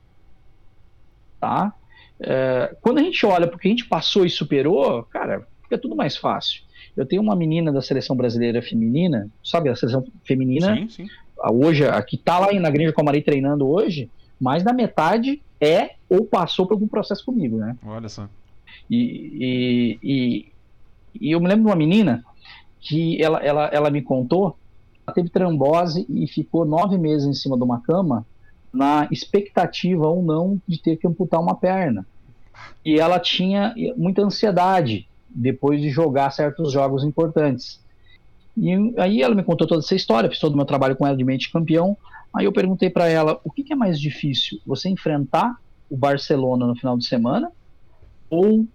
Tá? 1.41 1.73
É, 2.21 2.77
quando 2.81 2.99
a 2.99 3.03
gente 3.03 3.25
olha 3.25 3.47
porque 3.47 3.69
a 3.69 3.71
gente 3.71 3.87
passou 3.87 4.27
e 4.27 4.31
superou, 4.31 5.05
cara, 5.05 5.47
fica 5.63 5.79
tudo 5.79 5.97
mais 5.97 6.17
fácil. 6.17 6.63
Eu 6.97 7.07
tenho 7.07 7.23
uma 7.23 7.37
menina 7.37 7.73
da 7.73 7.81
seleção 7.81 8.17
brasileira 8.17 8.61
feminina, 8.61 9.29
sabe, 9.43 9.69
a 9.69 9.77
seleção 9.77 10.05
feminina, 10.25 10.75
Sim, 10.75 10.89
sim. 10.89 11.07
hoje, 11.51 11.87
a 11.87 12.03
que 12.03 12.17
está 12.17 12.39
lá 12.39 12.53
na 12.53 12.71
Granja 12.71 12.93
Comari 12.93 13.23
treinando 13.23 13.69
hoje, 13.69 14.11
mais 14.41 14.63
da 14.63 14.73
metade 14.73 15.43
é 15.61 15.93
ou 16.09 16.25
passou 16.25 16.67
por 16.67 16.75
algum 16.75 16.89
processo 16.89 17.25
comigo, 17.25 17.59
né? 17.59 17.77
Olha 17.85 18.09
só. 18.09 18.29
E, 18.91 18.99
e, 19.41 19.99
e 20.03 20.53
e 21.21 21.33
eu 21.33 21.41
me 21.41 21.49
lembro 21.49 21.65
de 21.65 21.71
uma 21.71 21.77
menina 21.77 22.25
que 22.81 23.21
ela, 23.23 23.39
ela, 23.41 23.67
ela 23.67 23.91
me 23.91 24.03
contou, 24.03 24.57
ela 25.07 25.15
teve 25.15 25.29
trombose 25.29 26.07
e 26.09 26.27
ficou 26.27 26.65
nove 26.65 26.97
meses 26.97 27.27
em 27.27 27.35
cima 27.35 27.57
de 27.57 27.63
uma 27.63 27.81
cama 27.81 28.25
na 28.73 29.09
expectativa 29.11 30.07
ou 30.07 30.23
não 30.23 30.61
de 30.67 30.81
ter 30.81 30.97
que 30.97 31.07
amputar 31.07 31.41
uma 31.41 31.55
perna. 31.55 32.07
E 32.85 32.99
ela 32.99 33.19
tinha 33.19 33.75
muita 33.97 34.23
ansiedade 34.23 35.07
depois 35.29 35.81
de 35.81 35.91
jogar 35.91 36.31
certos 36.31 36.73
jogos 36.73 37.05
importantes. 37.05 37.81
E 38.57 38.73
aí 38.99 39.23
ela 39.23 39.35
me 39.35 39.43
contou 39.43 39.67
toda 39.67 39.81
essa 39.81 39.95
história, 39.95 40.29
fiz 40.29 40.39
todo 40.39 40.55
o 40.55 40.57
meu 40.57 40.67
trabalho 40.67 40.97
com 40.97 41.07
ela 41.07 41.17
de 41.17 41.25
mente 41.25 41.51
campeão. 41.51 41.97
Aí 42.35 42.45
eu 42.45 42.53
perguntei 42.53 42.91
para 42.91 43.09
ela, 43.09 43.41
o 43.45 43.51
que, 43.51 43.63
que 43.63 43.73
é 43.73 43.77
mais 43.77 43.99
difícil? 44.01 44.59
Você 44.67 44.89
enfrentar 44.89 45.57
o 45.91 45.97
Barcelona 45.97 46.67
no 46.67 46.77
final 46.77 46.97
de 46.97 47.07
semana 47.07 47.51
ou 48.31 48.67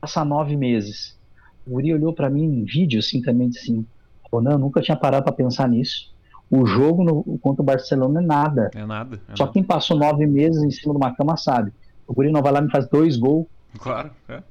passar 0.00 0.24
nove 0.24 0.56
meses? 0.56 1.18
O 1.66 1.76
Uri 1.76 1.92
olhou 1.94 2.12
para 2.12 2.30
mim 2.30 2.44
em 2.44 2.64
vídeo 2.64 2.98
assim 3.00 3.20
também 3.20 3.48
disse 3.48 3.64
assim: 3.70 3.86
Ronan, 4.32 4.58
nunca 4.58 4.80
tinha 4.80 4.96
parado 4.96 5.24
para 5.24 5.32
pensar 5.32 5.68
nisso. 5.68 6.12
O 6.50 6.66
jogo 6.66 7.02
no, 7.02 7.38
contra 7.38 7.62
o 7.62 7.64
Barcelona 7.64 8.20
é 8.20 8.24
nada. 8.24 8.70
É 8.74 8.84
nada. 8.84 9.20
É 9.28 9.36
Só 9.36 9.44
nada. 9.44 9.52
quem 9.52 9.62
passou 9.62 9.96
nove 9.96 10.26
meses 10.26 10.62
em 10.62 10.70
cima 10.70 10.92
de 10.92 10.98
uma 10.98 11.14
cama 11.14 11.36
sabe. 11.36 11.72
O 12.06 12.12
Guri 12.12 12.30
não 12.30 12.42
vai 12.42 12.52
lá 12.52 12.58
e 12.60 12.62
me 12.62 12.70
faz 12.70 12.86
dois 12.88 13.16
gols 13.16 13.46
Claro, 13.78 14.10
é. 14.28 14.42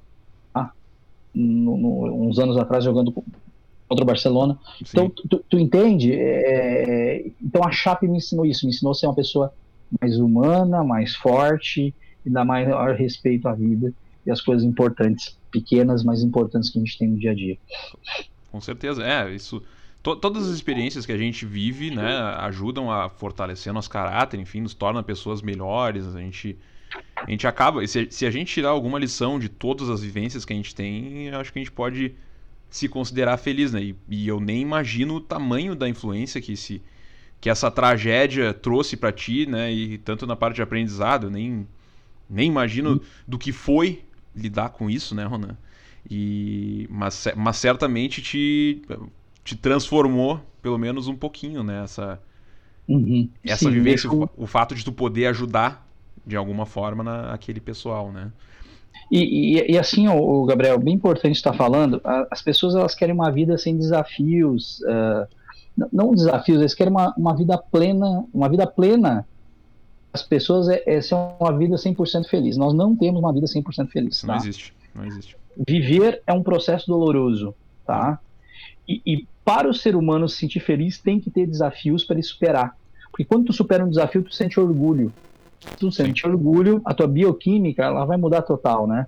no, 1.34 1.78
no, 1.78 2.28
uns 2.28 2.40
anos 2.40 2.58
atrás 2.58 2.84
jogando 2.84 3.14
contra 3.92 4.04
o 4.04 4.08
Barcelona. 4.08 4.58
Sim. 4.78 4.84
Então, 4.92 5.10
tu, 5.10 5.44
tu 5.50 5.60
entende? 5.60 6.14
É, 6.14 7.26
então 7.42 7.62
a 7.64 7.72
Chape 7.72 8.08
me 8.08 8.18
ensinou 8.18 8.46
isso, 8.46 8.66
me 8.66 8.72
ensinou 8.72 8.92
a 8.92 8.96
ser 8.96 9.08
uma 9.08 9.16
pessoa 9.16 9.54
mais 10.00 10.18
humana, 10.18 10.82
mais 10.84 11.14
forte 11.16 11.94
e 12.26 12.30
dar 12.30 12.46
maior 12.46 12.96
respeito 12.96 13.50
à 13.50 13.54
vida 13.54 13.94
e 14.26 14.32
às 14.32 14.40
coisas 14.40 14.64
importantes, 14.64 15.38
pequenas, 15.52 16.04
mas 16.06 16.24
importantes 16.24 16.70
que 16.70 16.80
a 16.80 16.82
gente 16.82 16.98
tem 16.98 17.10
no 17.10 17.18
dia 17.20 17.32
a 17.32 17.36
dia. 17.36 17.58
Com 18.52 18.62
certeza. 18.62 19.04
É, 19.04 19.30
isso. 19.30 19.62
to- 20.02 20.16
todas 20.16 20.48
as 20.48 20.56
experiências 20.56 21.06
que 21.06 21.12
a 21.12 21.18
gente 21.18 21.46
vive, 21.46 21.92
né, 21.92 22.18
ajudam 22.40 22.90
a 22.90 23.10
fortalecer 23.10 23.74
nosso 23.74 23.90
caráter, 23.90 24.40
enfim, 24.40 24.62
nos 24.62 24.74
torna 24.74 25.04
pessoas 25.04 25.42
melhores. 25.42 26.08
A 26.16 26.20
gente, 26.20 26.58
a 27.16 27.30
gente 27.30 27.46
acaba. 27.46 27.86
Se, 27.86 28.08
se 28.10 28.26
a 28.26 28.32
gente 28.32 28.54
tirar 28.54 28.70
alguma 28.70 28.98
lição 28.98 29.38
de 29.38 29.50
todas 29.50 29.90
as 29.90 30.02
vivências 30.02 30.46
que 30.46 30.54
a 30.54 30.56
gente 30.56 30.74
tem, 30.74 31.30
acho 31.32 31.52
que 31.52 31.60
a 31.60 31.62
gente 31.62 31.72
pode 31.74 32.14
se 32.72 32.90
considerar 32.90 33.38
feliz, 33.38 33.74
né? 33.74 33.84
E, 33.84 33.98
e 34.10 34.30
eu 34.30 34.42
nem 34.42 34.62
imagino 34.64 35.16
o 35.18 35.22
tamanho 35.22 35.76
da 35.76 35.90
influência 35.90 36.42
que 36.42 36.54
esse 36.54 36.84
que 37.42 37.50
essa 37.50 37.72
tragédia 37.72 38.54
trouxe 38.54 38.98
pra 38.98 39.12
ti, 39.12 39.46
né? 39.48 39.72
E 39.72 39.98
tanto 40.00 40.28
na 40.28 40.36
parte 40.36 40.58
de 40.58 40.62
aprendizado, 40.64 41.28
eu 41.28 41.32
nem 41.32 41.68
nem 42.30 42.48
imagino 42.50 43.02
do 43.28 43.38
que 43.40 43.52
foi 43.52 44.04
lidar 44.36 44.70
com 44.70 44.90
isso, 44.90 45.16
né, 45.16 45.26
Ronan? 45.26 45.58
E 46.10 46.88
mas, 46.90 47.28
mas 47.38 47.58
certamente 47.58 48.22
te 48.22 48.82
te 49.44 49.56
transformou 49.56 50.42
pelo 50.62 50.78
menos 50.78 51.08
um 51.08 51.16
pouquinho, 51.18 51.64
né? 51.64 51.84
Essa 51.84 52.22
Uhum. 52.88 53.34
essa 53.44 53.70
Sim, 53.70 53.72
vivência, 53.72 54.08
eu- 54.08 54.30
o 54.36 54.46
fato 54.48 54.76
de 54.76 54.84
tu 54.84 54.92
poder 54.92 55.28
ajudar 55.28 55.88
de 56.26 56.36
alguma 56.36 56.66
forma 56.66 57.04
na, 57.04 57.34
aquele 57.34 57.60
pessoal, 57.60 58.12
né? 58.12 58.32
E, 59.12 59.58
e, 59.58 59.72
e 59.74 59.78
assim, 59.78 60.08
o 60.08 60.46
Gabriel, 60.46 60.80
bem 60.80 60.96
importante 60.96 61.36
estar 61.36 61.54
falando, 61.54 62.02
as 62.30 62.42
pessoas 62.42 62.76
elas 62.76 62.96
querem 62.96 63.14
uma 63.14 63.30
vida 63.30 63.58
sem 63.58 63.76
desafios, 63.78 64.82
n- 65.78 65.88
não 65.92 66.14
desafios, 66.14 66.60
eles 66.60 66.74
querem 66.74 66.92
uma, 66.92 67.14
uma 67.18 67.36
vida 67.36 67.58
plena, 67.58 68.26
uma 68.34 68.48
vida 68.48 68.66
plena 68.66 69.26
as 70.14 70.22
pessoas 70.24 70.68
é, 70.68 70.84
é 70.86 71.02
ser 71.02 71.16
uma 71.16 71.58
vida 71.58 71.76
100% 71.76 72.28
feliz. 72.28 72.58
Nós 72.58 72.74
não 72.74 72.96
temos 72.96 73.22
uma 73.22 73.34
vida 73.34 73.48
100% 73.48 73.88
feliz. 73.90 74.18
Isso 74.18 74.28
tá? 74.28 74.34
não 74.34 74.40
existe. 74.40 74.74
Não 74.94 75.06
existe. 75.06 75.38
Viver 75.68 76.22
é 76.28 76.34
um 76.34 76.44
processo 76.44 76.88
doloroso, 76.88 77.56
tá? 77.86 78.20
E, 78.88 79.02
e 79.06 79.28
para 79.46 79.70
o 79.70 79.74
ser 79.74 79.96
humano 79.96 80.28
se 80.28 80.38
sentir 80.38 80.60
feliz, 80.60 81.00
tem 81.00 81.20
que 81.20 81.30
ter 81.30 81.46
desafios 81.46 82.04
para 82.04 82.16
ele 82.16 82.24
superar. 82.24 82.76
Porque 83.10 83.26
quando 83.26 83.46
tu 83.46 83.54
supera 83.54 83.86
um 83.86 83.90
desafio, 83.90 84.24
tu 84.24 84.34
sente 84.34 84.60
orgulho. 84.60 85.14
Tu 85.78 85.92
sente 85.92 86.26
orgulho, 86.26 86.82
a 86.86 86.94
tua 86.94 87.08
bioquímica 87.08 87.84
ela 87.84 88.06
vai 88.06 88.18
mudar 88.18 88.42
total, 88.42 88.88
né? 88.88 89.06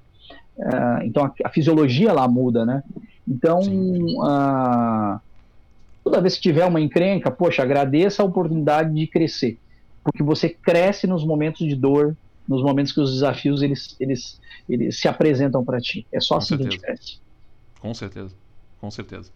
Uh, 0.58 1.04
então 1.04 1.26
a, 1.26 1.34
a, 1.46 1.50
fisiologia 1.50 2.14
lá 2.14 2.28
muda, 2.28 2.66
né? 2.66 2.84
Então, 3.28 3.60
uh, 3.60 5.20
toda 6.04 6.22
vez 6.22 6.36
que 6.36 6.42
tiver 6.42 6.66
uma 6.66 6.80
encrenca, 6.80 7.32
poxa, 7.32 7.64
agradeça 7.64 8.22
a 8.22 8.26
oportunidade 8.26 8.94
de 8.94 9.08
crescer, 9.08 9.58
porque 10.04 10.22
você 10.22 10.50
cresce 10.50 11.08
nos 11.08 11.26
momentos 11.26 11.68
de 11.68 11.76
dor, 11.76 12.16
nos 12.48 12.62
momentos 12.62 12.92
que 12.92 13.00
os 13.00 13.12
desafios 13.14 13.62
eles, 13.64 13.96
eles, 14.00 14.40
eles 14.70 15.00
se 15.00 15.08
apresentam 15.08 15.64
para 15.64 15.80
ti. 15.80 16.06
É 16.12 16.20
só 16.20 16.36
Com 16.36 16.38
assim 16.40 16.58
certeza. 16.58 16.70
que 16.70 16.76
a 16.86 16.90
gente 16.90 16.98
cresce. 16.98 17.20
Com 17.80 17.94
certeza, 17.94 18.36
com 18.80 18.92
certeza. 18.92 19.32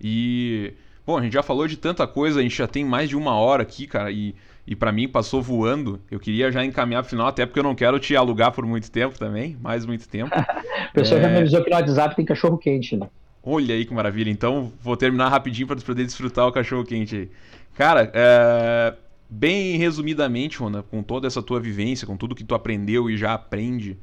E 0.00 0.72
bom, 1.06 1.18
a 1.18 1.22
gente 1.22 1.32
já 1.32 1.42
falou 1.42 1.68
de 1.68 1.76
tanta 1.76 2.06
coisa, 2.06 2.40
a 2.40 2.42
gente 2.42 2.56
já 2.56 2.66
tem 2.66 2.84
mais 2.84 3.08
de 3.08 3.16
uma 3.16 3.34
hora 3.34 3.62
aqui, 3.62 3.86
cara, 3.86 4.10
e 4.10 4.34
e 4.66 4.76
para 4.76 4.92
mim 4.92 5.08
passou 5.08 5.42
voando. 5.42 6.00
Eu 6.10 6.20
queria 6.20 6.50
já 6.50 6.64
encaminhar 6.64 7.02
pro 7.02 7.10
final, 7.10 7.26
até 7.26 7.44
porque 7.44 7.58
eu 7.58 7.64
não 7.64 7.74
quero 7.74 7.98
te 7.98 8.14
alugar 8.14 8.52
por 8.52 8.64
muito 8.64 8.90
tempo 8.90 9.18
também, 9.18 9.56
mais 9.60 9.84
muito 9.84 10.08
tempo. 10.08 10.30
o 10.90 10.94
pessoal 10.94 11.20
é... 11.20 11.22
já 11.24 11.28
me 11.28 11.38
avisou 11.38 11.64
que 11.64 11.70
no 11.70 11.76
WhatsApp 11.76 12.16
tem 12.16 12.24
cachorro 12.24 12.58
quente, 12.58 12.96
né? 12.96 13.08
Olha 13.42 13.74
aí 13.74 13.84
que 13.84 13.92
maravilha. 13.92 14.30
Então 14.30 14.72
vou 14.80 14.96
terminar 14.96 15.28
rapidinho 15.28 15.66
para 15.66 15.76
poder 15.76 16.04
desfrutar 16.04 16.46
o 16.46 16.52
cachorro 16.52 16.84
quente 16.84 17.16
aí. 17.16 17.30
Cara, 17.74 18.10
é... 18.14 18.94
bem 19.28 19.76
resumidamente, 19.76 20.58
Rona, 20.58 20.82
com 20.82 21.02
toda 21.02 21.26
essa 21.26 21.42
tua 21.42 21.58
vivência, 21.58 22.06
com 22.06 22.16
tudo 22.16 22.34
que 22.34 22.44
tu 22.44 22.54
aprendeu 22.54 23.10
e 23.10 23.16
já 23.16 23.34
aprende, 23.34 23.98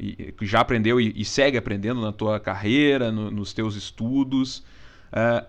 e 0.00 0.34
já 0.40 0.60
aprendeu 0.60 0.98
e, 0.98 1.12
e 1.14 1.24
segue 1.24 1.58
aprendendo 1.58 2.00
na 2.00 2.12
tua 2.12 2.40
carreira, 2.40 3.12
no, 3.12 3.30
nos 3.30 3.52
teus 3.52 3.76
estudos. 3.76 4.64
É 5.12 5.44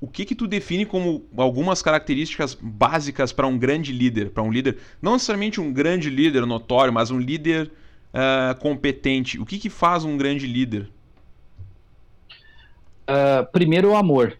o 0.00 0.06
que 0.06 0.24
que 0.24 0.34
tu 0.34 0.46
define 0.46 0.84
como 0.84 1.24
algumas 1.36 1.80
características 1.80 2.56
básicas 2.60 3.32
para 3.32 3.46
um 3.46 3.58
grande 3.58 3.92
líder, 3.92 4.30
para 4.30 4.42
um 4.42 4.52
líder, 4.52 4.78
não 5.00 5.14
necessariamente 5.14 5.60
um 5.60 5.72
grande 5.72 6.10
líder 6.10 6.44
notório, 6.44 6.92
mas 6.92 7.10
um 7.10 7.18
líder 7.18 7.70
uh, 8.12 8.58
competente. 8.60 9.38
O 9.40 9.46
que 9.46 9.58
que 9.58 9.70
faz 9.70 10.04
um 10.04 10.16
grande 10.16 10.46
líder? 10.46 10.90
Uh, 13.08 13.46
primeiro 13.52 13.90
o 13.90 13.96
amor, 13.96 14.36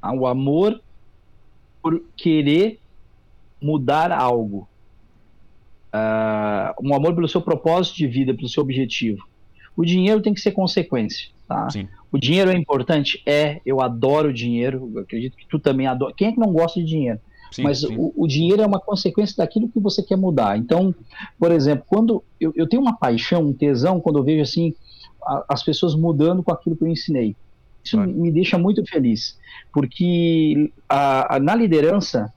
ah, 0.00 0.14
o 0.14 0.26
amor 0.26 0.80
por 1.82 2.02
querer 2.16 2.78
mudar 3.60 4.12
algo, 4.12 4.68
uh, 5.92 6.74
um 6.80 6.94
amor 6.94 7.14
pelo 7.14 7.28
seu 7.28 7.42
propósito 7.42 7.96
de 7.96 8.06
vida, 8.06 8.32
pelo 8.32 8.48
seu 8.48 8.62
objetivo. 8.62 9.26
O 9.76 9.84
dinheiro 9.84 10.22
tem 10.22 10.32
que 10.32 10.40
ser 10.40 10.52
consequência, 10.52 11.33
tá? 11.46 11.68
Sim. 11.70 11.88
O 12.10 12.18
dinheiro 12.18 12.50
é 12.50 12.56
importante? 12.56 13.22
É, 13.26 13.60
eu 13.66 13.80
adoro 13.80 14.32
dinheiro, 14.32 14.90
eu 14.94 15.00
acredito 15.02 15.36
que 15.36 15.46
tu 15.48 15.58
também 15.58 15.86
adora. 15.86 16.14
Quem 16.16 16.28
é 16.28 16.32
que 16.32 16.38
não 16.40 16.52
gosta 16.52 16.80
de 16.80 16.86
dinheiro? 16.86 17.20
Sim, 17.52 17.62
Mas 17.62 17.80
sim. 17.80 17.96
O, 17.96 18.12
o, 18.16 18.26
dinheiro 18.26 18.62
é 18.62 18.66
uma 18.66 18.80
consequência 18.80 19.34
daquilo 19.36 19.68
que 19.68 19.78
você 19.78 20.02
quer 20.02 20.16
mudar. 20.16 20.58
Então, 20.58 20.94
por 21.38 21.52
exemplo, 21.52 21.84
quando 21.88 22.22
eu, 22.40 22.52
eu 22.56 22.68
tenho 22.68 22.82
uma 22.82 22.96
paixão, 22.96 23.42
um 23.42 23.52
tesão, 23.52 24.00
quando 24.00 24.18
eu 24.18 24.24
vejo 24.24 24.42
assim 24.42 24.74
a, 25.24 25.44
as 25.50 25.62
pessoas 25.62 25.94
mudando 25.94 26.42
com 26.42 26.52
aquilo 26.52 26.76
que 26.76 26.82
eu 26.84 26.88
ensinei. 26.88 27.36
Isso 27.84 27.96
Claro. 27.96 28.10
me 28.12 28.32
deixa 28.32 28.56
muito 28.58 28.82
feliz, 28.88 29.36
porque 29.72 30.72
a, 30.88 31.36
a- 31.36 31.38
na 31.40 31.54
liderança 31.54 32.32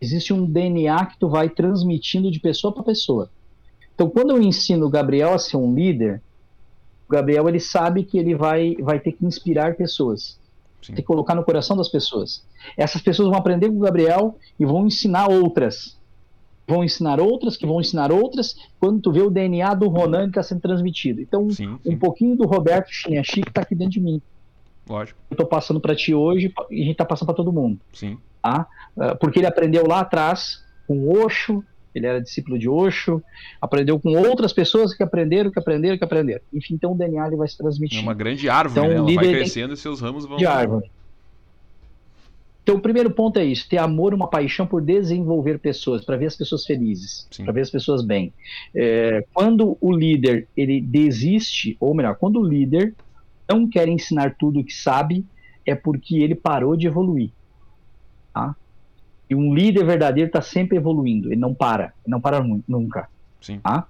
existe 0.00 0.32
um 0.32 0.44
DNA 0.44 1.06
que 1.06 1.18
tu 1.18 1.28
vai 1.28 1.48
transmitindo 1.48 2.30
de 2.30 2.40
pessoa 2.40 2.74
para 2.74 2.82
pessoa. 2.82 3.30
Então, 3.94 4.10
quando 4.10 4.30
eu 4.30 4.42
ensino 4.42 4.86
o 4.86 4.90
Gabriel 4.90 5.32
a 5.34 5.38
ser 5.38 5.56
um 5.58 5.74
líder, 5.74 6.22
o 7.10 7.16
Gabriel 7.16 7.48
ele 7.48 7.58
sabe 7.58 8.04
que 8.04 8.16
ele 8.16 8.36
vai, 8.36 8.76
vai 8.80 9.00
ter 9.00 9.10
que 9.12 9.26
inspirar 9.26 9.74
pessoas, 9.74 10.38
Sim. 10.80 10.92
tem 10.94 11.02
que 11.02 11.02
colocar 11.02 11.34
no 11.34 11.42
coração 11.44 11.76
das 11.76 11.88
pessoas. 11.88 12.44
Essas 12.76 13.02
pessoas 13.02 13.28
vão 13.28 13.36
aprender 13.38 13.68
com 13.68 13.76
o 13.76 13.80
Gabriel 13.80 14.38
e 14.58 14.64
vão 14.64 14.86
ensinar 14.86 15.28
outras. 15.28 15.98
Vão 16.68 16.84
ensinar 16.84 17.18
outras, 17.20 17.56
que 17.56 17.66
vão 17.66 17.80
ensinar 17.80 18.12
outras, 18.12 18.54
quando 18.78 19.00
tu 19.00 19.10
vê 19.10 19.20
o 19.22 19.28
DNA 19.28 19.74
do 19.74 19.88
Ronan 19.88 20.28
está 20.28 20.40
sendo 20.40 20.60
transmitido. 20.60 21.20
Então, 21.20 21.50
Sim, 21.50 21.70
um 21.70 21.78
sim, 21.82 21.98
pouquinho 21.98 22.36
do 22.36 22.46
Roberto 22.46 22.90
Chiniachi 22.92 23.42
que 23.42 23.48
está 23.48 23.62
aqui 23.62 23.74
dentro 23.74 23.94
de 23.94 24.00
mim. 24.00 24.22
lógico. 24.88 25.18
Eu 25.28 25.34
estou 25.34 25.46
passando 25.48 25.80
para 25.80 25.96
ti 25.96 26.14
hoje 26.14 26.54
e 26.70 26.76
a 26.76 26.84
gente 26.84 26.92
está 26.92 27.04
passando 27.04 27.26
para 27.26 27.34
todo 27.34 27.52
mundo. 27.52 27.80
Sim, 27.92 28.16
Ah, 28.40 28.66
porque 29.20 29.40
ele 29.40 29.46
aprendeu 29.48 29.84
lá 29.84 29.98
atrás 30.00 30.62
com 30.86 31.10
Osho, 31.24 31.64
ele 31.94 32.06
era 32.06 32.20
discípulo 32.20 32.58
de 32.58 32.68
Osho, 32.68 33.22
aprendeu 33.60 33.98
com 33.98 34.10
outras 34.16 34.52
pessoas 34.52 34.94
que 34.94 35.02
aprenderam, 35.02 35.50
que 35.50 35.58
aprenderam, 35.58 35.98
que 35.98 36.04
aprenderam. 36.04 36.40
Enfim, 36.52 36.74
então 36.74 36.92
o 36.92 36.94
DNA 36.96 37.26
ele 37.26 37.36
vai 37.36 37.48
se 37.48 37.54
é 37.54 37.58
transmitindo. 37.58 38.02
uma 38.02 38.14
grande 38.14 38.48
árvore, 38.48 38.86
Então, 38.86 39.04
né? 39.04 39.12
Ela 39.12 39.22
vai 39.22 39.32
crescendo 39.32 39.74
e 39.74 39.76
seus 39.76 40.00
ramos 40.00 40.24
vão 40.24 40.36
de 40.36 40.46
árvore. 40.46 40.90
Então, 42.62 42.76
o 42.76 42.80
primeiro 42.80 43.10
ponto 43.10 43.38
é 43.38 43.44
isso: 43.44 43.68
ter 43.68 43.78
amor, 43.78 44.14
uma 44.14 44.28
paixão 44.28 44.66
por 44.66 44.80
desenvolver 44.80 45.58
pessoas, 45.58 46.04
para 46.04 46.16
ver 46.16 46.26
as 46.26 46.36
pessoas 46.36 46.64
felizes, 46.64 47.26
para 47.44 47.52
ver 47.52 47.62
as 47.62 47.70
pessoas 47.70 48.04
bem. 48.04 48.32
É, 48.74 49.24
quando 49.32 49.76
o 49.80 49.90
líder 49.90 50.46
ele 50.56 50.80
desiste, 50.80 51.76
ou 51.80 51.94
melhor, 51.94 52.14
quando 52.16 52.38
o 52.38 52.44
líder 52.46 52.94
não 53.48 53.68
quer 53.68 53.88
ensinar 53.88 54.36
tudo 54.38 54.60
o 54.60 54.64
que 54.64 54.72
sabe, 54.72 55.24
é 55.66 55.74
porque 55.74 56.18
ele 56.18 56.34
parou 56.34 56.76
de 56.76 56.86
evoluir. 56.86 57.30
E 59.30 59.34
um 59.34 59.54
líder 59.54 59.86
verdadeiro 59.86 60.26
está 60.26 60.42
sempre 60.42 60.76
evoluindo, 60.76 61.28
ele 61.28 61.40
não 61.40 61.54
para, 61.54 61.94
ele 62.04 62.10
não 62.10 62.20
para 62.20 62.42
nu- 62.42 62.64
nunca. 62.66 63.08
Sim. 63.40 63.60
Tá? 63.60 63.86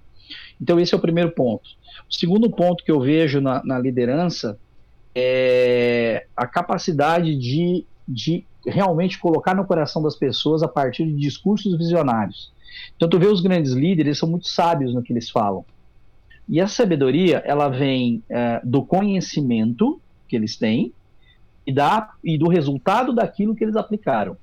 Então, 0.61 0.79
esse 0.79 0.93
é 0.93 0.97
o 0.97 1.01
primeiro 1.01 1.31
ponto. 1.31 1.67
O 2.07 2.13
segundo 2.13 2.49
ponto 2.51 2.83
que 2.85 2.91
eu 2.91 2.99
vejo 3.01 3.41
na, 3.41 3.63
na 3.65 3.79
liderança 3.79 4.57
é 5.15 6.27
a 6.37 6.45
capacidade 6.45 7.35
de, 7.35 7.83
de 8.07 8.45
realmente 8.65 9.19
colocar 9.19 9.55
no 9.55 9.65
coração 9.65 10.01
das 10.01 10.15
pessoas 10.15 10.61
a 10.61 10.67
partir 10.67 11.05
de 11.05 11.15
discursos 11.15 11.75
visionários. 11.75 12.53
Então, 12.95 13.09
tu 13.09 13.17
vê 13.17 13.25
os 13.25 13.41
grandes 13.41 13.73
líderes, 13.73 14.05
eles 14.05 14.17
são 14.19 14.29
muito 14.29 14.47
sábios 14.47 14.93
no 14.93 15.01
que 15.01 15.11
eles 15.11 15.29
falam. 15.29 15.65
E 16.47 16.59
essa 16.59 16.75
sabedoria, 16.75 17.41
ela 17.45 17.67
vem 17.67 18.23
eh, 18.29 18.61
do 18.63 18.83
conhecimento 18.83 19.99
que 20.27 20.35
eles 20.35 20.55
têm 20.55 20.93
e, 21.65 21.73
da, 21.73 22.11
e 22.23 22.37
do 22.37 22.47
resultado 22.47 23.13
daquilo 23.13 23.55
que 23.55 23.63
eles 23.63 23.75
aplicaram. 23.75 24.37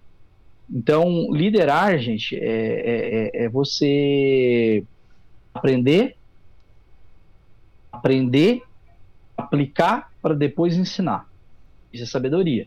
Então, 0.70 1.32
liderar, 1.32 1.98
gente, 1.98 2.36
é, 2.36 2.40
é- 2.40 3.30
é- 3.42 3.44
é 3.44 3.48
você 3.48 4.84
aprender, 5.54 6.16
aprender, 7.90 8.62
aplicar 9.36 10.10
para 10.20 10.34
depois 10.34 10.76
ensinar. 10.76 11.26
Isso 11.92 12.04
é 12.04 12.06
sabedoria. 12.06 12.66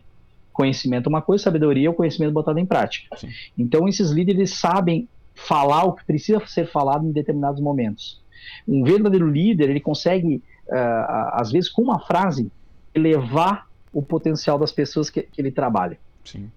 Conhecimento 0.52 1.06
é 1.06 1.08
uma 1.08 1.22
coisa, 1.22 1.44
sabedoria 1.44 1.86
é 1.86 1.90
o 1.90 1.94
conhecimento 1.94 2.32
botado 2.32 2.58
em 2.58 2.66
prática. 2.66 3.16
Sim. 3.16 3.28
Então, 3.56 3.88
esses 3.88 4.10
líderes 4.10 4.58
sabem 4.58 5.08
falar 5.34 5.84
o 5.84 5.94
que 5.94 6.04
precisa 6.04 6.44
ser 6.46 6.66
falado 6.66 7.06
em 7.06 7.12
determinados 7.12 7.60
momentos. 7.60 8.20
Um 8.66 8.82
verdadeiro 8.82 9.30
líder, 9.30 9.70
ele 9.70 9.80
consegue, 9.80 10.42
ah, 10.70 11.36
às 11.40 11.50
vezes, 11.52 11.70
com 11.70 11.82
uma 11.82 12.00
frase, 12.00 12.50
elevar 12.94 13.66
o 13.92 14.02
potencial 14.02 14.58
das 14.58 14.72
pessoas 14.72 15.08
que, 15.08 15.22
que 15.22 15.40
ele 15.40 15.50
trabalha. 15.50 15.98
sim, 16.24 16.50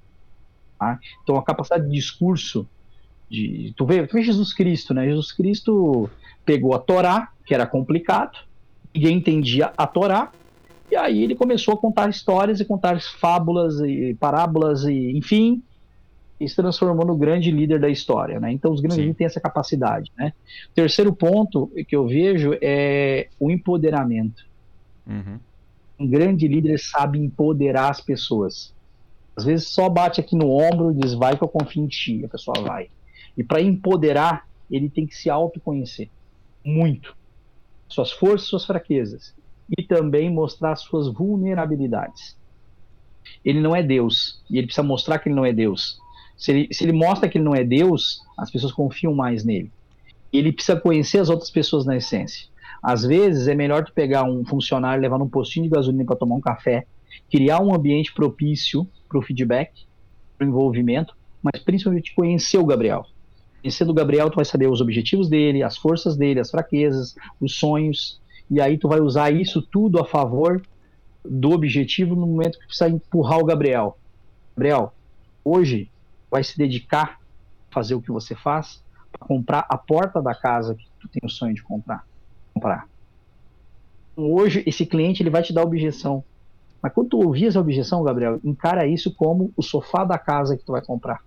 Então, 1.23 1.35
a 1.35 1.43
capacidade 1.43 1.85
de 1.85 1.91
discurso, 1.91 2.67
de, 3.29 3.73
tu, 3.75 3.85
vê, 3.85 4.05
tu 4.05 4.13
vê 4.13 4.23
Jesus 4.23 4.53
Cristo, 4.53 4.93
né? 4.93 5.07
Jesus 5.07 5.31
Cristo 5.31 6.09
pegou 6.45 6.73
a 6.73 6.79
Torá, 6.79 7.29
que 7.45 7.53
era 7.53 7.65
complicado, 7.65 8.37
ninguém 8.93 9.17
entendia 9.17 9.73
a 9.77 9.87
Torá, 9.87 10.31
e 10.91 10.95
aí 10.95 11.23
ele 11.23 11.35
começou 11.35 11.73
a 11.73 11.77
contar 11.77 12.09
histórias 12.09 12.59
e 12.59 12.65
contar 12.65 13.01
fábulas 13.01 13.79
e 13.79 14.15
parábolas, 14.19 14.83
e 14.83 15.11
enfim, 15.17 15.63
e 16.39 16.47
se 16.47 16.55
transformou 16.55 17.05
no 17.05 17.15
grande 17.15 17.49
líder 17.49 17.79
da 17.79 17.89
história, 17.89 18.39
né? 18.39 18.51
Então, 18.51 18.71
os 18.71 18.81
grandes 18.81 18.97
líderes 18.97 19.17
têm 19.17 19.27
essa 19.27 19.39
capacidade, 19.39 20.11
né? 20.17 20.33
Terceiro 20.73 21.13
ponto 21.13 21.71
que 21.87 21.95
eu 21.95 22.07
vejo 22.07 22.57
é 22.61 23.29
o 23.39 23.49
empoderamento 23.49 24.45
uhum, 25.07 25.39
um 25.99 26.07
grande 26.07 26.47
líder 26.47 26.77
sabe 26.77 27.19
empoderar 27.19 27.89
as 27.89 28.01
pessoas. 28.01 28.73
Às 29.35 29.43
vezes 29.43 29.67
só 29.67 29.89
bate 29.89 30.21
aqui 30.21 30.35
no 30.35 30.49
ombro 30.49 30.91
e 30.91 30.95
diz, 30.95 31.13
vai 31.13 31.37
que 31.37 31.43
eu 31.43 31.47
confio 31.47 31.83
em 31.83 31.87
ti, 31.87 32.23
a 32.23 32.29
pessoa 32.29 32.61
vai. 32.61 32.89
E 33.37 33.43
para 33.43 33.61
empoderar, 33.61 34.47
ele 34.71 34.89
tem 34.89 35.05
que 35.05 35.15
se 35.15 35.29
autoconhecer 35.29 36.09
muito. 36.63 37.15
Suas 37.87 38.11
forças, 38.11 38.47
suas 38.47 38.65
fraquezas. 38.65 39.33
E 39.77 39.83
também 39.83 40.31
mostrar 40.31 40.75
suas 40.75 41.07
vulnerabilidades. 41.07 42.35
Ele 43.43 43.59
não 43.59 43.75
é 43.75 43.83
Deus, 43.83 44.41
e 44.49 44.57
ele 44.57 44.67
precisa 44.67 44.85
mostrar 44.85 45.19
que 45.19 45.27
ele 45.27 45.35
não 45.35 45.45
é 45.45 45.51
Deus. 45.51 45.99
Se 46.37 46.51
ele, 46.51 46.73
se 46.73 46.83
ele 46.83 46.93
mostra 46.93 47.27
que 47.29 47.37
ele 47.37 47.45
não 47.45 47.55
é 47.55 47.63
Deus, 47.63 48.21
as 48.37 48.51
pessoas 48.51 48.71
confiam 48.71 49.13
mais 49.13 49.43
nele. 49.43 49.71
Ele 50.31 50.51
precisa 50.51 50.79
conhecer 50.79 51.19
as 51.19 51.29
outras 51.29 51.49
pessoas 51.49 51.85
na 51.85 51.95
essência. 51.95 52.47
Às 52.81 53.03
vezes 53.03 53.47
é 53.47 53.55
melhor 53.55 53.83
tu 53.83 53.93
pegar 53.93 54.23
um 54.23 54.45
funcionário, 54.45 55.01
levar 55.01 55.17
num 55.17 55.29
postinho 55.29 55.63
de 55.63 55.71
gasolina 55.71 56.05
para 56.05 56.15
tomar 56.15 56.35
um 56.35 56.41
café, 56.41 56.85
criar 57.31 57.61
um 57.61 57.73
ambiente 57.73 58.13
propício 58.13 58.87
para 59.15 59.19
o 59.19 59.21
feedback, 59.21 59.71
para 60.37 60.45
o 60.45 60.49
envolvimento, 60.49 61.15
mas 61.41 61.63
principalmente 61.63 62.13
conhecer 62.13 62.57
o 62.57 62.65
Gabriel. 62.65 63.05
Conhecendo 63.61 63.91
o 63.91 63.93
Gabriel, 63.93 64.29
tu 64.29 64.35
vai 64.35 64.45
saber 64.45 64.69
os 64.69 64.81
objetivos 64.81 65.29
dele, 65.29 65.63
as 65.63 65.77
forças 65.77 66.17
dele, 66.17 66.39
as 66.39 66.51
fraquezas, 66.51 67.15
os 67.39 67.55
sonhos, 67.55 68.21
e 68.51 68.59
aí 68.59 68.77
tu 68.77 68.87
vai 68.89 68.99
usar 68.99 69.31
isso 69.31 69.61
tudo 69.61 69.99
a 69.99 70.05
favor 70.05 70.61
do 71.23 71.51
objetivo 71.51 72.15
no 72.15 72.27
momento 72.27 72.59
que 72.59 72.65
precisa 72.65 72.89
empurrar 72.89 73.39
o 73.39 73.45
Gabriel. 73.45 73.97
Gabriel, 74.55 74.93
hoje 75.43 75.89
vai 76.29 76.43
se 76.43 76.57
dedicar 76.57 77.19
a 77.69 77.73
fazer 77.73 77.95
o 77.95 78.01
que 78.01 78.11
você 78.11 78.35
faz 78.35 78.83
para 79.11 79.25
comprar 79.25 79.65
a 79.69 79.77
porta 79.77 80.21
da 80.21 80.35
casa 80.35 80.75
que 80.75 80.85
tu 80.99 81.07
tem 81.07 81.21
o 81.23 81.29
sonho 81.29 81.55
de 81.55 81.63
comprar. 81.63 82.05
comprar. 82.53 82.87
Hoje 84.15 84.63
esse 84.65 84.85
cliente 84.85 85.23
ele 85.23 85.29
vai 85.29 85.41
te 85.41 85.53
dar 85.53 85.63
objeção. 85.63 86.23
Mas 86.85 86.93
quando 86.93 87.09
tu 87.09 87.17
ouvir 87.17 87.47
essa 87.47 87.59
objeção, 87.59 88.03
Gabriel, 88.03 88.39
encara 88.43 88.85
isso 88.85 89.11
como 89.11 89.51
o 89.57 89.63
sofá 89.63 90.03
da 90.03 90.19
casa 90.19 90.55
que 90.55 90.63
tu 90.63 90.71
vai 90.71 90.83
comprar. 90.83 91.19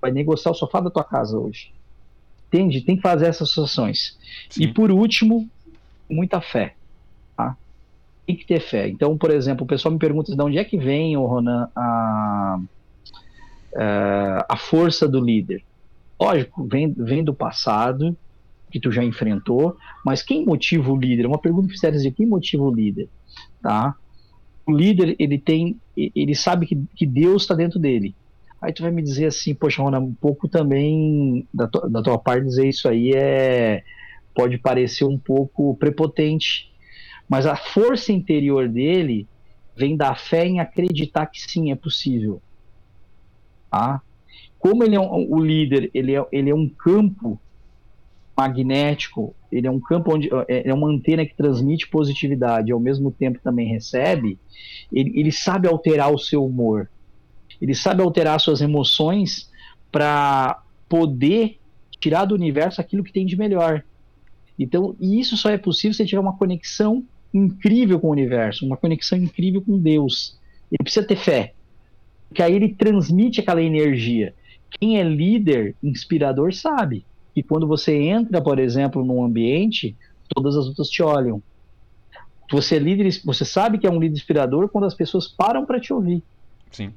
Vai 0.00 0.10
negociar 0.10 0.52
o 0.52 0.54
sofá 0.54 0.80
da 0.80 0.88
tua 0.88 1.04
casa 1.04 1.38
hoje. 1.38 1.70
Entende? 2.48 2.80
Tem 2.80 2.96
que 2.96 3.02
fazer 3.02 3.26
essas 3.26 3.50
associações. 3.50 4.16
Sim. 4.48 4.62
E 4.62 4.72
por 4.72 4.90
último, 4.90 5.46
muita 6.08 6.40
fé. 6.40 6.76
Tá? 7.36 7.54
Tem 8.26 8.34
que 8.34 8.46
ter 8.46 8.58
fé. 8.60 8.88
Então, 8.88 9.18
por 9.18 9.30
exemplo, 9.30 9.64
o 9.64 9.66
pessoal 9.66 9.92
me 9.92 9.98
pergunta 9.98 10.34
de 10.34 10.42
onde 10.42 10.56
é 10.56 10.64
que 10.64 10.78
vem, 10.78 11.14
o 11.14 11.26
Ronan, 11.26 11.68
a, 11.76 12.58
a, 13.76 14.46
a 14.48 14.56
força 14.56 15.06
do 15.06 15.20
líder. 15.20 15.62
Lógico, 16.18 16.64
vem, 16.64 16.90
vem 16.90 17.22
do 17.22 17.34
passado, 17.34 18.16
que 18.70 18.80
tu 18.80 18.90
já 18.90 19.04
enfrentou, 19.04 19.76
mas 20.06 20.22
quem 20.22 20.46
motiva 20.46 20.90
o 20.90 20.96
líder? 20.96 21.26
Uma 21.26 21.38
pergunta 21.38 21.66
que 21.68 21.74
fizeram 21.74 21.98
de 21.98 22.10
quem 22.10 22.24
motiva 22.24 22.62
o 22.62 22.74
líder, 22.74 23.10
tá? 23.60 23.94
O 24.66 24.72
líder, 24.72 25.16
ele 25.18 25.38
tem, 25.38 25.80
ele 25.96 26.34
sabe 26.34 26.66
que, 26.66 26.80
que 26.94 27.06
Deus 27.06 27.42
está 27.42 27.54
dentro 27.54 27.78
dele. 27.78 28.14
Aí 28.60 28.72
tu 28.72 28.82
vai 28.82 28.92
me 28.92 29.02
dizer 29.02 29.26
assim, 29.26 29.54
poxa, 29.54 29.82
Rona, 29.82 29.98
um 29.98 30.14
pouco 30.14 30.48
também 30.48 31.46
da 31.52 31.66
tua, 31.66 31.90
da 31.90 32.00
tua 32.00 32.18
parte 32.18 32.44
dizer 32.44 32.68
isso 32.68 32.88
aí 32.88 33.12
é 33.12 33.82
pode 34.34 34.56
parecer 34.56 35.04
um 35.04 35.18
pouco 35.18 35.74
prepotente, 35.74 36.72
mas 37.28 37.46
a 37.46 37.56
força 37.56 38.12
interior 38.12 38.68
dele 38.68 39.26
vem 39.76 39.96
da 39.96 40.14
fé 40.14 40.46
em 40.46 40.60
acreditar 40.60 41.26
que 41.26 41.40
sim, 41.40 41.70
é 41.70 41.74
possível. 41.74 42.40
Tá? 43.70 44.00
Como 44.58 44.84
ele 44.84 44.94
é 44.94 45.00
um, 45.00 45.30
o 45.30 45.42
líder, 45.42 45.90
ele 45.92 46.14
é, 46.14 46.24
ele 46.30 46.50
é 46.50 46.54
um 46.54 46.68
campo 46.68 47.38
magnético, 48.36 49.34
ele 49.50 49.66
é 49.66 49.70
um 49.70 49.80
campo 49.80 50.14
onde 50.14 50.28
é, 50.48 50.68
é 50.70 50.74
uma 50.74 50.88
antena 50.88 51.24
que 51.24 51.36
transmite 51.36 51.88
positividade 51.88 52.70
e 52.70 52.72
ao 52.72 52.80
mesmo 52.80 53.10
tempo 53.10 53.38
também 53.42 53.68
recebe, 53.68 54.38
ele, 54.92 55.12
ele 55.18 55.32
sabe 55.32 55.68
alterar 55.68 56.12
o 56.12 56.18
seu 56.18 56.44
humor, 56.44 56.90
ele 57.60 57.74
sabe 57.74 58.02
alterar 58.02 58.40
suas 58.40 58.60
emoções 58.60 59.50
para 59.90 60.62
poder 60.88 61.58
tirar 62.00 62.24
do 62.24 62.34
universo 62.34 62.80
aquilo 62.80 63.04
que 63.04 63.12
tem 63.12 63.26
de 63.26 63.36
melhor. 63.36 63.84
Então, 64.58 64.96
e 65.00 65.20
isso 65.20 65.36
só 65.36 65.50
é 65.50 65.58
possível 65.58 65.94
se 65.94 66.04
tiver 66.04 66.20
uma 66.20 66.36
conexão 66.36 67.04
incrível 67.32 68.00
com 68.00 68.08
o 68.08 68.12
universo, 68.12 68.66
uma 68.66 68.76
conexão 68.76 69.16
incrível 69.18 69.62
com 69.62 69.78
Deus. 69.78 70.38
Ele 70.70 70.82
precisa 70.82 71.06
ter 71.06 71.16
fé, 71.16 71.54
porque 72.28 72.42
aí 72.42 72.54
ele 72.54 72.74
transmite 72.74 73.40
aquela 73.40 73.62
energia. 73.62 74.34
Quem 74.70 74.98
é 74.98 75.02
líder, 75.02 75.76
inspirador, 75.82 76.52
sabe 76.52 77.04
que 77.34 77.42
quando 77.42 77.66
você 77.66 77.94
entra, 77.94 78.40
por 78.40 78.58
exemplo, 78.58 79.04
num 79.04 79.24
ambiente, 79.24 79.96
todas 80.28 80.56
as 80.56 80.66
outras 80.66 80.88
te 80.88 81.02
olham. 81.02 81.42
Você 82.50 82.76
é 82.76 82.78
líder, 82.78 83.20
você 83.24 83.44
sabe 83.44 83.78
que 83.78 83.86
é 83.86 83.90
um 83.90 83.98
líder 83.98 84.16
inspirador 84.16 84.68
quando 84.68 84.84
as 84.84 84.94
pessoas 84.94 85.26
param 85.26 85.64
para 85.64 85.80
te 85.80 85.92
ouvir. 85.92 86.22
Sim. 86.70 86.92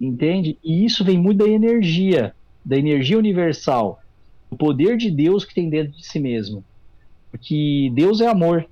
Entende? 0.00 0.58
E 0.62 0.84
isso 0.84 1.04
vem 1.04 1.18
muito 1.18 1.38
da 1.38 1.48
energia, 1.48 2.34
da 2.64 2.76
energia 2.76 3.18
universal 3.18 4.00
o 4.50 4.56
poder 4.56 4.96
de 4.96 5.10
Deus 5.10 5.44
que 5.44 5.54
tem 5.54 5.68
dentro 5.68 5.92
de 5.92 6.04
si 6.04 6.18
mesmo. 6.18 6.64
Porque 7.30 7.90
Deus 7.94 8.20
é 8.20 8.26
amor. 8.26 8.66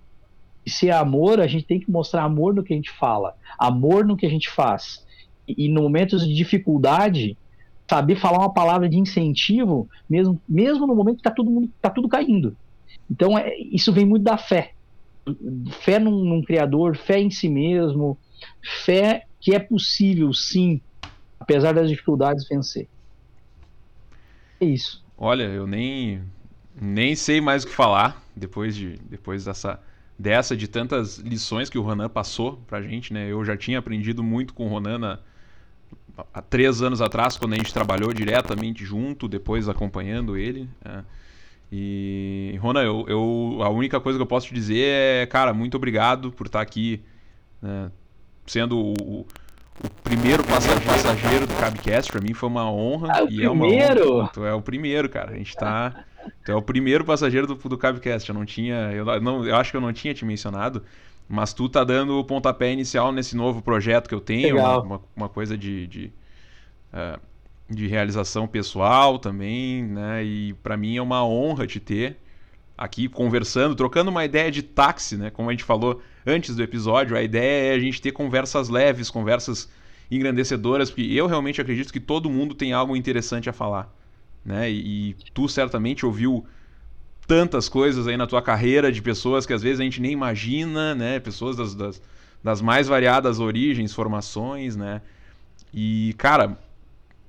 E 0.65 0.71
se 0.71 0.89
é 0.89 0.93
amor, 0.93 1.41
a 1.41 1.47
gente 1.47 1.65
tem 1.65 1.79
que 1.79 1.91
mostrar 1.91 2.25
amor 2.25 2.55
no 2.55 2.63
que 2.63 2.73
a 2.73 2.77
gente 2.77 2.91
fala, 2.91 3.37
amor 3.59 4.05
no 4.05 4.17
que 4.17 4.27
a 4.27 4.31
gente 4.31 4.51
faz. 4.51 5.05
E, 5.47 5.67
e 5.67 5.69
no 5.69 5.83
momentos 5.83 6.27
de 6.27 6.35
dificuldade, 6.35 7.37
saber 7.89 8.17
falar 8.17 8.39
uma 8.39 8.53
palavra 8.53 8.89
de 8.89 8.99
incentivo, 8.99 9.89
mesmo, 10.09 10.41
mesmo 10.49 10.87
no 10.87 10.95
momento 10.95 11.17
que 11.17 11.21
está 11.21 11.31
todo 11.31 11.51
mundo 11.51 11.71
tá 11.81 11.91
tudo 11.91 12.09
caindo. 12.09 12.57
Então 13.11 13.39
é, 13.39 13.57
isso 13.59 13.93
vem 13.93 14.05
muito 14.05 14.25
da 14.25 14.37
fé. 14.37 14.73
Fé 15.81 15.99
num, 15.99 16.25
num 16.25 16.43
criador, 16.43 16.97
fé 16.97 17.19
em 17.19 17.31
si 17.31 17.49
mesmo, 17.49 18.19
fé 18.85 19.25
que 19.41 19.55
é 19.55 19.59
possível, 19.59 20.33
sim, 20.33 20.81
apesar 21.39 21.73
das 21.73 21.89
dificuldades, 21.89 22.49
vencer. 22.49 22.89
É 24.61 24.65
isso. 24.65 25.05
Olha, 25.17 25.45
eu 25.45 25.67
nem 25.67 26.23
nem 26.81 27.15
sei 27.15 27.41
mais 27.41 27.65
o 27.65 27.69
que 27.69 27.75
falar 27.75 28.23
depois 28.35 28.77
de 28.77 28.99
depois 29.09 29.45
dessa 29.45 29.81
dessa 30.19 30.57
de 30.57 30.67
tantas 30.67 31.19
lições 31.19 31.69
que 31.69 31.79
o 31.79 31.83
Ronan 31.83 32.09
passou 32.09 32.59
pra 32.67 32.83
gente, 32.83 33.13
né? 33.13 33.31
Eu 33.31 33.45
já 33.45 33.57
tinha 33.57 33.79
aprendido 33.79 34.23
muito 34.23 34.55
com 34.55 34.67
o 34.67 34.69
Ronan 34.69 34.99
na, 34.99 35.19
há 36.33 36.43
três 36.43 36.83
anos 36.83 37.01
atrás, 37.01 37.37
quando 37.37 37.55
a 37.55 37.57
gente 37.57 37.73
trabalhou 37.73 38.13
diretamente 38.13 38.85
junto, 38.85 39.29
depois 39.29 39.69
acompanhando 39.69 40.37
ele. 40.37 40.69
É. 40.85 41.03
E, 41.71 42.57
Ronan, 42.61 42.83
eu, 42.83 43.05
eu, 43.09 43.59
a 43.63 43.69
única 43.69 44.01
coisa 44.01 44.19
que 44.19 44.23
eu 44.23 44.27
posso 44.27 44.47
te 44.47 44.55
dizer 44.55 44.87
é, 44.87 45.27
cara, 45.27 45.53
muito 45.53 45.77
obrigado 45.77 46.31
por 46.31 46.47
estar 46.47 46.61
aqui 46.61 47.03
né, 47.61 47.91
sendo 48.47 48.79
o, 48.79 49.27
o 49.85 49.91
primeiro 50.03 50.45
passageiro 50.45 51.47
do 51.47 51.55
Cabcast, 51.55 52.13
pra 52.13 52.21
mim 52.21 52.33
foi 52.33 52.49
uma 52.49 52.71
honra. 52.71 53.09
Ah, 53.13 53.23
e 53.23 53.27
primeiro? 53.27 53.45
é 53.45 53.51
uma 53.51 53.67
honra. 53.67 54.31
Tu 54.33 54.45
é 54.45 54.55
o 54.55 54.63
primeiro, 54.63 55.09
cara. 55.09 55.33
A 55.33 55.37
gente 55.37 55.55
tá. 55.57 56.05
Tu 56.45 56.53
é 56.53 56.55
o 56.55 56.63
primeiro 56.63 57.05
passageiro 57.05 57.47
do, 57.47 57.55
do 57.55 57.77
Cabcast. 57.77 58.29
Eu 58.29 58.35
não 58.35 58.45
tinha. 58.45 58.93
Eu, 58.93 59.05
não, 59.21 59.45
eu 59.45 59.57
acho 59.57 59.71
que 59.71 59.77
eu 59.77 59.81
não 59.81 59.93
tinha 59.93 60.15
te 60.15 60.25
mencionado. 60.25 60.83
Mas 61.29 61.53
tu 61.53 61.69
tá 61.69 61.83
dando 61.83 62.19
o 62.19 62.25
pontapé 62.25 62.73
inicial 62.73 63.11
nesse 63.13 63.37
novo 63.37 63.61
projeto 63.61 64.09
que 64.09 64.15
eu 64.15 64.21
tenho. 64.21 64.59
Uma, 64.59 65.01
uma, 65.15 65.29
coisa 65.29 65.59
de. 65.59 65.87
de, 65.87 66.13
uh, 66.93 67.21
de 67.69 67.89
realização 67.89 68.47
pessoal 68.47 69.19
também, 69.19 69.85
né? 69.85 70.25
E 70.25 70.55
para 70.63 70.77
mim 70.77 70.97
é 70.97 71.03
uma 71.03 71.27
honra 71.27 71.67
te 71.67 71.81
ter 71.81 72.17
aqui 72.79 73.09
conversando, 73.09 73.75
trocando 73.75 74.11
uma 74.11 74.25
ideia 74.25 74.51
de 74.51 74.63
táxi, 74.63 75.17
né? 75.17 75.31
Como 75.31 75.49
a 75.49 75.53
gente 75.53 75.65
falou 75.65 76.03
antes 76.27 76.55
do 76.55 76.63
episódio, 76.63 77.17
a 77.17 77.23
ideia 77.23 77.73
é 77.73 77.75
a 77.75 77.79
gente 77.79 78.01
ter 78.01 78.13
conversas 78.13 78.69
leves, 78.69 79.11
conversas 79.11 79.69
engrandecedoras, 80.11 80.91
porque 80.91 81.03
eu 81.13 81.27
realmente 81.27 81.61
acredito 81.61 81.93
que 81.93 81.99
todo 81.99 82.31
mundo 82.31 82.55
tem 82.55 82.73
algo 82.73 82.95
interessante 82.97 83.49
a 83.49 83.53
falar, 83.53 83.93
né? 84.45 84.71
E, 84.71 85.11
e 85.11 85.15
tu 85.33 85.49
certamente 85.49 86.05
ouviu 86.05 86.47
tantas 87.27 87.69
coisas 87.69 88.07
aí 88.07 88.17
na 88.17 88.27
tua 88.27 88.41
carreira 88.41 88.93
de 88.93 89.03
pessoas 89.03 89.45
que 89.45 89.53
às 89.53 89.63
vezes 89.63 89.81
a 89.81 89.85
gente 89.85 90.01
nem 90.01 90.13
imagina, 90.13 90.95
né? 90.95 91.19
Pessoas 91.19 91.57
das, 91.57 91.75
das, 91.75 92.03
das 92.43 92.63
mais 92.63 92.87
variadas 92.87 93.41
origens, 93.41 93.93
formações, 93.93 94.77
né? 94.77 95.03
E, 95.75 96.15
cara, 96.17 96.57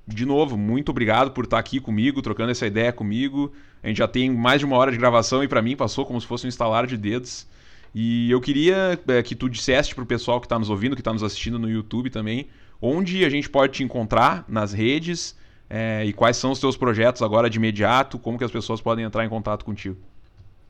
de 0.06 0.24
novo, 0.24 0.56
muito 0.56 0.90
obrigado 0.90 1.32
por 1.32 1.44
estar 1.44 1.58
aqui 1.58 1.80
comigo, 1.80 2.22
trocando 2.22 2.50
essa 2.50 2.66
ideia 2.66 2.92
comigo. 2.92 3.52
A 3.82 3.88
gente 3.88 3.98
já 3.98 4.08
tem 4.08 4.30
mais 4.30 4.60
de 4.60 4.66
uma 4.66 4.76
hora 4.76 4.90
de 4.90 4.96
gravação 4.96 5.42
e 5.44 5.48
para 5.48 5.60
mim 5.60 5.76
passou 5.76 6.06
como 6.06 6.20
se 6.20 6.26
fosse 6.26 6.46
um 6.46 6.48
instalar 6.48 6.86
de 6.86 6.96
dedos. 6.96 7.46
E 7.94 8.30
eu 8.30 8.40
queria 8.40 8.98
é, 9.08 9.22
que 9.22 9.34
tu 9.34 9.48
dissesse 9.48 9.94
pro 9.94 10.06
pessoal 10.06 10.40
que 10.40 10.46
está 10.46 10.58
nos 10.58 10.70
ouvindo, 10.70 10.94
que 10.94 11.00
está 11.00 11.12
nos 11.12 11.22
assistindo 11.22 11.58
no 11.58 11.68
YouTube 11.68 12.10
também, 12.10 12.46
onde 12.80 13.24
a 13.24 13.28
gente 13.28 13.48
pode 13.50 13.74
te 13.74 13.82
encontrar 13.82 14.44
nas 14.48 14.72
redes 14.72 15.36
é, 15.68 16.04
e 16.04 16.12
quais 16.12 16.36
são 16.36 16.50
os 16.50 16.60
teus 16.60 16.76
projetos 16.76 17.22
agora 17.22 17.48
de 17.50 17.58
imediato, 17.58 18.18
como 18.18 18.38
que 18.38 18.44
as 18.44 18.50
pessoas 18.50 18.80
podem 18.80 19.04
entrar 19.04 19.24
em 19.24 19.28
contato 19.28 19.64
contigo. 19.64 19.96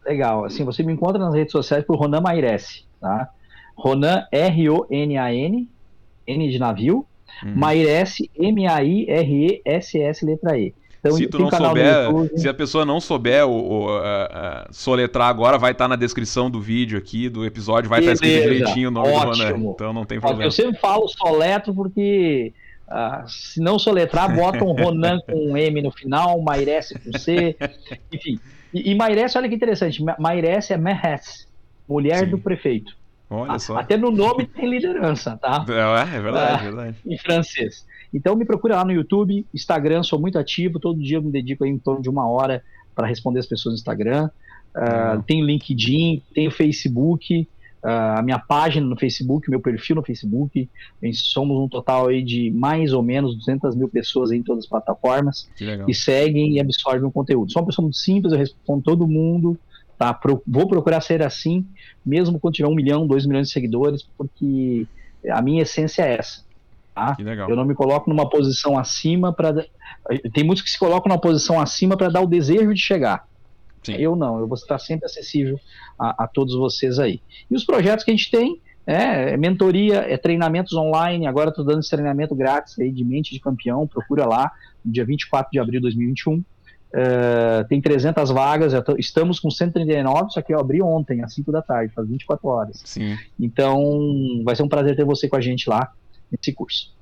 Legal, 0.06 0.44
assim, 0.44 0.64
você 0.64 0.82
me 0.82 0.92
encontra 0.92 1.18
nas 1.18 1.34
redes 1.34 1.52
sociais 1.52 1.84
por 1.84 1.96
Ronan 1.96 2.20
Mairesse, 2.20 2.84
tá? 3.00 3.30
Ronan, 3.76 4.26
R-O-N-A-N, 4.32 5.68
N 6.26 6.50
de 6.50 6.58
navio, 6.58 7.06
Uhum. 7.44 7.54
Mairesse, 7.54 8.30
M-A-I-R-E-S-S, 8.36 10.24
letra 10.24 10.58
E. 10.58 10.74
Então, 11.00 11.12
se 11.12 11.28
tu 11.28 11.38
não 11.38 11.48
souber, 11.48 12.08
se 12.36 12.48
a 12.48 12.54
pessoa 12.54 12.84
não 12.84 13.00
souber 13.00 13.46
o, 13.46 13.52
o 13.52 13.88
a, 13.98 14.66
a 14.66 14.72
soletrar 14.72 15.28
agora, 15.28 15.56
vai 15.56 15.70
estar 15.70 15.84
tá 15.84 15.88
na 15.88 15.94
descrição 15.94 16.50
do 16.50 16.60
vídeo 16.60 16.98
aqui, 16.98 17.28
do 17.28 17.44
episódio, 17.44 17.88
vai 17.88 18.00
estar 18.00 18.10
tá 18.10 18.14
escrito 18.14 18.42
direitinho 18.42 18.88
o 18.88 18.90
nome 18.90 19.12
Ótimo. 19.12 19.32
do 19.32 19.42
Ronan. 19.44 19.70
Então 19.70 19.92
não 19.92 20.04
tem 20.04 20.18
problema. 20.18 20.44
Eu 20.44 20.50
sempre 20.50 20.76
falo 20.80 21.06
soletro 21.06 21.72
porque 21.72 22.52
uh, 22.88 23.28
se 23.28 23.60
não 23.60 23.78
soletrar, 23.78 24.34
bota 24.34 24.64
um 24.64 24.72
Ronan 24.72 25.20
com 25.26 25.52
um 25.52 25.56
M 25.56 25.82
no 25.82 25.90
final, 25.90 26.40
Mairesse 26.42 26.98
com 26.98 27.18
C, 27.18 27.56
enfim. 28.12 28.38
E, 28.72 28.90
e 28.90 28.94
Mairesse, 28.94 29.38
olha 29.38 29.48
que 29.48 29.54
interessante, 29.54 30.02
Mairesse 30.18 30.72
é 30.72 30.76
Mehes, 30.76 31.48
mulher 31.88 32.24
Sim. 32.24 32.30
do 32.30 32.38
prefeito. 32.38 32.96
Olha 33.30 33.58
só. 33.58 33.76
Até 33.76 33.96
no 33.96 34.10
nome 34.10 34.46
tem 34.46 34.68
liderança, 34.68 35.36
tá? 35.36 35.64
É, 35.68 36.16
é 36.16 36.20
verdade, 36.20 36.62
é 36.62 36.64
verdade. 36.64 36.96
Em 37.06 37.18
francês. 37.18 37.86
Então 38.12 38.34
me 38.34 38.44
procura 38.44 38.76
lá 38.76 38.84
no 38.84 38.92
YouTube, 38.92 39.46
Instagram, 39.52 40.02
sou 40.02 40.18
muito 40.18 40.38
ativo, 40.38 40.80
todo 40.80 41.02
dia 41.02 41.18
eu 41.18 41.22
me 41.22 41.30
dedico 41.30 41.64
em 41.64 41.78
torno 41.78 42.00
de 42.00 42.08
uma 42.08 42.28
hora 42.28 42.62
para 42.94 43.06
responder 43.06 43.40
as 43.40 43.46
pessoas 43.46 43.74
no 43.74 43.78
Instagram. 43.78 44.30
Uh, 44.74 45.16
uhum. 45.16 45.22
Tem 45.22 45.42
o 45.42 45.46
LinkedIn, 45.46 46.22
tem 46.34 46.48
o 46.48 46.50
Facebook, 46.50 47.46
a 47.82 48.22
minha 48.22 48.38
página 48.38 48.86
no 48.86 48.96
Facebook, 48.96 49.48
meu 49.48 49.60
perfil 49.60 49.96
no 49.96 50.02
Facebook. 50.02 50.68
Somos 51.12 51.58
um 51.58 51.68
total 51.68 52.08
aí 52.08 52.22
de 52.22 52.50
mais 52.50 52.92
ou 52.92 53.02
menos 53.02 53.36
200 53.36 53.76
mil 53.76 53.88
pessoas 53.88 54.32
em 54.32 54.42
todas 54.42 54.64
as 54.64 54.70
plataformas 54.70 55.48
que 55.86 55.94
seguem 55.94 56.54
e 56.54 56.60
absorvem 56.60 57.04
o 57.04 57.12
conteúdo. 57.12 57.52
Sou 57.52 57.62
uma 57.62 57.66
pessoa 57.66 57.84
muito 57.84 57.98
simples, 57.98 58.32
eu 58.32 58.38
respondo 58.38 58.82
todo 58.82 59.06
mundo. 59.06 59.58
Tá? 59.98 60.14
Pro, 60.14 60.40
vou 60.46 60.68
procurar 60.68 61.00
ser 61.00 61.22
assim, 61.22 61.66
mesmo 62.06 62.38
quando 62.38 62.54
tiver 62.54 62.68
um 62.68 62.74
milhão, 62.74 63.06
dois 63.06 63.26
milhões 63.26 63.48
de 63.48 63.52
seguidores, 63.52 64.06
porque 64.16 64.86
a 65.28 65.42
minha 65.42 65.62
essência 65.62 66.02
é 66.02 66.16
essa. 66.18 66.44
Tá? 66.94 67.16
Eu 67.48 67.56
não 67.56 67.64
me 67.64 67.74
coloco 67.74 68.08
numa 68.08 68.28
posição 68.28 68.78
acima 68.78 69.32
para. 69.32 69.66
Tem 70.32 70.44
muitos 70.44 70.62
que 70.62 70.70
se 70.70 70.78
colocam 70.78 71.08
numa 71.08 71.20
posição 71.20 71.60
acima 71.60 71.96
para 71.96 72.08
dar 72.08 72.20
o 72.20 72.26
desejo 72.26 72.72
de 72.72 72.80
chegar. 72.80 73.26
Sim. 73.82 73.94
Eu 73.94 74.16
não, 74.16 74.38
eu 74.38 74.46
vou 74.46 74.56
estar 74.56 74.78
sempre 74.78 75.06
acessível 75.06 75.58
a, 75.98 76.24
a, 76.24 76.26
todos 76.26 76.54
vocês 76.54 76.98
aí. 76.98 77.20
E 77.50 77.54
os 77.54 77.64
projetos 77.64 78.04
que 78.04 78.10
a 78.10 78.14
gente 78.14 78.30
tem 78.30 78.60
é, 78.86 79.32
é 79.32 79.36
mentoria, 79.36 79.98
é 79.98 80.16
treinamentos 80.16 80.72
online. 80.72 81.26
Agora 81.26 81.50
estou 81.50 81.64
dando 81.64 81.80
esse 81.80 81.90
treinamento 81.90 82.34
grátis 82.34 82.78
aí 82.78 82.90
de 82.90 83.04
mente 83.04 83.32
de 83.32 83.40
campeão. 83.40 83.86
Procura 83.86 84.26
lá, 84.26 84.50
no 84.84 84.92
dia 84.92 85.04
24 85.04 85.50
de 85.50 85.58
abril 85.58 85.80
de 85.80 85.82
2021. 85.82 86.34
Uh, 86.88 87.68
tem 87.68 87.82
300 87.82 88.30
vagas, 88.30 88.72
estamos 88.96 89.38
com 89.38 89.50
139, 89.50 90.30
só 90.30 90.40
que 90.40 90.54
eu 90.54 90.58
abri 90.58 90.80
ontem, 90.80 91.22
às 91.22 91.34
5 91.34 91.52
da 91.52 91.60
tarde, 91.60 91.92
faz 91.92 92.08
24 92.08 92.48
horas. 92.48 92.80
Sim. 92.82 93.14
Então, 93.38 94.42
vai 94.42 94.56
ser 94.56 94.62
um 94.62 94.68
prazer 94.68 94.96
ter 94.96 95.04
você 95.04 95.28
com 95.28 95.36
a 95.36 95.40
gente 95.40 95.68
lá 95.68 95.92
nesse 96.32 96.50
curso. 96.54 96.96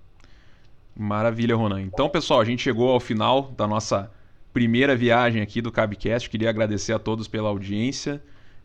Maravilha, 0.98 1.54
Ronan. 1.54 1.82
Então, 1.82 2.08
pessoal, 2.08 2.40
a 2.40 2.44
gente 2.44 2.62
chegou 2.62 2.90
ao 2.90 2.98
final 2.98 3.52
da 3.56 3.68
nossa 3.68 4.10
primeira 4.56 4.96
viagem 4.96 5.42
aqui 5.42 5.60
do 5.60 5.70
Cabcast. 5.70 6.30
Queria 6.30 6.48
agradecer 6.48 6.94
a 6.94 6.98
todos 6.98 7.28
pela 7.28 7.50
audiência, 7.50 8.22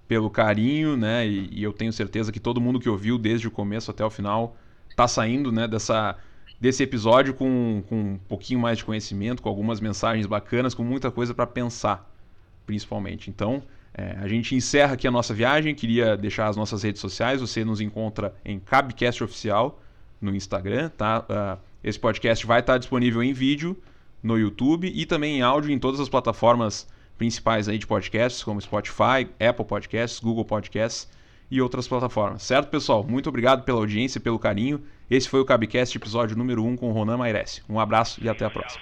pelo 0.08 0.30
carinho, 0.30 0.96
né? 0.96 1.28
E, 1.28 1.50
e 1.52 1.62
eu 1.62 1.74
tenho 1.74 1.92
certeza 1.92 2.32
que 2.32 2.40
todo 2.40 2.62
mundo 2.62 2.80
que 2.80 2.88
ouviu 2.88 3.18
desde 3.18 3.46
o 3.46 3.52
começo 3.52 3.92
até 3.92 4.06
o 4.06 4.10
final 4.10 4.56
está 4.90 5.06
saindo, 5.06 5.52
né, 5.52 5.68
dessa 5.68 6.18
desse 6.62 6.82
episódio 6.82 7.34
com, 7.34 7.84
com 7.90 7.96
um 7.96 8.18
pouquinho 8.20 8.58
mais 8.58 8.78
de 8.78 8.86
conhecimento, 8.86 9.42
com 9.42 9.50
algumas 9.50 9.82
mensagens 9.82 10.26
bacanas, 10.26 10.74
com 10.74 10.82
muita 10.82 11.12
coisa 11.12 11.34
para 11.34 11.46
pensar, 11.46 12.10
principalmente. 12.66 13.30
Então, 13.30 13.62
é, 13.94 14.16
a 14.22 14.30
gente 14.30 14.56
encerra 14.56 14.94
aqui 14.94 15.06
a 15.06 15.12
nossa 15.12 15.34
viagem. 15.34 15.76
Queria 15.76 16.16
deixar 16.16 16.48
as 16.48 16.56
nossas 16.56 16.84
redes 16.84 17.02
sociais. 17.02 17.42
Você 17.42 17.66
nos 17.66 17.82
encontra 17.82 18.34
em 18.46 18.62
Cabcast 18.62 19.26
Oficial 19.26 19.82
no 20.22 20.34
Instagram, 20.34 20.88
tá? 20.88 21.20
Uh, 21.20 21.62
esse 21.84 22.00
podcast 22.00 22.46
vai 22.46 22.62
estar 22.62 22.78
disponível 22.78 23.22
em 23.22 23.34
vídeo 23.34 23.76
no 24.22 24.38
YouTube 24.38 24.92
e 24.94 25.06
também 25.06 25.38
em 25.38 25.42
áudio 25.42 25.72
em 25.72 25.80
todas 25.80 26.00
as 26.00 26.10
plataformas 26.10 26.88
principais 27.18 27.68
aí 27.68 27.78
de 27.78 27.86
podcasts, 27.86 28.44
como 28.44 28.62
Spotify, 28.62 29.30
Apple 29.40 29.66
Podcasts, 29.66 30.20
Google 30.20 30.46
Podcasts 30.46 31.08
e 31.50 31.62
outras 31.62 31.88
plataformas. 31.88 32.44
Certo, 32.44 32.70
pessoal? 32.70 33.04
Muito 33.04 33.30
obrigado 33.30 33.64
pela 33.64 33.80
audiência, 33.80 34.20
pelo 34.20 34.40
carinho. 34.40 34.82
Esse 35.10 35.28
foi 35.28 35.42
o 35.42 35.46
Cabcast, 35.46 35.98
episódio 35.98 36.38
número 36.38 36.64
1 36.64 36.78
com 36.78 36.90
o 36.90 36.94
Ronan 36.94 37.18
Mairesse. 37.18 37.62
Um 37.70 37.80
abraço 37.80 38.24
e 38.24 38.30
até 38.30 38.46
a 38.46 38.50
próxima. 38.50 38.82